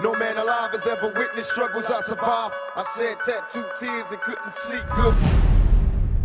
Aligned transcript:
No 0.00 0.12
man 0.12 0.36
alive 0.36 0.70
has 0.72 0.86
ever 0.86 1.12
witnessed 1.12 1.50
struggles 1.50 1.84
I 1.86 2.00
survived. 2.02 2.54
I 2.76 2.84
shed 2.96 3.16
tattooed 3.26 3.66
tears 3.80 4.06
and 4.12 4.20
couldn't 4.20 4.52
sleep 4.52 4.84
good. 4.94 5.14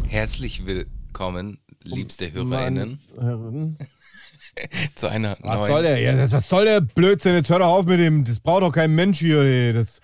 Herzlich 0.07 0.63
willkommen, 0.67 1.57
liebste 1.83 2.31
HörerInnen, 2.31 2.99
zu 4.95 5.07
einer 5.07 5.37
Was 5.41 5.59
neuen. 5.61 5.71
soll 5.71 5.81
der? 5.83 5.99
Ja, 5.99 6.15
das, 6.15 6.33
was 6.33 6.47
soll 6.47 6.65
der 6.65 6.81
Blödsinn? 6.81 7.33
Jetzt 7.33 7.49
hör 7.49 7.59
doch 7.59 7.65
auf 7.67 7.85
mit 7.87 7.99
dem. 7.99 8.23
Das 8.23 8.39
braucht 8.39 8.61
doch 8.61 8.71
kein 8.71 8.93
Mensch 8.93 9.19
hier. 9.19 9.41
Ey. 9.41 9.73
Das, 9.73 9.99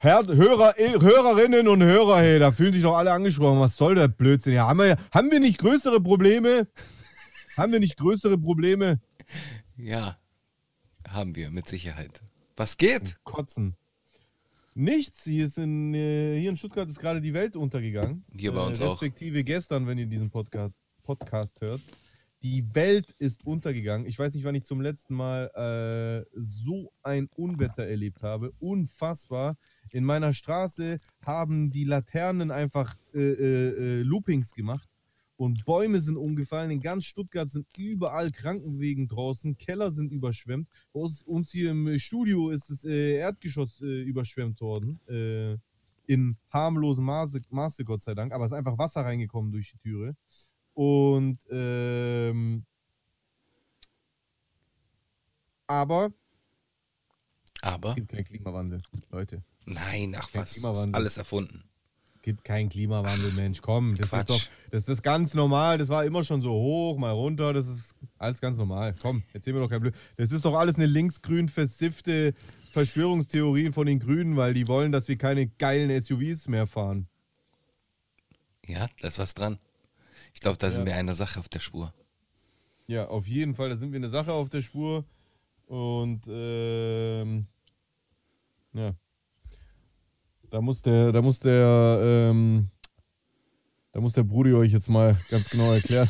Herr, 0.00 0.26
Hörer, 0.26 0.74
Hörerinnen 0.76 1.68
und 1.68 1.82
Hörer, 1.84 2.18
hey, 2.18 2.40
da 2.40 2.50
fühlen 2.50 2.72
sich 2.72 2.82
doch 2.82 2.96
alle 2.96 3.12
angesprochen. 3.12 3.60
Was 3.60 3.76
soll 3.76 3.94
der 3.94 4.08
Blödsinn? 4.08 4.54
Ja, 4.54 4.66
haben, 4.66 4.78
wir, 4.80 4.96
haben 5.14 5.30
wir 5.30 5.38
nicht 5.38 5.58
größere 5.58 6.00
Probleme? 6.00 6.66
Haben 7.56 7.70
wir 7.72 7.78
nicht 7.80 7.96
größere 7.96 8.36
Probleme? 8.36 9.00
Ja, 9.76 10.16
haben 11.08 11.36
wir 11.36 11.50
mit 11.50 11.68
Sicherheit. 11.68 12.20
Was 12.56 12.78
geht? 12.78 13.18
Kotzen. 13.22 13.76
Nichts. 14.74 15.24
Hier, 15.24 15.44
ist 15.44 15.58
in, 15.58 15.92
äh, 15.92 16.38
hier 16.40 16.48
in 16.48 16.56
Stuttgart 16.56 16.88
ist 16.88 16.98
gerade 16.98 17.20
die 17.20 17.34
Welt 17.34 17.54
untergegangen. 17.54 18.24
Hier 18.32 18.52
bei 18.52 18.66
uns 18.66 18.80
auch. 18.80 18.92
Respektive 18.92 19.44
gestern, 19.44 19.86
wenn 19.86 19.98
ihr 19.98 20.06
diesen 20.06 20.30
Podcast, 20.30 20.74
Podcast 21.02 21.60
hört. 21.60 21.82
Die 22.42 22.64
Welt 22.74 23.14
ist 23.18 23.44
untergegangen. 23.44 24.06
Ich 24.06 24.18
weiß 24.18 24.32
nicht, 24.32 24.44
wann 24.44 24.54
ich 24.54 24.64
zum 24.64 24.80
letzten 24.80 25.14
Mal 25.14 25.50
äh, 25.54 26.30
so 26.34 26.92
ein 27.02 27.28
Unwetter 27.34 27.86
erlebt 27.86 28.22
habe. 28.22 28.52
Unfassbar. 28.58 29.56
In 29.90 30.04
meiner 30.04 30.32
Straße 30.32 30.96
haben 31.24 31.70
die 31.70 31.84
Laternen 31.84 32.50
einfach 32.50 32.94
äh, 33.14 33.18
äh, 33.18 34.00
äh, 34.00 34.02
Loopings 34.02 34.52
gemacht. 34.52 34.88
Und 35.36 35.66
Bäume 35.66 36.00
sind 36.00 36.16
umgefallen. 36.16 36.70
In 36.70 36.80
ganz 36.80 37.04
Stuttgart 37.04 37.50
sind 37.50 37.66
überall 37.76 38.30
Krankenwegen 38.32 39.06
draußen. 39.06 39.58
Keller 39.58 39.90
sind 39.90 40.10
überschwemmt. 40.10 40.68
Bei 40.92 41.00
uns, 41.00 41.50
hier 41.50 41.72
im 41.72 41.98
Studio 41.98 42.50
ist 42.50 42.70
das 42.70 42.84
äh, 42.84 43.16
Erdgeschoss 43.16 43.82
äh, 43.82 44.02
überschwemmt 44.02 44.60
worden. 44.62 44.98
Äh, 45.08 45.58
in 46.06 46.36
harmlosem 46.50 47.04
Maße, 47.04 47.42
Maße, 47.50 47.84
Gott 47.84 48.02
sei 48.02 48.14
Dank. 48.14 48.32
Aber 48.32 48.46
es 48.46 48.52
ist 48.52 48.56
einfach 48.56 48.78
Wasser 48.78 49.02
reingekommen 49.02 49.52
durch 49.52 49.72
die 49.72 49.78
Türe. 49.78 50.16
Und 50.72 51.38
ähm, 51.50 52.64
aber 55.66 56.12
Aber, 57.60 57.90
es 57.90 57.94
gibt 57.96 58.08
keinen 58.08 58.24
Klimawandel, 58.24 58.82
Leute. 59.10 59.42
nein, 59.64 60.14
ach 60.16 60.28
was, 60.32 60.58
ist 60.58 60.64
alles 60.64 61.16
erfunden. 61.16 61.64
Gibt 62.26 62.42
keinen 62.42 62.68
Klimawandel, 62.68 63.30
Mensch. 63.34 63.62
Komm, 63.62 63.94
das 63.94 64.08
Quatsch. 64.10 64.18
ist 64.30 64.30
doch, 64.48 64.50
das 64.72 64.88
ist 64.88 65.02
ganz 65.04 65.32
normal. 65.34 65.78
Das 65.78 65.90
war 65.90 66.04
immer 66.04 66.24
schon 66.24 66.40
so 66.42 66.50
hoch, 66.50 66.98
mal 66.98 67.12
runter. 67.12 67.52
Das 67.52 67.68
ist 67.68 67.94
alles 68.18 68.40
ganz 68.40 68.56
normal. 68.56 68.96
Komm, 69.00 69.22
erzähl 69.32 69.52
mir 69.52 69.60
doch 69.60 69.70
kein 69.70 69.80
Blöd. 69.80 69.94
Das 70.16 70.32
ist 70.32 70.44
doch 70.44 70.54
alles 70.56 70.74
eine 70.74 70.86
linksgrün 70.86 71.48
versiffte 71.48 72.34
Verschwörungstheorien 72.72 73.72
von 73.72 73.86
den 73.86 74.00
Grünen, 74.00 74.36
weil 74.36 74.54
die 74.54 74.66
wollen, 74.66 74.90
dass 74.90 75.06
wir 75.06 75.16
keine 75.16 75.46
geilen 75.46 75.88
SUVs 76.00 76.48
mehr 76.48 76.66
fahren. 76.66 77.06
Ja, 78.66 78.88
da 79.00 79.06
ist 79.06 79.20
was 79.20 79.34
dran. 79.34 79.60
Ich 80.34 80.40
glaube, 80.40 80.58
da 80.58 80.68
sind 80.72 80.80
Ja. 80.80 80.86
wir 80.86 80.96
einer 80.96 81.14
Sache 81.14 81.38
auf 81.38 81.48
der 81.48 81.60
Spur. 81.60 81.94
Ja, 82.88 83.06
auf 83.06 83.28
jeden 83.28 83.54
Fall. 83.54 83.68
Da 83.70 83.76
sind 83.76 83.92
wir 83.92 83.98
eine 83.98 84.08
Sache 84.08 84.32
auf 84.32 84.48
der 84.48 84.62
Spur. 84.62 85.04
Und 85.66 86.22
ähm, 86.28 87.46
ja. 88.72 88.94
Da 90.50 90.60
muss 90.60 90.82
der, 90.82 91.12
da 91.12 91.22
muss 91.22 91.40
der, 91.40 91.98
ähm, 92.30 92.70
da 93.92 94.00
muss 94.00 94.12
der 94.12 94.22
Brudi 94.22 94.52
euch 94.54 94.72
jetzt 94.72 94.88
mal 94.88 95.16
ganz 95.30 95.48
genau 95.48 95.72
erklären, 95.72 96.08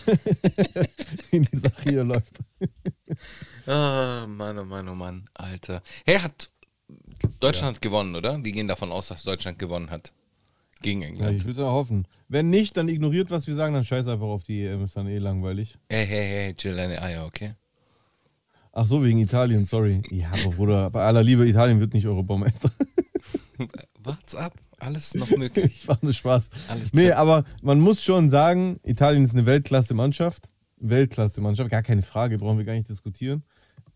wie 1.30 1.40
die 1.40 1.56
Sache 1.56 1.90
hier 1.90 2.04
läuft. 2.04 2.38
Ah, 3.68 4.26
Mann, 4.28 4.56
oh 4.58 4.64
Mann, 4.64 4.88
oh 4.88 4.94
Mann, 4.94 5.28
Alter. 5.34 5.82
Hey, 6.04 6.18
hat 6.20 6.50
Deutschland 7.40 7.74
hat 7.76 7.82
gewonnen, 7.82 8.14
oder? 8.14 8.44
Wir 8.44 8.52
gehen 8.52 8.68
davon 8.68 8.92
aus, 8.92 9.08
dass 9.08 9.24
Deutschland 9.24 9.58
gewonnen 9.58 9.90
hat. 9.90 10.12
Gegen 10.82 11.00
Ja, 11.00 11.08
England. 11.08 11.36
ich 11.38 11.44
will 11.44 11.50
es 11.52 11.58
ja 11.58 11.64
hoffen. 11.64 12.06
Wenn 12.28 12.48
nicht, 12.50 12.76
dann 12.76 12.88
ignoriert, 12.88 13.30
was 13.32 13.46
wir 13.48 13.56
sagen, 13.56 13.74
dann 13.74 13.82
scheiß 13.84 14.06
einfach 14.06 14.26
auf 14.26 14.44
die 14.44 14.62
EM, 14.62 14.84
ist 14.84 14.96
dann 14.96 15.08
eh 15.08 15.18
langweilig. 15.18 15.78
Hey, 15.88 16.06
hey, 16.06 16.28
hey, 16.28 16.54
chill 16.54 16.76
deine 16.76 17.02
Eier, 17.02 17.24
okay? 17.26 17.54
Ach 18.72 18.86
so, 18.86 19.02
wegen 19.02 19.18
Italien, 19.18 19.64
sorry. 19.64 20.02
Ja, 20.10 20.28
aber 20.30 20.50
Bruder, 20.54 20.90
bei 20.90 21.02
aller 21.02 21.22
Liebe, 21.24 21.48
Italien 21.48 21.80
wird 21.80 21.92
nicht 21.94 22.06
Europameister. 22.06 22.70
Wart's 24.06 24.34
ab, 24.34 24.54
alles 24.78 25.14
noch 25.14 25.30
möglich. 25.36 25.64
Ich 25.82 25.88
war 25.88 25.98
nur 26.02 26.12
Spaß. 26.12 26.50
Alles 26.68 26.92
Nee, 26.92 27.06
drin. 27.08 27.12
aber 27.14 27.44
man 27.62 27.80
muss 27.80 28.02
schon 28.02 28.28
sagen, 28.30 28.78
Italien 28.84 29.24
ist 29.24 29.34
eine 29.34 29.46
Weltklasse-Mannschaft. 29.46 30.48
Weltklasse-Mannschaft, 30.78 31.70
gar 31.70 31.82
keine 31.82 32.02
Frage, 32.02 32.38
brauchen 32.38 32.58
wir 32.58 32.64
gar 32.64 32.74
nicht 32.74 32.88
diskutieren. 32.88 33.42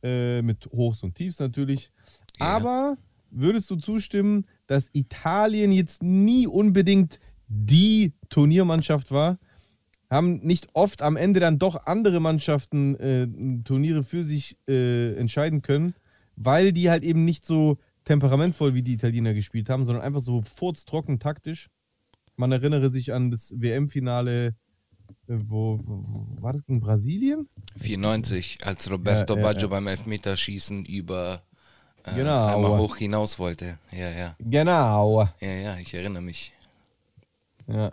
Äh, 0.02 0.42
mit 0.42 0.66
Hochs 0.72 1.02
und 1.02 1.14
Tiefs 1.14 1.38
natürlich. 1.38 1.90
Ja. 2.38 2.46
Aber 2.46 2.96
würdest 3.30 3.70
du 3.70 3.76
zustimmen, 3.76 4.46
dass 4.66 4.88
Italien 4.92 5.72
jetzt 5.72 6.02
nie 6.02 6.46
unbedingt 6.46 7.20
die 7.48 8.12
Turniermannschaft 8.30 9.10
war? 9.10 9.38
Haben 10.08 10.36
nicht 10.38 10.68
oft 10.72 11.02
am 11.02 11.16
Ende 11.16 11.38
dann 11.38 11.58
doch 11.58 11.86
andere 11.86 12.18
Mannschaften 12.18 12.96
äh, 12.96 13.28
Turniere 13.62 14.02
für 14.02 14.24
sich 14.24 14.56
äh, 14.68 15.14
entscheiden 15.14 15.62
können, 15.62 15.94
weil 16.34 16.72
die 16.72 16.90
halt 16.90 17.04
eben 17.04 17.24
nicht 17.24 17.44
so 17.44 17.76
temperamentvoll 18.04 18.74
wie 18.74 18.82
die 18.82 18.94
Italiener 18.94 19.34
gespielt 19.34 19.68
haben, 19.70 19.84
sondern 19.84 20.04
einfach 20.04 20.20
so 20.20 20.42
furztrocken 20.42 21.18
taktisch. 21.18 21.68
Man 22.36 22.52
erinnere 22.52 22.88
sich 22.90 23.12
an 23.12 23.30
das 23.30 23.52
WM-Finale, 23.56 24.46
äh, 24.46 24.52
wo, 25.26 25.78
wo, 25.82 26.26
war 26.42 26.52
das 26.54 26.62
in 26.68 26.80
Brasilien? 26.80 27.48
94, 27.76 28.58
als 28.64 28.90
Roberto 28.90 29.34
Ja, 29.34 29.40
ja, 29.40 29.46
Baggio 29.46 29.62
ja. 29.62 29.68
beim 29.68 29.86
Elfmeterschießen 29.86 30.84
über 30.86 31.42
äh, 32.04 32.14
Genau. 32.14 32.46
einmal 32.46 32.78
hoch 32.78 32.96
hinaus 32.96 33.38
wollte. 33.38 33.78
Ja, 33.92 34.10
ja. 34.10 34.36
Genau. 34.38 35.28
Ja, 35.40 35.48
ja, 35.52 35.76
ich 35.76 35.92
erinnere 35.92 36.22
mich. 36.22 36.52
Ja. 37.66 37.92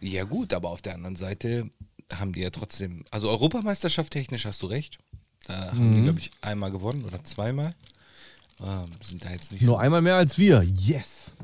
Ja, 0.00 0.24
gut, 0.24 0.52
aber 0.52 0.70
auf 0.70 0.82
der 0.82 0.94
anderen 0.94 1.16
Seite 1.16 1.70
haben 2.12 2.32
die 2.32 2.40
ja 2.40 2.50
trotzdem, 2.50 3.04
also 3.10 3.28
Europameisterschaft 3.30 4.12
technisch 4.12 4.44
hast 4.46 4.62
du 4.62 4.66
recht. 4.66 4.98
Da 5.46 5.72
haben 5.72 5.90
Mhm. 5.90 5.94
die, 5.96 6.02
glaube 6.02 6.18
ich, 6.18 6.30
einmal 6.40 6.70
gewonnen 6.70 7.04
oder 7.04 7.22
zweimal. 7.24 7.74
Ähm, 8.60 8.90
sind 9.02 9.24
da 9.24 9.30
jetzt 9.30 9.52
nicht 9.52 9.62
Nur 9.62 9.80
einmal 9.80 10.00
mehr 10.00 10.16
als 10.16 10.38
wir. 10.38 10.62
Yes. 10.62 11.34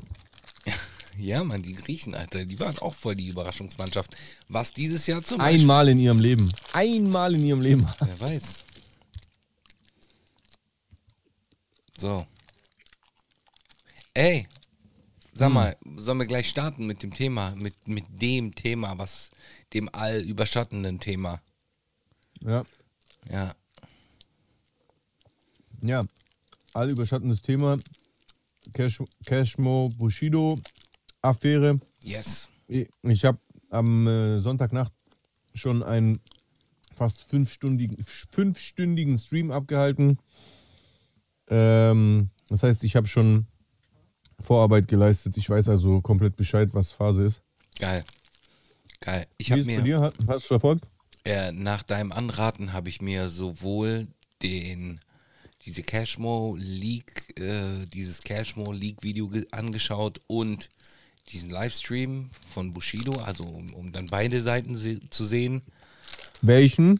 so. 0.65 0.71
Ja, 1.17 1.43
man, 1.43 1.61
die 1.61 1.73
Griechen, 1.73 2.15
Alter, 2.15 2.45
die 2.45 2.59
waren 2.59 2.77
auch 2.79 2.95
voll 2.95 3.15
die 3.15 3.27
Überraschungsmannschaft. 3.27 4.15
Was 4.47 4.71
dieses 4.71 5.05
Jahr 5.07 5.21
zum 5.21 5.37
Beispiel. 5.39 5.59
Einmal 5.61 5.89
in 5.89 5.99
ihrem 5.99 6.19
Leben. 6.19 6.51
Einmal 6.73 7.35
in 7.35 7.43
ihrem 7.43 7.61
Leben. 7.61 7.85
Wer 7.99 8.19
weiß. 8.21 8.63
So. 11.97 12.25
Ey, 14.13 14.47
sag 15.33 15.47
Hm. 15.47 15.53
mal, 15.53 15.77
sollen 15.97 16.17
wir 16.19 16.25
gleich 16.25 16.49
starten 16.49 16.87
mit 16.87 17.03
dem 17.03 17.13
Thema, 17.13 17.53
mit, 17.55 17.87
mit 17.87 18.05
dem 18.21 18.55
Thema, 18.55 18.97
was, 18.97 19.29
dem 19.73 19.89
all 19.93 20.21
überschattenden 20.21 20.99
Thema. 20.99 21.41
Ja. 22.43 22.63
Ja. 23.29 23.55
Ja. 25.83 26.05
Allüberschattendes 26.73 27.41
Thema. 27.41 27.77
Cash, 28.73 29.01
Cashmo 29.25 29.89
Bushido 29.97 30.59
Affäre. 31.21 31.79
Yes. 32.03 32.49
Ich 32.67 33.25
habe 33.25 33.39
am 33.69 34.07
äh, 34.07 34.39
Sonntagnacht 34.39 34.93
schon 35.53 35.83
einen 35.83 36.19
fast 36.95 37.23
fünfstündigen, 37.23 37.97
fünfstündigen 38.03 39.17
Stream 39.17 39.51
abgehalten. 39.51 40.19
Ähm, 41.47 42.29
das 42.47 42.63
heißt, 42.63 42.83
ich 42.83 42.95
habe 42.95 43.07
schon 43.07 43.47
Vorarbeit 44.39 44.87
geleistet. 44.87 45.37
Ich 45.37 45.49
weiß 45.49 45.69
also 45.69 46.01
komplett 46.01 46.35
Bescheid, 46.35 46.69
was 46.73 46.91
Phase 46.91 47.25
ist. 47.25 47.41
Geil. 47.79 48.03
Geil. 48.99 49.27
Ich 49.37 49.51
habe 49.51 49.61
ist 49.61 49.67
bei 49.67 49.77
mir, 49.77 49.83
dir? 49.83 50.01
Hast 50.01 50.15
hast 50.27 50.43
du 50.43 50.47
verfolgt? 50.47 50.87
äh, 51.23 51.51
nach 51.51 51.83
deinem 51.83 52.11
Anraten 52.11 52.73
habe 52.73 52.89
ich 52.89 53.01
mir 53.01 53.29
sowohl 53.29 54.07
den, 54.41 54.99
diese 55.65 55.83
Cashmo 55.83 56.55
League, 56.59 57.37
äh, 57.39 57.85
dieses 57.87 58.21
Cashmo 58.21 58.71
League 58.71 59.01
Video 59.03 59.27
ge- 59.27 59.47
angeschaut 59.51 60.21
und 60.27 60.69
diesen 61.29 61.49
Livestream 61.49 62.29
von 62.49 62.73
Bushido, 62.73 63.13
also 63.21 63.43
um, 63.43 63.71
um 63.73 63.91
dann 63.91 64.07
beide 64.07 64.41
Seiten 64.41 64.75
se 64.75 64.99
zu 65.09 65.23
sehen. 65.23 65.61
Welchen? 66.41 66.99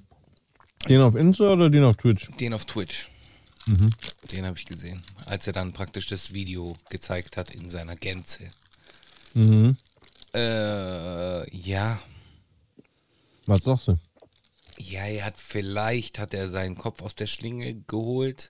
Den 0.87 1.01
auf 1.01 1.15
Insta 1.15 1.51
oder 1.51 1.69
den 1.69 1.83
auf 1.83 1.95
Twitch? 1.97 2.29
Den 2.39 2.53
auf 2.53 2.65
Twitch. 2.65 3.09
Den 4.31 4.45
habe 4.45 4.57
ich 4.57 4.65
gesehen, 4.65 5.01
als 5.25 5.45
er 5.47 5.53
dann 5.53 5.71
praktisch 5.73 6.07
das 6.07 6.33
Video 6.33 6.75
gezeigt 6.89 7.37
hat 7.37 7.53
in 7.53 7.69
seiner 7.69 7.95
Gänze. 7.95 8.49
Mhm. 9.33 9.77
Äh, 10.33 11.55
ja. 11.55 12.01
Was 13.45 13.63
sagst 13.63 13.87
du? 13.89 13.97
Ja, 14.89 15.05
er 15.05 15.25
hat 15.25 15.37
vielleicht 15.37 16.17
hat 16.17 16.33
er 16.33 16.49
seinen 16.49 16.77
Kopf 16.77 17.01
aus 17.01 17.13
der 17.13 17.27
Schlinge 17.27 17.75
geholt, 17.75 18.49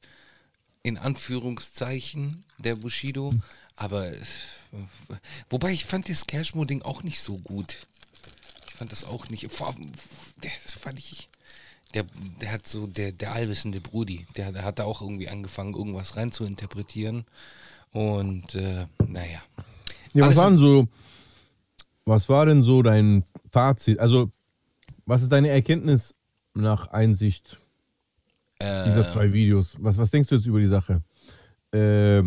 in 0.82 0.98
Anführungszeichen, 0.98 2.46
der 2.58 2.76
Bushido. 2.76 3.34
Aber 3.76 4.12
wobei 5.50 5.72
ich 5.72 5.86
fand 5.86 6.08
das 6.08 6.28
Cashmo-Ding 6.28 6.84
auch 6.84 7.04
nicht 7.04 7.20
so 7.20 7.38
gut. 7.38 7.78
Ich 8.68 8.74
fand 8.76 8.92
das 8.92 9.04
auch 9.04 9.28
nicht. 9.30 9.44
Das 9.44 10.74
fand 10.74 11.00
ich. 11.00 11.30
Der, 11.94 12.06
der 12.40 12.54
hat 12.54 12.66
so, 12.66 12.88
der, 12.88 13.12
der 13.12 13.34
allwissende 13.34 13.82
Brudi, 13.82 14.26
der, 14.38 14.54
der 14.54 14.64
hat 14.64 14.80
da 14.80 14.86
auch 14.86 15.02
irgendwie 15.02 15.28
angefangen, 15.28 15.74
irgendwas 15.74 16.16
rein 16.16 16.32
zu 16.32 16.46
interpretieren. 16.46 17.26
Und 17.92 18.56
äh, 18.56 18.88
naja. 19.06 19.42
Ja, 20.14 20.26
was 20.26 20.38
Alles 20.38 20.38
war 20.38 20.50
denn 20.52 20.60
so, 20.60 20.88
was 22.06 22.30
war 22.30 22.46
denn 22.46 22.64
so 22.64 22.82
dein 22.82 23.26
Fazit? 23.52 24.00
Also, 24.00 24.32
was 25.06 25.22
ist 25.22 25.32
deine 25.34 25.50
Erkenntnis 25.50 26.16
nach 26.54 26.88
Einsicht 26.88 27.58
dieser 28.62 29.08
zwei 29.08 29.34
Videos? 29.34 29.76
Was, 29.80 29.98
was 29.98 30.12
denkst 30.12 30.30
du 30.30 30.36
jetzt 30.36 30.46
über 30.46 30.60
die 30.60 30.68
Sache? 30.68 31.02
Äh, 31.72 32.24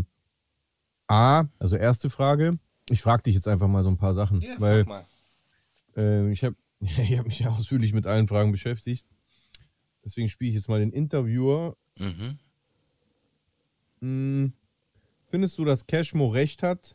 A, 1.07 1.45
also 1.59 1.77
erste 1.77 2.11
Frage. 2.11 2.59
Ich 2.91 3.03
frage 3.03 3.23
dich 3.25 3.35
jetzt 3.35 3.47
einfach 3.49 3.69
mal 3.69 3.83
so 3.83 3.89
ein 3.89 3.97
paar 3.97 4.15
Sachen, 4.15 4.41
Ja, 4.41 4.55
weil 4.59 4.85
frag 4.85 4.89
mal. 4.89 5.07
äh, 6.03 6.31
ich 6.33 6.43
habe 6.45 6.57
ich 6.81 7.19
hab 7.19 7.27
mich 7.27 7.39
ja 7.39 7.51
ausführlich 7.51 7.93
mit 7.93 8.07
allen 8.07 8.27
Fragen 8.29 8.53
beschäftigt. 8.53 9.07
Deswegen 10.05 10.29
spiele 10.29 10.51
ich 10.51 10.55
jetzt 10.57 10.69
mal 10.69 10.81
den 10.81 10.91
Interviewer. 10.91 11.77
Mhm. 11.99 12.39
Hm, 14.01 14.53
findest 15.29 15.57
du, 15.59 15.65
dass 15.65 15.87
Cashmo 15.87 16.29
recht 16.29 16.63
hat, 16.63 16.95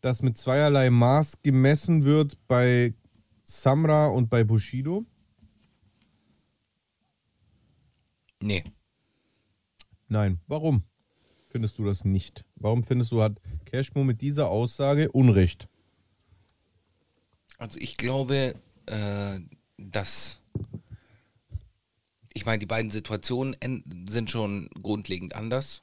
dass 0.00 0.22
mit 0.22 0.36
zweierlei 0.38 0.90
Maß 0.90 1.42
gemessen 1.42 2.04
wird 2.04 2.38
bei 2.46 2.94
Samra 3.42 4.06
und 4.06 4.30
bei 4.30 4.44
Bushido? 4.44 5.04
Nee. 8.44 8.62
Nein. 10.08 10.38
Warum 10.46 10.84
findest 11.46 11.78
du 11.78 11.84
das 11.84 12.04
nicht? 12.04 12.44
Warum 12.56 12.84
findest 12.84 13.10
du, 13.10 13.22
hat 13.22 13.40
Cashmo 13.64 14.04
mit 14.04 14.20
dieser 14.20 14.48
Aussage 14.50 15.10
Unrecht? 15.12 15.66
Also 17.56 17.78
ich 17.80 17.96
glaube, 17.96 18.54
äh, 18.86 19.40
dass 19.78 20.40
ich 22.34 22.44
meine, 22.44 22.58
die 22.58 22.66
beiden 22.66 22.90
Situationen 22.90 23.54
en- 23.60 24.06
sind 24.08 24.30
schon 24.30 24.68
grundlegend 24.82 25.34
anders. 25.34 25.82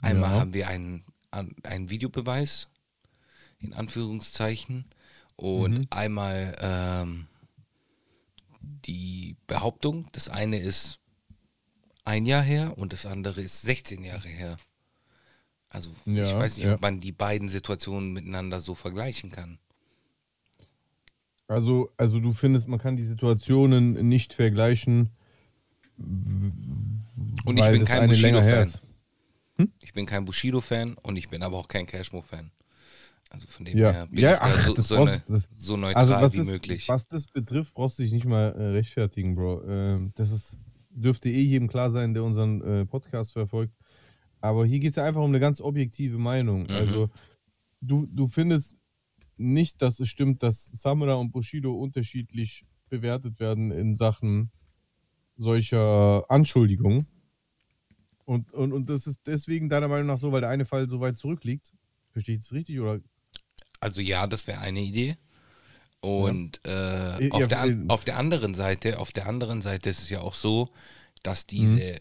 Einmal 0.00 0.30
Ja. 0.34 0.40
haben 0.40 0.52
wir 0.54 0.68
einen, 0.68 1.04
einen 1.30 1.90
Videobeweis, 1.90 2.68
in 3.58 3.72
Anführungszeichen, 3.72 4.84
und 5.36 5.90
einmal 5.92 6.56
ähm, 6.60 7.26
die 8.60 9.36
Behauptung. 9.46 10.06
Das 10.12 10.28
eine 10.28 10.58
ist 10.60 10.98
ein 12.08 12.24
Jahr 12.26 12.42
her 12.42 12.76
und 12.78 12.92
das 12.94 13.04
andere 13.06 13.42
ist 13.42 13.60
16 13.62 14.02
Jahre 14.02 14.28
her. 14.28 14.56
Also 15.68 15.90
ich 16.06 16.14
Ja, 16.14 16.38
weiß 16.38 16.56
nicht, 16.56 16.66
ja. 16.66 16.74
ob 16.74 16.80
man 16.80 17.00
die 17.00 17.12
beiden 17.12 17.48
Situationen 17.50 18.12
miteinander 18.14 18.60
so 18.60 18.74
vergleichen 18.74 19.30
kann. 19.30 19.58
Also, 21.46 21.90
also 21.98 22.18
du 22.20 22.32
findest, 22.32 22.66
man 22.68 22.78
kann 22.78 22.96
die 22.96 23.04
Situationen 23.04 24.08
nicht 24.08 24.32
vergleichen, 24.34 25.10
Und 25.98 27.56
ich 27.58 27.70
bin 27.70 27.84
kein 27.84 28.08
Bushido-Fan. 28.08 28.62
ist. 28.62 28.82
Ich 29.82 29.92
bin 29.92 30.06
kein 30.06 30.24
Bushido-Fan 30.24 30.94
und 31.02 31.16
ich 31.16 31.28
bin 31.28 31.42
aber 31.42 31.58
auch 31.58 31.68
kein 31.68 31.86
Cashmo-Fan. 31.86 32.50
Also 33.30 33.46
von 33.48 33.64
dem 33.66 33.76
Ja. 33.76 33.92
her 33.92 34.06
bin 34.06 34.20
Ja, 34.20 34.34
ich 34.34 34.40
ach, 34.40 34.58
so, 34.66 34.74
so, 34.76 34.96
brauchst- 34.96 35.12
ne, 35.12 35.22
das- 35.26 35.50
so 35.56 35.76
neutral 35.76 36.02
Also 36.02 36.14
was 36.14 36.32
wie 36.32 36.38
das, 36.38 36.46
möglich. 36.46 36.88
was 36.88 37.06
das 37.06 37.26
betrifft, 37.26 37.74
brauchst 37.74 37.98
du 37.98 38.02
dich 38.02 38.12
nicht 38.12 38.24
mal 38.24 38.52
äh, 38.52 38.62
rechtfertigen, 38.68 39.34
Bro. 39.34 39.64
Ähm, 39.68 40.12
das 40.16 40.30
ist, 40.30 40.56
dürfte 41.00 41.30
eh 41.30 41.42
jedem 41.42 41.68
klar 41.68 41.90
sein, 41.90 42.14
der 42.14 42.24
unseren 42.24 42.60
äh, 42.62 42.86
Podcast 42.86 43.32
verfolgt. 43.32 43.74
Aber 44.40 44.66
hier 44.66 44.78
geht 44.78 44.90
es 44.90 44.96
ja 44.96 45.04
einfach 45.04 45.22
um 45.22 45.30
eine 45.30 45.40
ganz 45.40 45.60
objektive 45.60 46.18
Meinung. 46.18 46.62
Mhm. 46.62 46.70
Also 46.70 47.10
du, 47.80 48.06
du 48.06 48.28
findest 48.28 48.76
nicht, 49.36 49.82
dass 49.82 50.00
es 50.00 50.08
stimmt, 50.08 50.42
dass 50.42 50.66
Samura 50.66 51.14
und 51.14 51.32
Bushido 51.32 51.72
unterschiedlich 51.74 52.64
bewertet 52.88 53.40
werden 53.40 53.70
in 53.70 53.94
Sachen 53.94 54.50
solcher 55.36 56.24
Anschuldigungen. 56.30 57.06
Und, 58.24 58.52
und, 58.52 58.72
und 58.72 58.90
das 58.90 59.06
ist 59.06 59.26
deswegen 59.26 59.68
deiner 59.68 59.88
Meinung 59.88 60.08
nach 60.08 60.18
so, 60.18 60.32
weil 60.32 60.42
der 60.42 60.50
eine 60.50 60.64
Fall 60.64 60.88
so 60.88 61.00
weit 61.00 61.16
zurückliegt. 61.16 61.72
Verstehe 62.10 62.34
ich 62.34 62.42
das 62.42 62.52
richtig? 62.52 62.78
Oder 62.80 63.00
Also 63.80 64.00
ja, 64.00 64.26
das 64.26 64.46
wäre 64.46 64.60
eine 64.60 64.80
Idee. 64.80 65.16
Und 66.00 66.64
äh, 66.64 67.26
Ja, 67.26 67.32
auf, 67.32 67.48
der, 67.48 67.60
an- 67.60 67.88
äh, 67.88 67.92
auf 67.92 68.04
der 68.04 68.16
anderen 68.16 68.54
Seite, 68.54 68.98
auf 68.98 69.12
der 69.12 69.26
anderen 69.26 69.62
Seite 69.62 69.90
ist 69.90 69.98
es 70.00 70.10
ja 70.10 70.20
auch 70.20 70.34
so, 70.34 70.70
dass 71.22 71.46
diese 71.46 71.98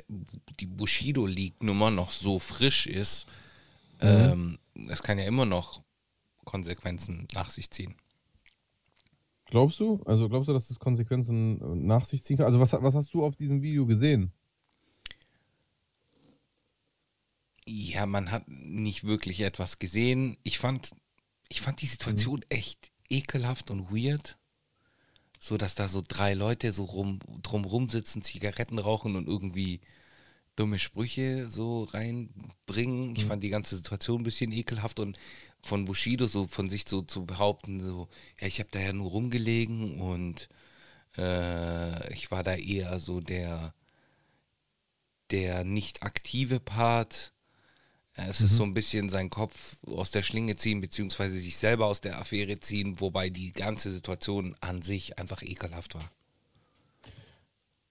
die 0.60 0.68
Bushido 0.68 1.26
League 1.26 1.64
Nummer 1.64 1.90
noch 1.90 2.12
so 2.12 2.38
frisch 2.40 2.86
ist. 2.88 3.26
Ähm, 4.00 4.60
es 4.90 5.02
kann 5.02 5.18
ja 5.18 5.26
immer 5.26 5.46
noch 5.46 5.82
Konsequenzen 6.46 7.28
nach 7.34 7.50
sich 7.50 7.72
ziehen. 7.72 7.96
Glaubst 9.46 9.80
du? 9.80 10.02
Also 10.06 10.30
glaubst 10.30 10.50
du, 10.50 10.54
dass 10.54 10.68
das 10.68 10.78
Konsequenzen 10.78 11.60
äh, 11.62 11.76
nach 11.88 12.06
sich 12.06 12.24
ziehen 12.24 12.38
kann? 12.38 12.46
Also 12.46 12.60
was, 12.60 12.74
was 12.74 12.94
hast 12.94 13.14
du 13.14 13.26
auf 13.26 13.36
diesem 13.36 13.62
Video 13.64 13.86
gesehen? 13.88 14.32
Ja, 17.66 18.06
man 18.06 18.32
hat 18.32 18.48
nicht 18.48 19.04
wirklich 19.04 19.42
etwas 19.42 19.80
gesehen. 19.80 20.38
Ich 20.44 20.58
fand, 20.60 20.92
ich 21.50 21.62
fand 21.62 21.82
die 21.82 21.88
Situation 21.88 22.42
echt 22.50 22.92
ekelhaft 23.09 23.71
und 23.71 23.92
weird. 23.92 24.38
So, 25.39 25.57
dass 25.57 25.75
da 25.75 25.88
so 25.88 26.01
drei 26.06 26.33
Leute 26.33 26.71
so 26.71 26.86
rum, 26.86 27.19
drumrum 27.44 27.89
sitzen, 27.89 28.24
Zigaretten 28.24 28.80
rauchen 28.80 29.15
und 29.15 29.27
irgendwie 29.27 29.81
dumme 30.56 30.80
Sprüche 30.80 31.50
so 31.50 31.83
reinbringen. 31.83 33.15
Ich 33.15 33.25
fand 33.25 33.44
die 33.44 33.50
ganze 33.50 33.77
Situation 33.77 34.21
ein 34.21 34.24
bisschen 34.24 34.51
ekelhaft 34.51 35.00
und 35.00 35.18
von 35.62 35.86
Bushido 35.86 36.27
so 36.27 36.48
von 36.48 36.69
sich 36.69 36.86
so 36.88 37.01
zu 37.01 37.25
behaupten, 37.25 37.80
so, 37.80 38.07
ja, 38.42 38.48
ich 38.48 38.59
habe 38.59 38.69
da 38.71 38.80
ja 38.80 38.94
nur 38.94 39.12
rumgelegen 39.12 40.01
und 40.01 40.50
äh, 41.18 42.13
ich 42.13 42.31
war 42.31 42.44
da 42.44 42.56
eher 42.56 43.00
so 43.00 43.19
der, 43.19 43.74
der 45.31 45.63
nicht 45.63 46.04
aktive 46.04 46.59
Part. 46.59 47.33
Es 48.19 48.42
ist 48.42 48.56
so 48.56 48.64
ein 48.64 48.74
bisschen 48.74 49.10
seinen 49.10 49.30
Kopf 49.30 49.78
aus 49.86 50.10
der 50.10 50.24
Schlinge 50.24 50.56
ziehen, 50.56 50.81
beziehungsweise 50.81 51.38
sich 51.38 51.56
selber 51.56 51.86
aus 51.86 52.02
der 52.02 52.19
Affäre 52.19 52.60
ziehen, 52.60 53.00
wobei 53.00 53.30
die 53.30 53.52
ganze 53.52 53.92
Situation 53.92 54.56
an 54.60 54.81
sich 54.81 55.19
einfach 55.19 55.44
ekelhaft 55.44 55.94
war. 55.96 56.10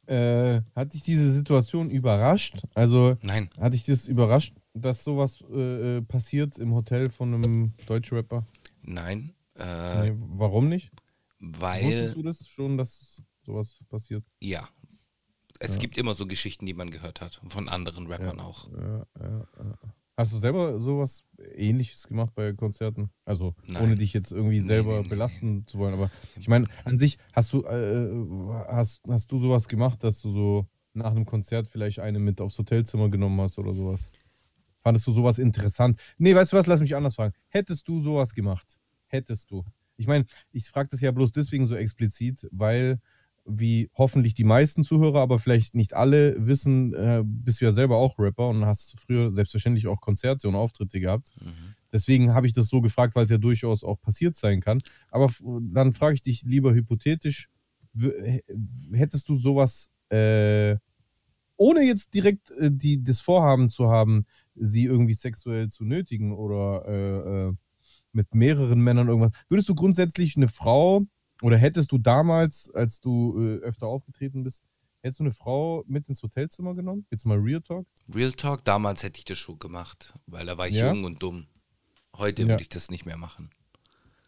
Äh, 0.08 0.62
hat 0.74 0.94
dich 0.94 1.02
diese 1.02 1.32
Situation 1.32 1.90
überrascht? 1.90 2.62
Also 2.74 3.16
Nein, 3.22 3.50
hat 3.58 3.74
dich 3.74 3.84
das 3.84 4.06
überrascht, 4.06 4.54
dass 4.74 5.02
sowas 5.02 5.40
äh, 5.42 6.00
passiert 6.02 6.58
im 6.58 6.74
Hotel 6.74 7.08
von 7.10 7.34
einem 7.34 7.72
Deutschrapper? 7.86 8.46
nein, 8.82 9.32
äh, 9.56 10.10
Nee, 10.10 10.12
warum 10.36 10.68
nicht? 10.68 10.90
weil, 11.38 11.84
Wusstest 11.84 12.16
du 12.16 12.22
das 12.22 12.48
schon, 12.48 12.78
dass 12.78 13.20
sowas 13.44 13.82
passiert? 13.88 14.24
ja, 14.40 14.68
es 15.58 15.78
gibt 15.78 15.96
immer 15.98 16.14
so 16.14 16.26
Geschichten, 16.26 16.66
die 16.66 16.74
man 16.74 16.90
gehört 16.90 17.20
hat, 17.20 17.40
von 17.48 17.68
anderen 17.68 18.06
Rappern 18.06 18.40
auch. 18.40 18.68
Ja, 18.72 19.06
ja, 19.18 19.46
ja. 19.58 19.78
Hast 20.16 20.32
du 20.32 20.38
selber 20.38 20.78
sowas 20.78 21.24
ähnliches 21.54 22.06
gemacht 22.08 22.32
bei 22.34 22.52
Konzerten? 22.54 23.10
Also 23.26 23.54
Nein. 23.66 23.82
ohne 23.82 23.96
dich 23.96 24.14
jetzt 24.14 24.32
irgendwie 24.32 24.60
Nee, 24.60 24.66
selber 24.66 24.96
nee, 24.96 25.02
nee, 25.02 25.08
belasten 25.08 25.66
zu 25.66 25.78
wollen, 25.78 25.92
aber 25.92 26.10
ich 26.38 26.48
meine, 26.48 26.66
an 26.84 26.98
sich 26.98 27.18
hast 27.34 27.52
du 27.52 27.62
äh, 27.64 28.08
hast, 28.68 29.02
hast 29.08 29.30
du 29.30 29.38
sowas 29.38 29.68
gemacht, 29.68 30.02
dass 30.02 30.22
du 30.22 30.30
so 30.30 30.66
nach 30.94 31.10
einem 31.10 31.26
Konzert 31.26 31.66
vielleicht 31.66 32.00
eine 32.00 32.18
mit 32.18 32.40
aufs 32.40 32.58
Hotelzimmer 32.58 33.10
genommen 33.10 33.38
hast 33.42 33.58
oder 33.58 33.74
sowas? 33.74 34.10
Fandest 34.80 35.06
du 35.06 35.12
sowas 35.12 35.38
interessant? 35.38 36.00
Nee, 36.16 36.34
weißt 36.34 36.52
du 36.52 36.56
was, 36.56 36.66
lass 36.66 36.80
mich 36.80 36.96
anders 36.96 37.16
fragen. 37.16 37.34
Hättest 37.48 37.86
du 37.86 38.00
sowas 38.00 38.32
gemacht? 38.32 38.78
Hättest 39.08 39.50
du? 39.50 39.64
Ich 39.98 40.06
meine, 40.06 40.24
ich 40.50 40.64
frage 40.64 40.88
das 40.90 41.00
ja 41.02 41.10
bloß 41.10 41.32
deswegen 41.32 41.66
so 41.66 41.74
explizit, 41.74 42.46
weil 42.52 43.00
wie 43.46 43.90
hoffentlich 43.94 44.34
die 44.34 44.44
meisten 44.44 44.84
Zuhörer, 44.84 45.20
aber 45.20 45.38
vielleicht 45.38 45.74
nicht 45.74 45.94
alle 45.94 46.34
wissen, 46.38 46.94
äh, 46.94 47.22
bist 47.24 47.60
du 47.60 47.66
ja 47.66 47.72
selber 47.72 47.96
auch 47.96 48.18
Rapper 48.18 48.48
und 48.48 48.66
hast 48.66 48.98
früher 48.98 49.30
selbstverständlich 49.30 49.86
auch 49.86 50.00
Konzerte 50.00 50.48
und 50.48 50.54
Auftritte 50.54 51.00
gehabt. 51.00 51.30
Mhm. 51.40 51.74
Deswegen 51.92 52.34
habe 52.34 52.46
ich 52.46 52.52
das 52.52 52.68
so 52.68 52.80
gefragt, 52.80 53.14
weil 53.14 53.24
es 53.24 53.30
ja 53.30 53.38
durchaus 53.38 53.84
auch 53.84 54.00
passiert 54.00 54.36
sein 54.36 54.60
kann. 54.60 54.80
Aber 55.10 55.32
dann 55.72 55.92
frage 55.92 56.16
ich 56.16 56.22
dich 56.22 56.42
lieber 56.42 56.74
hypothetisch, 56.74 57.48
hättest 58.92 59.28
du 59.28 59.36
sowas, 59.36 59.90
äh, 60.10 60.76
ohne 61.56 61.82
jetzt 61.82 62.12
direkt 62.14 62.50
äh, 62.50 62.70
die, 62.72 63.02
das 63.02 63.20
Vorhaben 63.20 63.70
zu 63.70 63.88
haben, 63.88 64.26
sie 64.54 64.84
irgendwie 64.84 65.14
sexuell 65.14 65.68
zu 65.68 65.84
nötigen 65.84 66.32
oder 66.32 66.84
äh, 66.86 67.48
äh, 67.48 67.52
mit 68.12 68.34
mehreren 68.34 68.80
Männern 68.80 69.08
irgendwas, 69.08 69.32
würdest 69.48 69.68
du 69.68 69.74
grundsätzlich 69.74 70.36
eine 70.36 70.48
Frau 70.48 71.02
oder 71.42 71.56
hättest 71.56 71.92
du 71.92 71.98
damals, 71.98 72.70
als 72.74 73.00
du 73.00 73.38
äh, 73.38 73.58
öfter 73.64 73.86
aufgetreten 73.86 74.42
bist, 74.42 74.62
hättest 75.02 75.20
du 75.20 75.24
eine 75.24 75.32
Frau 75.32 75.84
mit 75.86 76.08
ins 76.08 76.22
Hotelzimmer 76.22 76.74
genommen? 76.74 77.06
Jetzt 77.10 77.24
mal 77.26 77.38
Real 77.38 77.60
Talk. 77.62 77.86
Real 78.12 78.32
Talk, 78.32 78.64
damals 78.64 79.02
hätte 79.02 79.18
ich 79.18 79.24
das 79.24 79.38
schon 79.38 79.58
gemacht, 79.58 80.14
weil 80.26 80.46
da 80.46 80.56
war 80.58 80.68
ich 80.68 80.74
Ja? 80.76 80.88
jung 80.92 81.04
und 81.04 81.22
dumm. 81.22 81.46
Heute 82.16 82.42
Ja. 82.42 82.48
würde 82.48 82.62
ich 82.62 82.68
das 82.68 82.90
nicht 82.90 83.04
mehr 83.06 83.16
machen. 83.18 83.50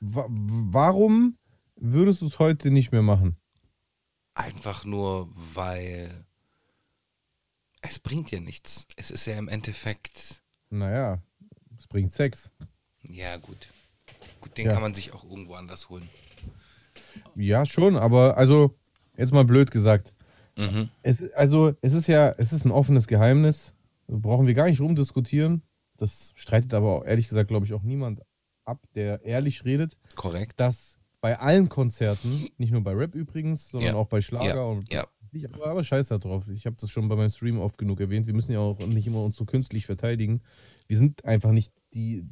Wa 0.00 0.27
warum 0.29 1.37
würdest 1.77 2.21
du 2.23 2.27
es 2.27 2.38
heute 2.38 2.71
nicht 2.71 2.93
mehr 2.93 3.03
machen? 3.03 3.37
Einfach 4.35 4.85
nur, 4.85 5.29
weil 5.35 6.25
es 7.81 7.99
bringt 7.99 8.31
ja 8.31 8.41
nichts. 8.41 8.87
Es 8.97 9.11
ist 9.11 9.25
ja 9.27 9.37
im 9.38 9.49
Endeffekt, 9.49 10.43
Naja, 10.71 11.23
es 11.77 11.87
bringt 11.87 12.12
Sex. 12.12 12.53
ja 13.09 13.37
gut. 13.38 13.73
Gut, 14.41 14.57
den 14.57 14.67
Ja. 14.67 14.73
kann 14.73 14.83
man 14.83 14.95
sich 14.95 15.12
auch 15.12 15.25
irgendwo 15.25 15.55
anders 15.55 15.88
holen. 15.88 16.09
Ja, 17.37 17.65
schon, 17.67 17.97
aber 17.97 18.37
also, 18.37 18.75
jetzt 19.17 19.33
mal 19.33 19.45
blöd 19.45 19.71
gesagt. 19.71 20.15
Mhm. 20.57 20.89
Es, 21.03 21.33
also, 21.35 21.73
es 21.83 21.93
ist 21.93 22.09
ja, 22.09 22.35
es 22.39 22.53
ist 22.53 22.65
ein 22.65 22.73
offenes 22.73 23.07
Geheimnis. 23.07 23.75
Brauchen 24.09 24.47
wir 24.47 24.55
gar 24.55 24.67
nicht 24.69 24.81
rumdiskutieren. 24.81 25.63
Das 25.97 26.33
streitet 26.37 26.75
aber 26.75 26.97
auch, 26.99 27.05
ehrlich 27.05 27.29
gesagt, 27.29 27.49
glaube 27.49 27.67
ich, 27.67 27.75
auch 27.75 27.83
niemand 27.83 28.21
ab, 28.65 28.81
der 28.95 29.23
ehrlich 29.25 29.65
redet, 29.65 29.99
Korrekt. 30.15 30.59
dass 30.61 30.99
bei 31.21 31.39
allen 31.39 31.69
Konzerten, 31.69 32.49
nicht 32.59 32.71
nur 32.73 32.83
bei 32.83 32.93
Rap 32.93 33.15
übrigens, 33.15 33.71
sondern 33.71 33.95
Ja. 33.95 33.97
auch 33.99 34.07
bei 34.09 34.21
Schlager 34.21 34.55
Ja. 34.55 34.63
und 34.65 34.93
Ja. 34.93 35.07
ich, 35.33 35.53
aber, 35.53 35.67
aber 35.67 35.83
scheiß 35.83 36.09
da 36.09 36.19
drauf. 36.19 36.49
Ich 36.49 36.67
habe 36.67 36.77
das 36.81 36.91
schon 36.91 37.09
bei 37.09 37.17
meinem 37.17 37.31
Stream 37.31 37.59
oft 37.59 37.77
genug 37.79 38.01
erwähnt. 38.01 38.27
Wir 38.27 38.35
müssen 38.35 38.53
ja 38.53 38.61
auch 38.61 38.79
nicht 38.87 39.07
immer 39.07 39.23
uns 39.23 39.37
so 39.37 39.45
künstlich 39.45 39.87
verteidigen. 39.87 40.41
Wir 40.87 40.97
sind 40.97 41.25
einfach 41.25 41.51
nicht 41.51 41.73
die, 41.95 42.25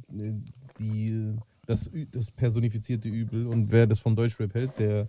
die 0.79 1.35
das, 1.67 1.91
das 2.11 2.31
personifizierte 2.31 3.07
Übel. 3.07 3.45
Und 3.45 3.71
wer 3.71 3.85
das 3.85 3.99
von 3.99 4.15
Deutschrap 4.15 4.53
hält, 4.55 4.79
der, 4.79 5.07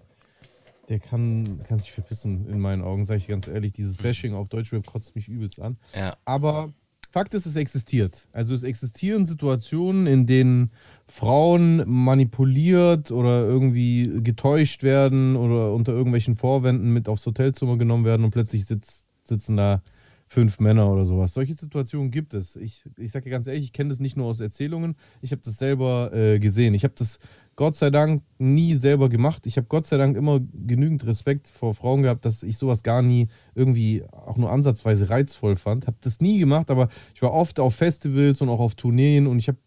der 0.89 0.99
kann, 0.99 1.63
kann 1.65 1.79
sich 1.79 1.93
verpissen, 1.93 2.47
in 2.49 2.61
meinen 2.61 2.83
Augen, 2.83 3.07
sage 3.07 3.19
ich 3.19 3.29
ganz 3.29 3.49
ehrlich. 3.49 3.73
Dieses 3.73 3.97
Bashing 3.97 4.35
auf 4.35 4.49
Deutschrap 4.49 4.85
kotzt 4.85 5.15
mich 5.17 5.29
übelst 5.29 5.61
an. 5.61 5.79
Ja. 5.97 6.17
Aber 6.27 6.73
Fakt 7.11 7.33
ist, 7.33 7.47
es 7.47 7.57
existiert. 7.57 8.29
Also 8.33 8.55
es 8.55 8.65
existieren 8.65 9.25
Situationen, 9.25 10.07
in 10.07 10.27
denen 10.27 10.71
Frauen 11.07 11.83
manipuliert 11.87 13.11
oder 13.11 13.47
irgendwie 13.47 14.21
getäuscht 14.23 14.83
werden 14.83 15.37
oder 15.37 15.73
unter 15.73 15.93
irgendwelchen 15.93 16.37
Vorwänden 16.37 16.93
mit 16.93 17.09
aufs 17.09 17.25
Hotelzimmer 17.25 17.79
genommen 17.79 18.05
werden 18.05 18.25
und 18.25 18.31
plötzlich 18.31 18.67
sitz, 18.67 19.07
sitzen 19.25 19.57
da 19.57 19.83
fünf 20.29 20.61
Männer 20.61 20.91
oder 20.91 21.05
sowas. 21.05 21.35
Solche 21.35 21.55
Situationen 21.55 22.11
gibt 22.11 22.35
es. 22.35 22.57
Ich, 22.57 22.85
ich 22.97 23.11
sage 23.11 23.25
dir 23.25 23.31
ganz 23.31 23.47
ehrlich, 23.47 23.65
ich 23.65 23.73
kenne 23.73 23.91
das 23.91 24.01
nicht 24.01 24.17
nur 24.17 24.27
aus 24.27 24.41
Erzählungen, 24.41 24.97
ich 25.23 25.33
habe 25.33 25.43
das 25.43 25.57
selber 25.57 26.13
äh, 26.13 26.39
gesehen. 26.39 26.75
Ich 26.75 26.85
habe 26.85 26.95
das 26.97 27.19
Gott 27.57 27.75
sei 27.75 27.91
Dank 27.91 28.23
nie 28.39 28.77
selber 28.77 29.09
gemacht. 29.09 29.45
Ich 29.47 29.57
habe 29.57 29.67
Gott 29.67 29.89
sei 29.89 29.97
Dank 29.97 30.17
immer 30.17 30.39
genügend 30.65 31.05
Respekt 31.05 31.49
vor 31.49 31.75
Frauen 31.75 32.05
gehabt, 32.05 32.25
dass 32.25 32.45
ich 32.45 32.57
sowas 32.57 32.85
gar 32.85 33.03
nie 33.03 33.27
irgendwie 33.57 34.05
auch 34.13 34.37
nur 34.37 34.53
ansatzweise 34.53 35.11
reizvoll 35.11 35.57
fand. 35.57 35.89
Habe 35.89 35.97
das 36.01 36.21
nie 36.21 36.39
gemacht, 36.39 36.71
aber 36.71 36.89
ich 37.17 37.23
war 37.23 37.33
oft 37.33 37.59
auf 37.59 37.75
Festivals 37.75 38.41
und 38.43 38.49
auch 38.49 38.61
auf 38.61 38.77
Tourneen 38.77 39.27
und 39.27 39.41
ich 39.41 39.49
habe 39.49 39.59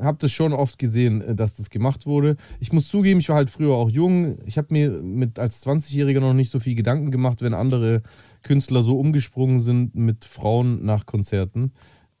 habe 0.00 0.18
das 0.18 0.32
schon 0.32 0.54
oft 0.54 0.78
gesehen, 0.78 1.20
äh, 1.20 1.34
dass 1.34 1.54
das 1.54 1.70
gemacht 1.70 2.06
wurde. 2.06 2.36
Ich 2.60 2.72
muss 2.72 2.88
zugeben, 2.88 3.20
ich 3.20 3.28
war 3.28 3.36
halt 3.36 3.50
früher 3.50 3.74
auch 3.74 3.90
jung. 3.90 4.38
Ich 4.46 4.58
habe 4.58 4.68
mir 4.70 4.90
mit 4.90 5.38
als 5.38 5.64
20-Jähriger 5.66 6.20
noch 6.20 6.34
nicht 6.34 6.50
so 6.50 6.60
viel 6.60 6.74
Gedanken 6.74 7.10
gemacht, 7.10 7.42
wenn 7.42 7.54
andere 7.54 8.02
Künstler 8.42 8.82
so 8.82 8.98
umgesprungen 8.98 9.60
sind 9.60 9.94
mit 9.94 10.24
Frauen 10.24 10.84
nach 10.84 11.06
Konzerten. 11.06 11.72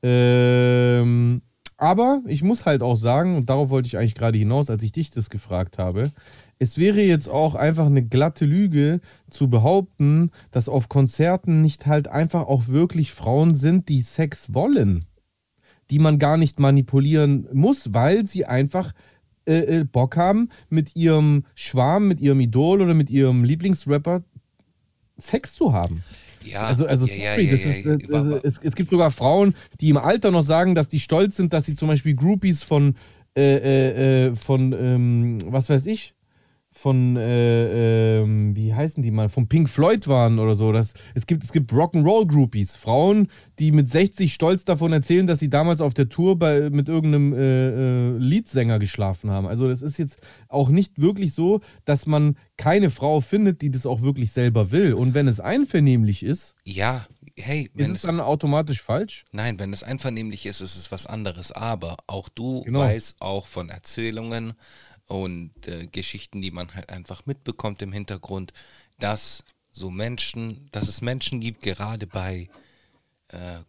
Ähm, 0.02 1.42
aber 1.76 2.22
ich 2.26 2.42
muss 2.42 2.66
halt 2.66 2.82
auch 2.82 2.96
sagen, 2.96 3.36
und 3.36 3.50
darauf 3.50 3.70
wollte 3.70 3.86
ich 3.86 3.98
eigentlich 3.98 4.14
gerade 4.14 4.38
hinaus, 4.38 4.70
als 4.70 4.82
ich 4.82 4.92
dich 4.92 5.10
das 5.10 5.30
gefragt 5.30 5.78
habe, 5.78 6.12
es 6.58 6.78
wäre 6.78 7.00
jetzt 7.00 7.28
auch 7.28 7.54
einfach 7.54 7.86
eine 7.86 8.04
glatte 8.04 8.44
Lüge 8.44 9.00
zu 9.30 9.50
behaupten, 9.50 10.30
dass 10.52 10.68
auf 10.68 10.88
Konzerten 10.88 11.60
nicht 11.60 11.86
halt 11.86 12.06
einfach 12.08 12.42
auch 12.42 12.68
wirklich 12.68 13.12
Frauen 13.12 13.54
sind, 13.54 13.88
die 13.88 14.00
Sex 14.00 14.54
wollen 14.54 15.06
die 15.92 15.98
man 15.98 16.18
gar 16.18 16.38
nicht 16.38 16.58
manipulieren 16.58 17.46
muss, 17.52 17.92
weil 17.92 18.26
sie 18.26 18.46
einfach 18.46 18.92
äh, 19.46 19.80
äh, 19.80 19.84
Bock 19.84 20.16
haben, 20.16 20.48
mit 20.70 20.96
ihrem 20.96 21.44
Schwarm, 21.54 22.08
mit 22.08 22.20
ihrem 22.20 22.40
Idol 22.40 22.80
oder 22.80 22.94
mit 22.94 23.10
ihrem 23.10 23.44
Lieblingsrapper 23.44 24.22
Sex 25.18 25.54
zu 25.54 25.72
haben. 25.72 26.02
Ja, 26.44 26.62
Also, 26.66 26.86
also 26.86 27.06
ja, 27.06 27.12
sorry, 27.14 27.22
ja, 27.22 27.36
ja, 27.36 27.52
ist, 27.52 27.86
äh, 27.86 27.94
über- 28.04 28.40
es, 28.44 28.58
es 28.62 28.74
gibt 28.74 28.90
sogar 28.90 29.10
Frauen, 29.12 29.54
die 29.80 29.90
im 29.90 29.96
Alter 29.96 30.30
noch 30.32 30.42
sagen, 30.42 30.74
dass 30.74 30.88
die 30.88 30.98
stolz 30.98 31.36
sind, 31.36 31.52
dass 31.52 31.66
sie 31.66 31.74
zum 31.74 31.88
Beispiel 31.88 32.14
Groupies 32.16 32.64
von, 32.64 32.96
äh, 33.36 33.56
äh, 33.56 34.26
äh, 34.30 34.34
von 34.36 34.72
ähm, 34.72 35.38
was 35.46 35.70
weiß 35.70 35.86
ich, 35.86 36.14
von, 36.72 37.16
äh, 37.16 38.18
ähm, 38.20 38.56
wie 38.56 38.74
heißen 38.74 39.02
die 39.02 39.10
mal, 39.10 39.28
von 39.28 39.46
Pink 39.48 39.68
Floyd 39.68 40.08
waren 40.08 40.38
oder 40.38 40.54
so. 40.54 40.72
Das, 40.72 40.94
es 41.14 41.26
gibt, 41.26 41.44
es 41.44 41.52
gibt 41.52 41.70
Rock'n'Roll-Groupies, 41.72 42.76
Frauen, 42.76 43.28
die 43.58 43.72
mit 43.72 43.88
60 43.88 44.32
stolz 44.32 44.64
davon 44.64 44.92
erzählen, 44.92 45.26
dass 45.26 45.38
sie 45.38 45.50
damals 45.50 45.80
auf 45.80 45.94
der 45.94 46.08
Tour 46.08 46.38
bei, 46.38 46.70
mit 46.70 46.88
irgendeinem 46.88 47.32
äh, 47.34 47.68
äh, 47.68 48.18
Leadsänger 48.18 48.78
geschlafen 48.78 49.30
haben. 49.30 49.46
Also 49.46 49.68
das 49.68 49.82
ist 49.82 49.98
jetzt 49.98 50.18
auch 50.48 50.70
nicht 50.70 51.00
wirklich 51.00 51.34
so, 51.34 51.60
dass 51.84 52.06
man 52.06 52.36
keine 52.56 52.90
Frau 52.90 53.20
findet, 53.20 53.60
die 53.62 53.70
das 53.70 53.86
auch 53.86 54.02
wirklich 54.02 54.32
selber 54.32 54.70
will. 54.70 54.94
Und 54.94 55.14
wenn 55.14 55.28
es 55.28 55.40
einvernehmlich 55.40 56.22
ist, 56.22 56.54
ja, 56.64 57.06
hey, 57.36 57.70
ist 57.76 57.88
es 57.88 57.94
es, 57.96 58.02
dann 58.02 58.20
automatisch 58.20 58.82
falsch? 58.82 59.24
nein, 59.32 59.58
wenn 59.58 59.72
es 59.72 59.82
einvernehmlich 59.82 60.46
ist, 60.46 60.60
ist 60.60 60.76
es 60.76 60.90
was 60.92 61.06
anderes. 61.06 61.52
Aber 61.52 61.96
auch 62.06 62.28
du 62.28 62.62
Genau. 62.62 62.80
weißt 62.80 63.16
auch 63.20 63.46
von 63.46 63.68
Erzählungen 63.68 64.54
und 65.06 65.52
äh, 65.66 65.86
Geschichten, 65.86 66.40
die 66.42 66.50
man 66.50 66.74
halt 66.74 66.88
einfach 66.90 67.26
mitbekommt 67.26 67.82
im 67.82 67.92
Hintergrund, 67.92 68.52
dass 68.98 69.44
so 69.70 69.90
Menschen, 69.90 70.68
dass 70.72 70.88
es 70.88 71.00
Menschen 71.00 71.40
gibt, 71.40 71.62
gerade 71.62 72.06
bei 72.06 72.48
äh, 73.28 73.60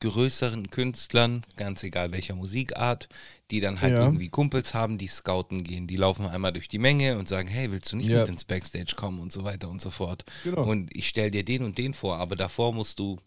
größeren 0.00 0.68
Künstlern, 0.70 1.44
ganz 1.56 1.84
egal 1.84 2.10
welcher 2.10 2.34
Musikart, 2.34 3.08
die 3.52 3.60
dann 3.60 3.80
halt 3.80 3.92
Ja. 3.92 4.00
irgendwie 4.02 4.28
Kumpels 4.28 4.74
haben, 4.74 4.98
die 4.98 5.06
scouten 5.06 5.62
gehen. 5.62 5.86
Die 5.86 5.96
laufen 5.96 6.26
einmal 6.26 6.52
durch 6.52 6.68
die 6.68 6.78
Menge 6.80 7.16
und 7.18 7.28
sagen, 7.28 7.46
hey, 7.48 7.70
willst 7.70 7.92
du 7.92 7.96
nicht 7.96 8.08
Ja. 8.08 8.20
mit 8.20 8.28
ins 8.28 8.44
Backstage 8.44 8.96
kommen 8.96 9.20
und 9.20 9.30
so 9.30 9.44
weiter 9.44 9.68
und 9.68 9.80
so 9.80 9.90
fort. 9.90 10.24
Genau. 10.42 10.64
Und 10.64 10.94
ich 10.96 11.06
stell 11.06 11.30
dir 11.30 11.44
den 11.44 11.62
und 11.62 11.78
den 11.78 11.94
vor, 11.94 12.16
aber 12.18 12.34
davor 12.34 12.74
musst 12.74 12.98
du, 12.98 13.20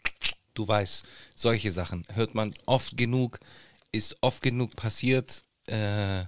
du 0.52 0.68
weißt, 0.68 1.06
solche 1.34 1.72
Sachen 1.72 2.04
hört 2.12 2.34
man 2.34 2.52
oft 2.66 2.96
genug, 2.98 3.40
ist 3.90 4.18
oft 4.20 4.42
genug 4.42 4.76
passiert. 4.76 5.42
Äh, 5.66 6.24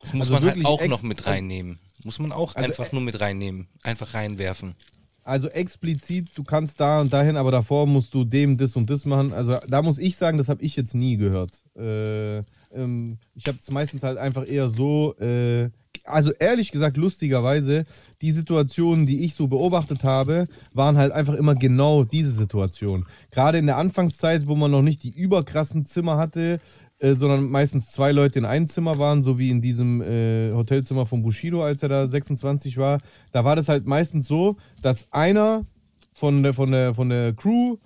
das 0.00 0.12
muss 0.12 0.30
Also 0.30 0.44
man 0.44 0.54
halt 0.54 0.64
auch 0.64 0.86
noch 0.86 1.02
mit 1.02 1.26
reinnehmen. 1.26 1.78
Muss 2.04 2.18
man 2.18 2.32
auch 2.32 2.54
Also, 2.54 2.68
einfach 2.68 2.92
nur 2.92 3.02
mit 3.02 3.20
reinnehmen. 3.20 3.68
Einfach 3.82 4.14
reinwerfen. 4.14 4.76
Also 5.24 5.48
explizit, 5.48 6.30
du 6.38 6.42
kannst 6.42 6.80
da 6.80 7.02
und 7.02 7.12
dahin, 7.12 7.36
aber 7.36 7.50
davor 7.50 7.86
musst 7.86 8.14
du 8.14 8.24
dem 8.24 8.56
das 8.56 8.76
und 8.76 8.88
das 8.88 9.04
machen. 9.04 9.34
Also 9.34 9.58
da 9.68 9.82
muss 9.82 9.98
ich 9.98 10.16
sagen, 10.16 10.38
das 10.38 10.48
habe 10.48 10.62
ich 10.62 10.74
jetzt 10.74 10.94
nie 10.94 11.18
gehört. 11.18 11.50
Äh, 11.76 12.38
ähm, 12.72 13.18
ich 13.34 13.46
habe 13.46 13.58
es 13.60 13.70
meistens 13.70 14.02
halt 14.04 14.16
einfach 14.16 14.48
eher 14.48 14.70
so, 14.70 15.14
äh, 15.18 15.68
also 16.04 16.32
ehrlich 16.32 16.72
gesagt, 16.72 16.96
lustigerweise, 16.96 17.84
die 18.22 18.30
Situationen, 18.30 19.04
die 19.04 19.22
ich 19.24 19.34
so 19.34 19.48
beobachtet 19.48 20.02
habe, 20.02 20.46
waren 20.72 20.96
halt 20.96 21.12
einfach 21.12 21.34
immer 21.34 21.54
genau 21.54 22.04
diese 22.04 22.32
Situation. 22.32 23.06
Gerade 23.30 23.58
in 23.58 23.66
der 23.66 23.76
Anfangszeit, 23.76 24.46
wo 24.46 24.56
man 24.56 24.70
noch 24.70 24.82
nicht 24.82 25.02
die 25.02 25.10
überkrassen 25.10 25.84
Zimmer 25.84 26.16
hatte, 26.16 26.60
äh, 26.98 27.14
sondern 27.14 27.48
meistens 27.50 27.90
zwei 27.90 28.12
Leute 28.12 28.38
in 28.38 28.44
einem 28.44 28.68
Zimmer 28.68 28.98
waren, 28.98 29.22
so 29.22 29.38
wie 29.38 29.50
in 29.50 29.60
diesem 29.62 30.00
äh, 30.02 30.52
Hotelzimmer 30.52 31.06
von 31.06 31.22
Bushido, 31.22 31.62
als 31.62 31.82
er 31.82 31.88
da 31.88 32.06
26 32.08 32.76
war. 32.76 33.00
Da 33.32 33.44
war 33.44 33.56
das 33.56 33.68
halt 33.68 33.86
meistens 33.86 34.26
so, 34.26 34.56
dass 34.82 35.06
einer 35.12 35.64
von 36.12 36.42
der, 36.42 36.54
von 36.54 36.70
der, 36.72 36.94
von 36.94 37.08
der 37.08 37.32
Crew, 37.34 37.76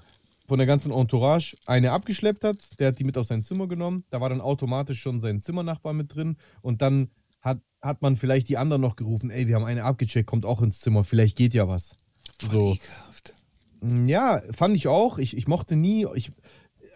von 0.47 0.59
der 0.59 0.66
ganzen 0.66 0.92
Entourage 0.92 1.57
eine 1.66 1.92
abgeschleppt 1.92 2.45
hat, 2.45 2.81
der 2.81 2.88
hat 2.88 2.99
die 2.99 3.04
mit 3.04 3.16
auf 3.19 3.26
sein 3.26 3.42
Zimmer 3.42 3.66
genommen. 3.69 4.04
Da 4.11 4.21
war 4.21 4.28
dann 4.28 4.40
automatisch 4.40 5.00
schon 5.00 5.21
sein 5.21 5.40
Zimmernachbar 5.42 5.92
mit 5.92 6.14
drin 6.14 6.37
und 6.62 6.83
dann 6.83 7.11
hat, 7.40 7.59
hat 7.81 8.02
man 8.02 8.16
vielleicht 8.16 8.49
die 8.49 8.57
anderen 8.57 8.81
noch 8.83 8.97
gerufen, 8.97 9.31
ey, 9.31 9.47
wir 9.49 9.57
haben 9.57 9.64
eine 9.64 9.85
abgecheckt, 9.85 10.26
kommt 10.28 10.47
auch 10.47 10.62
ins 10.62 10.81
Zimmer, 10.81 11.04
vielleicht 11.04 11.37
geht 11.37 11.54
ja 11.54 11.69
was. 11.69 11.97
Voll 12.38 12.50
So. 12.50 12.73
ekelhaft. 12.75 13.33
Mm, 13.81 14.07
Ja, 14.07 14.42
fand 14.52 14.76
ich 14.76 14.88
auch. 14.88 15.19
Ich, 15.19 15.37
ich 15.37 15.49
mochte 15.49 15.76
nie. 15.76 16.07
Ich, 16.14 16.31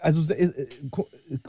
also, 0.00 0.32
äh, 0.32 0.66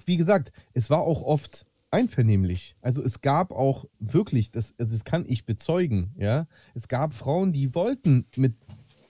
wie 0.05 0.17
gesagt, 0.17 0.51
es 0.73 0.89
war 0.89 1.01
auch 1.01 1.21
oft 1.21 1.65
einvernehmlich. 1.91 2.75
Also 2.81 3.03
es 3.03 3.21
gab 3.21 3.51
auch 3.51 3.85
wirklich, 3.99 4.51
das, 4.51 4.73
also 4.77 4.93
das 4.93 5.03
kann 5.05 5.25
ich 5.27 5.45
bezeugen, 5.45 6.11
ja. 6.17 6.47
Es 6.73 6.87
gab 6.87 7.13
Frauen, 7.13 7.53
die 7.53 7.73
wollten 7.73 8.25
mit 8.35 8.55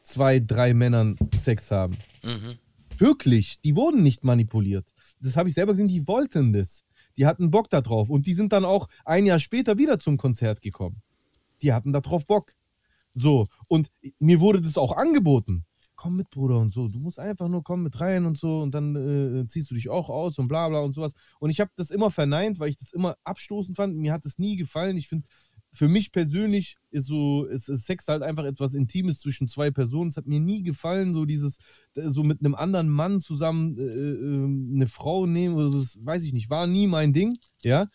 zwei, 0.03 0.39
drei 0.39 0.74
Männern 0.74 1.17
Sex 1.36 1.72
haben. 1.72 1.98
Mhm. 2.24 2.58
Wirklich, 2.98 3.60
die 3.62 3.75
wurden 3.75 4.03
nicht 4.03 4.24
manipuliert. 4.24 4.94
Das 5.22 5.38
habe 5.38 5.50
ich 5.50 5.56
selber 5.56 5.74
gesehen, 5.74 5.88
die 5.88 6.08
wollten 6.08 6.53
das. 6.53 6.84
Die 7.17 7.25
hatten 7.25 7.51
Bock 7.51 7.70
darauf. 7.70 8.10
Und 8.10 8.25
die 8.27 8.34
sind 8.34 8.53
dann 8.53 8.65
auch 8.65 8.88
ein 9.06 9.25
Jahr 9.25 9.39
später 9.39 9.77
wieder 9.77 10.00
zum 10.00 10.17
Konzert 10.17 10.62
gekommen. 10.62 11.01
Die 11.62 11.74
hatten 11.74 11.94
darauf 11.94 12.25
Bock. 12.25 12.53
So, 13.13 13.48
und 13.67 13.89
mir 14.20 14.39
wurde 14.39 14.62
das 14.62 14.77
auch 14.77 14.96
angeboten. 14.96 15.65
Komm 15.98 16.16
mit, 16.16 16.30
Bruder, 16.30 16.60
und 16.60 16.70
so. 16.70 16.88
Du 16.88 17.00
musst 17.00 17.20
einfach 17.20 17.50
nur 17.50 17.63
kommen 17.63 17.84
mit 17.84 18.00
rein 18.00 18.25
und 18.25 18.38
so. 18.38 18.62
Und 18.62 18.74
dann 18.74 18.96
äh, 18.96 19.48
ziehst 19.48 19.72
du 19.72 19.75
dich 19.75 19.89
auch 19.89 20.10
aus 20.10 20.38
und 20.38 20.48
bla 20.48 20.70
bla 20.70 20.80
und 20.80 20.94
sowas. 20.94 21.13
Und 21.39 21.50
ich 21.50 21.60
habe 21.60 21.72
das 21.75 21.89
immer 21.89 22.12
verneint, 22.12 22.60
weil 22.60 22.70
ich 22.70 22.77
das 22.77 22.94
immer 22.94 23.16
abstoßend 23.24 23.75
fand. 23.75 23.98
Mir 23.98 24.13
hat 24.13 24.24
das 24.24 24.38
nie 24.38 24.58
gefallen. 24.58 24.96
Ich 24.96 25.08
finde, 25.10 25.27
für 25.74 25.88
mich 25.88 26.12
persönlich 26.12 26.77
ist 26.92 27.08
so, 27.08 27.46
ist, 27.46 27.68
ist 27.68 27.86
Sex 27.86 28.08
halt 28.08 28.22
einfach 28.22 28.46
etwas 28.46 28.75
Intimes 28.75 29.20
zwischen 29.20 29.48
zwei 29.48 29.72
Personen. 29.72 30.10
Es 30.10 30.18
hat 30.18 30.27
mir 30.27 30.39
nie 30.39 30.62
gefallen, 30.62 31.16
so 31.16 31.25
dieses, 31.25 31.58
äh, 31.96 32.10
so 32.10 32.24
mit 32.24 32.39
einem 32.39 32.56
anderen 32.56 32.89
Mann 32.89 33.20
zusammen 33.20 33.77
äh, 33.77 33.84
äh, 33.84 34.75
eine 34.75 34.88
Frau 34.88 35.25
nehmen 35.25 35.56
oder 35.56 35.70
so, 35.70 35.80
das 35.80 35.98
weiß 36.00 36.24
ich 36.24 36.34
nicht, 36.34 36.50
war 36.50 36.68
nie 36.68 36.88
mein 36.88 37.12
Ding, 37.12 37.38
ja. 37.63 37.88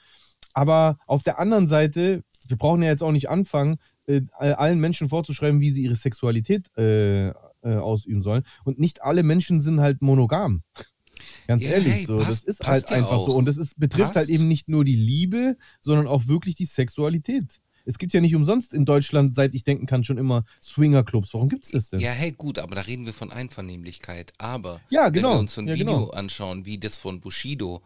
Aber 0.55 0.99
auf 1.07 1.23
der 1.23 1.39
anderen 1.39 1.67
Seite, 1.67 2.25
wir 2.47 2.57
brauchen 2.57 2.83
ja 2.83 2.91
jetzt 2.91 3.03
auch 3.03 3.13
nicht 3.13 3.31
anfangen, 3.31 3.79
äh, 4.07 4.23
allen 4.39 4.81
Menschen 4.81 5.09
vorzuschreiben, 5.09 5.61
wie 5.61 5.71
sie 5.71 5.83
ihre 5.85 5.95
Sexualität 5.95 6.77
äh, 6.77 7.33
äh, 7.63 7.75
ausüben 7.75 8.23
sollen. 8.23 8.45
Und 8.65 8.79
nicht 8.79 9.03
alle 9.03 9.23
Menschen 9.23 9.61
sind 9.61 9.81
halt 9.81 10.03
monogam. 10.03 10.63
Ganz 11.47 11.63
Ja, 11.63 11.71
ehrlich, 11.73 11.93
hey, 11.95 12.05
so. 12.07 12.19
passt- 12.19 12.49
das 12.49 12.59
ist 12.61 12.67
halt 12.67 12.91
ja 12.91 12.97
einfach 12.97 13.19
so. 13.19 13.33
auch. 13.33 13.35
Und 13.37 13.45
das 13.47 13.57
ist, 13.57 13.79
betrifft 13.79 14.15
halt 14.17 14.27
Passt. 14.27 14.31
eben 14.31 14.49
nicht 14.49 14.69
nur 14.69 14.85
die 14.85 14.97
Liebe, 14.97 15.57
sondern 15.81 16.07
auch 16.07 16.27
wirklich 16.27 16.55
die 16.57 16.65
Sexualität. 16.65 17.61
Es 17.85 17.99
gibt 17.99 18.13
ja 18.13 18.21
nicht 18.21 18.35
umsonst 18.37 18.75
in 18.75 18.85
Deutschland, 18.85 19.35
seit 19.35 19.55
ich 19.57 19.65
denken 19.65 19.87
kann, 19.87 20.05
schon 20.05 20.17
immer 20.19 20.45
Swingerclubs. 20.63 21.35
Warum 21.35 21.49
gibt 21.49 21.65
es 21.65 21.73
das 21.73 21.91
denn? 21.91 21.99
Ja, 22.01 22.13
hey, 22.13 22.31
gut, 22.33 22.59
aber 22.61 22.77
da 22.77 22.83
reden 22.83 23.07
wir 23.07 23.13
von 23.13 23.33
Einvernehmlichkeit. 23.33 24.33
Aber 24.39 24.81
Ja, 24.89 25.07
wenn 25.07 25.13
genau. 25.15 25.35
wir 25.35 25.39
uns 25.41 25.55
so 25.55 25.61
ein 25.63 25.69
Ja, 25.69 25.75
Video 25.75 25.87
genau. 26.07 26.11
anschauen, 26.11 26.65
wie 26.65 26.79
das 26.79 26.97
von 26.97 27.21
Bushido, 27.21 27.83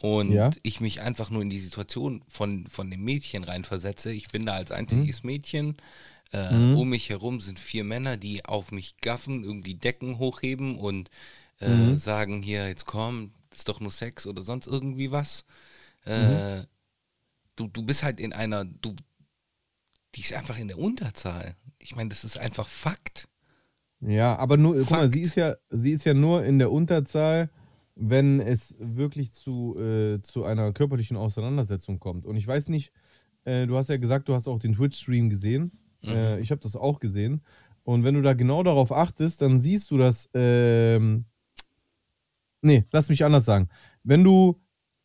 und 0.00 0.32
Ja. 0.32 0.50
ich 0.62 0.80
mich 0.80 1.00
einfach 1.02 1.30
nur 1.30 1.40
in 1.40 1.50
die 1.50 1.60
Situation 1.60 2.22
von, 2.26 2.66
von 2.66 2.90
dem 2.90 3.04
Mädchen 3.04 3.44
reinversetze, 3.44 4.12
ich 4.12 4.28
bin 4.28 4.44
da 4.44 4.54
als 4.54 4.70
einziges 4.72 5.22
Mädchen, 5.22 5.76
äh, 6.34 6.54
Mhm. 6.54 6.76
um 6.76 6.88
mich 6.90 7.08
herum 7.10 7.40
sind 7.40 7.58
vier 7.58 7.84
Männer, 7.84 8.16
die 8.16 8.44
auf 8.44 8.72
mich 8.72 8.96
gaffen, 9.00 9.44
irgendwie 9.44 9.74
Decken 9.74 10.18
hochheben 10.18 10.76
und 10.78 11.10
äh, 11.60 11.68
Mhm. 11.68 11.96
sagen, 11.96 12.42
hier, 12.42 12.66
jetzt 12.68 12.86
komm, 12.86 13.32
das 13.50 13.60
ist 13.60 13.68
doch 13.68 13.80
nur 13.80 13.90
Sex 13.92 14.26
oder 14.26 14.42
sonst 14.42 14.66
irgendwie 14.66 15.10
was. 15.12 15.44
Mhm. 16.04 16.12
Äh, 16.12 16.66
du, 17.56 17.68
du 17.68 17.82
bist 17.84 18.02
halt 18.02 18.18
in 18.20 18.32
einer, 18.32 18.64
du, 18.64 18.94
die 20.14 20.20
ist 20.22 20.32
einfach 20.32 20.58
in 20.58 20.68
der 20.68 20.78
Unterzahl. 20.78 21.56
Ich 21.78 21.94
meine, 21.96 22.08
das 22.10 22.24
ist 22.24 22.36
einfach 22.38 22.66
Fakt. 22.68 23.28
Ja, 24.00 24.36
aber 24.36 24.56
nur, 24.56 24.74
guck 24.76 24.90
mal, 24.90 25.00
Fakt. 25.02 25.12
sie 25.14 25.20
ist 25.22 25.36
ja, 25.36 25.54
sie 25.70 25.92
ist 25.92 26.04
ja 26.04 26.14
nur 26.14 26.44
in 26.44 26.58
der 26.58 26.70
Unterzahl, 26.72 27.50
wenn 27.94 28.40
es 28.40 28.74
wirklich 28.78 29.32
zu, 29.32 29.78
äh, 29.78 30.20
zu 30.20 30.44
einer 30.44 30.72
körperlichen 30.72 31.16
Auseinandersetzung 31.16 32.00
kommt. 32.00 32.26
Und 32.26 32.36
ich 32.36 32.46
weiß 32.46 32.68
nicht, 32.68 32.92
äh, 33.44 33.66
du 33.66 33.76
hast 33.76 33.88
ja 33.88 33.96
gesagt, 33.96 34.28
du 34.28 34.34
hast 34.34 34.48
auch 34.48 34.58
den 34.58 34.74
Twitch-Stream 34.74 35.30
gesehen. 35.30 35.70
Äh, 36.08 36.40
ich 36.40 36.50
habe 36.50 36.60
das 36.60 36.76
auch 36.76 37.00
gesehen. 37.00 37.42
Und 37.84 38.04
wenn 38.04 38.14
du 38.14 38.22
da 38.22 38.32
genau 38.32 38.62
darauf 38.62 38.92
achtest, 38.92 39.42
dann 39.42 39.58
siehst 39.58 39.90
du, 39.90 39.98
dass. 39.98 40.28
Ähm, 40.34 41.24
nee, 42.62 42.84
lass 42.90 43.08
mich 43.08 43.24
anders 43.24 43.44
sagen. 43.44 43.68
Wenn 44.02 44.24
du, 44.24 44.60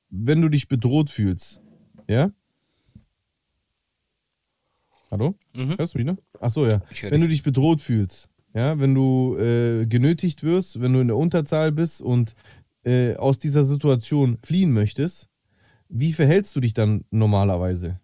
wenn 0.10 0.42
du 0.42 0.50
dich 0.50 0.68
bedroht 0.68 1.10
fühlst, 1.10 1.62
ja? 2.08 2.32
Hallo? 5.12 5.36
Mhm. 5.56 5.78
Hörst 5.78 5.94
du 5.94 5.98
mich, 5.98 6.06
ne? 6.06 6.18
Ach 6.40 6.50
so, 6.50 6.66
ja. 6.66 6.82
Wenn 7.02 7.22
du 7.22 7.28
dich. 7.28 7.38
dich 7.38 7.44
bedroht 7.44 7.82
fühlst, 7.82 8.30
ja, 8.54 8.80
wenn 8.80 8.94
du 8.94 9.38
äh, 9.38 9.86
genötigt 9.86 10.44
wirst, 10.44 10.82
wenn 10.82 10.94
du 10.94 11.00
in 11.00 11.08
der 11.08 11.18
Unterzahl 11.18 11.72
bist 11.72 12.02
und 12.02 12.36
äh, 12.84 13.16
aus 13.16 13.40
dieser 13.40 13.64
Situation 13.64 14.38
fliehen 14.44 14.72
möchtest, 14.72 15.30
wie 15.90 16.14
verhältst 16.14 16.56
du 16.56 16.60
dich 16.60 16.74
dann 16.74 17.06
normalerweise? 17.10 18.00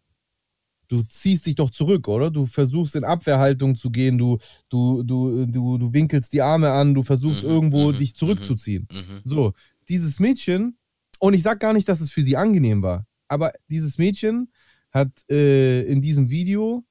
Du 0.88 1.04
ziehst 1.04 1.46
dich 1.46 1.56
doch 1.56 1.70
zurück, 1.70 2.08
oder? 2.08 2.30
Du 2.32 2.46
versuchst 2.46 2.96
in 2.96 3.04
Abwehrhaltung 3.04 3.76
zu 3.76 3.90
gehen, 3.92 4.18
du, 4.18 4.38
du, 4.70 5.04
du, 5.04 5.46
du, 5.46 5.78
du 5.78 5.94
winkelst 5.94 6.32
die 6.34 6.42
Arme 6.42 6.72
an, 6.72 6.94
du 6.94 7.04
versuchst 7.04 7.44
Mhm, 7.44 7.50
irgendwo 7.50 7.92
mhm, 7.92 7.98
dich 7.98 8.16
zurückzuziehen. 8.16 8.88
Mhm. 8.92 9.22
So, 9.24 9.54
dieses 9.90 10.20
Mädchen, 10.20 10.78
und 11.20 11.34
ich 11.34 11.44
sag 11.44 11.60
gar 11.60 11.74
nicht, 11.74 11.88
dass 11.90 12.02
es 12.02 12.12
für 12.12 12.24
sie 12.24 12.38
angenehm 12.38 12.82
war, 12.82 13.06
aber 13.28 13.54
dieses 13.70 13.98
Mädchen 13.98 14.52
hat 14.92 15.10
äh, 15.30 15.82
in 15.84 16.02
diesem 16.02 16.30
Video, 16.30 16.84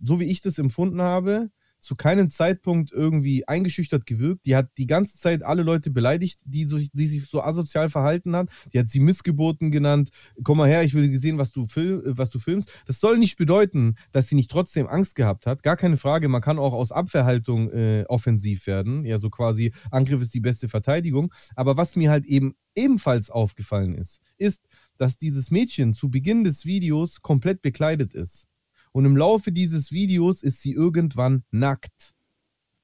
so 0.00 0.20
wie 0.20 0.24
ich 0.24 0.40
das 0.40 0.58
empfunden 0.58 1.02
habe, 1.02 1.50
zu 1.84 1.96
keinem 1.96 2.30
Zeitpunkt 2.30 2.92
irgendwie 2.92 3.46
eingeschüchtert 3.46 4.06
gewirkt. 4.06 4.46
Die 4.46 4.56
hat 4.56 4.70
die 4.78 4.86
ganze 4.86 5.18
Zeit 5.18 5.42
alle 5.42 5.62
Leute 5.62 5.90
beleidigt, 5.90 6.40
die, 6.44 6.64
so, 6.64 6.78
die 6.78 7.06
sich 7.06 7.26
so 7.28 7.42
asozial 7.42 7.90
verhalten 7.90 8.34
hat. 8.34 8.48
Die 8.72 8.78
hat 8.78 8.88
sie 8.88 9.00
Missgeboten 9.00 9.70
genannt. 9.70 10.10
Komm 10.42 10.58
mal 10.58 10.68
her, 10.68 10.82
ich 10.82 10.94
will 10.94 11.14
sehen, 11.16 11.36
was 11.36 11.52
du, 11.52 11.66
fil 11.66 12.02
äh, 12.06 12.16
was 12.16 12.30
du 12.30 12.38
filmst. 12.38 12.72
Das 12.86 13.00
soll 13.00 13.18
nicht 13.18 13.36
bedeuten, 13.36 13.96
dass 14.12 14.28
sie 14.28 14.34
nicht 14.34 14.50
trotzdem 14.50 14.86
Angst 14.86 15.14
gehabt 15.14 15.46
hat. 15.46 15.62
Gar 15.62 15.76
keine 15.76 15.98
Frage. 15.98 16.28
Man 16.28 16.40
kann 16.40 16.58
auch 16.58 16.72
aus 16.72 16.90
Abwehrhaltung 16.90 17.70
äh, 17.70 18.04
offensiv 18.08 18.66
werden. 18.66 19.04
Ja, 19.04 19.18
so 19.18 19.28
quasi 19.28 19.72
Angriff 19.90 20.22
ist 20.22 20.32
die 20.32 20.40
beste 20.40 20.68
Verteidigung. 20.68 21.32
Aber 21.54 21.76
was 21.76 21.96
mir 21.96 22.10
halt 22.10 22.24
eben 22.24 22.54
ebenfalls 22.74 23.30
aufgefallen 23.30 23.94
ist, 23.94 24.20
ist, 24.38 24.62
dass 24.96 25.18
dieses 25.18 25.50
Mädchen 25.50 25.92
zu 25.92 26.10
Beginn 26.10 26.44
des 26.44 26.64
Videos 26.64 27.20
komplett 27.20 27.62
bekleidet 27.62 28.14
ist. 28.14 28.46
Und 28.94 29.06
im 29.06 29.16
Laufe 29.16 29.50
dieses 29.50 29.90
Videos 29.90 30.40
ist 30.44 30.62
sie 30.62 30.70
irgendwann 30.70 31.42
nackt. 31.50 32.14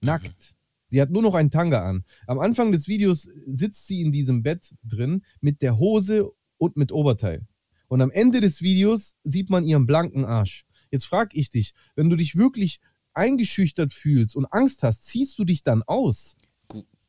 Nackt. 0.01 0.57
Sie 0.89 1.01
hat 1.01 1.11
nur 1.11 1.23
noch 1.23 1.35
einen 1.35 1.53
Tanga 1.53 1.89
an. 1.89 2.05
Am 2.27 2.41
Anfang 2.41 2.73
des 2.73 2.89
Videos 2.89 3.29
sitzt 3.47 3.87
sie 3.87 4.01
in 4.01 4.11
diesem 4.11 4.43
Bett 4.43 4.75
drin 4.83 5.23
mit 5.41 5.63
der 5.63 5.79
Hose 5.79 6.29
und 6.59 6.77
mit 6.77 6.91
Oberteil. 6.91 7.47
Und 7.87 8.03
am 8.03 8.11
Ende 8.11 8.41
des 8.41 8.61
Videos 8.61 9.15
sieht 9.23 9.51
man 9.51 9.65
ihren 9.65 9.87
blanken 9.87 10.25
Arsch. 10.25 10.67
Jetzt 10.91 11.07
frage 11.07 11.39
ich 11.39 11.51
dich, 11.51 11.75
wenn 11.95 12.11
du 12.11 12.17
dich 12.17 12.35
wirklich 12.35 12.81
eingeschüchtert 13.15 13.93
fühlst 13.93 14.35
und 14.35 14.47
Angst 14.47 14.83
hast, 14.83 15.05
ziehst 15.05 15.39
du 15.39 15.45
dich 15.45 15.63
dann 15.63 15.85
aus 15.85 16.37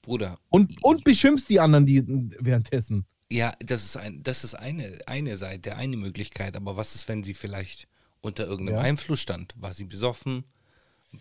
Bruder, 0.03 0.37
und, 0.49 0.83
und 0.83 1.03
beschimpfst 1.03 1.47
die 1.49 1.59
anderen 1.59 1.87
die, 1.87 2.03
währenddessen. 2.39 3.07
Ja, 3.31 3.55
das 3.59 3.83
ist, 3.83 3.97
ein, 3.97 4.21
das 4.21 4.43
ist 4.43 4.53
eine, 4.53 4.99
eine 5.07 5.37
Seite, 5.37 5.75
eine 5.75 5.97
Möglichkeit. 5.97 6.55
Aber 6.55 6.77
was 6.77 6.93
ist, 6.93 7.07
wenn 7.07 7.23
sie 7.23 7.33
vielleicht 7.33 7.87
unter 8.21 8.45
irgendeinem 8.45 8.77
Ja. 8.77 8.81
Einfluss 8.83 9.19
stand? 9.19 9.53
War 9.57 9.73
sie 9.73 9.85
besoffen? 9.85 10.43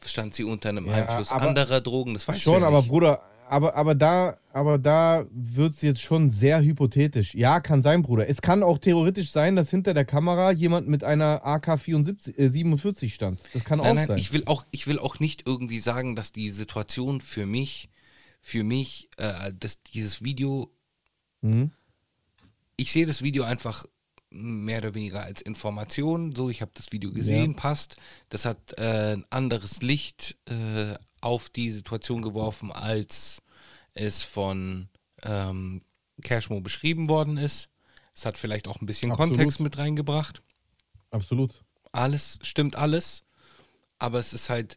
Stand 0.05 0.35
sie 0.35 0.45
unter 0.45 0.69
einem 0.69 0.87
Ja, 0.87 0.95
Einfluss 0.95 1.33
anderer 1.33 1.81
Drogen? 1.81 2.15
Das 2.15 2.29
weißt 2.29 2.39
du 2.39 2.43
Schon, 2.43 2.63
ja 2.63 2.69
aber. 2.69 2.83
Bruder, 2.83 3.23
aber, 3.49 3.75
aber 3.75 3.97
da, 3.97 4.39
aber 4.53 4.79
da 4.79 5.27
wird 5.33 5.73
es 5.73 5.83
jetzt 5.83 6.01
schon 6.01 6.31
sehr 6.31 6.63
hypothetisch. 6.63 7.35
Ja, 7.35 7.59
kann 7.59 7.83
sein, 7.83 8.03
Bruder. 8.03 8.29
Es 8.29 8.41
kann 8.41 8.63
auch 8.63 8.79
theoretisch 8.79 9.33
sein, 9.33 9.57
dass 9.57 9.71
hinter 9.71 9.93
der 9.93 10.05
Kamera 10.05 10.53
jemand 10.53 10.87
mit 10.87 11.03
einer 11.03 11.45
AK-47 11.45 12.39
äh, 12.39 12.49
47 12.49 13.13
stand. 13.13 13.41
Das 13.53 13.65
kann 13.65 13.79
Nein, 13.79 13.89
auch 13.91 13.95
nein, 13.95 14.07
sein. 14.07 14.19
ich 14.19 14.33
will 14.33 14.45
auch, 14.47 14.65
ich 14.71 14.87
will 14.87 15.01
auch 15.01 15.19
nicht 15.19 15.49
irgendwie 15.49 15.81
sagen, 15.81 16.15
dass 16.15 16.31
die 16.31 16.53
Situation 16.53 17.21
für 17.21 17.45
mich, 17.47 17.89
für 18.41 18.63
mich, 18.63 19.11
äh, 19.17 19.53
dass 19.59 19.83
dieses 19.83 20.23
Video, 20.23 20.71
Mhm. 21.43 21.73
ich 22.77 22.93
sehe 22.93 23.07
das 23.07 23.23
Video 23.23 23.43
einfach 23.45 23.85
mehr 24.31 24.79
oder 24.79 24.95
weniger 24.95 25.23
als 25.23 25.41
Information. 25.41 26.35
So, 26.35 26.51
ich 26.51 26.63
habe 26.63 26.71
das 26.75 26.93
Video 26.93 27.13
gesehen, 27.13 27.57
passt. 27.57 27.97
Das 28.29 28.45
hat 28.45 28.79
äh, 28.79 29.15
ein 29.15 29.25
anderes 29.31 29.83
Licht 29.83 30.37
äh, 30.49 30.95
auf 31.21 31.51
die 31.51 31.71
Situation 31.71 32.23
geworfen, 32.23 32.73
als 32.73 33.43
es 33.95 34.23
von 34.23 34.89
ähm, 35.23 35.83
Cashmo 36.23 36.61
beschrieben 36.61 37.09
worden 37.09 37.37
ist. 37.37 37.69
Es 38.15 38.25
hat 38.25 38.39
vielleicht 38.39 38.69
auch 38.69 38.81
ein 38.81 38.87
bisschen 38.87 39.11
Absolut. 39.11 39.37
Kontext 39.37 39.61
mit 39.61 39.79
reingebracht. 39.79 40.43
Absolut. 41.11 41.65
Alles, 41.93 42.39
stimmt 42.43 42.77
alles. 42.77 43.25
Aber 43.99 44.19
es 44.19 44.33
ist 44.33 44.49
halt. 44.49 44.77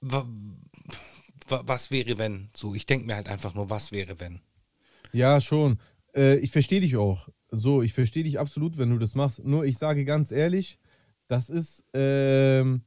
Wa, 0.00 0.26
wa, 1.48 1.62
was 1.66 1.90
wäre, 1.90 2.18
wenn? 2.18 2.48
So, 2.54 2.74
ich 2.74 2.86
denke 2.86 3.06
mir 3.06 3.16
halt 3.16 3.28
einfach 3.28 3.54
nur, 3.54 3.68
was 3.68 3.92
wäre, 3.92 4.18
wenn? 4.18 4.40
Ja, 5.12 5.40
schon. 5.40 5.78
Äh, 6.14 6.36
ich 6.36 6.50
verstehe 6.50 6.80
dich 6.80 6.96
auch. 6.96 7.28
So, 7.50 7.82
ich 7.82 7.92
verstehe 7.92 8.24
dich 8.24 8.38
absolut, 8.38 8.78
wenn 8.78 8.90
du 8.90 8.98
das 8.98 9.14
machst. 9.14 9.44
Nur 9.44 9.64
ich 9.64 9.78
sage 9.78 10.04
ganz 10.04 10.30
ehrlich, 10.32 10.78
das 11.26 11.50
ist, 11.50 11.84
ähm, 11.94 12.82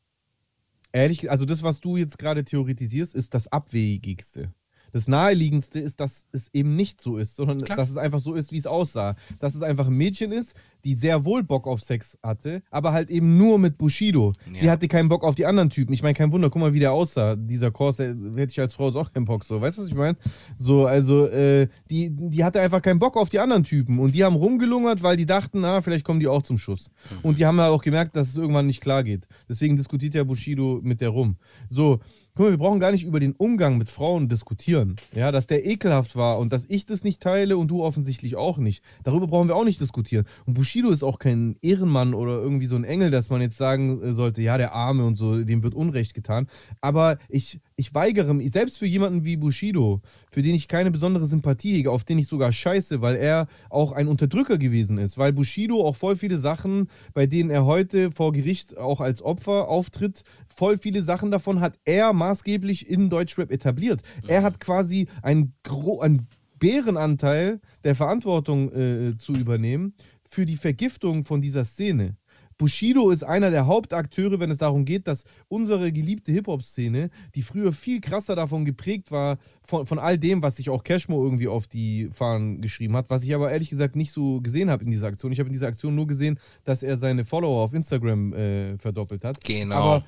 ehrlich, 0.91 1.29
also 1.29 1.45
das, 1.45 1.63
was 1.63 1.79
du 1.79 1.97
jetzt 1.97 2.17
gerade 2.17 2.43
theoretisierst, 2.45 3.15
ist 3.15 3.33
das 3.33 3.47
Abwegigste. 3.47 4.53
Das 4.93 5.07
Naheliegendste 5.09 5.79
ist, 5.79 5.99
dass 5.99 6.27
es 6.31 6.49
eben 6.53 6.75
nicht 6.75 7.01
so 7.01 7.17
ist, 7.17 7.35
sondern 7.35 7.61
Klar. 7.61 7.77
dass 7.77 7.89
es 7.89 7.97
einfach 7.97 8.19
so 8.19 8.33
ist, 8.35 8.51
wie 8.53 8.57
es 8.57 8.67
aussah. 8.67 9.15
Dass 9.39 9.55
es 9.55 9.61
einfach 9.61 9.87
ein 9.87 9.97
Mädchen 9.97 10.31
ist, 10.31 10.55
die 10.85 10.93
sehr 10.93 11.25
wohl 11.25 11.43
Bock 11.43 11.65
auf 11.67 11.81
Sex 11.81 12.17
hatte, 12.21 12.61
aber 12.69 12.91
halt 12.93 13.09
eben 13.09 13.37
nur 13.37 13.57
mit 13.57 13.77
Bushido. 13.77 14.33
Sie 14.53 14.65
Ja. 14.67 14.71
hatte 14.73 14.87
keinen 14.87 15.09
Bock 15.09 15.23
auf 15.23 15.33
die 15.35 15.45
anderen 15.45 15.69
Typen. 15.69 15.93
Ich 15.93 16.03
meine, 16.03 16.13
kein 16.13 16.31
Wunder, 16.31 16.49
guck 16.49 16.61
mal, 16.61 16.73
wie 16.73 16.79
der 16.79 16.91
aussah. 16.93 17.35
Dieser 17.35 17.71
Kurs, 17.71 17.99
hätte 17.99 18.47
ich 18.49 18.59
als 18.59 18.73
Frau 18.75 18.87
auch 18.89 19.11
keinen 19.11 19.25
Bock. 19.25 19.43
So, 19.45 19.59
weißt 19.59 19.77
du, 19.77 19.81
was 19.81 19.87
ich 19.89 19.95
meine? 19.95 20.17
So, 20.57 20.85
also, 20.85 21.27
äh, 21.27 21.67
die, 21.89 22.09
die 22.11 22.43
hatte 22.43 22.61
einfach 22.61 22.81
keinen 22.81 22.99
Bock 22.99 23.15
auf 23.17 23.29
die 23.29 23.39
anderen 23.39 23.63
Typen. 23.63 23.97
Und 23.97 24.13
die 24.13 24.23
haben 24.23 24.35
rumgelungert, 24.35 25.01
weil 25.01 25.17
die 25.17 25.25
dachten, 25.25 25.61
na, 25.61 25.81
vielleicht 25.81 26.05
kommen 26.05 26.19
die 26.19 26.27
auch 26.27 26.43
zum 26.43 26.57
Schuss. 26.57 26.91
Und 27.23 27.39
die 27.39 27.45
haben 27.45 27.57
ja 27.57 27.69
auch 27.69 27.81
gemerkt, 27.81 28.15
dass 28.15 28.27
es 28.29 28.35
irgendwann 28.37 28.67
nicht 28.67 28.81
klar 28.81 29.03
geht. 29.03 29.27
Deswegen 29.49 29.75
diskutiert 29.77 30.13
ja 30.13 30.23
Bushido 30.23 30.79
mit 30.83 31.01
der 31.01 31.09
rum. 31.09 31.37
So, 31.69 31.99
guck 32.35 32.45
mal, 32.45 32.51
wir 32.51 32.57
brauchen 32.57 32.79
gar 32.79 32.91
nicht 32.91 33.03
über 33.03 33.19
den 33.19 33.33
Umgang 33.33 33.77
mit 33.77 33.89
Frauen 33.89 34.27
diskutieren. 34.27 34.95
Ja, 35.13 35.31
dass 35.31 35.47
der 35.47 35.65
ekelhaft 35.65 36.15
war 36.15 36.39
und 36.39 36.51
dass 36.51 36.65
ich 36.67 36.85
das 36.85 37.03
nicht 37.03 37.21
teile 37.21 37.57
und 37.57 37.67
du 37.69 37.83
offensichtlich 37.83 38.35
auch 38.35 38.57
nicht. 38.57 38.83
Darüber 39.03 39.27
brauchen 39.27 39.47
wir 39.47 39.55
auch 39.55 39.65
nicht 39.65 39.79
diskutieren. 39.79 40.25
Und 40.45 40.55
Bushido 40.55 40.89
ist 40.89 41.03
auch 41.03 41.19
kein 41.19 41.55
Ehrenmann 41.61 42.13
oder 42.13 42.41
irgendwie 42.41 42.65
so 42.65 42.75
ein 42.75 42.83
Engel, 42.83 43.11
dass 43.11 43.29
man 43.29 43.41
jetzt 43.41 43.57
sagen 43.57 44.01
äh, 44.01 44.13
sollte, 44.13 44.41
ja, 44.41 44.57
der 44.57 44.73
Arme 44.73 45.05
und 45.05 45.15
so, 45.15 45.43
dem 45.43 45.63
wird 45.63 45.75
Unrecht 45.75 46.13
getan. 46.13 46.47
Aber 46.81 47.17
ich, 47.29 47.59
ich 47.75 47.93
weigere 47.93 48.33
mich, 48.33 48.51
selbst 48.51 48.77
für 48.77 48.85
jemanden 48.85 49.23
wie 49.25 49.37
Bushido, 49.37 50.01
für 50.31 50.41
den 50.41 50.55
ich 50.55 50.67
keine 50.67 50.91
besondere 50.91 51.25
Sympathie 51.25 51.75
hege, 51.75 51.91
auf 51.91 52.03
den 52.03 52.19
ich 52.19 52.27
sogar 52.27 52.51
scheiße, 52.51 53.01
weil 53.01 53.15
er 53.15 53.47
auch 53.69 53.91
ein 53.91 54.07
Unterdrücker 54.07 54.57
gewesen 54.57 54.97
ist. 54.97 55.17
Weil 55.17 55.33
Bushido 55.33 55.85
auch 55.85 55.95
voll 55.95 56.15
viele 56.15 56.37
Sachen, 56.37 56.87
bei 57.13 57.25
denen 57.25 57.49
er 57.49 57.65
heute 57.65 58.11
vor 58.11 58.31
Gericht 58.33 58.77
auch 58.77 59.01
als 59.01 59.21
Opfer 59.21 59.67
auftritt, 59.67 60.23
voll 60.47 60.77
viele 60.77 61.03
Sachen 61.03 61.31
davon 61.31 61.61
hat 61.61 61.77
er 61.85 62.13
maßgeblich 62.13 62.89
in 62.89 63.09
Deutschrap 63.09 63.51
etabliert. 63.51 64.01
Er 64.27 64.43
hat 64.43 64.59
quasi 64.59 65.07
einen, 65.21 65.53
einen 66.01 66.27
Bärenanteil 66.59 67.59
der 67.83 67.95
Verantwortung 67.95 68.71
äh, 68.71 69.17
zu 69.17 69.33
übernehmen 69.33 69.93
für 70.29 70.45
die 70.45 70.55
Vergiftung 70.55 71.25
von 71.25 71.41
dieser 71.41 71.63
Szene. 71.63 72.15
Bushido 72.57 73.09
ist 73.09 73.23
einer 73.23 73.51
der 73.51 73.65
Hauptakteure, 73.65 74.39
wenn 74.39 74.51
es 74.51 74.59
darum 74.59 74.85
geht, 74.85 75.07
dass 75.07 75.23
unsere 75.47 75.91
geliebte 75.91 76.31
Hip-Hop-Szene, 76.31 77.09
die 77.35 77.41
früher 77.41 77.73
viel 77.73 78.01
krasser 78.01 78.35
davon 78.35 78.65
geprägt 78.65 79.11
war, 79.11 79.37
von, 79.65 79.85
von 79.85 79.99
all 79.99 80.17
dem, 80.17 80.41
was 80.41 80.57
sich 80.57 80.69
auch 80.69 80.83
Cashmo 80.83 81.23
irgendwie 81.23 81.47
auf 81.47 81.67
die 81.67 82.09
Fahnen 82.11 82.61
geschrieben 82.61 82.95
hat, 82.95 83.09
was 83.09 83.23
ich 83.23 83.33
aber 83.33 83.51
ehrlich 83.51 83.69
gesagt 83.69 83.95
nicht 83.95 84.11
so 84.11 84.41
gesehen 84.41 84.69
habe 84.69 84.83
in 84.83 84.91
dieser 84.91 85.07
Aktion. 85.07 85.31
Ich 85.31 85.39
habe 85.39 85.47
in 85.47 85.53
dieser 85.53 85.67
Aktion 85.67 85.95
nur 85.95 86.07
gesehen, 86.07 86.39
dass 86.63 86.83
er 86.83 86.97
seine 86.97 87.25
Follower 87.25 87.63
auf 87.63 87.73
Instagram 87.73 88.33
äh, 88.33 88.77
verdoppelt 88.77 89.23
hat. 89.23 89.43
Genau. 89.43 89.75
Aber, 89.75 90.05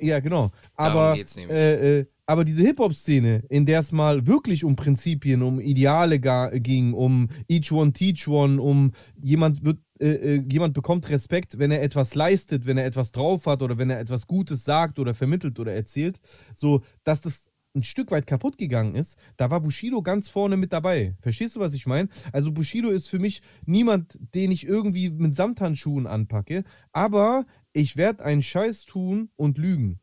ja, 0.00 0.20
genau. 0.20 0.50
Aber, 0.74 1.16
äh, 1.36 2.00
äh, 2.00 2.06
aber 2.26 2.44
diese 2.44 2.62
Hip-Hop-Szene, 2.62 3.42
in 3.48 3.66
der 3.66 3.80
es 3.80 3.92
mal 3.92 4.26
wirklich 4.26 4.64
um 4.64 4.76
Prinzipien, 4.76 5.42
um 5.42 5.60
Ideale 5.60 6.20
ging, 6.20 6.92
um 6.92 7.28
each 7.48 7.72
one 7.72 7.92
teach 7.92 8.28
one, 8.28 8.60
um 8.60 8.92
jemand 9.20 9.64
wird 9.64 9.78
äh, 10.00 10.36
äh, 10.36 10.44
jemand 10.50 10.72
bekommt 10.72 11.10
Respekt, 11.10 11.58
wenn 11.58 11.70
er 11.70 11.82
etwas 11.82 12.14
leistet, 12.14 12.64
wenn 12.64 12.78
er 12.78 12.86
etwas 12.86 13.12
drauf 13.12 13.44
hat 13.46 13.62
oder 13.62 13.76
wenn 13.76 13.90
er 13.90 14.00
etwas 14.00 14.26
Gutes 14.26 14.64
sagt 14.64 14.98
oder 14.98 15.12
vermittelt 15.14 15.60
oder 15.60 15.74
erzählt, 15.74 16.20
so 16.54 16.80
dass 17.04 17.20
das 17.20 17.50
ein 17.74 17.82
Stück 17.82 18.10
weit 18.10 18.26
kaputt 18.26 18.56
gegangen 18.58 18.94
ist, 18.94 19.16
da 19.36 19.50
war 19.50 19.60
Bushido 19.60 20.02
ganz 20.02 20.28
vorne 20.28 20.56
mit 20.56 20.72
dabei. 20.72 21.14
Verstehst 21.20 21.54
du, 21.54 21.60
was 21.60 21.74
ich 21.74 21.86
meine? 21.86 22.08
Also 22.32 22.50
Bushido 22.50 22.88
ist 22.88 23.08
für 23.08 23.18
mich 23.18 23.42
niemand, 23.66 24.18
den 24.34 24.50
ich 24.50 24.66
irgendwie 24.66 25.10
mit 25.10 25.36
Samthandschuhen 25.36 26.06
anpacke, 26.06 26.64
aber 26.92 27.44
ich 27.72 27.96
werde 27.96 28.24
einen 28.24 28.42
Scheiß 28.42 28.84
tun 28.84 29.30
und 29.36 29.58
lügen. 29.58 30.00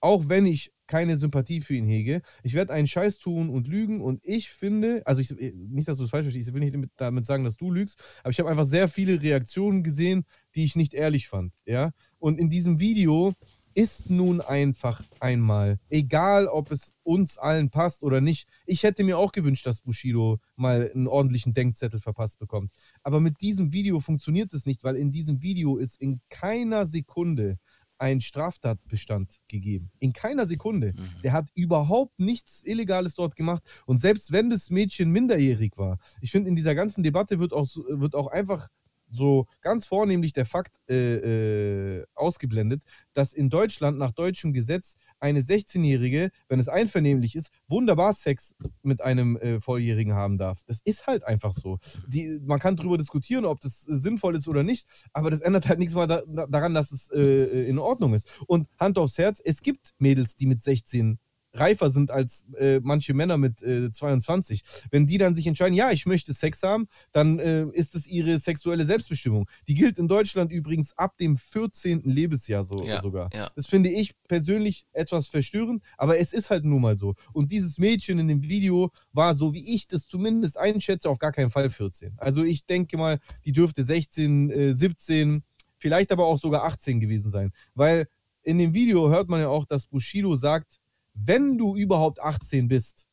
Auch 0.00 0.28
wenn 0.28 0.46
ich 0.46 0.72
keine 0.90 1.16
Sympathie 1.16 1.60
für 1.60 1.74
ihn 1.74 1.86
hege. 1.86 2.20
Ich 2.42 2.54
werde 2.54 2.72
einen 2.72 2.88
Scheiß 2.88 3.18
tun 3.18 3.48
und 3.48 3.68
lügen 3.68 4.00
und 4.00 4.18
ich 4.24 4.50
finde, 4.50 5.02
also 5.06 5.20
ich, 5.20 5.30
nicht, 5.30 5.86
dass 5.86 5.98
du 5.98 6.04
es 6.04 6.10
falsch 6.10 6.24
verstehst, 6.24 6.48
ich 6.48 6.54
will 6.54 6.60
nicht 6.60 6.74
damit, 6.96 7.26
sagen, 7.26 7.44
dass 7.44 7.56
du 7.56 7.70
lügst, 7.70 8.02
aber 8.22 8.30
ich 8.30 8.40
habe 8.40 8.50
einfach 8.50 8.64
sehr 8.64 8.88
viele 8.88 9.22
Reaktionen 9.22 9.84
gesehen, 9.84 10.24
die 10.56 10.64
ich 10.64 10.74
nicht 10.74 10.92
ehrlich 10.92 11.28
fand, 11.28 11.54
ja. 11.64 11.92
Und 12.18 12.40
in 12.40 12.50
diesem 12.50 12.80
Video 12.80 13.34
ist 13.74 14.10
nun 14.10 14.40
einfach 14.40 15.02
einmal, 15.20 15.78
egal 15.88 16.46
ob 16.46 16.70
es 16.70 16.94
uns 17.02 17.38
allen 17.38 17.70
passt 17.70 18.02
oder 18.02 18.20
nicht. 18.20 18.48
Ich 18.66 18.82
hätte 18.82 19.04
mir 19.04 19.18
auch 19.18 19.32
gewünscht, 19.32 19.66
dass 19.66 19.80
Bushido 19.80 20.38
mal 20.56 20.90
einen 20.94 21.06
ordentlichen 21.06 21.54
Denkzettel 21.54 22.00
verpasst 22.00 22.38
bekommt. 22.38 22.72
Aber 23.02 23.20
mit 23.20 23.40
diesem 23.40 23.72
Video 23.72 24.00
funktioniert 24.00 24.52
es 24.54 24.66
nicht, 24.66 24.84
weil 24.84 24.96
in 24.96 25.12
diesem 25.12 25.42
Video 25.42 25.76
ist 25.76 26.00
in 26.00 26.20
keiner 26.28 26.86
Sekunde 26.86 27.58
ein 28.00 28.20
Straftatbestand 28.22 29.36
gegeben. 29.46 29.90
In 29.98 30.12
keiner 30.12 30.46
Sekunde. 30.46 30.94
Mhm. 30.96 31.22
Der 31.22 31.32
hat 31.32 31.48
überhaupt 31.54 32.18
nichts 32.18 32.62
Illegales 32.64 33.14
dort 33.14 33.36
gemacht. 33.36 33.62
Und 33.84 34.00
selbst 34.00 34.32
wenn 34.32 34.48
das 34.48 34.70
Mädchen 34.70 35.10
minderjährig 35.10 35.76
war, 35.76 35.98
ich 36.20 36.30
finde, 36.30 36.48
in 36.48 36.56
dieser 36.56 36.74
ganzen 36.74 37.02
Debatte 37.02 37.38
wird 37.38 37.52
auch, 37.52 37.68
wird 37.88 38.14
auch 38.14 38.28
einfach 38.28 38.68
so 39.10 39.46
ganz 39.60 39.86
vornehmlich 39.86 40.32
der 40.32 40.46
Fakt 40.46 40.80
äh, 40.88 41.98
äh, 41.98 42.04
ausgeblendet, 42.14 42.82
dass 43.12 43.32
in 43.32 43.50
Deutschland 43.50 43.98
nach 43.98 44.12
deutschem 44.12 44.52
Gesetz 44.52 44.94
eine 45.18 45.42
16-Jährige, 45.42 46.30
wenn 46.48 46.60
es 46.60 46.68
einvernehmlich 46.68 47.36
ist, 47.36 47.50
wunderbar 47.68 48.12
Sex 48.12 48.54
mit 48.82 49.02
einem 49.02 49.36
äh, 49.36 49.60
Volljährigen 49.60 50.14
haben 50.14 50.38
darf. 50.38 50.62
Das 50.66 50.80
ist 50.84 51.06
halt 51.06 51.24
einfach 51.24 51.52
so. 51.52 51.78
Die, 52.06 52.40
man 52.42 52.58
kann 52.58 52.76
darüber 52.76 52.96
diskutieren, 52.96 53.44
ob 53.44 53.60
das 53.60 53.86
äh, 53.86 53.96
sinnvoll 53.96 54.36
ist 54.36 54.48
oder 54.48 54.62
nicht, 54.62 54.88
aber 55.12 55.30
das 55.30 55.40
ändert 55.40 55.68
halt 55.68 55.78
nichts 55.78 55.94
mal 55.94 56.06
da, 56.06 56.22
da, 56.26 56.46
daran, 56.46 56.74
dass 56.74 56.92
es 56.92 57.10
äh, 57.10 57.68
in 57.68 57.78
Ordnung 57.78 58.14
ist. 58.14 58.40
Und 58.46 58.68
Hand 58.78 58.98
aufs 58.98 59.18
Herz, 59.18 59.40
es 59.44 59.62
gibt 59.62 59.92
Mädels, 59.98 60.36
die 60.36 60.46
mit 60.46 60.62
16 60.62 61.18
reifer 61.52 61.90
sind 61.90 62.10
als 62.10 62.44
äh, 62.58 62.80
manche 62.82 63.14
Männer 63.14 63.36
mit 63.36 63.62
äh, 63.62 63.90
22. 63.90 64.62
Wenn 64.90 65.06
die 65.06 65.18
dann 65.18 65.34
sich 65.34 65.46
entscheiden, 65.46 65.74
ja, 65.74 65.90
ich 65.90 66.06
möchte 66.06 66.32
Sex 66.32 66.62
haben, 66.62 66.86
dann 67.12 67.38
äh, 67.38 67.66
ist 67.72 67.94
es 67.94 68.06
ihre 68.06 68.38
sexuelle 68.38 68.86
Selbstbestimmung. 68.86 69.48
Die 69.68 69.74
gilt 69.74 69.98
in 69.98 70.08
Deutschland 70.08 70.52
übrigens 70.52 70.96
ab 70.96 71.16
dem 71.18 71.36
14. 71.36 72.02
Lebensjahr 72.04 72.64
so, 72.64 72.84
Ja, 72.84 73.02
sogar. 73.02 73.30
ja. 73.32 73.50
Das 73.56 73.66
finde 73.66 73.88
ich 73.90 74.14
persönlich 74.28 74.86
etwas 74.92 75.28
verstörend, 75.28 75.82
aber 75.96 76.18
es 76.18 76.32
ist 76.32 76.50
halt 76.50 76.64
nun 76.64 76.80
mal 76.80 76.96
so. 76.96 77.14
Und 77.32 77.50
dieses 77.52 77.78
Mädchen 77.78 78.18
in 78.18 78.28
dem 78.28 78.42
Video 78.42 78.90
war, 79.12 79.34
so 79.34 79.52
wie 79.54 79.74
ich 79.74 79.86
das 79.86 80.06
zumindest 80.06 80.56
einschätze, 80.58 81.08
auf 81.10 81.18
gar 81.18 81.32
keinen 81.32 81.50
Fall 81.50 81.70
14. 81.70 82.14
Also 82.18 82.44
ich 82.44 82.64
denke 82.66 82.96
mal, 82.96 83.18
die 83.44 83.52
dürfte 83.52 83.84
16, 83.84 84.50
äh, 84.50 84.72
17, 84.72 85.42
vielleicht 85.76 86.12
aber 86.12 86.26
auch 86.26 86.38
sogar 86.38 86.64
18 86.64 87.00
gewesen 87.00 87.30
sein. 87.30 87.52
Weil 87.74 88.06
in 88.42 88.58
dem 88.58 88.72
Video 88.74 89.10
hört 89.10 89.28
man 89.28 89.40
ja 89.40 89.48
auch, 89.48 89.66
dass 89.66 89.86
Bushido 89.86 90.36
sagt, 90.36 90.79
wenn 91.24 91.58
du 91.58 91.76
überhaupt 91.76 92.20
18 92.20 92.68
bist. 92.68 93.06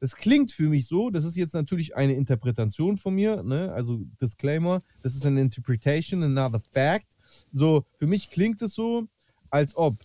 Das 0.00 0.16
klingt 0.16 0.50
für 0.50 0.68
mich 0.68 0.88
so, 0.88 1.10
das 1.10 1.24
ist 1.24 1.36
jetzt 1.36 1.54
natürlich 1.54 1.94
eine 1.94 2.14
Interpretation 2.14 2.96
von 2.96 3.14
mir, 3.14 3.42
ne? 3.44 3.72
also 3.72 4.00
Disclaimer, 4.20 4.82
das 5.00 5.14
ist 5.14 5.24
eine 5.24 5.40
Interpretation, 5.40 6.24
another 6.24 6.60
fact. 6.60 7.16
So, 7.52 7.84
für 7.98 8.08
mich 8.08 8.30
klingt 8.30 8.60
es 8.62 8.74
so, 8.74 9.06
als 9.50 9.76
ob 9.76 10.04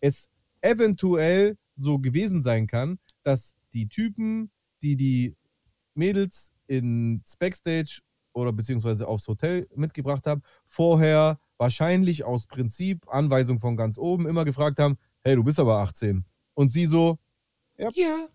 es 0.00 0.28
eventuell 0.60 1.58
so 1.74 1.98
gewesen 1.98 2.42
sein 2.42 2.68
kann, 2.68 2.98
dass 3.24 3.54
die 3.72 3.88
Typen, 3.88 4.50
die 4.82 4.96
die 4.96 5.34
Mädels 5.94 6.52
ins 6.68 7.36
Backstage 7.36 8.00
oder 8.32 8.52
beziehungsweise 8.52 9.08
aufs 9.08 9.26
Hotel 9.26 9.66
mitgebracht 9.74 10.26
haben, 10.26 10.42
vorher 10.66 11.40
wahrscheinlich 11.58 12.24
aus 12.24 12.46
Prinzip, 12.46 13.02
Anweisung 13.08 13.58
von 13.58 13.76
ganz 13.76 13.98
oben, 13.98 14.28
immer 14.28 14.44
gefragt 14.44 14.78
haben, 14.78 14.98
hey, 15.22 15.34
du 15.34 15.42
bist 15.42 15.58
aber 15.58 15.78
18. 15.78 16.24
Und 16.56 16.70
sie 16.70 16.86
so, 16.86 17.18
Ja. 17.78 18.28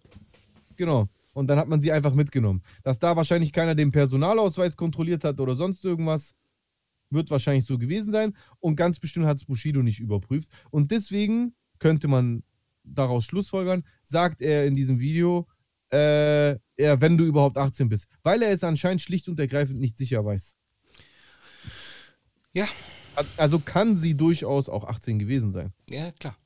Genau. 0.75 1.09
Und 1.33 1.47
dann 1.47 1.57
hat 1.57 1.67
man 1.67 1.81
sie 1.81 1.91
einfach 1.91 2.13
mitgenommen. 2.13 2.61
Dass 2.83 2.99
da 2.99 3.15
wahrscheinlich 3.15 3.51
keiner 3.51 3.73
den 3.73 3.91
Personalausweis 3.91 4.77
kontrolliert 4.77 5.23
hat 5.23 5.39
oder 5.39 5.55
sonst 5.55 5.83
irgendwas, 5.83 6.35
wird 7.09 7.31
wahrscheinlich 7.31 7.65
so 7.65 7.77
gewesen 7.77 8.11
sein. 8.11 8.35
Und 8.59 8.75
ganz 8.75 8.99
bestimmt 8.99 9.25
hat 9.25 9.37
es 9.37 9.45
Bushido 9.45 9.81
nicht 9.81 9.99
überprüft. 9.99 10.49
Und 10.69 10.91
deswegen 10.91 11.55
könnte 11.79 12.07
man 12.07 12.43
daraus 12.83 13.25
schlussfolgern, 13.25 13.83
sagt 14.03 14.41
er 14.41 14.65
in 14.65 14.75
diesem 14.75 14.99
Video, 14.99 15.47
äh, 15.91 16.51
ja, 16.77 17.01
wenn 17.01 17.17
du 17.17 17.25
überhaupt 17.25 17.57
18 17.57 17.89
bist. 17.89 18.05
Weil 18.21 18.43
er 18.43 18.51
es 18.51 18.63
anscheinend 18.63 19.01
schlicht 19.01 19.27
und 19.29 19.39
ergreifend 19.39 19.79
nicht 19.79 19.97
sicher 19.97 20.23
weiß. 20.23 20.55
Ja. 22.53 22.67
Also 23.37 23.59
kann 23.59 23.95
sie 23.95 24.15
durchaus 24.15 24.69
auch 24.69 24.83
18 24.85 25.17
gewesen 25.17 25.51
sein. 25.51 25.73
Ja, 25.89 26.11
klar. 26.11 26.37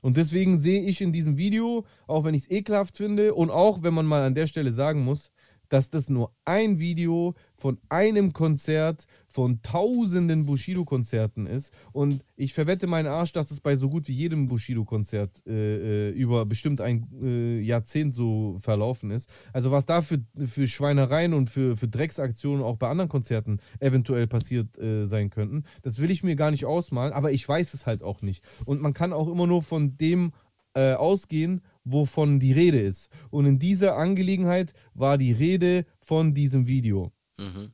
Und 0.00 0.16
deswegen 0.16 0.58
sehe 0.58 0.82
ich 0.82 1.00
in 1.00 1.12
diesem 1.12 1.36
Video, 1.36 1.84
auch 2.06 2.24
wenn 2.24 2.34
ich 2.34 2.42
es 2.42 2.50
ekelhaft 2.50 2.96
finde 2.96 3.34
und 3.34 3.50
auch 3.50 3.82
wenn 3.82 3.94
man 3.94 4.06
mal 4.06 4.22
an 4.22 4.34
der 4.34 4.46
Stelle 4.46 4.72
sagen 4.72 5.04
muss, 5.04 5.30
dass 5.70 5.88
das 5.88 6.10
nur 6.10 6.32
ein 6.44 6.78
Video 6.78 7.34
von 7.56 7.78
einem 7.88 8.34
Konzert 8.34 9.06
von 9.26 9.62
tausenden 9.62 10.44
Bushido-Konzerten 10.44 11.46
ist. 11.46 11.72
Und 11.92 12.22
ich 12.36 12.52
verwette 12.52 12.86
meinen 12.86 13.06
Arsch, 13.06 13.32
dass 13.32 13.50
es 13.50 13.60
bei 13.60 13.76
so 13.76 13.88
gut 13.88 14.08
wie 14.08 14.12
jedem 14.12 14.46
Bushido-Konzert 14.46 15.46
äh, 15.46 16.08
äh, 16.08 16.10
über 16.10 16.44
bestimmt 16.44 16.80
ein 16.80 17.08
äh, 17.22 17.60
Jahrzehnt 17.60 18.14
so 18.14 18.58
verlaufen 18.60 19.10
ist. 19.10 19.30
Also 19.52 19.70
was 19.70 19.86
da 19.86 20.02
für, 20.02 20.18
für 20.44 20.66
Schweinereien 20.66 21.32
und 21.32 21.48
für, 21.48 21.76
für 21.76 21.88
Drecksaktionen 21.88 22.62
auch 22.62 22.76
bei 22.76 22.88
anderen 22.88 23.08
Konzerten 23.08 23.60
eventuell 23.78 24.26
passiert 24.26 24.76
äh, 24.78 25.06
sein 25.06 25.30
könnten, 25.30 25.64
das 25.82 26.00
will 26.00 26.10
ich 26.10 26.24
mir 26.24 26.36
gar 26.36 26.50
nicht 26.50 26.64
ausmalen, 26.64 27.12
aber 27.12 27.32
ich 27.32 27.48
weiß 27.48 27.74
es 27.74 27.86
halt 27.86 28.02
auch 28.02 28.22
nicht. 28.22 28.44
Und 28.64 28.82
man 28.82 28.92
kann 28.92 29.12
auch 29.12 29.28
immer 29.28 29.46
nur 29.46 29.62
von 29.62 29.96
dem 29.96 30.32
äh, 30.74 30.94
ausgehen, 30.94 31.62
wovon 31.84 32.40
die 32.40 32.52
Rede 32.52 32.80
ist. 32.80 33.10
Und 33.30 33.46
in 33.46 33.58
dieser 33.58 33.96
Angelegenheit 33.96 34.72
war 34.94 35.18
die 35.18 35.32
Rede 35.32 35.86
von 36.00 36.34
diesem 36.34 36.66
Video. 36.66 37.12
Mhm. 37.38 37.72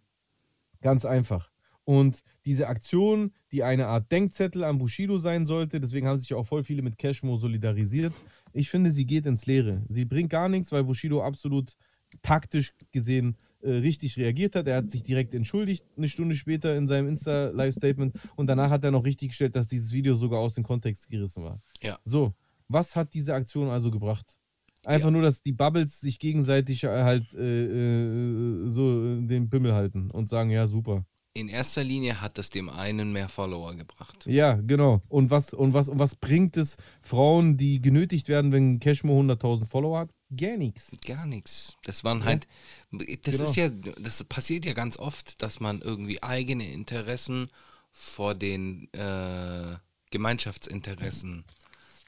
Ganz 0.80 1.04
einfach. 1.04 1.50
Und 1.84 2.22
diese 2.44 2.66
Aktion, 2.66 3.32
die 3.52 3.62
eine 3.62 3.86
Art 3.86 4.10
Denkzettel 4.10 4.64
an 4.64 4.78
Bushido 4.78 5.18
sein 5.18 5.46
sollte, 5.46 5.78
deswegen 5.78 6.08
haben 6.08 6.18
sich 6.18 6.34
auch 6.34 6.46
voll 6.46 6.64
viele 6.64 6.82
mit 6.82 6.98
Cashmo 6.98 7.36
solidarisiert. 7.36 8.12
Ich 8.52 8.70
finde, 8.70 8.90
sie 8.90 9.06
geht 9.06 9.24
ins 9.26 9.46
Leere. 9.46 9.84
Sie 9.88 10.04
bringt 10.04 10.30
gar 10.30 10.48
nichts, 10.48 10.72
weil 10.72 10.82
Bushido 10.82 11.22
absolut 11.22 11.76
taktisch 12.22 12.74
gesehen 12.90 13.36
äh, 13.62 13.70
richtig 13.70 14.16
reagiert 14.16 14.56
hat. 14.56 14.66
Er 14.66 14.76
hat 14.76 14.90
sich 14.90 15.04
direkt 15.04 15.32
entschuldigt, 15.32 15.86
eine 15.96 16.08
Stunde 16.08 16.34
später 16.34 16.76
in 16.76 16.88
seinem 16.88 17.08
Insta-Live-Statement. 17.08 18.18
Und 18.34 18.48
danach 18.48 18.70
hat 18.70 18.84
er 18.84 18.90
noch 18.90 19.04
richtig 19.04 19.30
gestellt, 19.30 19.54
dass 19.54 19.68
dieses 19.68 19.92
Video 19.92 20.14
sogar 20.14 20.40
aus 20.40 20.54
dem 20.54 20.64
Kontext 20.64 21.08
gerissen 21.08 21.44
war. 21.44 21.60
Ja. 21.82 21.98
So, 22.02 22.34
was 22.68 22.96
hat 22.96 23.14
diese 23.14 23.34
Aktion 23.34 23.68
also 23.70 23.90
gebracht? 23.90 24.38
Einfach 24.84 25.06
Ja. 25.08 25.10
nur, 25.10 25.22
dass 25.22 25.42
die 25.42 25.52
Bubbles 25.52 26.00
sich 26.00 26.18
gegenseitig 26.18 26.84
äh, 26.84 26.88
halt 26.88 27.34
äh, 27.34 27.64
äh, 27.64 28.68
so 28.68 29.04
äh, 29.04 29.26
den 29.26 29.48
Pimmel 29.50 29.74
halten 29.74 30.10
und 30.10 30.28
sagen, 30.28 30.50
ja, 30.50 30.66
super. 30.66 31.04
In 31.34 31.48
erster 31.48 31.84
Linie 31.84 32.20
hat 32.22 32.38
das 32.38 32.48
dem 32.48 32.70
einen 32.70 33.12
mehr 33.12 33.28
Follower 33.28 33.74
gebracht. 33.74 34.24
Ja, 34.26 34.54
genau. 34.54 35.02
Und 35.08 35.30
was, 35.30 35.52
und 35.52 35.74
was, 35.74 35.90
und 35.90 35.98
was 35.98 36.14
bringt 36.14 36.56
es 36.56 36.76
Frauen, 37.02 37.58
die 37.58 37.82
genötigt 37.82 38.28
werden, 38.28 38.52
wenn 38.52 38.78
Cashmo 38.80 39.20
100.000 39.20 39.66
Follower 39.66 39.98
hat? 39.98 40.14
Gar 40.34 40.56
nichts. 40.56 40.96
Gar 41.06 41.26
nichts. 41.26 41.76
Das 41.84 42.04
waren 42.04 42.20
Ja. 42.20 42.24
halt, 42.26 42.46
das 42.90 43.36
Genau. 43.36 43.50
ist 43.50 43.56
ja, 43.56 43.68
das 43.68 44.24
passiert 44.24 44.64
ja 44.64 44.72
ganz 44.72 44.96
oft, 44.98 45.42
dass 45.42 45.60
man 45.60 45.82
irgendwie 45.82 46.22
eigene 46.22 46.72
Interessen 46.72 47.48
vor 47.92 48.34
den 48.34 48.88
äh, 48.94 49.76
Gemeinschaftsinteressen 50.10 51.44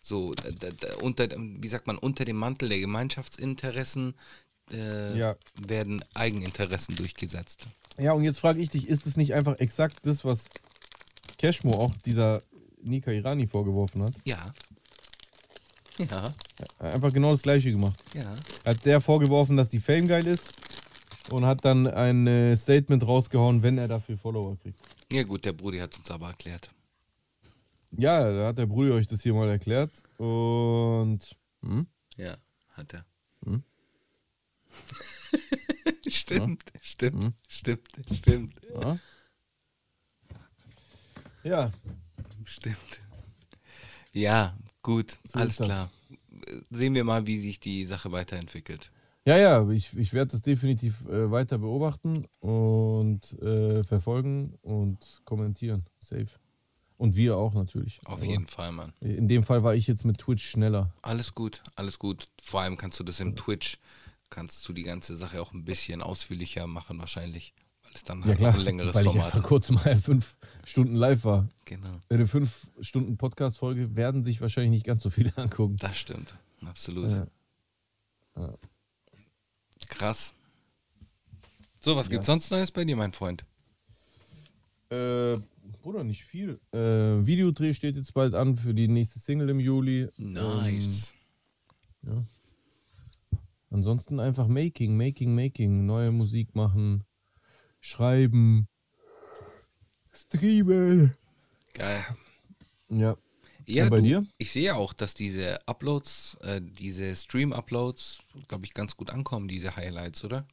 so 0.09 0.35
da, 0.35 0.51
da, 0.51 0.71
da, 0.71 0.97
unter, 1.03 1.29
wie 1.37 1.69
sagt 1.69 1.87
man, 1.87 1.99
unter 1.99 2.25
dem 2.25 2.37
Mantel 2.37 2.69
der 2.71 2.79
Gemeinschaftsinteressen 2.81 4.15
äh, 4.73 5.19
Ja. 5.19 5.37
werden 5.67 6.03
Eigeninteressen 6.15 6.97
durchgesetzt. 6.97 7.67
Ja, 7.99 8.13
und 8.13 8.25
jetzt 8.25 8.39
frage 8.39 8.61
ich 8.61 8.71
dich, 8.71 8.89
ist 8.89 9.07
es 9.07 9.17
nicht 9.17 9.35
einfach 9.35 9.59
exakt 9.61 9.99
das, 10.05 10.25
was 10.25 10.47
Cashmo 11.39 11.73
auch 11.75 11.95
dieser 12.05 12.43
Nika 12.83 13.11
Irani 13.11 13.47
vorgeworfen 13.47 14.03
hat? 14.03 14.15
Ja. 14.25 14.47
Ja, 15.99 16.33
Einfach 16.79 17.13
genau 17.13 17.33
das 17.33 17.43
gleiche 17.43 17.73
gemacht. 17.73 17.99
ja. 18.15 18.37
Hat 18.65 18.85
der 18.85 19.01
vorgeworfen, 19.01 19.57
dass 19.57 19.69
die 19.69 19.81
Fame 19.81 20.07
geil 20.07 20.27
ist 20.29 20.53
und 21.31 21.45
hat 21.45 21.65
dann 21.65 21.89
ein 21.89 22.27
äh, 22.29 22.55
Statement 22.57 23.05
rausgehauen, 23.05 23.63
wenn 23.65 23.79
er 23.79 23.89
dafür 23.89 24.17
Follower 24.17 24.57
kriegt. 24.63 24.79
Ja 25.13 25.25
gut, 25.25 25.45
der 25.45 25.55
Brudi 25.55 25.79
hat 25.79 25.97
uns 25.99 26.09
aber 26.11 26.29
erklärt. 26.29 26.71
Ja, 27.97 28.31
da 28.31 28.49
hat 28.49 28.59
der 28.59 28.67
Brudi 28.67 28.91
euch 28.91 29.07
das 29.07 29.23
hier 29.23 29.35
mal 29.35 29.49
erklärt 29.49 29.91
und 30.19 31.37
hm? 31.63 31.87
Ja, 32.17 32.37
hat 32.71 32.93
er. 32.95 33.05
Hm? 33.45 33.63
stimmt, 36.07 36.65
stimmt, 36.81 37.23
Hm? 37.23 37.35
stimmt, 37.49 37.89
stimmt, 38.13 38.53
ja. 38.75 38.99
ja, 41.43 41.73
stimmt. 42.45 43.01
Ja, 44.13 44.57
gut, 44.83 45.19
So 45.25 45.39
alles 45.39 45.57
klar. 45.57 45.91
Sehen 46.71 46.95
wir 46.95 47.05
mal, 47.05 47.27
wie 47.27 47.39
sich 47.39 47.61
die 47.61 47.85
Sache 47.85 48.13
weiterentwickelt. 48.13 48.91
Ja, 49.25 49.37
ja, 49.37 49.69
ich, 49.71 49.97
ich 49.97 50.13
werde 50.13 50.31
das 50.33 50.43
definitiv 50.43 51.07
äh, 51.07 51.31
weiter 51.31 51.59
beobachten 51.59 52.27
und 52.41 53.33
äh, 53.43 53.83
verfolgen 53.85 54.55
und 54.63 55.21
kommentieren. 55.25 55.85
Safe. 55.99 56.29
Und 56.99 57.15
wir 57.17 57.37
auch 57.37 57.55
natürlich. 57.55 58.01
Auf 58.05 58.15
Aber 58.19 58.25
jeden 58.25 58.47
Fall, 58.47 58.73
Mann. 58.73 58.93
In 59.01 59.29
dem 59.29 59.43
Fall 59.45 59.63
war 59.63 59.75
ich 59.75 59.87
jetzt 59.87 60.05
mit 60.05 60.19
Twitch 60.19 60.45
schneller. 60.51 60.93
Alles 61.01 61.35
gut, 61.35 61.63
alles 61.77 61.99
gut. 61.99 62.27
Vor 62.43 62.61
allem 62.61 62.77
kannst 62.77 62.99
du 62.99 63.05
das 63.05 63.21
im 63.21 63.37
Twitch, 63.37 63.79
kannst 64.31 64.69
du 64.69 64.73
die 64.73 64.83
ganze 64.83 65.15
Sache 65.15 65.41
auch 65.41 65.53
ein 65.53 65.65
bisschen 65.65 66.03
ausführlicher 66.03 66.67
machen 66.67 66.99
wahrscheinlich, 66.99 67.55
weil 67.85 67.93
es 67.95 68.03
dann 68.03 68.21
Ja 68.23 68.27
halt 68.27 68.39
klar, 68.39 68.51
auch 68.53 68.59
ein 68.59 68.65
längeres 68.65 68.95
weil 68.97 69.07
ich 69.07 69.13
ja 69.15 69.23
Format 69.23 69.33
vor 69.33 69.43
kurzem 69.43 69.77
mal 69.77 69.97
fünf 69.97 70.37
Stunden 70.65 70.97
live 70.97 71.23
war. 71.25 71.49
Genau, 71.67 72.01
Eine 72.11 72.27
fünf 72.27 72.69
Stunden 72.81 73.17
Podcast-Folge 73.17 73.95
werden 73.95 74.25
sich 74.25 74.41
wahrscheinlich 74.41 74.73
nicht 74.73 74.85
ganz 74.87 75.05
so 75.05 75.11
viele 75.11 75.33
angucken. 75.39 75.77
das 75.79 75.97
stimmt. 75.99 76.35
Absolut. 76.67 77.11
Ja. 77.11 77.27
Ja. 78.37 78.55
Krass. 79.89 80.35
So, 81.81 81.95
was 81.95 82.11
gibt's 82.11 82.27
Ja. 82.27 82.33
sonst 82.33 82.51
Neues 82.51 82.73
bei 82.73 82.85
dir, 82.85 82.97
mein 82.97 83.13
Freund? 83.13 83.45
Äh, 84.91 85.39
Bruder, 85.89 86.05
nicht 86.05 86.27
viel. 86.27 86.61
Äh, 86.75 87.25
Videodreh 87.25 87.73
steht 87.73 87.97
jetzt 87.97 88.13
bald 88.13 88.35
an 88.35 88.59
für 88.59 88.75
die 88.75 88.89
nächste 88.89 89.21
Single 89.21 89.49
im 89.49 89.59
Juli. 89.59 90.11
Nice. 90.19 91.15
Ähm, 92.07 92.27
ja. 93.33 93.39
Ansonsten 93.71 94.21
einfach 94.21 94.49
Making, 94.49 94.99
Making, 94.99 95.35
Making. 95.35 95.87
Neue 95.87 96.11
Musik 96.13 96.55
machen, 96.55 97.05
schreiben, 97.81 98.69
streamen. 100.13 101.15
Geil. 101.73 102.05
Ja. 102.91 103.17
Ja, 103.65 103.85
Und 103.85 103.91
bei 103.91 104.01
du, 104.01 104.03
dir? 104.03 104.27
ich 104.37 104.53
sehe 104.53 104.77
auch, 104.77 104.93
dass 104.93 105.15
diese 105.15 105.67
Uploads, 105.67 106.37
äh, 106.43 106.61
diese 106.61 107.17
Stream-Uploads, 107.17 108.25
glaube 108.47 108.67
ich, 108.67 108.75
ganz 108.75 108.95
gut 108.95 109.09
ankommen, 109.09 109.49
diese 109.49 109.75
Highlights, 109.75 110.23
oder? 110.23 110.47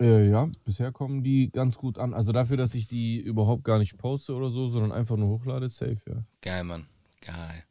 Äh, 0.00 0.28
ja, 0.28 0.48
bisher 0.64 0.92
kommen 0.92 1.22
die 1.22 1.50
ganz 1.50 1.78
gut 1.78 1.98
an. 1.98 2.12
Also 2.12 2.32
dafür, 2.32 2.56
dass 2.56 2.74
ich 2.74 2.86
die 2.86 3.18
überhaupt 3.18 3.64
gar 3.64 3.78
nicht 3.78 3.96
poste 3.96 4.34
oder 4.34 4.50
so, 4.50 4.68
sondern 4.68 4.92
einfach 4.92 5.16
nur 5.16 5.28
hochlade, 5.28 5.68
safe, 5.68 6.00
ja. 6.06 6.22
Geil, 6.42 6.64
Mann. 6.64 6.86
Geil. 7.20 7.64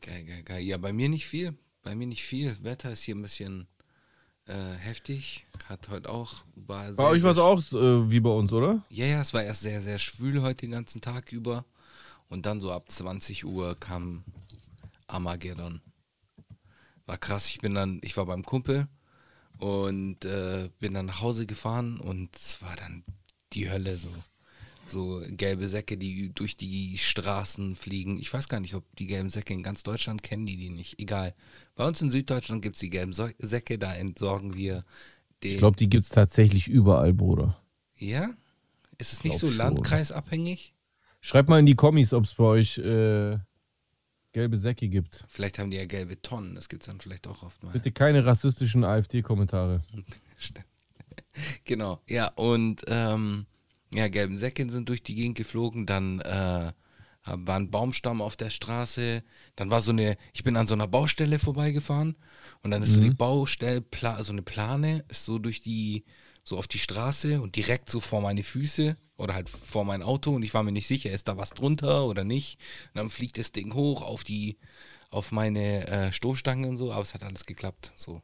Geil, 0.00 0.24
geil, 0.24 0.42
geil. 0.42 0.62
Ja, 0.62 0.78
bei 0.78 0.92
mir 0.92 1.08
nicht 1.08 1.26
viel. 1.26 1.56
Bei 1.82 1.94
mir 1.94 2.06
nicht 2.06 2.24
viel. 2.24 2.56
Wetter 2.64 2.90
ist 2.90 3.02
hier 3.02 3.14
ein 3.14 3.22
bisschen 3.22 3.68
äh, 4.46 4.74
heftig. 4.74 5.46
Hat 5.66 5.88
heute 5.88 6.10
auch. 6.10 6.44
War 6.56 6.92
Bei 6.92 7.04
euch 7.04 7.22
war 7.22 7.32
es 7.32 7.38
auch 7.38 7.58
äh, 7.72 8.10
wie 8.10 8.20
bei 8.20 8.30
uns, 8.30 8.52
oder? 8.52 8.82
Ja, 8.88 9.06
ja, 9.06 9.20
es 9.20 9.32
war 9.32 9.44
erst 9.44 9.62
sehr, 9.62 9.80
sehr 9.80 9.98
schwül 9.98 10.42
heute 10.42 10.66
den 10.66 10.72
ganzen 10.72 11.00
Tag 11.00 11.32
über. 11.32 11.64
Und 12.28 12.46
dann 12.46 12.60
so 12.60 12.72
ab 12.72 12.90
20 12.90 13.44
Uhr 13.44 13.76
kam 13.78 14.24
Armageddon. 15.06 15.80
War 17.06 17.18
krass. 17.18 17.48
Ich 17.48 17.60
bin 17.60 17.74
dann, 17.74 18.00
ich 18.02 18.16
war 18.16 18.26
beim 18.26 18.42
Kumpel 18.42 18.88
und 19.58 20.24
äh, 20.24 20.68
bin 20.78 20.94
dann 20.94 21.06
nach 21.06 21.20
Hause 21.20 21.46
gefahren 21.46 21.98
und 22.00 22.34
es 22.36 22.60
war 22.62 22.76
dann 22.76 23.04
die 23.52 23.70
Hölle 23.70 23.96
so. 23.96 24.08
So 24.88 25.20
gelbe 25.30 25.66
Säcke, 25.66 25.98
die 25.98 26.30
durch 26.32 26.56
die 26.56 26.96
Straßen 26.96 27.74
fliegen. 27.74 28.18
Ich 28.18 28.32
weiß 28.32 28.48
gar 28.48 28.60
nicht, 28.60 28.74
ob 28.74 28.84
die 28.96 29.08
gelben 29.08 29.30
Säcke 29.30 29.52
in 29.52 29.64
ganz 29.64 29.82
Deutschland 29.82 30.22
kennen 30.22 30.46
die 30.46 30.56
die 30.56 30.70
nicht. 30.70 31.00
Egal. 31.00 31.34
Bei 31.74 31.84
uns 31.88 32.00
in 32.02 32.12
Süddeutschland 32.12 32.62
gibt 32.62 32.76
es 32.76 32.80
die 32.80 32.90
gelben 32.90 33.12
So- 33.12 33.28
Säcke, 33.40 33.78
da 33.80 33.92
entsorgen 33.94 34.54
wir 34.54 34.84
den. 35.42 35.52
Ich 35.52 35.58
glaube, 35.58 35.76
die 35.76 35.88
gibt 35.88 36.04
es 36.04 36.10
tatsächlich 36.10 36.68
überall, 36.68 37.12
Bruder. 37.12 37.60
ja? 37.96 38.30
Ist 38.98 39.12
es 39.12 39.24
nicht 39.24 39.38
so 39.38 39.48
schon. 39.48 39.56
landkreisabhängig? 39.56 40.72
Schreibt 41.20 41.48
mal 41.48 41.58
in 41.58 41.66
die 41.66 41.74
Kommis, 41.74 42.12
ob 42.12 42.22
es 42.24 42.34
bei 42.34 42.44
euch 42.44 42.78
äh, 42.78 43.36
gelbe 44.36 44.58
Säcke 44.58 44.86
gibt. 44.90 45.24
Vielleicht 45.28 45.58
haben 45.58 45.70
die 45.70 45.78
ja 45.78 45.86
gelbe 45.86 46.20
Tonnen, 46.20 46.54
das 46.54 46.68
gibt 46.68 46.82
es 46.82 46.88
dann 46.88 47.00
vielleicht 47.00 47.26
auch 47.26 47.42
oft 47.42 47.62
mal. 47.62 47.72
Bitte 47.72 47.90
keine 47.90 48.26
rassistischen 48.26 48.84
AfD-Kommentare. 48.84 49.82
Genau, 51.64 52.00
ja, 52.08 52.28
und 52.28 52.82
ähm, 52.86 53.44
ja, 53.92 54.08
gelben 54.08 54.38
Säcke 54.38 54.70
sind 54.70 54.88
durch 54.88 55.02
die 55.02 55.14
Gegend 55.14 55.36
geflogen, 55.36 55.84
dann 55.84 56.20
äh, 56.20 56.72
war 57.24 57.56
ein 57.56 57.70
Baumstamm 57.70 58.22
auf 58.22 58.36
der 58.36 58.48
Straße, 58.48 59.22
dann 59.54 59.70
war 59.70 59.82
so 59.82 59.90
eine, 59.90 60.16
ich 60.32 60.44
bin 60.44 60.56
an 60.56 60.66
so 60.66 60.72
einer 60.72 60.86
Baustelle 60.86 61.38
vorbeigefahren 61.38 62.16
und 62.62 62.70
dann 62.70 62.82
ist 62.82 62.94
so 62.94 63.00
die 63.00 63.10
Baustelle, 63.10 63.82
Pla 63.82 64.22
so 64.22 64.32
eine 64.32 64.42
Plane, 64.42 65.04
ist 65.08 65.24
so 65.24 65.38
durch 65.38 65.60
die, 65.60 66.04
so 66.46 66.56
auf 66.56 66.68
die 66.68 66.78
Straße 66.78 67.40
und 67.42 67.56
direkt 67.56 67.90
so 67.90 67.98
vor 67.98 68.20
meine 68.20 68.44
Füße 68.44 68.96
oder 69.16 69.34
halt 69.34 69.48
vor 69.48 69.84
mein 69.84 70.00
Auto 70.00 70.32
und 70.32 70.44
ich 70.44 70.54
war 70.54 70.62
mir 70.62 70.70
nicht 70.70 70.86
sicher, 70.86 71.10
ist 71.10 71.26
da 71.26 71.36
was 71.36 71.50
drunter 71.50 72.06
oder 72.06 72.22
nicht. 72.22 72.60
Und 72.94 72.98
dann 72.98 73.10
fliegt 73.10 73.36
das 73.38 73.50
Ding 73.50 73.74
hoch 73.74 74.00
auf 74.00 74.22
die, 74.22 74.56
auf 75.10 75.32
meine 75.32 75.88
äh, 75.88 76.12
Stoßstange 76.12 76.68
und 76.68 76.76
so, 76.76 76.92
aber 76.92 77.02
es 77.02 77.14
hat 77.14 77.24
alles 77.24 77.46
geklappt, 77.46 77.90
so. 77.96 78.22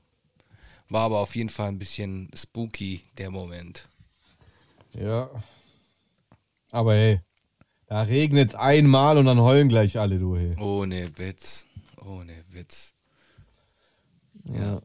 War 0.88 1.02
aber 1.02 1.18
auf 1.18 1.34
jeden 1.34 1.48
Fall 1.48 1.68
ein 1.68 1.80
bisschen 1.80 2.30
spooky, 2.32 3.02
der 3.18 3.30
Moment. 3.30 3.88
Ja. 4.92 5.28
Aber 6.70 6.94
hey, 6.94 7.20
da 7.86 8.02
regnet 8.02 8.50
es 8.50 8.54
einmal 8.54 9.18
und 9.18 9.24
dann 9.24 9.40
heulen 9.40 9.68
gleich 9.68 9.98
alle, 9.98 10.20
du. 10.20 10.36
Hey. 10.36 10.56
Ohne 10.60 11.18
Witz. 11.18 11.66
Ohne 12.04 12.44
Witz. 12.50 12.94
Ja. 14.44 14.80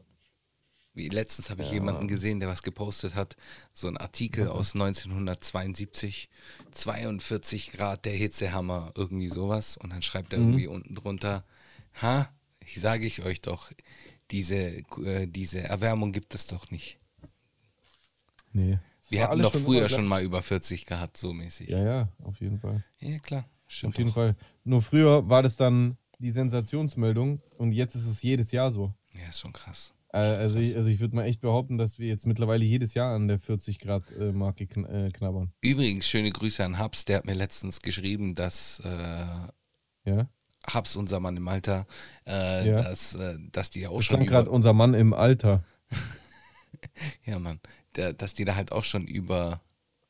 Wie, 0.98 1.08
letztens 1.08 1.48
habe 1.48 1.62
ich 1.62 1.70
jemanden 1.70 2.08
gesehen, 2.08 2.40
der 2.40 2.48
was 2.48 2.62
gepostet 2.62 3.14
hat. 3.14 3.36
So 3.72 3.86
ein 3.88 3.96
Artikel 3.96 4.48
aus 4.48 4.74
1972. 4.74 6.28
42 6.72 7.72
Grad 7.72 8.04
der 8.04 8.12
Hitzehammer, 8.12 8.92
irgendwie 8.96 9.28
sowas. 9.28 9.76
Und 9.76 9.90
dann 9.90 10.02
schreibt 10.02 10.32
er 10.32 10.40
irgendwie 10.40 10.66
unten 10.66 10.94
drunter: 10.94 11.44
Ha, 12.02 12.28
ich 12.64 12.80
sage 12.80 13.06
ich 13.06 13.22
euch 13.22 13.40
doch, 13.40 13.70
diese, 14.30 14.82
äh, 15.04 15.26
diese 15.26 15.60
Erwärmung 15.60 16.12
gibt 16.12 16.34
es 16.34 16.46
doch 16.48 16.70
nicht. 16.70 16.98
Nee. 18.52 18.78
Wir 19.08 19.28
hatten 19.28 19.40
doch 19.40 19.54
früher 19.54 19.80
immer 19.80 19.88
schon 19.88 20.06
mal 20.06 20.22
über 20.22 20.42
40 20.42 20.84
gehabt, 20.84 21.16
so 21.16 21.32
mäßig. 21.32 21.70
Ja, 21.70 21.82
ja, 21.82 22.08
auf 22.24 22.40
jeden 22.40 22.58
Fall. 22.58 22.84
Ja, 22.98 23.18
klar. 23.20 23.48
Stimmt. 23.66 23.94
Auf 23.94 23.98
jeden 23.98 24.10
auch. 24.10 24.14
Fall. 24.14 24.36
Nur 24.64 24.82
früher 24.82 25.28
war 25.28 25.42
das 25.42 25.56
dann 25.56 25.96
die 26.18 26.30
Sensationsmeldung 26.30 27.40
und 27.56 27.72
jetzt 27.72 27.94
ist 27.94 28.06
es 28.06 28.22
jedes 28.22 28.52
Jahr 28.52 28.70
so. 28.70 28.92
Ja, 29.14 29.28
ist 29.28 29.40
schon 29.40 29.52
krass. 29.52 29.94
Äh, 30.12 30.18
also, 30.18 30.58
ich, 30.58 30.74
also 30.76 30.88
ich 30.88 31.00
würde 31.00 31.16
mal 31.16 31.24
echt 31.24 31.40
behaupten, 31.40 31.76
dass 31.78 31.98
wir 31.98 32.08
jetzt 32.08 32.26
mittlerweile 32.26 32.64
jedes 32.64 32.94
Jahr 32.94 33.14
an 33.14 33.28
der 33.28 33.38
40 33.38 33.78
Grad 33.78 34.10
äh, 34.12 34.32
Marke 34.32 34.66
kn 34.66 34.84
äh, 34.84 35.10
knabbern. 35.12 35.52
Übrigens, 35.60 36.08
schöne 36.08 36.30
Grüße 36.30 36.64
an 36.64 36.78
Habs, 36.78 37.04
der 37.04 37.18
hat 37.18 37.26
mir 37.26 37.34
letztens 37.34 37.80
geschrieben, 37.82 38.34
dass 38.34 38.80
äh, 38.84 38.88
Ja. 40.04 40.28
Habs, 40.66 40.96
unser 40.96 41.20
Mann 41.20 41.36
im 41.36 41.46
Alter, 41.48 41.86
äh, 42.26 42.68
Ja. 42.68 42.82
dass, 42.82 43.14
äh, 43.14 43.36
dass 43.52 43.70
die 43.70 43.80
ja 43.80 43.90
auch 43.90 43.96
Das 43.96 44.06
schon 44.06 44.16
stand 44.16 44.30
gerade 44.30 44.50
unser 44.50 44.72
Mann 44.72 44.94
im 44.94 45.12
Alter. 45.12 45.64
ja, 47.24 47.38
Mann, 47.38 47.60
der, 47.96 48.12
dass 48.12 48.34
die 48.34 48.44
da 48.44 48.54
halt 48.54 48.72
auch 48.72 48.84
schon 48.84 49.06
über 49.06 49.60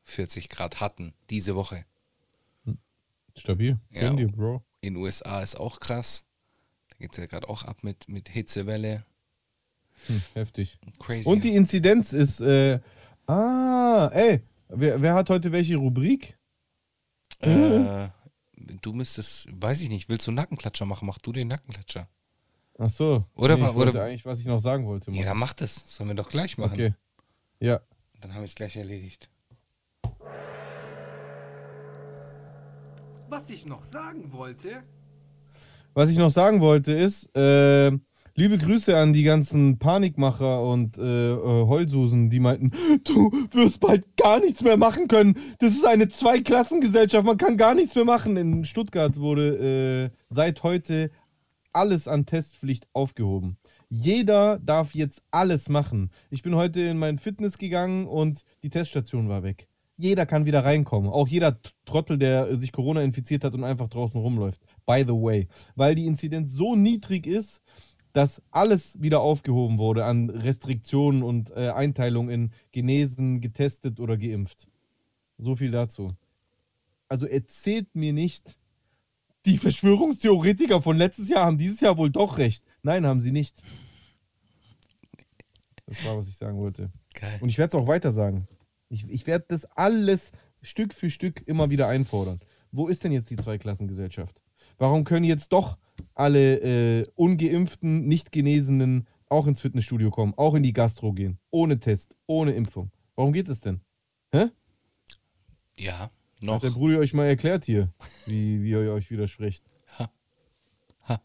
40 0.04 0.48
Grad 0.48 0.80
hatten, 0.80 1.12
diese 1.28 1.54
Woche. 1.54 1.84
Stabil. 3.36 3.78
Ja. 3.90 4.12
Bro. 4.12 4.62
In 4.80 4.94
den 4.94 5.02
USA 5.02 5.42
ist 5.42 5.56
auch 5.56 5.80
krass. 5.80 6.24
Da 6.90 6.96
geht 6.98 7.12
es 7.12 7.18
ja 7.18 7.26
gerade 7.26 7.48
auch 7.48 7.64
ab 7.64 7.82
mit, 7.82 8.08
mit 8.08 8.28
Hitzewelle. 8.28 9.04
Hm, 10.06 10.22
heftig. 10.34 10.78
Crazy. 10.98 11.28
Und 11.28 11.44
die 11.44 11.54
Inzidenz 11.54 12.12
ist. 12.12 12.40
Äh, 12.40 12.80
ah, 13.26 14.08
ey. 14.12 14.42
Wer, 14.68 15.00
wer 15.00 15.14
hat 15.14 15.30
heute 15.30 15.50
welche 15.52 15.76
Rubrik? 15.76 16.36
äh, 17.40 18.08
du 18.82 18.92
müsstest, 18.92 19.48
weiß 19.52 19.80
ich 19.82 19.88
nicht, 19.88 20.08
willst 20.08 20.26
du 20.26 20.30
einen 20.30 20.36
Nackenklatscher 20.36 20.84
machen? 20.86 21.06
Mach 21.06 21.18
du 21.18 21.32
den 21.32 21.48
Nackenklatscher. 21.48 22.08
Ach 22.78 22.90
so. 22.90 23.24
Oder 23.34 23.56
nee, 23.56 23.64
ich 23.64 23.74
oder- 23.74 24.04
eigentlich, 24.04 24.26
was 24.26 24.40
ich 24.40 24.46
noch 24.46 24.60
sagen 24.60 24.86
wollte. 24.86 25.10
Ja, 25.10 25.16
machen. 25.16 25.26
dann 25.26 25.38
mach 25.38 25.52
das. 25.54 25.84
Sollen 25.86 26.10
wir 26.10 26.14
doch 26.16 26.28
gleich 26.28 26.58
machen. 26.58 26.72
okay. 26.74 26.94
Ja. 27.60 27.80
Dann 28.20 28.32
haben 28.34 28.40
wir 28.40 28.44
es 28.46 28.54
gleich 28.54 28.76
erledigt. 28.76 29.28
Was 33.28 33.50
ich 33.50 33.66
noch 33.66 33.84
sagen 33.84 34.32
wollte, 34.32 34.82
Was 35.94 36.10
ich 36.10 36.18
noch 36.18 36.30
sagen 36.30 36.60
wollte 36.60 36.92
ist, 36.92 37.34
äh, 37.36 37.90
Liebe 38.38 38.56
Grüße 38.56 38.96
an 38.96 39.12
die 39.12 39.24
ganzen 39.24 39.80
Panikmacher 39.80 40.62
und 40.62 40.96
äh, 40.96 41.32
äh, 41.32 41.66
Heulsusen, 41.66 42.30
die 42.30 42.38
meinten, 42.38 42.70
du 43.02 43.32
wirst 43.50 43.80
bald 43.80 44.16
gar 44.16 44.38
nichts 44.38 44.62
mehr 44.62 44.76
machen 44.76 45.08
können. 45.08 45.34
Das 45.58 45.72
ist 45.72 45.84
eine 45.84 46.08
Zweiklassengesellschaft, 46.08 47.26
man 47.26 47.36
kann 47.36 47.56
gar 47.56 47.74
nichts 47.74 47.96
mehr 47.96 48.04
machen. 48.04 48.36
In 48.36 48.64
Stuttgart 48.64 49.18
wurde 49.18 50.12
äh, 50.12 50.16
seit 50.28 50.62
heute 50.62 51.10
alles 51.72 52.06
an 52.06 52.26
Testpflicht 52.26 52.86
aufgehoben. 52.92 53.56
Jeder 53.88 54.60
darf 54.60 54.94
jetzt 54.94 55.20
alles 55.32 55.68
machen. 55.68 56.12
Ich 56.30 56.44
bin 56.44 56.54
heute 56.54 56.82
in 56.82 56.96
mein 56.96 57.18
Fitness 57.18 57.58
gegangen 57.58 58.06
und 58.06 58.44
die 58.62 58.70
Teststation 58.70 59.28
war 59.28 59.42
weg. 59.42 59.66
Jeder 59.96 60.26
kann 60.26 60.46
wieder 60.46 60.64
reinkommen. 60.64 61.10
Auch 61.10 61.26
jeder 61.26 61.58
Trottel, 61.86 62.18
der 62.18 62.54
sich 62.54 62.70
Corona 62.70 63.02
infiziert 63.02 63.42
hat 63.42 63.54
und 63.54 63.64
einfach 63.64 63.88
draußen 63.88 64.20
rumläuft. 64.20 64.60
By 64.86 65.02
the 65.04 65.12
way. 65.12 65.48
Weil 65.74 65.96
die 65.96 66.06
Inzidenz 66.06 66.52
so 66.52 66.76
niedrig 66.76 67.26
ist, 67.26 67.60
dass 68.18 68.42
alles 68.50 69.00
wieder 69.00 69.20
aufgehoben 69.20 69.78
wurde 69.78 70.04
an 70.04 70.28
Restriktionen 70.28 71.22
und 71.22 71.50
äh, 71.50 71.68
Einteilung 71.68 72.30
in 72.30 72.50
genesen, 72.72 73.40
getestet 73.40 74.00
oder 74.00 74.16
geimpft. 74.16 74.66
So 75.36 75.54
viel 75.54 75.70
dazu. 75.70 76.16
Also 77.06 77.26
erzählt 77.26 77.94
mir 77.94 78.12
nicht, 78.12 78.58
die 79.46 79.56
Verschwörungstheoretiker 79.56 80.82
von 80.82 80.96
letztes 80.96 81.28
Jahr 81.28 81.46
haben 81.46 81.58
dieses 81.58 81.80
Jahr 81.80 81.96
wohl 81.96 82.10
doch 82.10 82.38
recht. 82.38 82.64
Nein, 82.82 83.06
haben 83.06 83.20
sie 83.20 83.30
nicht. 83.30 83.62
Das 85.86 86.04
war, 86.04 86.18
was 86.18 86.26
ich 86.26 86.38
sagen 86.38 86.58
wollte. 86.58 86.90
Geil. 87.14 87.38
Und 87.40 87.50
ich 87.50 87.58
werde 87.58 87.76
es 87.76 87.80
auch 87.80 87.86
weiter 87.86 88.10
sagen. 88.10 88.48
Ich, 88.88 89.08
ich 89.08 89.28
werde 89.28 89.44
das 89.46 89.64
alles 89.64 90.32
Stück 90.60 90.92
für 90.92 91.08
Stück 91.08 91.46
immer 91.46 91.70
wieder 91.70 91.86
einfordern. 91.86 92.40
Wo 92.72 92.88
ist 92.88 93.04
denn 93.04 93.12
jetzt 93.12 93.30
die 93.30 93.36
Zweiklassengesellschaft? 93.36 94.42
Warum 94.76 95.04
können 95.04 95.24
jetzt 95.24 95.52
doch 95.52 95.78
alle 96.14 97.00
äh, 97.00 97.06
ungeimpften, 97.14 98.06
nicht 98.06 98.32
genesenen 98.32 99.06
auch 99.28 99.46
ins 99.46 99.60
Fitnessstudio 99.60 100.10
kommen, 100.10 100.34
auch 100.36 100.54
in 100.54 100.62
die 100.62 100.72
Gastro 100.72 101.12
gehen, 101.12 101.38
ohne 101.50 101.78
Test, 101.80 102.16
ohne 102.26 102.52
Impfung? 102.52 102.90
Warum 103.14 103.32
geht 103.32 103.48
es 103.48 103.60
denn? 103.60 103.80
Hä? 104.32 104.46
Ja, 105.78 105.98
Hat 106.00 106.12
noch. 106.40 106.60
der 106.60 106.70
Bruder 106.70 106.98
euch 106.98 107.14
mal 107.14 107.26
erklärt 107.26 107.64
hier, 107.64 107.92
wie, 108.26 108.62
wie 108.62 108.70
ihr 108.70 108.92
euch 108.92 109.10
widerspricht? 109.10 109.64
Ha. 109.98 110.10
Ha. 111.08 111.20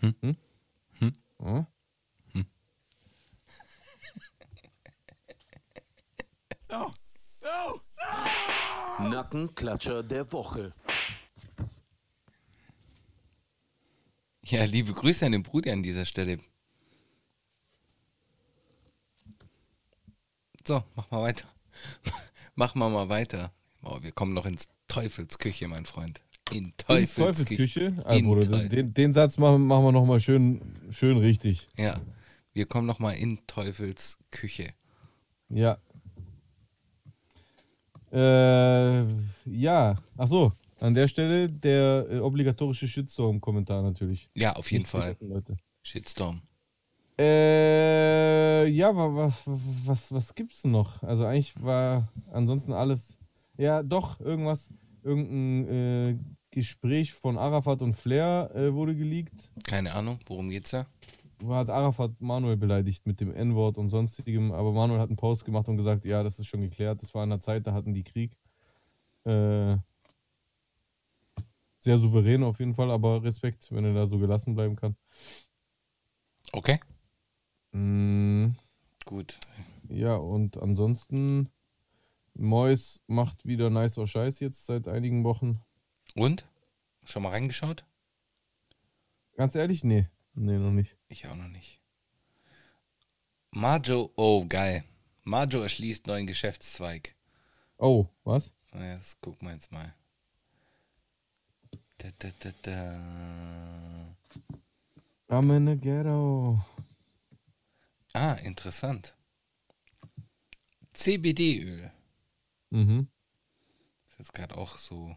Hm? 0.00 0.14
Hm? 0.20 0.36
Hm? 0.98 1.66
Hm? 2.32 2.46
Ja? 6.70 6.90
Nackenklatscher 9.00 10.02
der 10.02 10.30
Woche. 10.32 10.72
Ja, 14.44 14.64
liebe 14.64 14.92
Grüße 14.92 15.24
an 15.24 15.32
den 15.32 15.42
Bruder 15.42 15.72
an 15.72 15.82
dieser 15.82 16.04
Stelle. 16.04 16.38
So, 20.66 20.82
mach 20.94 21.10
mal 21.10 21.22
weiter. 21.22 21.46
mach 22.54 22.74
mal 22.74 22.90
mal 22.90 23.08
weiter. 23.08 23.52
Oh, 23.82 23.98
wir 24.02 24.12
kommen 24.12 24.32
noch 24.34 24.46
ins 24.46 24.68
Teufelsküche, 24.88 25.66
mein 25.68 25.86
Freund. 25.86 26.20
In 26.52 26.72
Teufelsküche. 26.76 27.24
Teufelsküche? 27.24 28.04
Ah, 28.04 28.14
In 28.14 28.26
Bruder, 28.26 28.48
Teufel- 28.48 28.68
den, 28.68 28.94
den 28.94 29.12
Satz 29.12 29.38
machen, 29.38 29.66
machen 29.66 29.84
wir 29.84 29.92
nochmal 29.92 30.20
schön, 30.20 30.60
schön 30.90 31.18
richtig. 31.18 31.68
Ja, 31.76 32.00
wir 32.52 32.66
kommen 32.66 32.86
noch 32.86 32.98
mal 32.98 33.12
in 33.12 33.38
Teufels 33.46 34.18
Küche. 34.30 34.68
Ja. 35.48 35.78
Äh, 38.12 39.04
ja, 39.46 39.96
ach 40.18 40.28
so, 40.28 40.52
an 40.82 40.94
der 40.94 41.06
Stelle 41.08 41.48
der 41.48 42.06
äh, 42.10 42.18
obligatorische 42.18 42.88
Shitstorm-Kommentar 42.88 43.82
natürlich. 43.82 44.28
Ja, 44.34 44.54
auf 44.54 44.70
jeden 44.72 44.84
Fall. 44.86 45.16
Leute. 45.20 45.56
Shitstorm. 45.82 46.42
Äh, 47.18 48.66
ja, 48.68 48.94
wa- 48.96 49.14
was, 49.14 49.42
was, 49.46 50.12
was 50.12 50.34
gibt's 50.34 50.62
denn 50.62 50.72
noch? 50.72 51.02
Also 51.02 51.24
eigentlich 51.24 51.54
war 51.62 52.08
ansonsten 52.32 52.72
alles, 52.72 53.18
ja 53.56 53.82
doch, 53.82 54.18
irgendwas, 54.20 54.70
irgendein 55.02 55.68
äh, 55.68 56.18
Gespräch 56.50 57.12
von 57.12 57.38
Arafat 57.38 57.82
und 57.82 57.94
Flair 57.94 58.50
äh, 58.54 58.72
wurde 58.74 58.96
geleakt. 58.96 59.50
Keine 59.64 59.94
Ahnung, 59.94 60.18
worum 60.26 60.48
geht's 60.50 60.70
da? 60.70 60.86
hat 61.48 61.70
Arafat 61.70 62.12
Manuel 62.20 62.56
beleidigt 62.56 63.04
mit 63.04 63.20
dem 63.20 63.34
N-Wort 63.34 63.76
und 63.76 63.88
sonstigem, 63.88 64.52
aber 64.52 64.70
Manuel 64.72 65.00
hat 65.00 65.08
einen 65.08 65.16
Post 65.16 65.44
gemacht 65.44 65.68
und 65.68 65.76
gesagt, 65.76 66.04
ja, 66.04 66.22
das 66.22 66.38
ist 66.38 66.46
schon 66.46 66.60
geklärt. 66.60 67.02
Das 67.02 67.14
war 67.14 67.24
in 67.24 67.30
der 67.30 67.40
Zeit, 67.40 67.66
da 67.66 67.72
hatten 67.72 67.94
die 67.94 68.04
Krieg. 68.04 68.36
Äh, 69.24 69.76
sehr 71.82 71.98
souverän 71.98 72.44
auf 72.44 72.60
jeden 72.60 72.74
Fall, 72.74 72.90
aber 72.90 73.22
Respekt, 73.24 73.72
wenn 73.72 73.84
er 73.84 73.92
da 73.94 74.06
so 74.06 74.18
gelassen 74.18 74.54
bleiben 74.54 74.76
kann. 74.76 74.96
Okay, 76.52 76.78
Mm, 77.72 78.50
gut. 79.06 79.38
ja, 79.88 80.14
und 80.16 80.58
ansonsten, 80.58 81.48
Mois 82.34 83.00
macht 83.06 83.46
wieder 83.46 83.70
nicer 83.70 84.06
Scheiß 84.06 84.40
jetzt 84.40 84.66
seit 84.66 84.88
einigen 84.88 85.24
Wochen. 85.24 85.60
Und? 86.14 86.46
Schon 87.04 87.22
mal 87.22 87.30
reingeschaut? 87.30 87.84
Ganz 89.36 89.54
ehrlich, 89.54 89.82
nee. 89.84 90.06
Nee, 90.34 90.58
noch 90.58 90.70
nicht. 90.70 90.96
Ich 91.08 91.26
auch 91.26 91.34
noch 91.34 91.48
nicht. 91.48 91.80
Marjo, 93.50 94.12
oh 94.16 94.44
geil. 94.46 94.84
Marjo 95.24 95.60
erschließt 95.62 96.06
neuen 96.06 96.26
Geschäftszweig. 96.26 97.14
Oh, 97.78 98.06
was? 98.24 98.54
Na, 98.72 98.96
Das 98.96 99.20
gucken 99.20 99.48
wir 99.48 99.54
jetzt 99.54 99.72
mal. 99.72 99.94
Da, 102.02 102.10
da, 102.18 102.30
da, 102.40 102.52
da. 102.62 104.16
I'm 105.28 105.56
in 105.56 105.66
the 105.66 105.76
ghetto. 105.76 106.58
Ah, 108.12 108.34
interessant. 108.42 109.14
CBD-Öl. 110.94 111.92
Mhm. 112.70 113.08
Ist 114.10 114.18
jetzt 114.18 114.34
gerade 114.34 114.56
auch 114.56 114.78
so. 114.78 115.16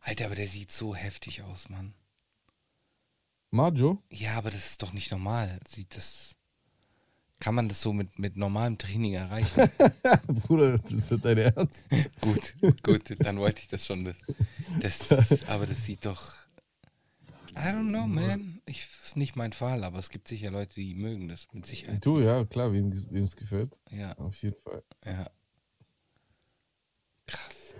Alter, 0.00 0.26
aber 0.26 0.34
der 0.34 0.48
sieht 0.48 0.72
so 0.72 0.96
heftig 0.96 1.42
aus, 1.42 1.68
Mann. 1.68 1.94
Majo? 3.52 4.02
Ja, 4.10 4.38
aber 4.38 4.50
das 4.50 4.70
ist 4.70 4.82
doch 4.82 4.92
nicht 4.92 5.12
normal. 5.12 5.60
Sieht 5.68 5.96
das. 5.96 6.36
Kann 7.40 7.54
man 7.54 7.68
das 7.68 7.80
so 7.80 7.94
mit, 7.94 8.18
mit 8.18 8.36
normalem 8.36 8.76
Training 8.76 9.14
erreichen? 9.14 9.70
Bruder, 10.46 10.78
das 10.78 10.92
ist 10.92 11.24
dein 11.24 11.38
Ernst? 11.38 11.88
gut, 12.20 12.54
gut, 12.82 13.16
dann 13.18 13.38
wollte 13.38 13.62
ich 13.62 13.68
das 13.68 13.86
schon. 13.86 14.14
Das, 14.80 15.08
das, 15.08 15.44
aber 15.48 15.66
das 15.66 15.84
sieht 15.84 16.04
doch. 16.04 16.34
I 17.52 17.72
don't 17.72 17.88
know, 17.88 18.06
man. 18.06 18.60
Ich, 18.66 18.86
ist 19.02 19.16
nicht 19.16 19.36
mein 19.36 19.52
Fall, 19.52 19.84
aber 19.84 19.98
es 19.98 20.10
gibt 20.10 20.28
sicher 20.28 20.50
Leute, 20.50 20.74
die 20.76 20.94
mögen 20.94 21.28
das 21.28 21.48
mit 21.52 21.66
Sicherheit. 21.66 22.04
Du, 22.04 22.20
ja, 22.20 22.44
klar, 22.44 22.72
wem 22.72 22.92
es 23.24 23.34
gefällt. 23.36 23.80
Ja, 23.90 24.12
Auf 24.18 24.40
jeden 24.42 24.60
Fall. 24.60 24.84
ja. 25.04 25.30
Krass. 27.26 27.74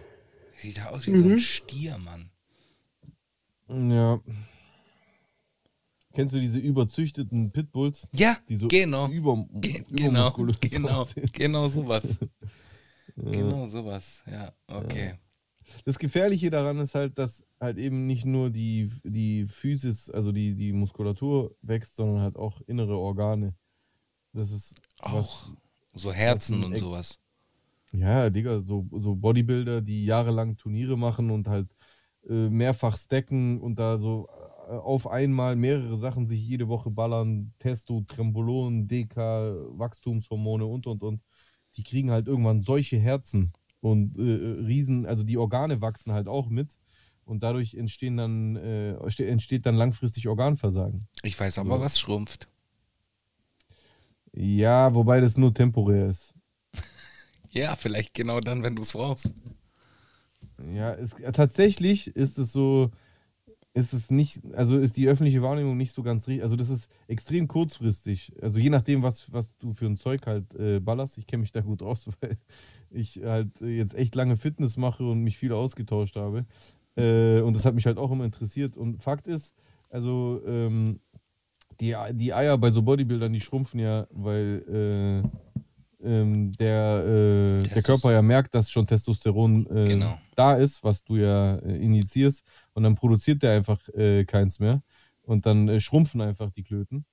Sieht 0.57 0.79
da 0.79 0.87
aus 0.87 1.07
wie 1.07 1.17
so 1.17 1.25
ein 1.25 1.41
Stier, 1.41 1.99
Mann. 1.99 2.31
Ja. 3.69 4.21
Kennst 6.13 6.35
du 6.35 6.41
diese 6.41 6.59
überzüchteten 6.59 7.53
Pitbulls? 7.53 8.09
Ja, 8.13 8.37
Die 8.49 8.57
so 8.57 8.69
genau. 8.69 9.09
über, 9.09 9.47
Ge 9.61 9.85
genau, 9.91 10.33
genau, 10.61 10.89
aussehen? 11.01 11.31
genau 11.33 11.69
sowas. 11.69 12.19
Ja. 13.17 13.33
Genau 13.33 13.67
sowas, 13.67 14.23
ja, 14.31 14.53
okay. 14.69 15.15
Das 15.85 15.99
Gefährliche 15.99 16.49
daran 16.49 16.79
ist 16.79 16.95
halt, 16.95 17.19
dass 17.19 17.45
halt 17.61 17.77
eben 17.77 18.07
nicht 18.07 18.25
nur 18.25 18.51
die, 18.51 18.89
die 19.03 19.47
Physis, 19.47 20.09
also 20.09 20.33
die, 20.33 20.55
die 20.55 20.73
Muskulatur 20.73 21.55
wächst, 21.61 21.97
sondern 21.97 22.21
halt 22.23 22.37
auch 22.37 22.61
innere 22.63 22.97
Organe. 22.97 23.55
Das 24.33 24.53
ist 24.53 24.75
Auch 25.01 25.15
was. 25.15 25.53
so 25.93 26.13
Herzen 26.13 26.63
und 26.65 26.77
sowas. 26.77 27.19
Ja, 27.93 28.31
Digga, 28.31 28.61
so, 28.61 28.87
so 28.93 29.17
Bodybuilder, 29.17 29.83
die 29.83 30.05
jahrelang 30.07 30.57
Turniere 30.57 30.97
machen 30.97 31.31
und 31.31 31.49
halt 31.49 31.69
äh, 32.29 32.49
mehrfach 32.49 32.97
stacken 32.97 33.61
und 33.61 33.79
da 33.79 33.99
so 33.99 34.29
auf 34.79 35.07
einmal 35.07 35.57
mehrere 35.57 35.97
Sachen 35.97 36.27
sich 36.27 36.47
jede 36.47 36.69
Woche 36.69 36.91
ballern. 36.91 37.53
Testo, 37.59 38.03
Trembolon, 38.07 38.87
DK, 38.89 39.17
Wachstumshormone 39.79 40.65
und 40.67 40.87
und 40.87 41.03
und. 41.03 41.23
Die 41.77 41.83
kriegen 41.83 42.11
halt 42.11 42.27
irgendwann 42.27 42.63
solche 42.63 42.99
Herzen 42.99 43.53
und 43.81 44.17
äh, 44.19 44.23
äh, 44.37 44.61
Riesen, 44.65 45.07
also 45.07 45.23
die 45.23 45.39
Organe 45.39 45.81
wachsen 45.81 46.13
halt 46.13 46.29
auch 46.29 46.49
mit 46.49 46.79
und 47.25 47.43
dadurch 47.43 47.75
entstehen 47.75 48.17
dann, 48.17 48.57
äh, 48.57 49.11
ste- 49.11 49.27
entsteht 49.29 49.65
dann 49.67 49.77
langfristig 49.77 50.27
Organversagen. 50.29 51.07
Ich 51.23 51.39
weiß 51.39 51.59
aber, 51.59 51.77
So. 51.77 51.81
was 51.81 51.99
schrumpft. 52.01 52.49
Ja, 54.33 54.95
wobei 54.95 55.21
das 55.21 55.37
nur 55.37 55.53
temporär 55.55 56.07
ist. 56.09 56.35
Ja, 57.53 57.75
vielleicht 57.75 58.15
genau 58.15 58.39
dann, 58.39 58.63
wenn 58.63 58.77
du 58.77 58.83
es 58.83 58.93
brauchst. 58.93 59.35
Ja, 60.73 60.93
es, 60.95 61.17
tatsächlich 61.33 62.15
ist 62.15 62.39
es 62.39 62.53
so, 62.53 62.91
ist 63.73 63.93
es 63.93 64.11
nicht, 64.11 64.41
also 64.55 64.79
ist 64.79 64.97
die 64.97 65.09
öffentliche 65.09 65.43
Wahrnehmung 65.43 65.77
nicht 65.77 65.93
so 65.93 66.03
ganz 66.03 66.27
richtig. 66.27 66.43
Also 66.43 66.57
das 66.57 66.71
ist 66.71 66.91
extrem 67.07 67.47
kurzfristig. 67.47 68.33
Also 68.43 68.59
je 68.59 68.71
nachdem, 68.71 69.03
was, 69.03 69.33
was 69.33 69.57
du 69.59 69.73
für 69.73 69.87
ein 69.87 69.97
Zeug 69.97 70.27
halt 70.27 70.55
äh, 70.57 70.81
ballerst. 70.81 71.19
Ich 71.19 71.27
kenne 71.27 71.43
mich 71.43 71.53
da 71.53 71.61
gut 71.61 71.83
aus, 71.83 72.09
weil 72.21 72.37
ich 72.91 73.21
halt 73.25 73.61
äh, 73.61 73.69
jetzt 73.69 73.95
echt 73.95 74.15
lange 74.15 74.37
Fitness 74.37 74.77
mache 74.77 75.05
und 75.05 75.23
mich 75.23 75.39
viel 75.39 75.53
ausgetauscht 75.53 76.17
habe. 76.17 76.47
Äh, 76.97 77.41
und 77.43 77.55
das 77.55 77.65
hat 77.65 77.75
mich 77.75 77.87
halt 77.87 77.99
auch 77.99 78.11
immer 78.11 78.25
interessiert. 78.25 78.77
Und 78.77 79.01
Fakt 79.01 79.29
ist, 79.29 79.55
also 79.89 80.43
ähm, 80.47 80.99
die, 81.81 81.95
die 82.13 82.35
Eier 82.35 82.59
bei 82.59 82.71
so 82.71 82.83
Bodybuildern, 82.83 83.33
die 83.33 83.41
schrumpfen 83.41 83.79
ja, 83.79 84.07
weil 84.11 85.23
äh, 85.25 85.29
ähm, 86.03 86.53
der, 86.53 87.05
äh, 87.07 87.63
der 87.69 87.83
Körper 87.83 88.13
ja 88.13 88.23
merkt, 88.23 88.55
dass 88.55 88.71
schon 88.71 88.87
Testosteron 88.87 89.67
äh, 89.67 89.89
Genau. 89.89 90.19
da 90.35 90.55
ist, 90.55 90.83
was 90.85 91.05
du 91.05 91.17
ja 91.17 91.57
äh, 91.57 91.77
injizierst. 91.77 92.43
Und 92.73 92.83
dann 92.83 92.95
produziert 92.95 93.43
der 93.43 93.53
einfach 93.53 93.89
äh, 93.91 94.25
keins 94.25 94.59
mehr. 94.61 94.83
Und 95.23 95.47
dann 95.47 95.69
äh, 95.69 95.81
schrumpfen 95.81 96.21
einfach 96.21 96.51
die 96.51 96.63
Klöten. 96.63 97.05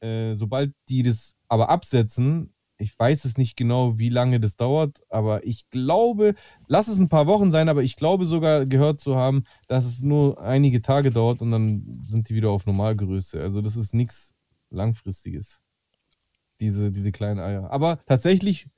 Äh, 0.00 0.34
sobald 0.34 0.72
die 0.88 1.02
das 1.02 1.34
aber 1.48 1.68
absetzen, 1.70 2.54
ich 2.80 2.96
weiß 2.96 3.24
es 3.24 3.36
nicht 3.36 3.56
genau, 3.56 3.98
wie 3.98 4.08
lange 4.08 4.38
das 4.38 4.54
dauert, 4.56 5.02
aber 5.08 5.44
ich 5.44 5.68
glaube, 5.70 6.34
lass 6.68 6.86
es 6.86 6.98
ein 6.98 7.08
paar 7.08 7.26
Wochen 7.26 7.50
sein, 7.50 7.68
aber 7.68 7.82
ich 7.82 7.96
glaube 7.96 8.24
sogar 8.24 8.66
gehört 8.66 9.00
zu 9.00 9.16
haben, 9.16 9.42
dass 9.66 9.84
es 9.84 10.02
nur 10.02 10.40
einige 10.40 10.80
Tage 10.80 11.10
dauert 11.10 11.42
und 11.42 11.50
dann 11.50 11.98
sind 12.02 12.28
die 12.28 12.36
wieder 12.36 12.50
auf 12.50 12.66
Normalgröße. 12.66 13.40
Also 13.42 13.60
das 13.60 13.74
ist 13.76 13.94
nichts 13.94 14.32
Langfristiges. 14.70 15.60
Diese, 16.60 16.90
diese 16.90 17.12
kleinen 17.12 17.40
Eier. 17.40 17.70
Aber 17.70 18.00
tatsächlich, 18.06 18.68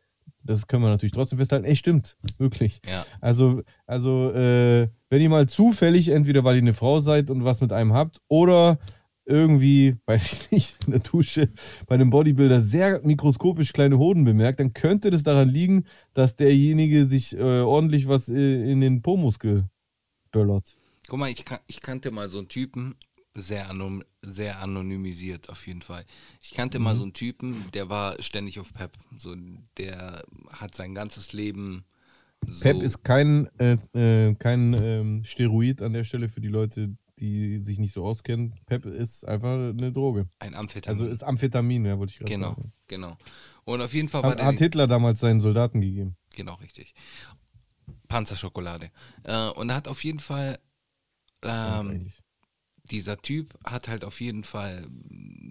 das 0.42 0.66
können 0.66 0.82
wir 0.82 0.90
natürlich 0.90 1.12
trotzdem 1.12 1.38
festhalten, 1.38 1.64
es 1.64 1.78
stimmt, 1.78 2.16
wirklich. 2.38 2.80
Ja. 2.86 3.04
Also, 3.20 3.62
also 3.86 4.30
äh, 4.32 4.88
wenn 5.08 5.22
ihr 5.22 5.28
mal 5.28 5.48
zufällig, 5.48 6.08
entweder 6.08 6.44
weil 6.44 6.56
ihr 6.56 6.62
eine 6.62 6.74
Frau 6.74 7.00
seid 7.00 7.30
und 7.30 7.44
was 7.44 7.60
mit 7.60 7.72
einem 7.72 7.92
habt, 7.92 8.20
oder 8.28 8.78
irgendwie, 9.30 9.96
weiß 10.06 10.32
ich 10.32 10.50
nicht, 10.50 10.84
in 10.84 10.92
der 10.92 11.00
Dusche 11.00 11.50
bei 11.86 11.94
einem 11.94 12.10
Bodybuilder 12.10 12.60
sehr 12.60 13.00
mikroskopisch 13.02 13.72
kleine 13.72 13.98
Hoden 13.98 14.24
bemerkt, 14.24 14.60
dann 14.60 14.74
könnte 14.74 15.10
das 15.10 15.22
daran 15.22 15.48
liegen, 15.48 15.84
dass 16.14 16.36
derjenige 16.36 17.06
sich 17.06 17.36
äh, 17.36 17.60
ordentlich 17.60 18.08
was 18.08 18.28
äh, 18.28 18.70
in 18.70 18.80
den 18.80 19.02
Po-Muskel 19.02 19.64
böllert. 20.32 20.76
Guck 21.08 21.18
mal, 21.18 21.30
ich, 21.30 21.44
kan 21.44 21.58
ich 21.66 21.80
kannte 21.80 22.10
mal 22.10 22.28
so 22.28 22.38
einen 22.38 22.48
Typen, 22.48 22.94
sehr, 23.34 23.68
anom 23.70 24.02
sehr 24.22 24.60
anonymisiert 24.60 25.48
auf 25.48 25.66
jeden 25.66 25.82
Fall. 25.82 26.04
Ich 26.40 26.52
kannte 26.52 26.78
mal 26.78 26.96
so 26.96 27.04
einen 27.04 27.12
Typen, 27.12 27.66
der 27.74 27.88
war 27.88 28.20
ständig 28.22 28.58
auf 28.60 28.72
Pep. 28.72 28.92
So, 29.16 29.34
der 29.76 30.24
hat 30.50 30.74
sein 30.74 30.94
ganzes 30.94 31.32
Leben 31.32 31.84
so. 32.46 32.64
Pep 32.64 32.82
ist 32.82 33.04
kein, 33.04 33.48
äh, 33.58 33.76
äh, 33.94 34.34
kein 34.34 34.74
ähm, 34.74 35.24
Steroid 35.24 35.82
an 35.82 35.92
der 35.92 36.04
Stelle 36.04 36.28
für 36.28 36.40
die 36.40 36.48
Leute, 36.48 36.96
die 37.18 37.62
sich 37.62 37.78
nicht 37.78 37.92
so 37.92 38.04
auskennen. 38.04 38.54
Pep 38.66 38.86
ist 38.86 39.26
einfach 39.26 39.54
eine 39.54 39.92
Droge. 39.92 40.28
ein 40.38 40.54
Amphetamin. 40.54 41.00
Also 41.00 41.12
ist 41.12 41.22
Amphetamin, 41.22 41.84
ja, 41.84 41.98
wollte 41.98 42.12
ich 42.12 42.18
gerade 42.18 42.32
genau, 42.32 42.48
sagen. 42.48 42.72
genau. 42.88 43.16
Und 43.64 43.82
auf 43.82 43.92
jeden 43.92 44.08
Fall 44.08 44.22
war 44.22 44.30
Hat, 44.30 44.42
hat 44.42 44.58
Hitler 44.58 44.86
damals 44.86 45.20
seinen 45.20 45.40
Soldaten 45.40 45.80
gegeben. 45.80 46.16
Genau, 46.34 46.54
richtig. 46.54 46.94
Panzerschokolade. 48.08 48.90
Äh, 49.24 49.48
und 49.50 49.68
er 49.70 49.76
hat 49.76 49.88
auf 49.88 50.02
jeden 50.02 50.20
Fall, 50.20 50.58
ähm. 51.42 52.06
Dieser 52.90 53.18
Typ 53.18 53.58
hat 53.64 53.88
halt 53.88 54.04
auf 54.04 54.20
jeden 54.20 54.44
Fall 54.44 54.88